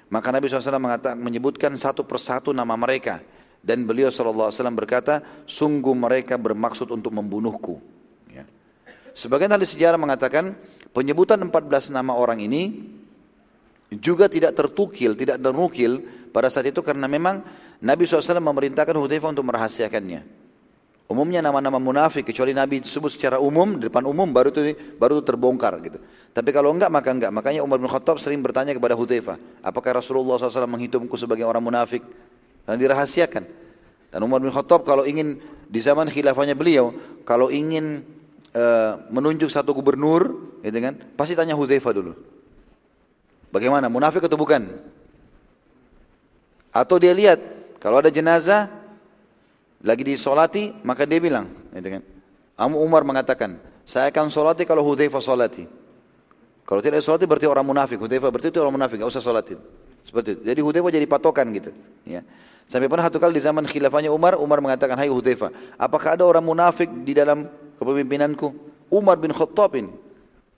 Maka 0.07 0.31
Nabi 0.31 0.48
SAW 0.48 0.80
mengatakan, 0.80 1.19
menyebutkan 1.19 1.76
satu 1.76 2.07
persatu 2.07 2.56
nama 2.56 2.80
mereka 2.80 3.19
dan 3.60 3.84
beliau 3.84 4.07
SAW 4.07 4.56
berkata, 4.72 5.19
sungguh 5.44 5.91
mereka 5.91 6.39
bermaksud 6.39 6.88
untuk 6.95 7.11
membunuhku. 7.11 7.84
Ya. 8.31 8.48
Sebagian 9.11 9.52
ahli 9.52 9.68
sejarah 9.68 9.99
mengatakan 9.99 10.56
penyebutan 10.95 11.44
14 11.44 11.91
nama 11.91 12.15
orang 12.15 12.39
ini 12.39 12.88
juga 13.99 14.31
tidak 14.31 14.56
tertukil, 14.56 15.19
tidak 15.19 15.44
ternukil 15.44 16.07
pada 16.31 16.48
saat 16.48 16.72
itu 16.72 16.80
karena 16.80 17.11
memang 17.11 17.44
Nabi 17.84 18.07
SAW 18.07 18.39
memerintahkan 18.39 18.95
Hudzaifah 18.95 19.35
untuk 19.35 19.44
merahasiakannya. 19.44 20.47
Umumnya 21.08 21.40
nama-nama 21.40 21.80
munafik 21.80 22.28
kecuali 22.28 22.52
Nabi 22.52 22.84
disebut 22.84 23.16
secara 23.16 23.40
umum 23.40 23.80
di 23.80 23.88
depan 23.88 24.04
umum 24.04 24.28
baru 24.28 24.52
itu 24.52 24.76
baru 25.00 25.20
itu 25.20 25.24
terbongkar 25.24 25.80
gitu. 25.80 26.04
Tapi 26.36 26.50
kalau 26.52 26.76
enggak 26.76 26.92
maka 26.92 27.16
enggak. 27.16 27.32
Makanya 27.32 27.64
Umar 27.64 27.80
bin 27.80 27.88
Khattab 27.88 28.20
sering 28.20 28.44
bertanya 28.44 28.76
kepada 28.76 28.92
Hudzaifah, 28.92 29.40
apakah 29.64 30.04
Rasulullah 30.04 30.36
SAW 30.36 30.68
menghitungku 30.68 31.16
sebagai 31.16 31.48
orang 31.48 31.64
munafik? 31.64 32.04
Dan 32.68 32.76
dirahasiakan. 32.76 33.48
Dan 34.12 34.20
Umar 34.20 34.44
bin 34.44 34.52
Khattab 34.52 34.84
kalau 34.84 35.08
ingin 35.08 35.40
di 35.72 35.80
zaman 35.80 36.12
khilafahnya 36.12 36.60
beliau, 36.60 36.92
kalau 37.24 37.48
ingin 37.48 38.04
uh, 38.52 39.00
menunjuk 39.08 39.48
satu 39.48 39.72
gubernur, 39.72 40.60
gitu 40.60 40.76
kan, 40.84 41.00
pasti 41.16 41.40
tanya 41.40 41.56
Hudzaifah 41.56 41.94
dulu. 41.96 42.20
Bagaimana 43.48 43.88
munafik 43.88 44.28
atau 44.28 44.36
bukan? 44.36 44.68
Atau 46.76 47.00
dia 47.00 47.16
lihat 47.16 47.40
kalau 47.80 48.04
ada 48.04 48.12
jenazah 48.12 48.68
lagi 49.86 50.04
disolati, 50.06 50.74
maka 50.82 51.06
dia 51.06 51.22
bilang, 51.22 51.45
gitu 51.74 51.99
kan. 51.99 52.04
Amu 52.58 52.82
Umar 52.82 53.06
mengatakan, 53.06 53.62
saya 53.86 54.10
akan 54.10 54.34
solati 54.34 54.66
kalau 54.66 54.82
Hudzaifah 54.82 55.22
solati. 55.22 55.64
Kalau 56.68 56.82
tidak 56.84 56.99
solati 56.99 57.24
berarti 57.24 57.48
orang 57.48 57.64
munafik. 57.64 58.02
Hudzaifah 58.02 58.28
berarti 58.34 58.49
itu 58.52 58.60
orang 58.60 58.76
munafik, 58.76 58.99
enggak 58.99 59.14
usah 59.14 59.24
solatin. 59.24 59.56
Seperti 60.04 60.36
itu. 60.36 60.41
Jadi 60.44 60.60
Hudzaifah 60.60 60.91
jadi 60.91 61.08
patokan 61.08 61.48
gitu. 61.56 61.72
Ya. 62.04 62.26
Sampai 62.68 62.91
pernah 62.91 63.08
satu 63.08 63.22
kali 63.22 63.40
di 63.40 63.44
zaman 63.45 63.64
khilafahnya 63.64 64.12
Umar, 64.12 64.36
Umar 64.36 64.60
mengatakan, 64.60 64.99
Hai 64.99 65.08
Hudzaifah, 65.08 65.80
apakah 65.80 66.20
ada 66.20 66.28
orang 66.28 66.44
munafik 66.44 66.91
di 67.08 67.16
dalam 67.16 67.48
kepemimpinanku? 67.80 68.52
Umar 68.91 69.16
bin 69.22 69.32
Khattab 69.32 69.80
ini. 69.80 69.94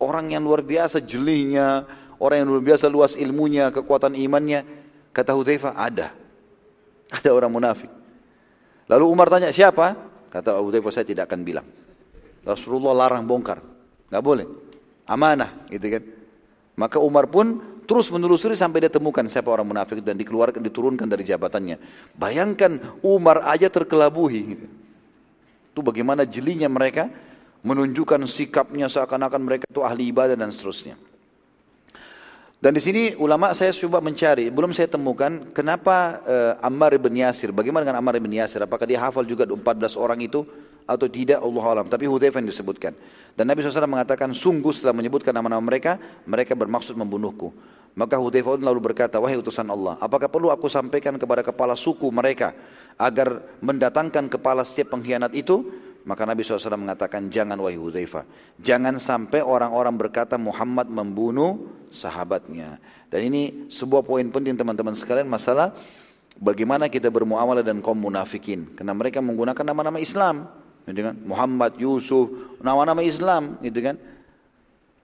Orang 0.01 0.31
yang 0.33 0.41
luar 0.41 0.63
biasa 0.63 1.03
jelihnya, 1.03 1.85
orang 2.17 2.41
yang 2.41 2.49
luar 2.49 2.63
biasa 2.63 2.89
luas 2.89 3.13
ilmunya, 3.19 3.69
kekuatan 3.69 4.15
imannya. 4.17 4.65
Kata 5.13 5.35
Hudzaifah, 5.35 5.75
ada. 5.77 6.15
Ada 7.13 7.29
orang 7.29 7.51
munafik. 7.53 7.98
Lalu 8.89 9.05
Umar 9.05 9.29
tanya 9.29 9.53
siapa? 9.53 9.93
Kata 10.33 10.57
Abu 10.57 10.73
Dhaifah 10.73 10.93
saya 10.93 11.05
tidak 11.05 11.29
akan 11.29 11.45
bilang. 11.45 11.67
Rasulullah 12.41 13.05
larang 13.05 13.23
bongkar. 13.23 13.61
Nggak 14.09 14.23
boleh. 14.25 14.45
Amanah 15.05 15.69
gitu 15.69 15.85
kan. 15.93 16.03
Maka 16.73 16.97
Umar 16.97 17.29
pun 17.29 17.61
terus 17.85 18.09
menelusuri 18.09 18.53
sampai 18.57 18.85
dia 18.85 18.91
temukan 18.93 19.25
siapa 19.25 19.49
orang 19.49 19.65
munafik 19.65 20.01
dan 20.01 20.17
dikeluarkan 20.17 20.61
diturunkan 20.61 21.05
dari 21.05 21.25
jabatannya. 21.25 21.77
Bayangkan 22.17 23.01
Umar 23.05 23.45
aja 23.45 23.69
terkelabuhi 23.69 24.41
gitu. 24.57 24.65
Itu 25.73 25.81
bagaimana 25.85 26.25
jelinya 26.25 26.69
mereka 26.69 27.09
menunjukkan 27.61 28.25
sikapnya 28.25 28.87
seakan-akan 28.87 29.41
mereka 29.41 29.63
itu 29.67 29.81
ahli 29.81 30.09
ibadah 30.09 30.37
dan 30.37 30.49
seterusnya. 30.49 31.08
Dan 32.59 32.75
di 32.75 32.83
sini 32.83 33.15
ulama 33.15 33.55
saya 33.55 33.71
coba 33.71 34.03
mencari, 34.03 34.51
belum 34.51 34.75
saya 34.75 34.91
temukan 34.91 35.47
kenapa 35.55 36.19
uh, 36.27 36.53
Ammar 36.59 36.91
bin 36.99 37.15
Yasir, 37.15 37.55
bagaimana 37.55 37.87
dengan 37.87 38.03
Ammar 38.03 38.19
bin 38.19 38.35
Yasir, 38.35 38.59
apakah 38.59 38.83
dia 38.83 38.99
hafal 38.99 39.23
juga 39.23 39.47
14 39.47 39.95
orang 39.95 40.19
itu 40.19 40.43
atau 40.83 41.07
tidak 41.07 41.39
Allah 41.39 41.63
alam, 41.71 41.87
tapi 41.87 42.03
Hudzaifah 42.03 42.43
yang 42.43 42.51
disebutkan. 42.51 42.91
Dan 43.31 43.47
Nabi 43.47 43.63
SAW 43.63 43.87
mengatakan 43.87 44.35
sungguh 44.35 44.75
setelah 44.75 44.91
menyebutkan 44.91 45.31
nama-nama 45.31 45.63
mereka, 45.63 45.95
mereka 46.27 46.51
bermaksud 46.51 46.99
membunuhku. 46.99 47.55
Maka 47.95 48.19
Hudzaifah 48.19 48.59
lalu 48.59 48.91
berkata, 48.91 49.23
wahai 49.23 49.39
utusan 49.39 49.63
Allah, 49.71 49.95
apakah 50.03 50.27
perlu 50.27 50.51
aku 50.51 50.67
sampaikan 50.67 51.15
kepada 51.15 51.47
kepala 51.47 51.79
suku 51.79 52.11
mereka 52.11 52.51
agar 52.99 53.39
mendatangkan 53.63 54.27
kepala 54.27 54.67
setiap 54.67 54.99
pengkhianat 54.99 55.31
itu? 55.31 55.63
Maka 56.07 56.23
Nabi 56.23 56.41
SAW 56.41 56.79
mengatakan, 56.79 57.27
jangan 57.27 57.59
wahai 57.59 57.75
Hudzaifah. 57.75 58.23
Jangan 58.59 58.97
sampai 58.97 59.43
orang-orang 59.43 59.95
berkata 59.99 60.39
Muhammad 60.39 60.87
membunuh 60.87 61.69
sahabatnya. 61.91 62.79
Dan 63.09 63.29
ini 63.29 63.67
sebuah 63.67 64.05
poin 64.05 64.25
penting 64.29 64.55
teman-teman 64.55 64.95
sekalian 64.95 65.27
masalah 65.27 65.75
bagaimana 66.39 66.87
kita 66.87 67.11
bermuamalah 67.11 67.61
dan 67.61 67.83
kaum 67.83 67.99
munafikin. 67.99 68.71
Karena 68.73 68.95
mereka 68.95 69.19
menggunakan 69.19 69.65
nama-nama 69.65 69.99
Islam. 69.99 70.47
Gitu 70.87 71.05
kan? 71.05 71.15
Muhammad, 71.21 71.77
Yusuf, 71.77 72.31
nama-nama 72.63 73.03
Islam. 73.03 73.59
Gitu 73.61 73.79
kan? 73.83 73.95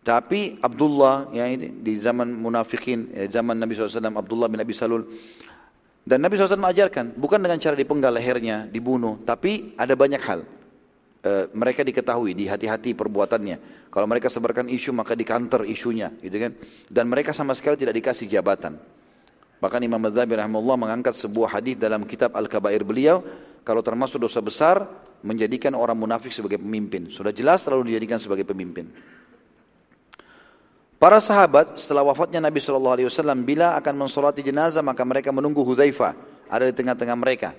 Tapi 0.05 0.61
Abdullah 0.61 1.33
ya 1.33 1.49
ini 1.49 1.81
di 1.81 1.97
zaman 1.97 2.29
munafikin, 2.29 3.09
ya, 3.09 3.41
zaman 3.41 3.57
Nabi 3.57 3.73
SAW, 3.73 4.13
Abdullah 4.13 4.45
bin 4.45 4.61
Abi 4.61 4.77
Salul. 4.77 5.09
Dan 6.05 6.21
Nabi 6.21 6.37
SAW 6.37 6.61
mengajarkan, 6.61 7.17
bukan 7.17 7.41
dengan 7.41 7.57
cara 7.57 7.73
dipenggal 7.73 8.13
lehernya, 8.13 8.69
dibunuh, 8.69 9.17
tapi 9.25 9.73
ada 9.73 9.97
banyak 9.97 10.21
hal. 10.21 10.45
E, 11.25 11.49
mereka 11.57 11.81
diketahui, 11.81 12.37
di 12.37 12.45
hati-hati 12.45 12.93
perbuatannya. 12.93 13.89
Kalau 13.89 14.05
mereka 14.05 14.29
sebarkan 14.29 14.69
isu 14.69 14.93
maka 14.93 15.17
dikanter 15.17 15.65
isunya, 15.65 16.13
gitu 16.21 16.37
kan? 16.37 16.53
Dan 16.85 17.09
mereka 17.09 17.33
sama 17.33 17.57
sekali 17.57 17.81
tidak 17.81 17.97
dikasih 17.97 18.29
jabatan. 18.29 18.77
Bahkan 19.57 19.81
Imam 19.81 19.97
Madzhabi 19.97 20.37
rahimahullah 20.37 20.77
mengangkat 20.77 21.17
sebuah 21.17 21.57
hadis 21.57 21.81
dalam 21.81 22.05
kitab 22.05 22.37
Al-Kabair 22.37 22.85
beliau, 22.85 23.25
kalau 23.65 23.81
termasuk 23.81 24.21
dosa 24.21 24.37
besar 24.37 24.85
menjadikan 25.25 25.73
orang 25.73 25.97
munafik 25.97 26.29
sebagai 26.29 26.61
pemimpin. 26.61 27.09
Sudah 27.09 27.33
jelas 27.33 27.65
terlalu 27.65 27.89
dijadikan 27.89 28.21
sebagai 28.21 28.45
pemimpin. 28.45 28.85
Para 31.01 31.17
sahabat 31.17 31.81
setelah 31.81 32.05
wafatnya 32.05 32.37
Nabi 32.37 32.61
SAW 32.61 33.01
bila 33.41 33.73
akan 33.81 34.05
mensolati 34.05 34.45
jenazah 34.45 34.85
maka 34.85 35.01
mereka 35.01 35.33
menunggu 35.33 35.65
Hudzaifah 35.65 36.13
ada 36.45 36.69
di 36.69 36.73
tengah-tengah 36.77 37.17
mereka. 37.17 37.57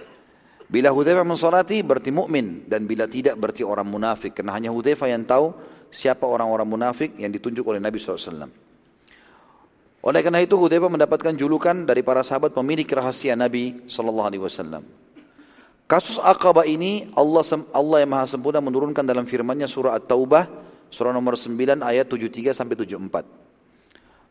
Bila 0.66 0.90
Hudzaifah 0.90 1.22
mensolati 1.22 1.78
berarti 1.86 2.10
mukmin 2.10 2.66
dan 2.66 2.90
bila 2.90 3.06
tidak 3.06 3.38
berarti 3.38 3.62
orang 3.62 3.86
munafik 3.86 4.34
karena 4.34 4.58
hanya 4.58 4.70
Hudzaifah 4.74 5.08
yang 5.08 5.22
tahu 5.22 5.54
siapa 5.94 6.26
orang-orang 6.26 6.66
munafik 6.66 7.14
yang 7.14 7.30
ditunjuk 7.30 7.62
oleh 7.62 7.78
Nabi 7.78 8.02
SAW. 8.02 8.50
Oleh 10.06 10.20
karena 10.22 10.42
itu 10.42 10.58
Hudzaifah 10.58 10.90
mendapatkan 10.90 11.34
julukan 11.38 11.86
dari 11.86 12.02
para 12.02 12.26
sahabat 12.26 12.50
pemilik 12.50 12.86
rahasia 12.86 13.38
Nabi 13.38 13.86
SAW. 13.86 14.82
Kasus 15.86 16.18
Aqabah 16.18 16.66
ini 16.66 17.14
Allah 17.14 17.46
Allah 17.70 18.02
yang 18.02 18.10
Maha 18.10 18.26
Sempurna 18.26 18.58
menurunkan 18.58 19.06
dalam 19.06 19.22
firman-Nya 19.22 19.70
surah 19.70 19.94
At-Taubah 19.94 20.66
surah 20.90 21.14
nomor 21.14 21.38
9 21.38 21.78
ayat 21.82 22.10
73 22.10 22.54
sampai 22.54 22.74
74. 22.74 23.22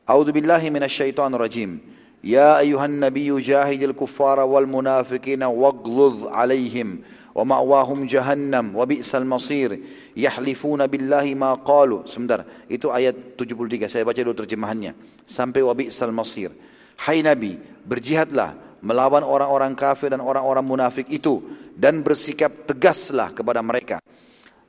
A'udzu 0.03 0.32
billahi 0.36 0.68
minasyaitonir 0.68 1.40
rajim. 1.40 1.80
Jahidil 2.26 3.93
kuffara 3.93 4.41
wal 4.49 4.65
munafiqina 4.65 5.45
waghluz 5.45 6.26
alaihim 6.34 7.06
wa 7.38 7.45
ma'wahum 7.45 8.10
jahannam 8.10 8.73
wa 8.73 8.81
bi'sal 8.88 9.27
masir 9.27 9.77
yahlifuna 10.18 10.89
billahi 10.89 11.38
ma 11.38 11.53
qalu. 11.61 12.10
Sebentar 12.10 12.47
itu 12.65 12.89
ayat 12.89 13.38
73 13.38 13.85
saya 13.85 14.02
baca 14.02 14.18
dulu 14.18 14.34
terjemahannya. 14.41 14.97
Sampai 15.30 15.61
wa 15.61 15.77
bi'sal 15.77 16.10
masir. 16.10 16.49
Hai 16.97 17.22
nabi 17.22 17.61
berjihadlah 17.85 18.81
melawan 18.81 19.22
orang-orang 19.22 19.77
kafir 19.77 20.10
dan 20.10 20.23
orang-orang 20.23 20.65
munafik 20.65 21.06
itu 21.14 21.43
dan 21.77 22.02
bersikap 22.02 22.65
tegaslah 22.65 23.35
kepada 23.35 23.61
mereka. 23.61 24.02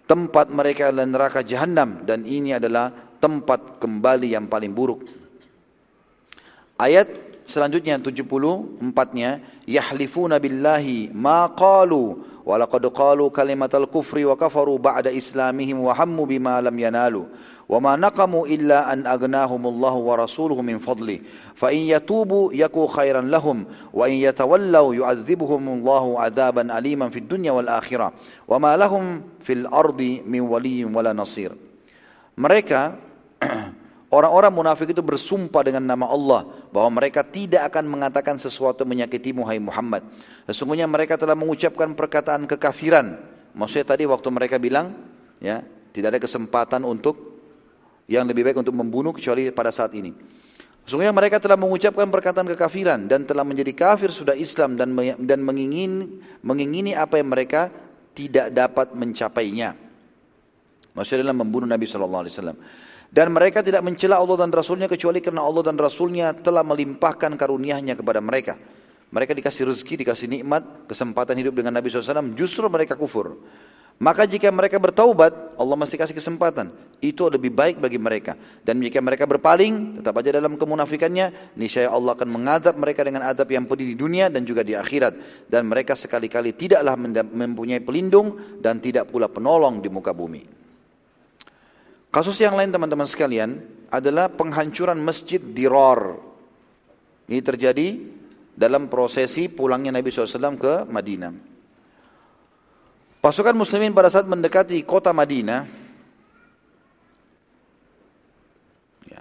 Tempat 0.06 0.52
mereka 0.52 0.90
adalah 0.92 1.08
neraka 1.08 1.40
jahanam 1.42 2.04
dan 2.04 2.22
ini 2.28 2.54
adalah 2.54 2.92
tempat 3.18 3.80
kembali 3.82 4.34
yang 4.34 4.46
paling 4.46 4.70
buruk. 4.70 5.02
Ayat 6.76 7.25
selanjutnya 7.46 7.98
74-nya 8.02 9.40
yahlifuna 9.66 10.38
billahi 10.38 11.10
ma 11.14 11.50
qalu 11.50 12.22
wa 12.46 12.54
laqad 12.54 12.86
qalu 12.94 13.26
kalimatal 13.34 13.90
kufri 13.90 14.22
wa 14.22 14.38
kafaru 14.38 14.78
ba'da 14.78 15.10
islamihim 15.10 15.82
wa 15.82 15.90
hammu 15.90 16.26
bima 16.26 16.62
lam 16.62 16.74
yanalu 16.78 17.26
wa 17.66 17.82
ma 17.82 17.98
naqamu 17.98 18.46
illa 18.46 18.86
an 18.86 19.02
aghnahumullahu 19.02 20.06
wa 20.06 20.14
rasuluhu 20.22 20.62
min 20.62 20.78
fadli 20.78 21.18
fa 21.58 21.74
in 21.74 21.90
yatubu 21.90 22.54
yaku 22.54 22.86
khairan 22.86 23.26
lahum 23.26 23.66
wa 23.90 24.06
in 24.06 24.22
yatawallaw 24.22 24.94
yu'adzibuhumullahu 24.94 26.14
adzaban 26.22 26.70
aliman 26.70 27.10
fid 27.10 27.26
dunya 27.26 27.50
wal 27.50 27.66
akhirah 27.66 28.14
wa 28.46 28.56
ma 28.62 28.78
lahum 28.78 29.26
fil 29.42 29.66
ardi 29.66 30.22
min 30.22 30.46
waliyyin 30.46 30.94
wala 30.94 31.10
nasir 31.10 31.50
mereka 32.38 32.94
Orang-orang 34.16 34.48
munafik 34.48 34.96
itu 34.96 35.04
bersumpah 35.04 35.60
dengan 35.60 35.84
nama 35.84 36.08
Allah 36.08 36.48
bahwa 36.72 36.96
mereka 36.96 37.20
tidak 37.20 37.68
akan 37.68 37.84
mengatakan 37.84 38.40
sesuatu 38.40 38.88
menyakiti 38.88 39.36
Muhammad 39.36 39.60
Muhammad. 39.60 40.02
Sesungguhnya 40.48 40.88
mereka 40.88 41.20
telah 41.20 41.36
mengucapkan 41.36 41.92
perkataan 41.92 42.48
kekafiran. 42.48 43.20
Maksudnya 43.52 43.92
tadi 43.92 44.08
waktu 44.08 44.28
mereka 44.32 44.56
bilang, 44.56 44.96
ya 45.36 45.60
tidak 45.92 46.16
ada 46.16 46.20
kesempatan 46.24 46.88
untuk 46.88 47.36
yang 48.08 48.24
lebih 48.24 48.48
baik 48.48 48.56
untuk 48.56 48.72
membunuh 48.72 49.12
kecuali 49.12 49.52
pada 49.52 49.68
saat 49.68 49.92
ini. 49.92 50.16
Sesungguhnya 50.88 51.12
mereka 51.12 51.36
telah 51.36 51.60
mengucapkan 51.60 52.08
perkataan 52.08 52.48
kekafiran 52.56 53.04
dan 53.12 53.28
telah 53.28 53.44
menjadi 53.44 53.76
kafir 53.76 54.08
sudah 54.08 54.32
Islam 54.32 54.80
dan 54.80 54.96
dan 55.20 55.44
mengingini, 55.44 56.24
mengingini 56.40 56.96
apa 56.96 57.20
yang 57.20 57.28
mereka 57.28 57.68
tidak 58.16 58.48
dapat 58.48 58.96
mencapainya. 58.96 59.76
Maksudnya 60.96 61.28
dalam 61.28 61.44
membunuh 61.44 61.68
Nabi 61.68 61.84
Shallallahu 61.84 62.22
Alaihi 62.24 62.32
Wasallam. 62.32 62.58
Dan 63.10 63.32
mereka 63.32 63.62
tidak 63.62 63.86
mencela 63.86 64.18
Allah 64.18 64.44
dan 64.44 64.50
Rasulnya 64.50 64.90
kecuali 64.90 65.22
karena 65.22 65.46
Allah 65.46 65.62
dan 65.66 65.78
Rasulnya 65.78 66.34
telah 66.34 66.66
melimpahkan 66.66 67.32
karunia-Nya 67.38 67.94
kepada 67.94 68.18
mereka. 68.18 68.58
Mereka 69.06 69.32
dikasih 69.38 69.70
rezeki, 69.70 70.02
dikasih 70.02 70.26
nikmat, 70.26 70.90
kesempatan 70.90 71.38
hidup 71.38 71.54
dengan 71.54 71.70
Nabi 71.70 71.88
SAW, 71.88 72.34
justru 72.34 72.66
mereka 72.66 72.98
kufur. 72.98 73.38
Maka 73.96 74.28
jika 74.28 74.52
mereka 74.52 74.76
bertaubat, 74.76 75.56
Allah 75.56 75.76
masih 75.78 75.96
kasih 75.96 76.12
kesempatan. 76.12 76.68
Itu 77.00 77.32
lebih 77.32 77.48
baik 77.48 77.80
bagi 77.80 77.96
mereka. 77.96 78.36
Dan 78.60 78.76
jika 78.84 79.00
mereka 79.00 79.24
berpaling, 79.24 80.00
tetap 80.00 80.20
aja 80.20 80.36
dalam 80.36 80.60
kemunafikannya, 80.60 81.56
niscaya 81.56 81.88
Allah 81.88 82.12
akan 82.12 82.28
mengadab 82.28 82.76
mereka 82.76 83.00
dengan 83.08 83.24
adab 83.24 83.48
yang 83.48 83.64
pedih 83.64 83.88
di 83.88 83.96
dunia 83.96 84.28
dan 84.28 84.44
juga 84.44 84.60
di 84.60 84.76
akhirat. 84.76 85.48
Dan 85.48 85.64
mereka 85.64 85.96
sekali-kali 85.96 86.52
tidaklah 86.52 86.92
mempunyai 87.24 87.80
pelindung 87.80 88.60
dan 88.60 88.84
tidak 88.84 89.08
pula 89.08 89.32
penolong 89.32 89.80
di 89.80 89.88
muka 89.88 90.12
bumi. 90.12 90.65
Kasus 92.16 92.40
yang 92.40 92.56
lain 92.56 92.72
teman-teman 92.72 93.04
sekalian 93.04 93.60
adalah 93.92 94.32
penghancuran 94.32 94.96
masjid 94.96 95.36
di 95.36 95.68
Ror. 95.68 96.16
Ini 97.28 97.44
terjadi 97.44 97.92
dalam 98.56 98.88
prosesi 98.88 99.52
pulangnya 99.52 99.92
Nabi 99.92 100.08
SAW 100.08 100.56
ke 100.56 100.88
Madinah. 100.88 101.36
Pasukan 103.20 103.52
muslimin 103.52 103.92
pada 103.92 104.08
saat 104.08 104.24
mendekati 104.24 104.80
kota 104.88 105.12
Madinah, 105.12 105.68
ya. 109.12 109.20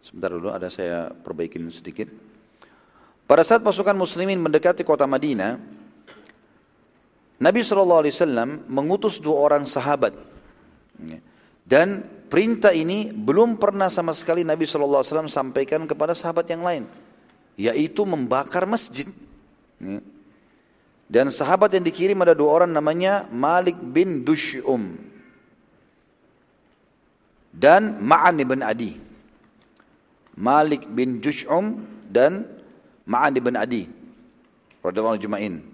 sebentar 0.00 0.32
dulu 0.32 0.48
ada 0.48 0.72
saya 0.72 1.12
perbaikin 1.12 1.68
sedikit. 1.68 2.08
Pada 3.28 3.44
saat 3.44 3.60
pasukan 3.60 4.00
muslimin 4.00 4.40
mendekati 4.40 4.80
kota 4.80 5.04
Madinah, 5.04 5.60
Nabi 7.36 7.60
SAW 7.60 8.64
mengutus 8.64 9.20
dua 9.20 9.52
orang 9.52 9.68
sahabat. 9.68 10.32
Dan 11.62 12.04
perintah 12.28 12.74
ini 12.74 13.10
belum 13.10 13.56
pernah 13.56 13.88
sama 13.88 14.12
sekali 14.12 14.42
Nabi 14.42 14.68
SAW 14.68 15.04
sampaikan 15.30 15.88
kepada 15.88 16.12
sahabat 16.12 16.46
yang 16.50 16.60
lain. 16.60 16.84
Yaitu 17.56 18.04
membakar 18.04 18.68
masjid. 18.68 19.08
Ya. 19.80 20.00
Dan 21.12 21.28
sahabat 21.28 21.76
yang 21.76 21.84
dikirim 21.84 22.16
ada 22.24 22.32
dua 22.32 22.62
orang 22.62 22.72
namanya 22.72 23.28
Malik 23.28 23.76
bin 23.76 24.24
Dush'um. 24.24 24.96
Dan 27.52 28.00
Ma'an 28.00 28.40
bin 28.40 28.64
Adi. 28.64 28.96
Malik 30.32 30.88
bin 30.88 31.20
Dush'um 31.20 31.84
dan 32.08 32.48
Ma'an 33.04 33.36
bin 33.36 33.56
Adi. 33.60 33.84
Radiyallahu 34.80 35.20
Juma'in 35.20 35.71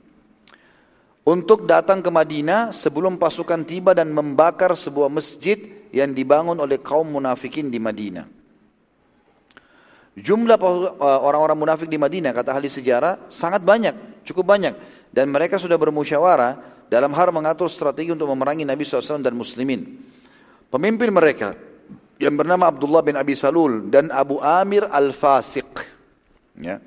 untuk 1.29 1.69
datang 1.69 2.01
ke 2.01 2.09
Madinah 2.09 2.73
sebelum 2.73 3.21
pasukan 3.21 3.61
tiba 3.69 3.93
dan 3.93 4.09
membakar 4.09 4.73
sebuah 4.73 5.13
masjid 5.13 5.61
yang 5.93 6.17
dibangun 6.17 6.57
oleh 6.57 6.81
kaum 6.81 7.05
munafikin 7.05 7.69
di 7.69 7.77
Madinah. 7.77 8.25
Jumlah 10.17 10.57
uh, 10.57 11.21
orang-orang 11.21 11.69
munafik 11.69 11.87
di 11.87 12.01
Madinah 12.01 12.33
kata 12.33 12.57
ahli 12.57 12.73
sejarah 12.73 13.29
sangat 13.29 13.61
banyak, 13.61 14.25
cukup 14.25 14.49
banyak 14.49 14.73
dan 15.13 15.29
mereka 15.29 15.61
sudah 15.61 15.77
bermusyawarah 15.77 16.81
dalam 16.89 17.13
hal 17.13 17.29
mengatur 17.29 17.69
strategi 17.69 18.09
untuk 18.09 18.33
memerangi 18.33 18.65
Nabi 18.65 18.89
SAW 18.89 19.21
dan 19.21 19.37
muslimin. 19.37 19.85
Pemimpin 20.73 21.13
mereka 21.13 21.53
yang 22.17 22.35
bernama 22.35 22.73
Abdullah 22.73 23.05
bin 23.05 23.21
Abi 23.21 23.37
Salul 23.37 23.93
dan 23.93 24.09
Abu 24.11 24.41
Amir 24.41 24.89
Al-Fasiq. 24.89 25.71
Ya. 26.57 26.81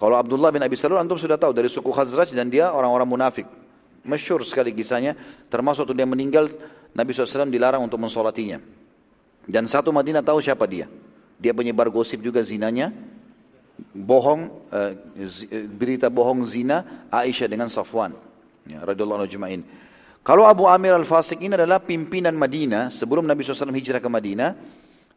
Kalau 0.00 0.16
Abdullah 0.16 0.48
bin 0.50 0.64
Abi 0.64 0.74
Salul 0.80 0.96
antum 0.98 1.20
sudah 1.20 1.36
tahu 1.36 1.52
dari 1.52 1.68
suku 1.68 1.92
Khazraj 1.92 2.32
dan 2.32 2.48
dia 2.48 2.72
orang-orang 2.72 3.06
munafik. 3.06 3.46
Masyur 4.06 4.46
sekali 4.46 4.70
kisahnya, 4.70 5.18
termasuk 5.50 5.84
waktu 5.84 5.98
dia 5.98 6.08
meninggal, 6.08 6.46
Nabi 6.94 7.10
SAW 7.12 7.50
dilarang 7.50 7.82
untuk 7.82 8.00
mensolatinya. 8.00 8.62
Dan 9.46 9.66
satu 9.66 9.90
Madinah 9.90 10.22
tahu 10.22 10.40
siapa 10.40 10.64
dia. 10.64 10.88
Dia 11.36 11.52
penyebar 11.52 11.92
gosip 11.92 12.22
juga 12.24 12.40
zinanya, 12.40 12.94
bohong, 13.92 14.48
uh, 14.72 14.92
berita 15.76 16.08
bohong 16.08 16.46
zina 16.48 17.06
Aisyah 17.12 17.46
dengan 17.50 17.68
Safwan. 17.68 18.16
Ya, 18.66 18.82
radhiyallahu 18.82 19.22
anhu 19.22 19.62
Kalau 20.26 20.48
Abu 20.48 20.66
Amir 20.66 20.96
Al-Fasik 20.96 21.38
ini 21.38 21.54
adalah 21.54 21.78
pimpinan 21.78 22.34
Madinah 22.34 22.90
sebelum 22.90 23.28
Nabi 23.28 23.46
SAW 23.46 23.70
hijrah 23.70 24.02
ke 24.02 24.10
Madinah, 24.10 24.50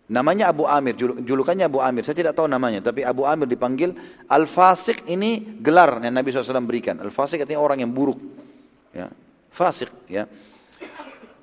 Namanya 0.10 0.50
Abu 0.50 0.66
Amir, 0.66 0.98
julukannya 0.98 1.70
Abu 1.70 1.86
Amir. 1.86 2.02
Saya 2.02 2.18
tidak 2.18 2.34
tahu 2.34 2.50
namanya, 2.50 2.82
tapi 2.82 3.06
Abu 3.06 3.30
Amir 3.30 3.46
dipanggil 3.46 3.94
Al-Fasik 4.26 5.06
ini 5.06 5.62
gelar 5.62 6.02
yang 6.02 6.18
Nabi 6.18 6.34
SAW 6.34 6.66
berikan. 6.66 6.98
Al-Fasik 6.98 7.46
artinya 7.46 7.62
orang 7.62 7.86
yang 7.86 7.94
buruk 7.94 8.18
ya, 8.94 9.08
fasik 9.54 9.90
ya. 10.10 10.26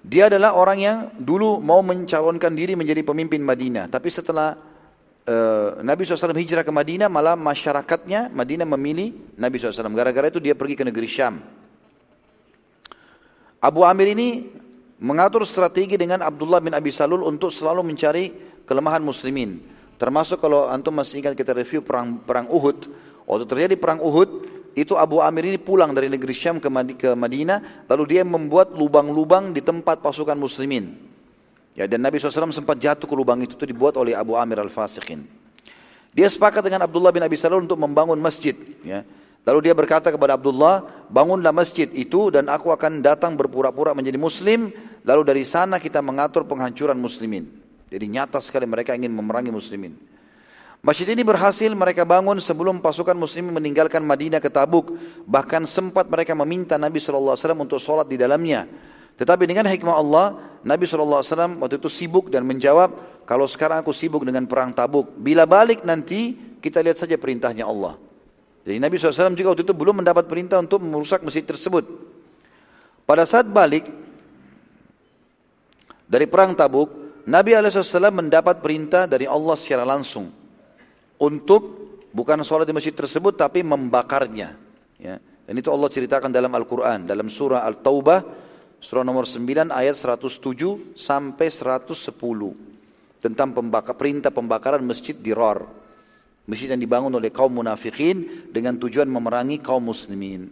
Dia 0.06 0.30
adalah 0.30 0.54
orang 0.54 0.78
yang 0.78 0.98
dulu 1.18 1.58
mau 1.58 1.82
mencalonkan 1.82 2.54
diri 2.54 2.78
menjadi 2.78 3.02
pemimpin 3.02 3.42
Madinah, 3.42 3.90
tapi 3.90 4.06
setelah 4.06 4.54
uh, 5.26 5.82
Nabi 5.82 6.06
SAW 6.06 6.30
hijrah 6.30 6.62
ke 6.62 6.70
Madinah, 6.70 7.10
malah 7.10 7.34
masyarakatnya 7.34 8.30
Madinah 8.30 8.66
memilih 8.70 9.34
Nabi 9.34 9.58
SAW. 9.58 9.90
Gara-gara 9.98 10.30
itu 10.30 10.38
dia 10.38 10.54
pergi 10.54 10.78
ke 10.78 10.86
negeri 10.86 11.10
Syam. 11.10 11.42
Abu 13.58 13.82
Amir 13.82 14.14
ini 14.14 14.46
mengatur 15.02 15.42
strategi 15.42 15.98
dengan 15.98 16.22
Abdullah 16.22 16.62
bin 16.62 16.72
Abi 16.72 16.94
Salul 16.94 17.26
untuk 17.26 17.50
selalu 17.50 17.82
mencari 17.82 18.24
kelemahan 18.62 19.02
muslimin. 19.02 19.58
Termasuk 19.96 20.38
kalau 20.38 20.68
antum 20.68 20.92
masih 20.92 21.24
ingat 21.24 21.34
kita 21.34 21.56
review 21.56 21.80
perang 21.80 22.20
perang 22.20 22.46
Uhud, 22.52 22.86
waktu 23.24 23.44
terjadi 23.48 23.74
perang 23.80 23.98
Uhud, 23.98 24.55
itu 24.76 24.92
Abu 24.92 25.24
Amir 25.24 25.48
ini 25.48 25.56
pulang 25.56 25.96
dari 25.96 26.12
negeri 26.12 26.36
Syam 26.36 26.60
ke 26.60 26.68
Madinah, 27.16 27.88
lalu 27.88 28.04
dia 28.12 28.22
membuat 28.28 28.76
lubang-lubang 28.76 29.56
di 29.56 29.64
tempat 29.64 30.04
pasukan 30.04 30.36
muslimin. 30.36 30.92
Ya, 31.72 31.88
dan 31.88 32.04
Nabi 32.04 32.20
SAW 32.20 32.52
sempat 32.52 32.76
jatuh 32.76 33.08
ke 33.08 33.14
lubang 33.16 33.40
itu, 33.40 33.56
itu 33.56 33.64
dibuat 33.64 33.96
oleh 33.96 34.12
Abu 34.12 34.36
Amir 34.36 34.60
al-Fasikin. 34.60 35.24
Dia 36.12 36.28
sepakat 36.28 36.60
dengan 36.64 36.84
Abdullah 36.84 37.08
bin 37.08 37.24
Abi 37.24 37.40
Salul 37.40 37.64
untuk 37.64 37.80
membangun 37.80 38.20
masjid. 38.20 38.52
Ya. 38.84 39.04
Lalu 39.48 39.68
dia 39.68 39.74
berkata 39.76 40.12
kepada 40.12 40.36
Abdullah, 40.36 40.84
bangunlah 41.08 41.52
masjid 41.52 41.88
itu 41.92 42.28
dan 42.28 42.48
aku 42.48 42.68
akan 42.72 43.04
datang 43.04 43.32
berpura-pura 43.36 43.96
menjadi 43.96 44.20
muslim, 44.20 44.72
lalu 45.04 45.22
dari 45.24 45.44
sana 45.44 45.80
kita 45.80 46.04
mengatur 46.04 46.44
penghancuran 46.44 46.96
muslimin. 47.00 47.48
Jadi 47.88 48.04
nyata 48.12 48.40
sekali 48.44 48.68
mereka 48.68 48.92
ingin 48.92 49.12
memerangi 49.12 49.52
muslimin. 49.52 49.96
Masjid 50.84 51.08
ini 51.08 51.24
berhasil 51.24 51.66
mereka 51.72 52.04
bangun 52.04 52.38
sebelum 52.38 52.78
pasukan 52.78 53.16
muslim 53.16 53.50
meninggalkan 53.50 54.04
Madinah 54.04 54.38
ke 54.38 54.52
Tabuk. 54.52 54.94
Bahkan 55.24 55.64
sempat 55.64 56.06
mereka 56.06 56.36
meminta 56.36 56.76
Nabi 56.76 57.00
SAW 57.00 57.34
untuk 57.56 57.80
sholat 57.80 58.06
di 58.06 58.20
dalamnya. 58.20 58.68
Tetapi 59.16 59.48
dengan 59.48 59.64
hikmah 59.64 59.96
Allah, 59.96 60.26
Nabi 60.60 60.84
SAW 60.84 61.24
waktu 61.58 61.80
itu 61.80 61.88
sibuk 61.88 62.28
dan 62.28 62.44
menjawab, 62.44 63.24
kalau 63.24 63.48
sekarang 63.48 63.80
aku 63.80 63.90
sibuk 63.96 64.22
dengan 64.28 64.44
perang 64.44 64.76
Tabuk, 64.76 65.16
bila 65.16 65.48
balik 65.48 65.82
nanti 65.82 66.36
kita 66.60 66.84
lihat 66.84 67.00
saja 67.00 67.16
perintahnya 67.16 67.64
Allah. 67.64 67.96
Jadi 68.66 68.76
Nabi 68.76 68.98
SAW 68.98 69.34
juga 69.34 69.56
waktu 69.56 69.64
itu 69.64 69.74
belum 69.74 70.04
mendapat 70.04 70.28
perintah 70.28 70.60
untuk 70.60 70.84
merusak 70.84 71.24
masjid 71.24 71.42
tersebut. 71.42 71.86
Pada 73.06 73.22
saat 73.26 73.46
balik 73.48 73.88
dari 76.06 76.26
perang 76.30 76.54
Tabuk, 76.54 76.90
Nabi 77.26 77.58
SAW 77.58 78.14
mendapat 78.14 78.62
perintah 78.62 79.10
dari 79.10 79.26
Allah 79.26 79.58
secara 79.58 79.82
langsung 79.82 80.45
untuk 81.16 81.62
bukan 82.12 82.40
sholat 82.44 82.68
di 82.68 82.74
masjid 82.76 82.92
tersebut 82.92 83.36
tapi 83.36 83.60
membakarnya. 83.60 84.56
Ya. 84.96 85.20
Dan 85.46 85.54
itu 85.62 85.70
Allah 85.70 85.86
ceritakan 85.86 86.32
dalam 86.32 86.50
Al-Quran, 86.50 87.06
dalam 87.06 87.30
surah 87.30 87.62
Al-Taubah, 87.62 88.24
surah 88.82 89.06
nomor 89.06 89.30
9 89.30 89.70
ayat 89.70 89.94
107 89.94 90.98
sampai 90.98 91.46
110 91.46 91.94
tentang 93.22 93.54
pembakar, 93.54 93.94
perintah 93.94 94.34
pembakaran 94.34 94.82
masjid 94.82 95.14
di 95.14 95.30
Rar. 95.30 95.62
Masjid 96.46 96.70
yang 96.70 96.78
dibangun 96.78 97.10
oleh 97.10 97.34
kaum 97.34 97.50
munafikin 97.50 98.46
dengan 98.54 98.78
tujuan 98.78 99.10
memerangi 99.10 99.58
kaum 99.58 99.82
muslimin. 99.82 100.46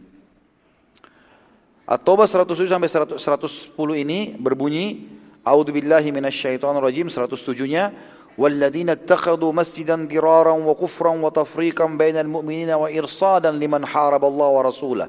At-Taubah 1.86 2.26
107 2.26 2.66
sampai 2.66 2.90
110 2.90 3.74
ini 4.02 4.34
berbunyi 4.34 5.06
A'udzu 5.44 5.76
billahi 5.76 6.08
minasyaitonir 6.08 6.80
rajim 6.80 7.12
107-nya 7.12 7.92
والذين 8.39 8.89
اتخذوا 8.89 9.51
مسجدا 9.53 10.07
ضرارا 10.07 10.51
وكفرا 10.51 11.09
وتفريقا 11.09 11.85
بين 11.85 12.17
المؤمنين 12.17 12.69
وإرصادا 12.69 13.51
لمن 13.51 13.85
حارب 13.85 14.25
الله 14.25 14.47
ورسوله 14.47 15.07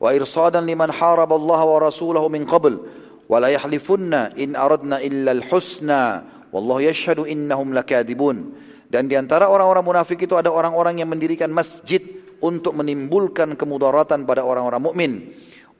وإرصادا 0.00 0.60
لمن 0.60 0.92
حارب 0.92 1.32
الله 1.32 1.64
ورسوله 1.64 2.28
من 2.28 2.44
قبل 2.44 2.80
ولا 3.28 3.48
يحلفن 3.48 4.14
إن 4.14 4.56
أردنا 4.56 4.98
إلا 5.00 5.32
الحسنى 5.32 6.22
والله 6.52 6.80
يشهد 6.82 7.18
إنهم 7.18 7.74
لكاذبون 7.74 8.66
dan 8.86 9.10
di 9.10 9.18
antara 9.18 9.50
orang-orang 9.50 9.82
munafik 9.82 10.30
itu 10.30 10.38
ada 10.38 10.46
orang-orang 10.46 11.02
yang 11.02 11.10
mendirikan 11.10 11.50
masjid 11.50 11.98
untuk 12.38 12.70
menimbulkan 12.78 13.58
kemudaratan 13.58 14.22
pada 14.22 14.46
orang-orang 14.46 14.78
mukmin, 14.78 15.12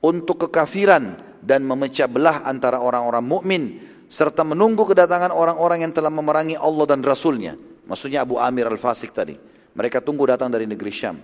untuk 0.02 0.48
kekafiran 0.48 1.14
dan 1.38 1.62
memecah 1.62 2.10
belah 2.10 2.42
antara 2.42 2.82
orang-orang 2.82 3.22
mukmin 3.22 3.62
serta 4.11 4.43
menunggu 4.43 4.83
kedatangan 4.83 5.31
orang-orang 5.31 5.88
yang 5.88 5.95
telah 5.95 6.11
memerangi 6.11 6.59
Allah 6.59 6.83
dan 6.83 6.99
Rasulnya. 6.99 7.55
Maksudnya 7.88 8.27
Abu 8.27 8.35
Amir 8.35 8.67
al-Fasik 8.67 9.15
tadi. 9.15 9.39
Mereka 9.71 10.03
tunggu 10.03 10.27
datang 10.27 10.51
dari 10.51 10.67
negeri 10.67 10.91
Syam. 10.91 11.15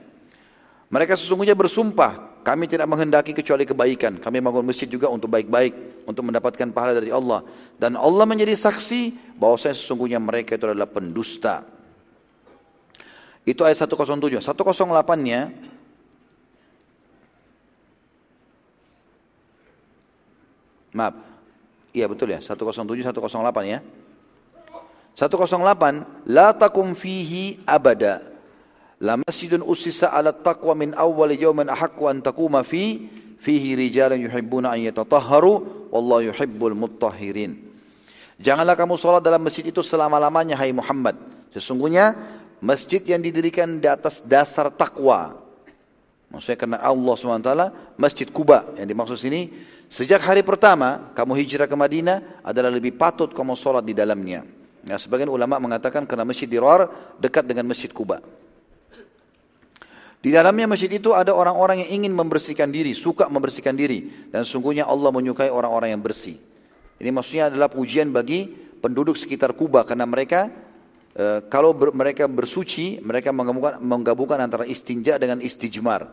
Mereka 0.87 1.19
sesungguhnya 1.19 1.51
bersumpah, 1.51 2.39
kami 2.47 2.63
tidak 2.71 2.87
menghendaki 2.87 3.35
kecuali 3.35 3.67
kebaikan. 3.67 4.23
Kami 4.23 4.39
bangun 4.39 4.63
masjid 4.63 4.87
juga 4.87 5.11
untuk 5.11 5.27
baik-baik, 5.27 6.07
untuk 6.07 6.23
mendapatkan 6.23 6.71
pahala 6.71 6.95
dari 6.95 7.11
Allah. 7.11 7.43
Dan 7.75 7.99
Allah 7.99 8.23
menjadi 8.23 8.55
saksi 8.55 9.35
bahwa 9.35 9.59
saya 9.59 9.75
sesungguhnya 9.75 10.23
mereka 10.23 10.55
itu 10.55 10.63
adalah 10.63 10.87
pendusta. 10.87 11.67
Itu 13.43 13.67
ayat 13.67 13.83
107. 13.83 14.39
108-nya 14.39 15.75
Maaf. 20.95 21.36
Iya 21.97 22.05
betul 22.05 22.29
ya. 22.29 22.37
107 22.37 22.85
108 22.85 23.25
ya. 23.65 23.81
108 25.17 26.29
la 26.29 26.53
takum 26.53 26.93
fihi 26.93 27.57
abada. 27.65 28.21
La 29.01 29.17
masjidun 29.17 29.65
usisa 29.65 30.13
ala 30.13 30.29
taqwa 30.29 30.77
min 30.77 30.93
awwal 30.93 31.33
yawmin 31.33 31.73
ahaqqu 31.73 32.05
an 32.05 32.21
taquma 32.21 32.61
fi 32.61 33.09
fihi 33.41 33.73
rijalan 33.73 34.21
yuhibbuna 34.21 34.77
an 34.77 34.79
yatatahharu 34.85 35.89
wallahu 35.89 36.29
yuhibbul 36.29 36.77
mutahhirin. 36.77 37.57
Janganlah 38.37 38.77
kamu 38.77 38.93
sholat 39.01 39.25
dalam 39.25 39.41
masjid 39.41 39.65
itu 39.65 39.81
selama-lamanya 39.81 40.53
hai 40.53 40.69
Muhammad. 40.69 41.17
Sesungguhnya 41.49 42.13
masjid 42.61 43.01
yang 43.01 43.17
didirikan 43.17 43.81
di 43.81 43.89
atas 43.89 44.21
dasar 44.21 44.69
takwa. 44.69 45.33
Maksudnya 46.29 46.57
karena 46.59 46.77
Allah 46.83 47.13
SWT, 47.15 47.51
Masjid 47.95 48.27
Kuba 48.27 48.75
yang 48.75 48.85
dimaksud 48.85 49.15
sini, 49.15 49.47
sejak 49.87 50.21
hari 50.23 50.43
pertama 50.43 51.11
kamu 51.17 51.33
hijrah 51.43 51.67
ke 51.67 51.75
Madinah 51.75 52.43
adalah 52.43 52.71
lebih 52.71 52.95
patut 52.95 53.31
kamu 53.31 53.55
sholat 53.57 53.83
di 53.83 53.95
dalamnya. 53.97 54.43
Ya, 54.87 54.95
sebagian 54.95 55.27
ulama 55.27 55.59
mengatakan 55.59 56.07
karena 56.07 56.23
Masjid 56.23 56.47
Dirar 56.47 56.87
dekat 57.19 57.43
dengan 57.43 57.67
Masjid 57.67 57.91
Kuba. 57.91 58.23
Di 60.17 60.33
dalamnya 60.33 60.65
masjid 60.65 60.89
itu 60.89 61.13
ada 61.13 61.29
orang-orang 61.31 61.85
yang 61.85 62.01
ingin 62.01 62.11
membersihkan 62.11 62.67
diri, 62.73 62.97
suka 62.97 63.29
membersihkan 63.29 63.77
diri. 63.77 64.27
Dan 64.33 64.43
sungguhnya 64.43 64.89
Allah 64.89 65.13
menyukai 65.13 65.47
orang-orang 65.47 65.93
yang 65.93 66.01
bersih. 66.01 66.35
Ini 66.97 67.13
maksudnya 67.13 67.53
adalah 67.53 67.69
pujian 67.69 68.09
bagi 68.09 68.49
penduduk 68.81 69.13
sekitar 69.13 69.53
Kuba 69.53 69.85
karena 69.85 70.09
mereka 70.09 70.49
Eh, 71.17 71.41
kalau 71.49 71.73
ber, 71.73 71.89
mereka 71.97 72.29
bersuci, 72.29 73.01
mereka 73.01 73.33
menggabungkan, 73.33 73.81
menggabungkan 73.81 74.37
antara 74.37 74.69
istinja 74.69 75.17
dengan 75.17 75.41
istijmar. 75.41 76.05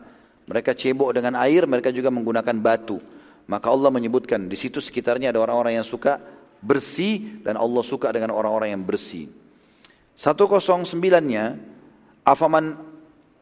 Mereka 0.49 0.73
cebok 0.73 1.13
dengan 1.13 1.37
air, 1.37 1.69
mereka 1.69 1.93
juga 1.93 2.09
menggunakan 2.09 2.57
batu. 2.57 2.97
Maka 3.45 3.69
Allah 3.69 3.93
menyebutkan 3.93 4.49
di 4.49 4.57
situ 4.57 4.81
sekitarnya 4.81 5.29
ada 5.29 5.41
orang-orang 5.41 5.77
yang 5.77 5.87
suka 5.87 6.17
bersih 6.65 7.45
dan 7.45 7.61
Allah 7.61 7.83
suka 7.85 8.09
dengan 8.09 8.33
orang-orang 8.33 8.73
yang 8.73 8.81
bersih. 8.81 9.29
109-nya 10.17 11.59
afaman 12.25 12.73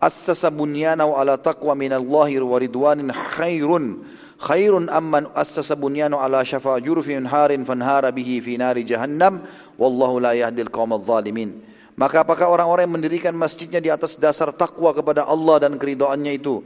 assasa 0.03 0.51
bunyanahu 0.51 1.15
ala 1.15 1.39
taqwa 1.39 1.71
minallahi 1.71 2.35
wa 2.43 2.57
ridwanin 2.59 3.07
khairun 3.13 4.03
khairun 4.43 4.91
amman 4.91 5.31
assasa 5.31 5.79
bunyanahu 5.79 6.19
ala 6.19 6.43
syafa 6.43 6.75
jurfin 6.83 7.23
harin 7.23 7.63
fanhara 7.63 8.11
bihi 8.11 8.43
fi 8.43 8.59
nari 8.59 8.83
jahannam 8.83 9.39
wallahu 9.79 10.19
la 10.19 10.35
yahdil 10.35 10.67
qaumadh 10.67 11.07
zalimin. 11.07 11.63
Maka 11.93 12.25
apakah 12.25 12.49
orang-orang 12.49 12.89
yang 12.89 12.95
mendirikan 12.97 13.33
masjidnya 13.37 13.77
di 13.77 13.93
atas 13.93 14.17
dasar 14.17 14.49
takwa 14.49 14.91
kepada 14.91 15.29
Allah 15.29 15.69
dan 15.69 15.77
keridhaannya 15.77 16.33
itu 16.41 16.65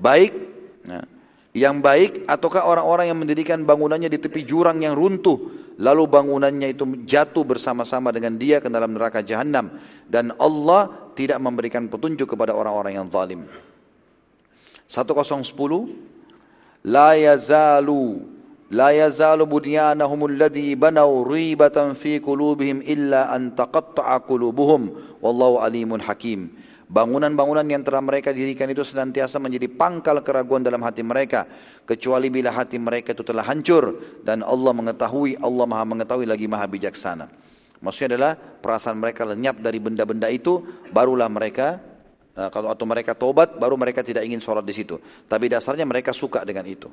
baik? 0.00 0.32
Nah, 0.88 1.04
yang 1.52 1.84
baik 1.84 2.24
ataukah 2.24 2.64
orang-orang 2.64 3.12
yang 3.12 3.18
mendirikan 3.20 3.60
bangunannya 3.64 4.08
di 4.08 4.16
tepi 4.16 4.40
jurang 4.48 4.80
yang 4.80 4.96
runtuh 4.96 5.36
lalu 5.76 6.04
bangunannya 6.08 6.72
itu 6.72 6.84
jatuh 7.04 7.44
bersama-sama 7.44 8.08
dengan 8.08 8.36
dia 8.40 8.60
ke 8.60 8.72
dalam 8.72 8.96
neraka 8.96 9.20
jahanam 9.20 9.68
dan 10.08 10.32
Allah 10.40 11.12
tidak 11.12 11.36
memberikan 11.40 11.88
petunjuk 11.92 12.32
kepada 12.36 12.56
orang-orang 12.56 12.96
yang 12.96 13.08
zalim. 13.12 13.44
1010 14.88 16.84
la 16.88 17.16
yazalu 17.16 18.24
la 18.72 18.92
yazalu 18.96 19.44
bunyanahum 19.44 20.28
alladhi 20.28 20.72
banaw 20.76 21.24
ribatan 21.24 21.92
fi 21.96 22.20
qulubihim 22.20 22.80
illa 22.84 23.28
an 23.28 23.52
taqatta'a 23.52 24.24
qulubuhum. 24.24 24.92
Wallahu 25.20 25.60
alimun 25.60 26.00
hakim. 26.00 26.52
Bangunan-bangunan 26.92 27.64
yang 27.64 27.80
telah 27.80 28.04
mereka 28.04 28.36
dirikan 28.36 28.68
itu 28.68 28.84
senantiasa 28.84 29.40
menjadi 29.40 29.64
pangkal 29.64 30.20
keraguan 30.20 30.60
dalam 30.60 30.84
hati 30.84 31.00
mereka. 31.00 31.48
Kecuali 31.88 32.28
bila 32.28 32.52
hati 32.52 32.76
mereka 32.76 33.16
itu 33.16 33.24
telah 33.24 33.40
hancur. 33.48 33.96
Dan 34.20 34.44
Allah 34.44 34.76
mengetahui, 34.76 35.40
Allah 35.40 35.64
maha 35.64 35.88
mengetahui 35.88 36.28
lagi 36.28 36.44
maha 36.44 36.68
bijaksana. 36.68 37.32
Maksudnya 37.80 38.12
adalah 38.12 38.32
perasaan 38.36 39.00
mereka 39.00 39.24
lenyap 39.24 39.56
dari 39.64 39.80
benda-benda 39.80 40.28
itu. 40.28 40.60
Barulah 40.92 41.32
mereka, 41.32 41.80
eh, 42.36 42.48
kalau 42.52 42.68
atau 42.68 42.84
mereka 42.84 43.16
tobat, 43.16 43.56
baru 43.56 43.80
mereka 43.80 44.04
tidak 44.04 44.28
ingin 44.28 44.44
sholat 44.44 44.60
di 44.60 44.76
situ. 44.76 45.00
Tapi 45.32 45.48
dasarnya 45.48 45.88
mereka 45.88 46.12
suka 46.12 46.44
dengan 46.44 46.68
itu. 46.68 46.92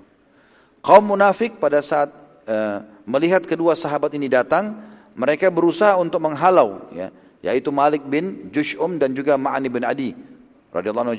Kaum 0.79 1.11
munafik 1.11 1.59
pada 1.59 1.83
saat 1.83 2.07
uh, 2.47 2.79
melihat 3.03 3.43
kedua 3.43 3.75
sahabat 3.75 4.15
ini 4.15 4.31
datang, 4.31 4.79
mereka 5.11 5.51
berusaha 5.51 5.99
untuk 5.99 6.23
menghalau, 6.23 6.87
ya, 6.95 7.11
yaitu 7.39 7.71
Malik 7.71 8.03
bin 8.05 8.51
Jush'um 8.51 8.99
dan 8.99 9.15
juga 9.15 9.39
Ma'ani 9.39 9.67
bin 9.71 9.83
Adi 9.87 10.11
radhiyallahu 10.75 11.15
anhu 11.15 11.17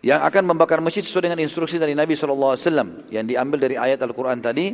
yang 0.00 0.20
akan 0.24 0.42
membakar 0.48 0.80
masjid 0.80 1.04
sesuai 1.04 1.28
dengan 1.28 1.40
instruksi 1.44 1.76
dari 1.76 1.92
Nabi 1.92 2.16
SAW 2.16 2.56
yang 3.12 3.24
diambil 3.28 3.58
dari 3.60 3.76
ayat 3.76 4.00
Al-Quran 4.00 4.40
tadi. 4.40 4.72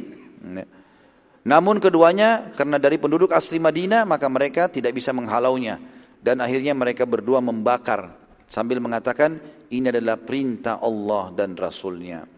Namun 1.46 1.82
keduanya 1.82 2.54
karena 2.54 2.78
dari 2.78 2.98
penduduk 2.98 3.34
asli 3.34 3.58
Madinah 3.58 4.06
maka 4.06 4.26
mereka 4.30 4.70
tidak 4.70 4.94
bisa 4.94 5.10
menghalaunya 5.10 5.82
dan 6.22 6.42
akhirnya 6.42 6.74
mereka 6.74 7.06
berdua 7.06 7.42
membakar 7.42 8.14
sambil 8.46 8.78
mengatakan 8.78 9.38
ini 9.70 9.90
adalah 9.90 10.18
perintah 10.18 10.78
Allah 10.78 11.34
dan 11.34 11.58
Rasulnya. 11.58 12.35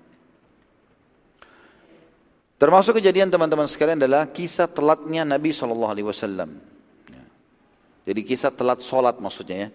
Termasuk 2.58 2.98
kejadian 2.98 3.30
teman-teman 3.30 3.70
sekalian 3.70 4.02
adalah 4.02 4.26
kisah 4.34 4.66
telatnya 4.66 5.22
Nabi 5.22 5.54
Shallallahu 5.54 5.92
Alaihi 5.94 6.06
Wasallam. 6.10 6.58
Ya. 7.06 7.22
Jadi 8.10 8.20
kisah 8.26 8.50
telat 8.50 8.82
solat 8.82 9.22
maksudnya 9.22 9.56
ya. 9.56 9.68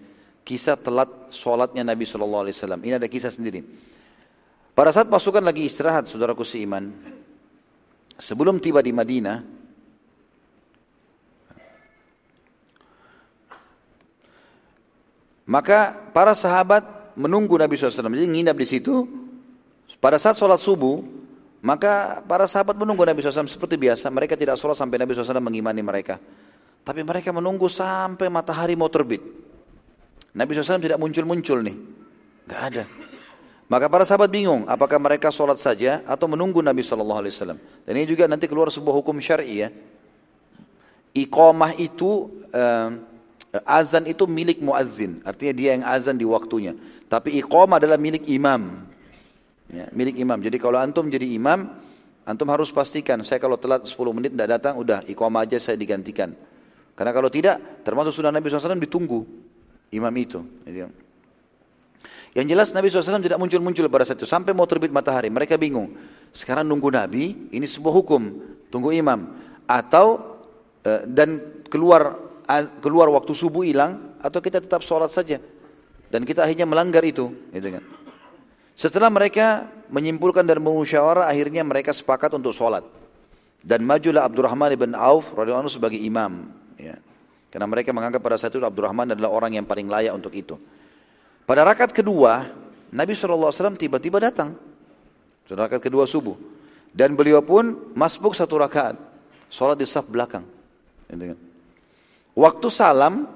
Kisah 0.43 0.75
telat 0.75 1.31
solatnya 1.31 1.87
Nabi 1.87 2.03
Shallallahu 2.03 2.43
Alaihi 2.43 2.55
Wasallam. 2.59 2.83
Ini 2.83 2.99
ada 2.99 3.07
kisah 3.07 3.31
sendiri. 3.31 3.63
Pada 4.75 4.91
saat 4.91 5.07
pasukan 5.07 5.39
lagi 5.39 5.63
istirahat, 5.63 6.11
saudaraku 6.11 6.43
seiman, 6.43 6.91
sebelum 8.19 8.59
tiba 8.59 8.83
di 8.83 8.91
Madinah, 8.91 9.39
maka 15.47 16.03
para 16.11 16.35
sahabat 16.35 17.15
menunggu 17.15 17.55
Nabi 17.55 17.79
SAW. 17.79 18.11
Jadi 18.11 18.27
nginap 18.27 18.59
di 18.59 18.67
situ. 18.67 19.07
Pada 20.03 20.19
saat 20.19 20.35
sholat 20.35 20.59
subuh, 20.59 21.22
maka 21.63 22.19
para 22.27 22.43
sahabat 22.43 22.75
menunggu 22.75 23.07
Nabi 23.07 23.23
SAW 23.23 23.47
seperti 23.47 23.79
biasa. 23.79 24.11
Mereka 24.11 24.35
tidak 24.35 24.59
sholat 24.59 24.75
sampai 24.75 24.99
Nabi 24.99 25.15
SAW 25.15 25.39
mengimani 25.39 25.79
mereka. 25.79 26.19
Tapi 26.83 27.07
mereka 27.07 27.31
menunggu 27.31 27.71
sampai 27.71 28.27
matahari 28.27 28.75
mau 28.75 28.91
terbit. 28.91 29.23
Nabi 30.35 30.59
SAW 30.59 30.83
tidak 30.83 30.99
muncul-muncul 30.99 31.63
nih. 31.63 31.75
Gak 32.51 32.61
ada. 32.67 32.83
Maka 33.71 33.87
para 33.87 34.03
sahabat 34.03 34.27
bingung, 34.27 34.67
apakah 34.67 34.99
mereka 34.99 35.31
sholat 35.31 35.55
saja 35.55 36.03
atau 36.03 36.27
menunggu 36.27 36.59
Nabi 36.59 36.83
SAW. 36.83 37.23
Dan 37.87 37.93
ini 37.95 38.11
juga 38.11 38.27
nanti 38.27 38.51
keluar 38.51 38.67
sebuah 38.67 38.99
hukum 38.99 39.15
syari 39.23 39.63
ya. 39.63 39.71
Iqamah 41.15 41.79
itu, 41.79 42.27
uh, 42.51 42.91
azan 43.63 44.03
itu 44.11 44.27
milik 44.27 44.59
muazzin. 44.59 45.23
Artinya 45.23 45.53
dia 45.55 45.69
yang 45.79 45.87
azan 45.87 46.19
di 46.19 46.27
waktunya. 46.27 46.75
Tapi 47.07 47.39
iqamah 47.39 47.79
adalah 47.79 47.95
milik 47.95 48.27
imam. 48.27 48.91
Ya, 49.73 49.89
milik 49.89 50.21
imam. 50.21 50.37
Jadi 50.37 50.61
kalau 50.61 50.77
antum 50.77 51.09
jadi 51.09 51.25
imam, 51.25 51.65
antum 52.29 52.45
harus 52.53 52.69
pastikan, 52.69 53.25
saya 53.25 53.41
kalau 53.41 53.57
telat 53.57 53.89
10 53.89 53.97
menit 54.13 54.37
tidak 54.37 54.61
datang, 54.61 54.77
udah 54.77 55.01
iqamah 55.09 55.49
aja 55.49 55.57
saya 55.57 55.73
digantikan. 55.73 56.37
Karena 56.93 57.09
kalau 57.09 57.33
tidak, 57.33 57.81
termasuk 57.81 58.13
sunnah 58.13 58.29
Nabi 58.29 58.53
SAW 58.53 58.77
ditunggu 58.77 59.25
imam 59.89 60.13
itu. 60.13 60.45
Gitu. 60.65 60.89
Yang 62.33 62.45
jelas 62.49 62.67
Nabi 62.73 62.89
SAW 62.89 63.21
tidak 63.21 63.37
muncul-muncul 63.41 63.85
pada 63.89 64.05
saat 64.05 64.17
itu. 64.21 64.29
Sampai 64.29 64.53
mau 64.57 64.65
terbit 64.65 64.89
matahari. 64.89 65.29
Mereka 65.29 65.57
bingung. 65.57 65.93
Sekarang 66.33 66.65
nunggu 66.65 66.89
Nabi, 66.89 67.49
ini 67.53 67.65
sebuah 67.65 67.93
hukum. 67.93 68.21
Tunggu 68.73 68.89
imam. 68.93 69.37
Atau, 69.69 70.37
eh, 70.81 71.05
dan 71.05 71.41
keluar 71.69 72.33
keluar 72.83 73.07
waktu 73.09 73.33
subuh 73.33 73.65
hilang, 73.65 74.13
atau 74.21 74.37
kita 74.37 74.61
tetap 74.61 74.85
sholat 74.85 75.09
saja. 75.09 75.41
Dan 76.13 76.21
kita 76.21 76.45
akhirnya 76.45 76.69
melanggar 76.69 77.01
itu. 77.01 77.33
Gitu 77.49 77.69
kan. 77.73 77.83
Setelah 78.73 79.09
mereka 79.13 79.69
menyimpulkan 79.93 80.41
dan 80.41 80.57
mengusyawara, 80.57 81.29
akhirnya 81.29 81.61
mereka 81.61 81.93
sepakat 81.93 82.33
untuk 82.33 82.53
sholat. 82.53 82.81
Dan 83.63 83.85
majulah 83.87 84.27
Abdurrahman 84.27 84.73
ibn 84.75 84.91
Auf 84.97 85.31
radhiyallahu 85.31 85.71
sebagai 85.71 85.95
imam. 86.01 86.51
Ya. 86.75 86.99
Karena 87.53 87.69
mereka 87.69 87.93
menganggap 87.93 88.19
pada 88.19 88.35
saat 88.35 88.51
itu 88.51 88.59
Abdurrahman 88.59 89.13
adalah 89.13 89.31
orang 89.31 89.55
yang 89.55 89.63
paling 89.63 89.87
layak 89.87 90.11
untuk 90.11 90.33
itu. 90.33 90.57
Pada 91.45 91.63
rakaat 91.63 91.93
kedua, 91.93 92.49
Nabi 92.91 93.13
SAW 93.13 93.77
tiba-tiba 93.77 94.19
datang. 94.19 94.57
Pada 95.47 95.69
rakaat 95.69 95.79
kedua 95.85 96.03
subuh. 96.09 96.35
Dan 96.89 97.13
beliau 97.13 97.45
pun 97.45 97.93
masbuk 97.93 98.33
satu 98.33 98.57
rakaat. 98.57 98.97
Sholat 99.53 99.77
di 99.77 99.85
saf 99.85 100.09
belakang. 100.09 100.43
Gitu 101.07 101.33
kan. 101.33 101.39
Waktu 102.33 102.67
salam, 102.73 103.29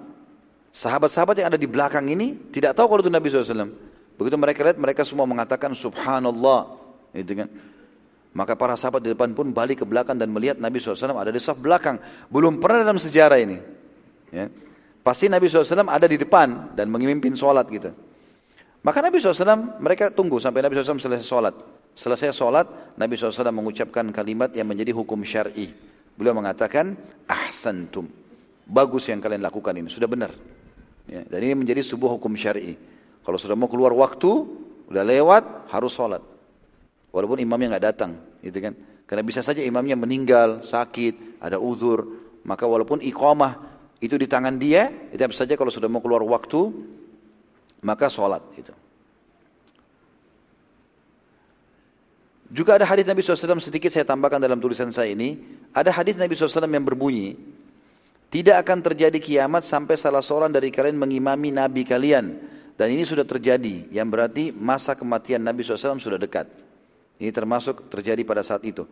sahabat-sahabat 0.74 1.38
yang 1.38 1.54
ada 1.54 1.60
di 1.62 1.70
belakang 1.70 2.10
ini 2.10 2.34
tidak 2.50 2.74
tahu 2.74 2.90
kalau 2.90 3.02
itu 3.06 3.14
Nabi 3.14 3.30
SAW. 3.30 3.87
Begitu 4.18 4.36
mereka 4.36 4.66
lihat, 4.66 4.78
mereka 4.82 5.02
semua 5.06 5.30
mengatakan 5.30 5.78
Subhanallah. 5.78 6.74
Gitu 7.14 7.46
kan. 7.46 7.50
Maka 8.38 8.54
para 8.54 8.78
sahabat 8.78 9.02
di 9.02 9.14
depan 9.14 9.34
pun 9.34 9.50
balik 9.50 9.82
ke 9.82 9.86
belakang 9.86 10.14
dan 10.14 10.30
melihat 10.30 10.62
Nabi 10.62 10.78
SAW 10.78 11.18
ada 11.18 11.34
di 11.34 11.42
saf 11.42 11.58
belakang. 11.58 11.98
Belum 12.30 12.62
pernah 12.62 12.86
dalam 12.86 13.02
sejarah 13.02 13.38
ini. 13.42 13.58
Ya. 14.30 14.50
Pasti 15.02 15.26
Nabi 15.26 15.50
SAW 15.50 15.88
ada 15.88 16.06
di 16.06 16.22
depan 16.22 16.76
dan 16.78 16.92
memimpin 16.92 17.34
sholat 17.34 17.66
gitu. 17.72 17.90
Maka 18.86 19.00
Nabi 19.02 19.18
SAW 19.18 19.82
mereka 19.82 20.14
tunggu 20.14 20.38
sampai 20.38 20.62
Nabi 20.62 20.78
SAW 20.78 21.02
selesai 21.02 21.26
sholat. 21.26 21.56
Selesai 21.98 22.30
sholat, 22.30 22.94
Nabi 22.94 23.18
SAW 23.18 23.50
mengucapkan 23.50 24.06
kalimat 24.14 24.54
yang 24.54 24.70
menjadi 24.70 24.94
hukum 24.94 25.18
syar'i. 25.26 25.74
Beliau 26.14 26.38
mengatakan, 26.38 26.94
ahsantum. 27.26 28.06
Bagus 28.70 29.10
yang 29.10 29.18
kalian 29.18 29.42
lakukan 29.42 29.74
ini, 29.74 29.90
sudah 29.90 30.06
benar. 30.06 30.30
Ya, 31.10 31.26
dan 31.26 31.40
ini 31.42 31.58
menjadi 31.58 31.82
sebuah 31.82 32.22
hukum 32.22 32.38
syar'i. 32.38 32.78
Kalau 33.28 33.36
sudah 33.36 33.60
mau 33.60 33.68
keluar 33.68 33.92
waktu, 33.92 34.32
udah 34.88 35.04
lewat, 35.04 35.68
harus 35.68 35.92
sholat. 35.92 36.24
Walaupun 37.12 37.44
imamnya 37.44 37.76
nggak 37.76 37.86
datang, 37.92 38.16
gitu 38.40 38.56
kan? 38.64 38.72
Karena 39.04 39.24
bisa 39.28 39.44
saja 39.44 39.60
imamnya 39.60 40.00
meninggal, 40.00 40.64
sakit, 40.64 41.44
ada 41.44 41.60
uzur, 41.60 42.08
maka 42.48 42.64
walaupun 42.64 43.04
iqamah 43.04 43.60
itu 44.00 44.16
di 44.16 44.32
tangan 44.32 44.56
dia, 44.56 44.88
itu 45.12 45.20
saja 45.36 45.60
kalau 45.60 45.68
sudah 45.68 45.92
mau 45.92 46.00
keluar 46.00 46.24
waktu, 46.24 46.72
maka 47.84 48.08
sholat 48.08 48.48
itu. 48.56 48.72
Juga 52.48 52.80
ada 52.80 52.88
hadis 52.88 53.04
Nabi 53.04 53.20
SAW 53.20 53.60
sedikit 53.60 53.92
saya 53.92 54.08
tambahkan 54.08 54.40
dalam 54.40 54.56
tulisan 54.64 54.88
saya 54.96 55.12
ini. 55.12 55.36
Ada 55.76 55.92
hadis 55.92 56.16
Nabi 56.16 56.32
SAW 56.32 56.64
yang 56.64 56.88
berbunyi, 56.88 57.36
tidak 58.32 58.64
akan 58.64 58.80
terjadi 58.88 59.20
kiamat 59.20 59.68
sampai 59.68 60.00
salah 60.00 60.24
seorang 60.24 60.48
dari 60.48 60.72
kalian 60.72 60.96
mengimami 60.96 61.52
Nabi 61.52 61.84
kalian. 61.84 62.56
Dan 62.78 62.94
ini 62.94 63.02
sudah 63.04 63.26
terjadi, 63.26 63.90
yang 63.90 64.06
berarti 64.06 64.54
masa 64.54 64.94
kematian 64.94 65.42
Nabi 65.42 65.66
SAW 65.66 65.98
sudah 65.98 66.22
dekat. 66.22 66.46
Ini 67.18 67.34
termasuk 67.34 67.90
terjadi 67.90 68.22
pada 68.22 68.46
saat 68.46 68.62
itu. 68.62 68.86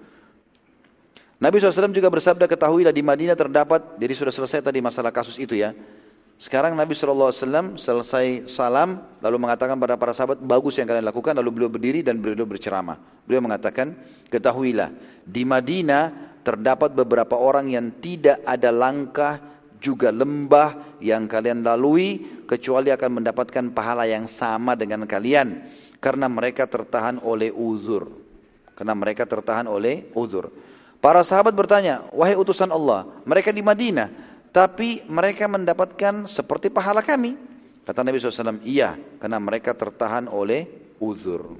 Nabi 1.37 1.61
SAW 1.61 1.93
juga 1.93 2.09
bersabda 2.09 2.49
ketahuilah 2.49 2.89
di 2.89 3.05
Madinah 3.05 3.37
terdapat, 3.37 3.95
jadi 4.01 4.13
sudah 4.17 4.33
selesai 4.33 4.65
tadi 4.65 4.81
masalah 4.81 5.13
kasus 5.13 5.37
itu 5.37 5.53
ya. 5.53 5.77
Sekarang 6.35 6.75
Nabi 6.75 6.91
SAW 6.97 7.31
selesai 7.79 8.51
salam 8.51 8.99
lalu 9.23 9.37
mengatakan 9.39 9.79
pada 9.79 9.95
para 9.95 10.11
sahabat 10.11 10.41
bagus 10.43 10.75
yang 10.75 10.83
kalian 10.83 11.07
lakukan 11.07 11.31
lalu 11.31 11.61
beliau 11.61 11.71
berdiri 11.71 12.03
dan 12.03 12.19
beliau 12.19 12.43
berceramah. 12.43 12.99
Beliau 13.23 13.39
mengatakan 13.39 13.95
ketahuilah 14.27 14.91
di 15.23 15.47
Madinah 15.47 16.35
terdapat 16.43 16.91
beberapa 16.91 17.39
orang 17.39 17.71
yang 17.71 17.87
tidak 18.03 18.43
ada 18.43 18.67
langkah 18.67 19.39
juga 19.85 20.09
lembah 20.09 20.97
yang 20.97 21.29
kalian 21.29 21.61
lalui 21.61 22.41
kecuali 22.49 22.89
akan 22.89 23.21
mendapatkan 23.21 23.69
pahala 23.69 24.09
yang 24.09 24.25
sama 24.25 24.73
dengan 24.73 25.05
kalian 25.05 25.61
karena 26.01 26.25
mereka 26.25 26.65
tertahan 26.65 27.21
oleh 27.21 27.53
uzur. 27.53 28.09
Karena 28.73 28.97
mereka 28.97 29.23
tertahan 29.29 29.69
oleh 29.69 30.09
uzur. 30.17 30.49
Para 30.99 31.21
sahabat 31.21 31.53
bertanya, 31.53 32.01
wahai 32.11 32.33
utusan 32.33 32.73
Allah, 32.73 33.05
mereka 33.23 33.53
di 33.53 33.61
Madinah, 33.61 34.09
tapi 34.49 35.05
mereka 35.05 35.45
mendapatkan 35.45 36.25
seperti 36.25 36.73
pahala 36.73 37.05
kami. 37.05 37.37
Kata 37.85 38.01
Nabi 38.01 38.17
SAW, 38.17 38.65
iya, 38.65 38.97
karena 39.21 39.37
mereka 39.37 39.77
tertahan 39.77 40.25
oleh 40.25 40.65
uzur. 40.97 41.55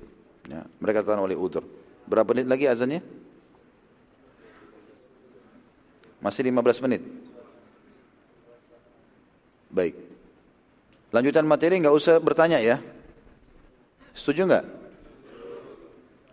Ya, 0.50 0.66
mereka 0.82 1.06
tertahan 1.06 1.22
oleh 1.22 1.38
uzur. 1.38 1.62
Berapa 2.10 2.34
menit 2.34 2.50
lagi 2.50 2.66
azannya? 2.66 3.06
Masih 6.20 6.42
15 6.50 6.84
menit. 6.90 7.02
Baik. 9.70 9.96
Lanjutan 11.16 11.48
materi 11.48 11.80
nggak 11.80 11.96
usah 11.96 12.20
bertanya 12.20 12.60
ya. 12.60 12.84
Setuju 14.16 14.48
nggak? 14.48 14.66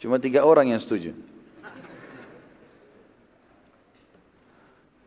Cuma 0.03 0.19
tiga 0.19 0.43
orang 0.43 0.75
yang 0.75 0.83
setuju. 0.83 1.15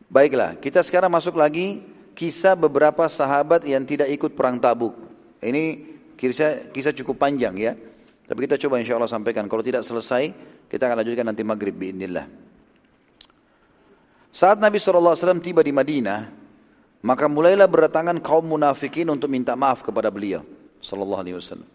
Baiklah, 0.08 0.56
kita 0.64 0.80
sekarang 0.80 1.12
masuk 1.12 1.36
lagi 1.36 1.84
kisah 2.16 2.56
beberapa 2.56 3.04
sahabat 3.12 3.68
yang 3.68 3.84
tidak 3.84 4.08
ikut 4.16 4.32
perang 4.32 4.56
tabuk. 4.56 4.96
Ini 5.44 5.84
kisah, 6.16 6.72
kisah 6.72 6.96
cukup 6.96 7.20
panjang 7.20 7.52
ya. 7.60 7.76
Tapi 8.24 8.48
kita 8.48 8.56
coba 8.56 8.80
insya 8.80 8.96
Allah 8.96 9.12
sampaikan. 9.12 9.46
Kalau 9.52 9.60
tidak 9.60 9.84
selesai, 9.84 10.32
kita 10.72 10.88
akan 10.88 11.04
lanjutkan 11.04 11.28
nanti 11.28 11.44
maghrib 11.44 11.76
biidnillah. 11.76 12.26
Saat 14.32 14.64
Nabi 14.64 14.80
SAW 14.80 15.16
tiba 15.44 15.60
di 15.60 15.76
Madinah, 15.76 16.45
maka 17.02 17.26
mulailah 17.26 17.68
berdatangan 17.68 18.22
kaum 18.24 18.46
munafikin 18.46 19.10
untuk 19.12 19.28
minta 19.28 19.58
maaf 19.58 19.84
kepada 19.84 20.08
beliau. 20.14 20.46
Sallallahu 20.80 21.22
Alaihi 21.26 21.38
Wasallam. 21.38 21.70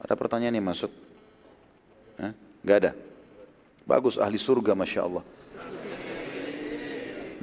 Ada 0.00 0.14
pertanyaan 0.16 0.56
yang 0.56 0.66
masuk? 0.66 0.92
Hah? 2.20 2.32
Gak 2.64 2.76
ada. 2.80 2.92
Bagus 3.84 4.16
ahli 4.16 4.40
surga, 4.40 4.72
masya 4.72 5.04
Allah. 5.04 5.24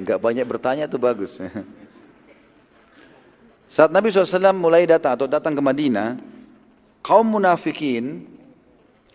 Enggak 0.02 0.18
banyak 0.18 0.46
bertanya 0.46 0.84
itu 0.90 0.98
bagus. 0.98 1.38
Saat 3.72 3.88
Nabi 3.88 4.12
SAW 4.12 4.52
mulai 4.52 4.84
datang 4.84 5.16
atau 5.16 5.30
datang 5.30 5.56
ke 5.56 5.62
Madinah, 5.62 6.18
kaum 7.00 7.24
munafikin 7.24 8.26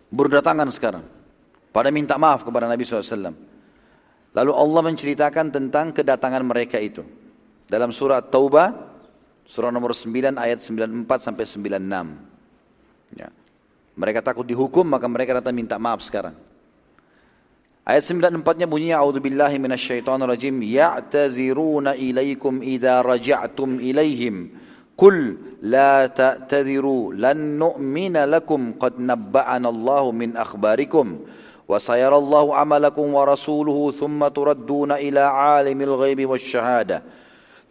berdatangan 0.09 0.71
sekarang. 0.71 1.05
Pada 1.75 1.93
minta 1.93 2.17
maaf 2.17 2.41
kepada 2.41 2.65
Nabi 2.65 2.87
SAW. 2.87 3.37
Lalu 4.33 4.51
Allah 4.53 4.81
menceritakan 4.81 5.53
tentang 5.53 5.93
kedatangan 5.93 6.41
mereka 6.41 6.81
itu. 6.81 7.05
Dalam 7.67 7.91
surat 7.91 8.23
Taubah, 8.31 8.71
surah 9.43 9.71
nomor 9.71 9.91
9 9.91 10.39
ayat 10.39 10.63
94 10.63 11.27
sampai 11.27 11.43
96. 11.43 13.19
Ya. 13.19 13.29
Mereka 13.99 14.23
takut 14.23 14.47
dihukum 14.47 14.87
maka 14.87 15.07
mereka 15.11 15.39
datang 15.39 15.55
minta 15.55 15.75
maaf 15.75 15.99
sekarang. 16.03 16.35
Ayat 17.87 18.03
94-nya 18.03 18.67
bunyinya 18.67 18.99
A'udzubillahi 18.99 19.63
minasyaitonirrajim 19.63 20.59
ya'taziruna 20.59 21.95
ilaikum 21.95 22.59
idza 22.59 22.99
raja'tum 22.99 23.79
ilaihim 23.79 24.51
Qul 24.97 25.37
la 25.61 26.09
ta'tadiru 26.09 27.13
lan 27.13 27.61
nu'mina 27.61 28.25
lakum 28.25 28.75
qad 28.75 28.97
nabba'ana 28.97 29.69
Allahu 29.69 30.09
min 30.09 30.33
akhbarikum 30.33 31.21
wa 31.69 31.77
sayarallahu 31.77 32.51
amalakum 32.57 33.05
wa 33.13 33.23
rasuluhu 33.29 33.93
thumma 33.93 34.33
turadduna 34.33 34.97
ila 34.97 35.55
alimil 35.61 36.01
ghaibi 36.01 36.25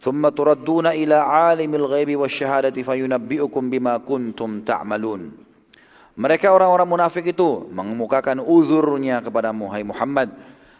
thumma 0.01 0.33
turadduna 0.33 0.93
ila 0.97 1.51
alimil 1.53 1.89
ghaibi 1.89 2.15
wasyahadati 2.17 2.83
fayunabbi'ukum 2.85 3.69
bima 3.69 3.99
kuntum 4.01 4.63
ta'malun 4.63 5.33
Mereka 6.17 6.49
orang-orang 6.49 6.89
munafik 6.89 7.29
itu 7.29 7.69
mengemukakan 7.69 8.41
uzurnya 8.41 9.21
kepada 9.21 9.53
Muhammad 9.53 9.93
Muhammad. 9.93 10.29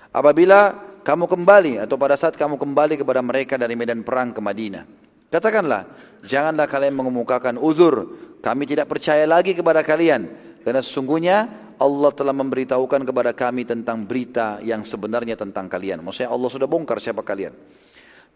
Apabila 0.09 0.73
kamu 1.05 1.29
kembali 1.29 1.73
atau 1.85 1.95
pada 2.01 2.17
saat 2.19 2.35
kamu 2.35 2.59
kembali 2.59 2.99
kepada 2.99 3.21
mereka 3.21 3.55
dari 3.55 3.79
medan 3.79 4.01
perang 4.03 4.35
ke 4.35 4.41
Madinah. 4.43 4.83
Katakanlah, 5.31 5.87
janganlah 6.27 6.67
kalian 6.67 6.99
mengemukakan 6.99 7.63
uzur. 7.63 8.11
Kami 8.43 8.67
tidak 8.67 8.91
percaya 8.91 9.23
lagi 9.23 9.55
kepada 9.55 9.87
kalian. 9.87 10.27
Karena 10.67 10.83
sesungguhnya 10.83 11.47
Allah 11.79 12.11
telah 12.11 12.35
memberitahukan 12.35 13.07
kepada 13.07 13.31
kami 13.37 13.63
tentang 13.63 14.03
berita 14.03 14.59
yang 14.67 14.83
sebenarnya 14.83 15.39
tentang 15.39 15.71
kalian. 15.71 16.03
Maksudnya 16.03 16.33
Allah 16.33 16.51
sudah 16.51 16.67
bongkar 16.67 16.99
siapa 16.99 17.23
kalian. 17.23 17.55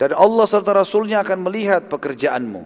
Dan 0.00 0.16
Allah 0.16 0.48
serta 0.48 0.72
Rasulnya 0.72 1.20
akan 1.20 1.44
melihat 1.44 1.84
pekerjaanmu. 1.92 2.64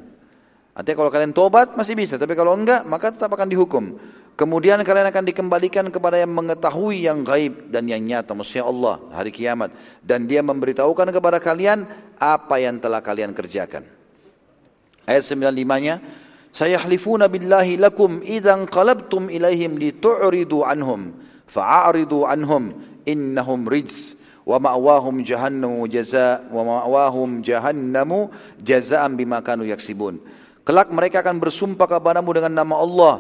Artinya 0.79 0.97
kalau 1.03 1.11
kalian 1.11 1.35
tobat 1.35 1.75
masih 1.75 1.99
bisa, 1.99 2.15
tapi 2.15 2.39
kalau 2.39 2.55
enggak 2.55 2.87
maka 2.87 3.11
tetap 3.11 3.35
akan 3.35 3.51
dihukum. 3.51 3.99
Kemudian 4.39 4.79
kalian 4.87 5.11
akan 5.11 5.25
dikembalikan 5.27 5.87
kepada 5.91 6.23
yang 6.23 6.31
mengetahui 6.31 7.07
yang 7.11 7.27
gaib 7.27 7.75
dan 7.75 7.91
yang 7.91 8.03
nyata, 8.03 8.39
maksudnya 8.39 8.67
Allah, 8.71 9.03
hari 9.11 9.35
kiamat. 9.35 9.75
Dan 9.99 10.31
dia 10.31 10.47
memberitahukan 10.47 11.11
kepada 11.11 11.43
kalian 11.43 11.87
apa 12.19 12.55
yang 12.63 12.79
telah 12.79 13.03
kalian 13.03 13.35
kerjakan. 13.35 13.83
Ayat 15.03 15.27
95-nya, 15.27 15.95
Sayahlifuna 16.55 17.27
billahi 17.27 17.83
lakum 17.83 18.23
idan 18.23 18.71
qalabtum 18.71 19.27
ilaihim 19.27 19.75
litu'ridu 19.75 20.63
anhum 20.63 21.19
fa'aridu 21.51 22.31
anhum 22.31 22.71
innahum 23.03 23.67
rijs 23.67 24.23
wa 24.45 24.57
ma'wahum 24.61 25.25
jahannamu 25.25 25.89
jaza 25.89 26.45
wa 26.53 26.63
ma'wahum 26.63 27.41
jahannamu 27.41 28.29
jazaan 28.61 29.17
bima 29.17 29.41
kanu 29.41 29.65
yaksibun. 29.65 30.21
Kelak 30.65 30.89
mereka 30.93 31.21
akan 31.21 31.37
bersumpah 31.41 31.89
kepadamu 31.89 32.31
dengan 32.33 32.53
nama 32.65 32.77
Allah. 32.81 33.15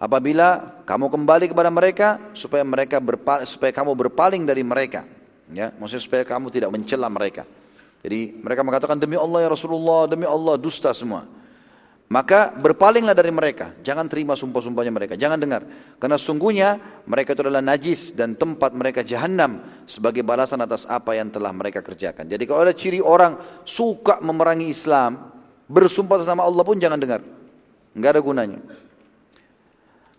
Apabila 0.00 0.80
kamu 0.88 1.12
kembali 1.12 1.46
kepada 1.52 1.68
mereka 1.68 2.16
supaya 2.32 2.64
mereka 2.64 2.96
berpa, 2.98 3.44
supaya 3.44 3.68
kamu 3.70 3.92
berpaling 3.94 4.48
dari 4.48 4.64
mereka. 4.64 5.04
Ya 5.50 5.74
maksudnya 5.76 6.02
supaya 6.02 6.22
kamu 6.24 6.48
tidak 6.50 6.70
mencela 6.72 7.10
mereka. 7.12 7.44
Jadi 8.00 8.40
mereka 8.40 8.64
mengatakan 8.64 8.96
demi 8.96 9.20
Allah 9.20 9.44
ya 9.44 9.50
Rasulullah 9.52 10.08
demi 10.08 10.24
Allah 10.24 10.56
dusta 10.56 10.88
semua 10.96 11.39
maka 12.10 12.50
berpalinglah 12.58 13.14
dari 13.14 13.30
mereka. 13.30 13.70
Jangan 13.86 14.10
terima 14.10 14.34
sumpah-sumpahnya 14.34 14.90
mereka. 14.90 15.14
Jangan 15.14 15.38
dengar. 15.38 15.62
Karena 15.94 16.18
sungguhnya 16.18 16.68
mereka 17.06 17.38
itu 17.38 17.46
adalah 17.46 17.62
najis 17.62 18.18
dan 18.18 18.34
tempat 18.34 18.74
mereka 18.74 19.06
jahanam 19.06 19.62
sebagai 19.86 20.26
balasan 20.26 20.58
atas 20.58 20.90
apa 20.90 21.14
yang 21.14 21.30
telah 21.30 21.54
mereka 21.54 21.86
kerjakan. 21.86 22.26
Jadi 22.26 22.42
kalau 22.50 22.66
ada 22.66 22.74
ciri 22.74 22.98
orang 22.98 23.38
suka 23.62 24.18
memerangi 24.18 24.66
Islam 24.74 25.30
bersumpah 25.70 26.18
atas 26.18 26.26
nama 26.26 26.42
Allah 26.42 26.66
pun 26.66 26.82
jangan 26.82 26.98
dengar. 26.98 27.22
Nggak 27.94 28.10
ada 28.18 28.22
gunanya. 28.26 28.58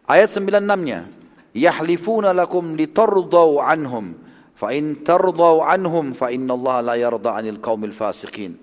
Ayat 0.08 0.32
96-nya, 0.32 1.12
yahlifuna 1.52 2.32
lakum 2.32 2.80
litardau 2.80 3.60
anhum 3.60 4.16
fa 4.56 4.72
in 4.72 5.04
tardau 5.04 5.60
anhum 5.60 6.16
fa 6.16 6.32
innallaha 6.32 6.80
la 6.80 6.96
yarda 6.96 7.36
'anil 7.36 7.60
qaumil 7.60 7.92
fasiqin. 7.92 8.56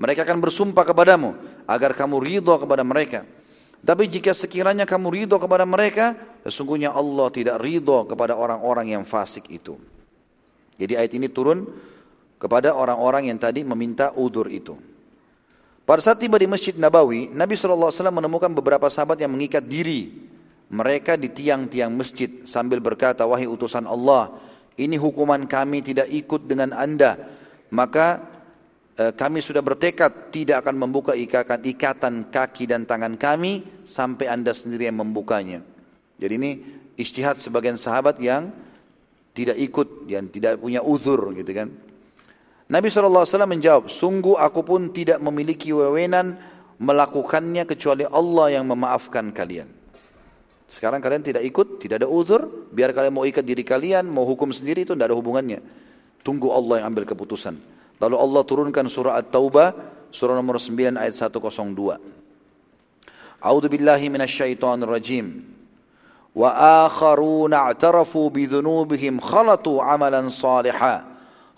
Mereka 0.00 0.24
akan 0.24 0.40
bersumpah 0.40 0.88
kepadamu 0.88 1.49
agar 1.70 1.94
kamu 1.94 2.18
ridha 2.18 2.54
kepada 2.58 2.82
mereka. 2.82 3.22
Tapi 3.80 4.10
jika 4.10 4.34
sekiranya 4.34 4.82
kamu 4.82 5.22
ridho 5.22 5.38
kepada 5.38 5.62
mereka, 5.62 6.18
sesungguhnya 6.42 6.90
Allah 6.90 7.30
tidak 7.30 7.62
ridho 7.62 8.10
kepada 8.10 8.34
orang-orang 8.34 8.92
yang 8.98 9.06
fasik 9.06 9.46
itu. 9.48 9.78
Jadi 10.76 10.98
ayat 10.98 11.12
ini 11.14 11.30
turun 11.30 11.64
kepada 12.42 12.74
orang-orang 12.74 13.30
yang 13.30 13.38
tadi 13.38 13.62
meminta 13.62 14.10
udur 14.18 14.50
itu. 14.50 14.74
Pada 15.86 16.00
saat 16.04 16.20
tiba 16.20 16.36
di 16.36 16.46
Masjid 16.50 16.76
Nabawi, 16.76 17.32
Nabi 17.32 17.56
SAW 17.56 17.90
menemukan 18.12 18.52
beberapa 18.52 18.90
sahabat 18.92 19.16
yang 19.22 19.32
mengikat 19.32 19.64
diri 19.64 20.12
mereka 20.70 21.18
di 21.18 21.32
tiang-tiang 21.32 21.90
masjid 21.90 22.46
sambil 22.46 22.78
berkata, 22.78 23.26
wahai 23.26 23.48
utusan 23.48 23.88
Allah, 23.90 24.30
ini 24.78 24.94
hukuman 25.00 25.42
kami 25.48 25.82
tidak 25.82 26.06
ikut 26.12 26.46
dengan 26.46 26.70
anda. 26.76 27.18
Maka 27.74 28.22
kami 29.00 29.40
sudah 29.40 29.64
bertekad 29.64 30.28
tidak 30.28 30.66
akan 30.66 30.76
membuka 30.76 31.16
ikatan, 31.16 31.64
ikatan 31.64 32.14
kaki 32.28 32.68
dan 32.68 32.84
tangan 32.84 33.16
kami 33.16 33.64
sampai 33.80 34.28
anda 34.28 34.52
sendiri 34.52 34.92
yang 34.92 35.00
membukanya. 35.00 35.64
Jadi 36.20 36.32
ini 36.36 36.50
istihad 37.00 37.40
sebagian 37.40 37.80
sahabat 37.80 38.20
yang 38.20 38.52
tidak 39.32 39.56
ikut, 39.56 40.04
yang 40.04 40.28
tidak 40.28 40.60
punya 40.60 40.84
uzur 40.84 41.32
gitu 41.32 41.48
kan. 41.56 41.72
Nabi 42.70 42.86
SAW 42.86 43.26
menjawab, 43.48 43.90
sungguh 43.90 44.38
aku 44.38 44.60
pun 44.62 44.92
tidak 44.94 45.18
memiliki 45.18 45.74
wewenang 45.74 46.38
melakukannya 46.78 47.66
kecuali 47.66 48.04
Allah 48.06 48.60
yang 48.60 48.68
memaafkan 48.68 49.32
kalian. 49.34 49.66
Sekarang 50.70 51.02
kalian 51.02 51.26
tidak 51.26 51.42
ikut, 51.42 51.82
tidak 51.82 52.04
ada 52.04 52.08
uzur, 52.08 52.70
biar 52.70 52.94
kalian 52.94 53.10
mau 53.10 53.26
ikat 53.26 53.42
diri 53.42 53.66
kalian, 53.66 54.06
mau 54.06 54.22
hukum 54.22 54.54
sendiri 54.54 54.86
itu 54.86 54.94
tidak 54.94 55.10
ada 55.10 55.18
hubungannya. 55.18 55.58
Tunggu 56.22 56.46
Allah 56.54 56.84
yang 56.84 56.94
ambil 56.94 57.10
keputusan. 57.10 57.79
Lalu 58.00 58.16
Allah 58.16 58.42
turunkan 58.48 58.88
surah 58.88 59.20
At-Taubah, 59.20 59.76
surah 60.08 60.32
nomor 60.32 60.56
9 60.56 60.96
ayat 60.96 61.12
102. 61.12 62.00
A'udzu 63.40 63.68
billahi 63.68 64.08
minasyaitonir 64.08 64.88
rajim. 64.88 65.44
Wa 66.32 66.86
akharuna 66.88 67.68
i'tarafu 67.68 68.32
bi 68.32 68.48
dzunubihim 68.48 69.20
khalatu 69.20 69.84
amalan 69.84 70.32
salihan. 70.32 71.04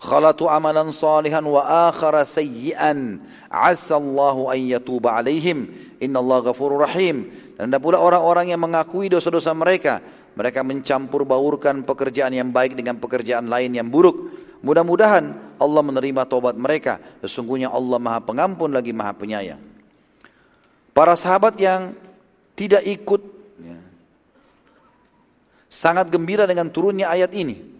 Khalatu 0.02 0.50
amalan 0.50 0.90
salihan 0.90 1.46
wa 1.46 1.62
akhara 1.90 2.26
sayyi'an. 2.26 3.22
'Asa 3.46 4.02
Allahu 4.02 4.50
an 4.50 4.58
yatuba 4.58 5.14
'alaihim. 5.14 5.70
Innallaha 6.02 6.50
ghafurur 6.50 6.82
rahim. 6.82 7.30
Dan 7.54 7.70
ada 7.70 7.78
pula 7.78 8.02
orang-orang 8.02 8.50
yang 8.50 8.58
mengakui 8.58 9.06
dosa-dosa 9.06 9.54
mereka. 9.54 10.02
Mereka 10.34 10.66
mencampur 10.66 11.22
baurkan 11.22 11.86
pekerjaan 11.86 12.34
yang 12.34 12.50
baik 12.50 12.74
dengan 12.74 12.98
pekerjaan 12.98 13.46
lain 13.46 13.70
yang 13.78 13.86
buruk. 13.86 14.32
Mudah-mudahan 14.64 15.51
Allah 15.62 15.80
menerima 15.86 16.26
tobat 16.26 16.58
mereka. 16.58 16.98
Sesungguhnya 17.22 17.70
Allah 17.70 18.02
maha 18.02 18.18
pengampun 18.18 18.74
lagi 18.74 18.90
maha 18.90 19.14
penyayang. 19.14 19.62
Para 20.90 21.14
sahabat 21.14 21.56
yang 21.56 21.96
tidak 22.52 22.84
ikut 22.84 23.22
ya, 23.62 23.78
sangat 25.70 26.10
gembira 26.10 26.44
dengan 26.44 26.68
turunnya 26.68 27.08
ayat 27.08 27.32
ini. 27.32 27.70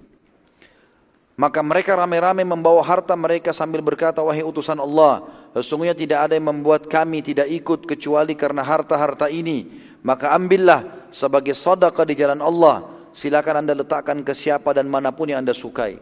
Maka 1.36 1.60
mereka 1.60 1.98
ramai-ramai 1.98 2.46
membawa 2.46 2.80
harta 2.80 3.18
mereka 3.18 3.50
sambil 3.50 3.82
berkata, 3.82 4.22
Wahai 4.22 4.46
utusan 4.46 4.78
Allah, 4.78 5.26
Sesungguhnya 5.52 5.92
tidak 5.92 6.28
ada 6.28 6.34
yang 6.40 6.48
membuat 6.48 6.88
kami 6.88 7.20
tidak 7.20 7.44
ikut 7.52 7.84
kecuali 7.84 8.32
karena 8.32 8.64
harta-harta 8.64 9.28
ini. 9.28 9.68
Maka 10.00 10.32
ambillah 10.32 11.12
sebagai 11.12 11.52
sadaqah 11.52 12.08
di 12.08 12.16
jalan 12.16 12.40
Allah. 12.40 12.88
Silakan 13.12 13.60
anda 13.60 13.76
letakkan 13.76 14.24
ke 14.24 14.32
siapa 14.32 14.72
dan 14.72 14.88
mana 14.88 15.12
pun 15.12 15.28
yang 15.28 15.44
anda 15.44 15.52
sukai. 15.52 16.00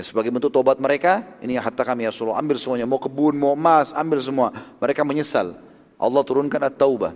Sebagai 0.00 0.32
bentuk 0.32 0.48
tobat 0.48 0.80
mereka, 0.80 1.20
ini 1.44 1.60
harta 1.60 1.84
kami 1.84 2.08
ya 2.08 2.16
Rasulullah, 2.16 2.40
ambil 2.40 2.56
semuanya. 2.56 2.88
Mau 2.88 2.96
kebun, 2.96 3.36
mau 3.36 3.52
emas, 3.52 3.92
ambil 3.92 4.24
semua. 4.24 4.48
Mereka 4.80 5.04
menyesal. 5.04 5.52
Allah 6.00 6.22
turunkan 6.24 6.64
at-taubah. 6.64 7.12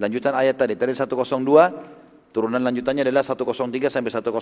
Lanjutan 0.00 0.32
ayat 0.32 0.56
tadi, 0.56 0.72
tadi 0.72 0.96
102, 0.96 1.36
turunan 2.32 2.64
lanjutannya 2.64 3.04
adalah 3.04 3.20
103 3.20 3.92
sampai 3.92 4.08
105. 4.08 4.40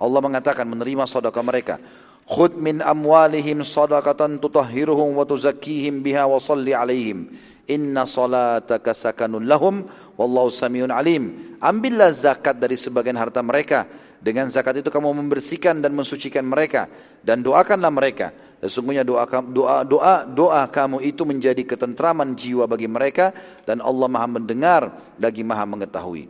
Allah 0.00 0.20
mengatakan 0.24 0.64
menerima 0.64 1.04
sedekah 1.04 1.44
mereka. 1.44 1.76
Khud 2.24 2.56
min 2.56 2.80
amwalihim 2.80 3.60
sadaqatan 3.60 4.40
tutahhiruhum 4.40 5.20
wa 5.20 5.28
tuzakkihim 5.28 6.00
biha 6.00 6.24
wa 6.24 6.40
salli 6.40 6.72
alaihim. 6.72 7.28
Inna 7.68 8.08
salataka 8.08 8.96
sakanun 8.96 9.44
lahum 9.44 9.84
wallahu 10.16 10.48
samiun 10.48 10.88
alim. 10.88 11.54
Ambillah 11.60 12.08
zakat 12.16 12.56
dari 12.56 12.80
sebagian 12.80 13.20
harta 13.20 13.44
mereka. 13.44 13.84
Dengan 14.20 14.52
zakat 14.52 14.84
itu 14.84 14.92
kamu 14.92 15.16
membersihkan 15.16 15.80
dan 15.80 15.96
mensucikan 15.96 16.44
mereka 16.44 16.86
dan 17.24 17.40
doakanlah 17.40 17.88
mereka. 17.88 18.36
Sesungguhnya 18.60 19.00
doa 19.00 19.24
doa 19.48 19.80
doa 19.80 20.14
doa 20.28 20.62
kamu 20.68 21.00
itu 21.00 21.24
menjadi 21.24 21.64
ketentraman 21.64 22.36
jiwa 22.36 22.68
bagi 22.68 22.84
mereka 22.84 23.32
dan 23.64 23.80
Allah 23.80 24.04
Maha 24.04 24.28
mendengar 24.28 24.82
lagi 25.16 25.40
Maha 25.40 25.64
mengetahui. 25.64 26.28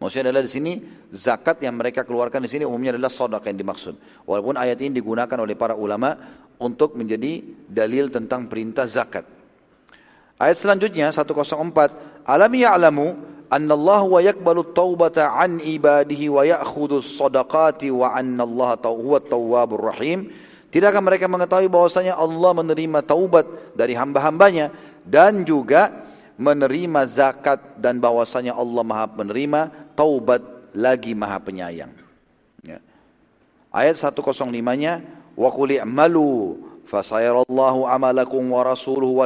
Maksudnya 0.00 0.32
adalah 0.32 0.42
di 0.42 0.50
sini 0.50 0.72
zakat 1.12 1.60
yang 1.60 1.76
mereka 1.76 2.02
keluarkan 2.08 2.40
di 2.42 2.50
sini 2.50 2.64
umumnya 2.64 2.96
adalah 2.96 3.12
sedekah 3.12 3.52
yang 3.52 3.60
dimaksud. 3.60 3.94
Walaupun 4.24 4.56
ayat 4.56 4.80
ini 4.80 4.98
digunakan 4.98 5.36
oleh 5.36 5.52
para 5.52 5.76
ulama 5.76 6.16
untuk 6.56 6.96
menjadi 6.96 7.44
dalil 7.68 8.08
tentang 8.08 8.48
perintah 8.48 8.88
zakat. 8.88 9.28
Ayat 10.40 10.58
selanjutnya 10.58 11.12
104, 11.14 12.26
alam 12.26 12.50
ya'lamu 12.50 13.31
anna 13.52 13.76
Allah 13.76 14.00
wa 14.08 14.20
yakbalu 14.24 14.72
taubata 14.72 15.36
an 15.36 15.60
ibadihi 15.60 16.32
wa 16.32 16.40
ya'khudhu 16.40 17.04
sadaqati 17.04 17.92
wa 17.92 18.16
anna 18.16 18.48
Allah 18.48 18.80
rahim. 19.76 20.32
Tidakkah 20.72 21.04
mereka 21.04 21.28
mengetahui 21.28 21.68
bahwasanya 21.68 22.16
Allah 22.16 22.50
menerima 22.56 23.04
taubat 23.04 23.44
dari 23.76 23.92
hamba-hambanya 23.92 24.72
dan 25.04 25.44
juga 25.44 26.08
menerima 26.40 27.04
zakat 27.04 27.76
dan 27.76 28.00
bahwasanya 28.00 28.56
Allah 28.56 28.80
Maha 28.80 29.04
menerima 29.20 29.92
taubat 29.92 30.40
lagi 30.72 31.12
maha 31.12 31.36
penyayang. 31.36 31.92
Ya. 32.64 32.80
Ayat 33.68 34.00
105-nya, 34.00 35.04
wa 35.36 35.48
qul 35.52 35.76
i'malu 35.76 36.56
fasayarallahu 36.88 37.84
amalakum 37.84 38.40
wa 38.48 38.64
rasuluhu 38.64 39.20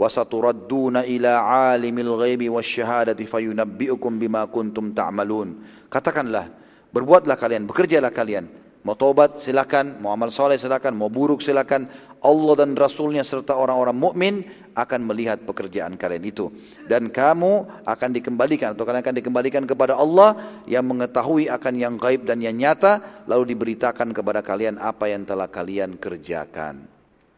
wa 0.00 0.08
saturadduna 0.08 1.04
ila 1.04 1.44
alimil 1.76 2.16
ghaibi 2.16 2.48
wasyahadati 2.48 3.28
fayunabbi'ukum 3.28 4.16
bima 4.16 4.48
kuntum 4.48 4.96
ta'malun. 4.96 5.60
Katakanlah, 5.92 6.48
berbuatlah 6.88 7.36
kalian, 7.36 7.68
bekerjalah 7.68 8.08
kalian. 8.08 8.48
Mau 8.80 8.96
tobat 8.96 9.44
silakan, 9.44 10.00
mau 10.00 10.16
amal 10.16 10.32
soleh 10.32 10.56
silakan, 10.56 10.96
mau 10.96 11.12
buruk 11.12 11.44
silakan. 11.44 11.84
Allah 12.24 12.64
dan 12.64 12.72
Rasulnya 12.72 13.20
serta 13.20 13.60
orang-orang 13.60 13.92
mukmin 13.92 14.34
akan 14.72 15.00
melihat 15.04 15.42
pekerjaan 15.44 15.98
kalian 15.98 16.24
itu 16.24 16.46
dan 16.86 17.10
kamu 17.10 17.82
akan 17.82 18.10
dikembalikan 18.14 18.72
atau 18.72 18.86
kalian 18.86 19.02
akan 19.02 19.16
dikembalikan 19.18 19.64
kepada 19.66 19.98
Allah 19.98 20.62
yang 20.70 20.86
mengetahui 20.86 21.50
akan 21.50 21.74
yang 21.74 21.94
gaib 21.98 22.22
dan 22.22 22.38
yang 22.38 22.54
nyata 22.54 23.24
lalu 23.26 23.52
diberitakan 23.56 24.14
kepada 24.14 24.40
kalian 24.46 24.78
apa 24.78 25.10
yang 25.10 25.26
telah 25.26 25.50
kalian 25.50 25.98
kerjakan 25.98 26.86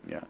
ya. 0.04 0.22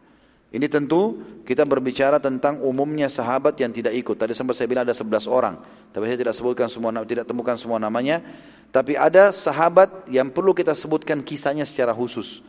Ini 0.53 0.69
tentu 0.69 1.17
kita 1.49 1.65
berbicara 1.65 2.21
tentang 2.21 2.61
umumnya 2.61 3.09
sahabat 3.09 3.57
yang 3.57 3.73
tidak 3.73 3.97
ikut. 3.97 4.13
Tadi 4.13 4.37
sempat 4.37 4.53
saya 4.53 4.69
bilang 4.69 4.85
ada 4.85 4.93
11 4.93 5.25
orang, 5.25 5.57
tapi 5.89 6.05
saya 6.05 6.19
tidak 6.21 6.37
sebutkan 6.37 6.69
semua 6.69 6.93
tidak 7.01 7.25
temukan 7.25 7.57
semua 7.57 7.81
namanya. 7.81 8.21
Tapi 8.69 8.93
ada 8.93 9.33
sahabat 9.33 10.05
yang 10.09 10.29
perlu 10.29 10.53
kita 10.53 10.77
sebutkan 10.77 11.25
kisahnya 11.25 11.65
secara 11.65 11.89
khusus, 11.89 12.45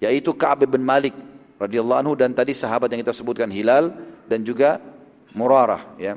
yaitu 0.00 0.36
Ka'ab 0.36 0.68
bin 0.68 0.84
Malik 0.84 1.16
radhiyallahu 1.56 2.00
anhu 2.04 2.12
dan 2.12 2.36
tadi 2.36 2.52
sahabat 2.52 2.92
yang 2.92 3.00
kita 3.00 3.16
sebutkan 3.16 3.48
Hilal 3.48 3.92
dan 4.28 4.44
juga 4.44 4.76
Murarah 5.36 5.84
ya. 6.00 6.16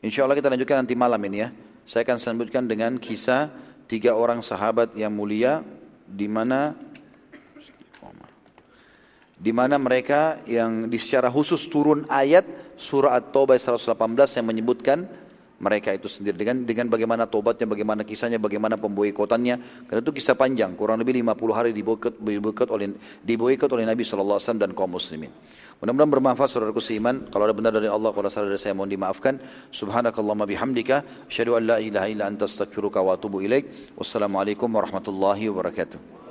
Insya 0.00 0.24
Allah 0.24 0.36
kita 0.36 0.48
lanjutkan 0.48 0.84
nanti 0.84 0.96
malam 0.96 1.20
ini 1.28 1.44
ya. 1.44 1.48
Saya 1.84 2.04
akan 2.08 2.16
sebutkan 2.20 2.64
dengan 2.64 2.96
kisah 2.96 3.52
tiga 3.88 4.16
orang 4.16 4.40
sahabat 4.40 4.96
yang 4.96 5.12
mulia 5.12 5.60
di 6.08 6.24
mana 6.28 6.72
di 9.42 9.50
mana 9.50 9.74
mereka 9.74 10.38
yang 10.46 10.86
di 10.86 11.02
secara 11.02 11.26
khusus 11.26 11.66
turun 11.66 12.06
ayat 12.06 12.46
surah 12.78 13.18
At-Taubah 13.18 13.58
118 13.58 14.38
yang 14.38 14.46
menyebutkan 14.46 14.98
mereka 15.62 15.94
itu 15.94 16.10
sendiri 16.10 16.34
dengan 16.34 16.66
dengan 16.66 16.86
bagaimana 16.90 17.26
tobatnya, 17.30 17.70
bagaimana 17.70 18.02
kisahnya, 18.02 18.42
bagaimana 18.42 18.74
pemboikotannya. 18.78 19.86
Karena 19.86 20.00
itu 20.02 20.10
kisah 20.10 20.34
panjang, 20.34 20.74
kurang 20.74 20.98
lebih 20.98 21.14
50 21.22 21.54
hari 21.54 21.70
diboikot, 21.70 22.18
diboikot 22.18 22.68
oleh 22.74 22.90
diboikot 23.22 23.70
oleh 23.70 23.86
Nabi 23.86 24.02
SAW 24.02 24.42
dan 24.58 24.74
kaum 24.74 24.90
muslimin. 24.90 25.30
Mudah-mudahan 25.78 26.10
bermanfaat 26.10 26.50
saudaraku 26.50 26.82
seiman. 26.82 27.26
Kalau 27.30 27.46
ada 27.46 27.54
benar 27.54 27.74
dari 27.74 27.90
Allah, 27.90 28.14
kalau 28.14 28.30
salah 28.30 28.50
dari 28.50 28.58
saya 28.58 28.74
mohon 28.74 28.90
dimaafkan. 28.90 29.38
Subhanakallahumma 29.70 30.46
bihamdika, 30.46 31.26
asyhadu 31.26 31.58
an 31.58 31.62
la 31.74 31.76
ilaha 31.82 32.06
illa 32.10 32.26
anta 32.26 32.46
astaghfiruka 32.46 33.02
wa 33.02 33.18
atubu 33.18 33.42
ilaik. 33.42 33.94
Wassalamualaikum 33.98 34.70
warahmatullahi 34.70 35.50
wabarakatuh. 35.50 36.21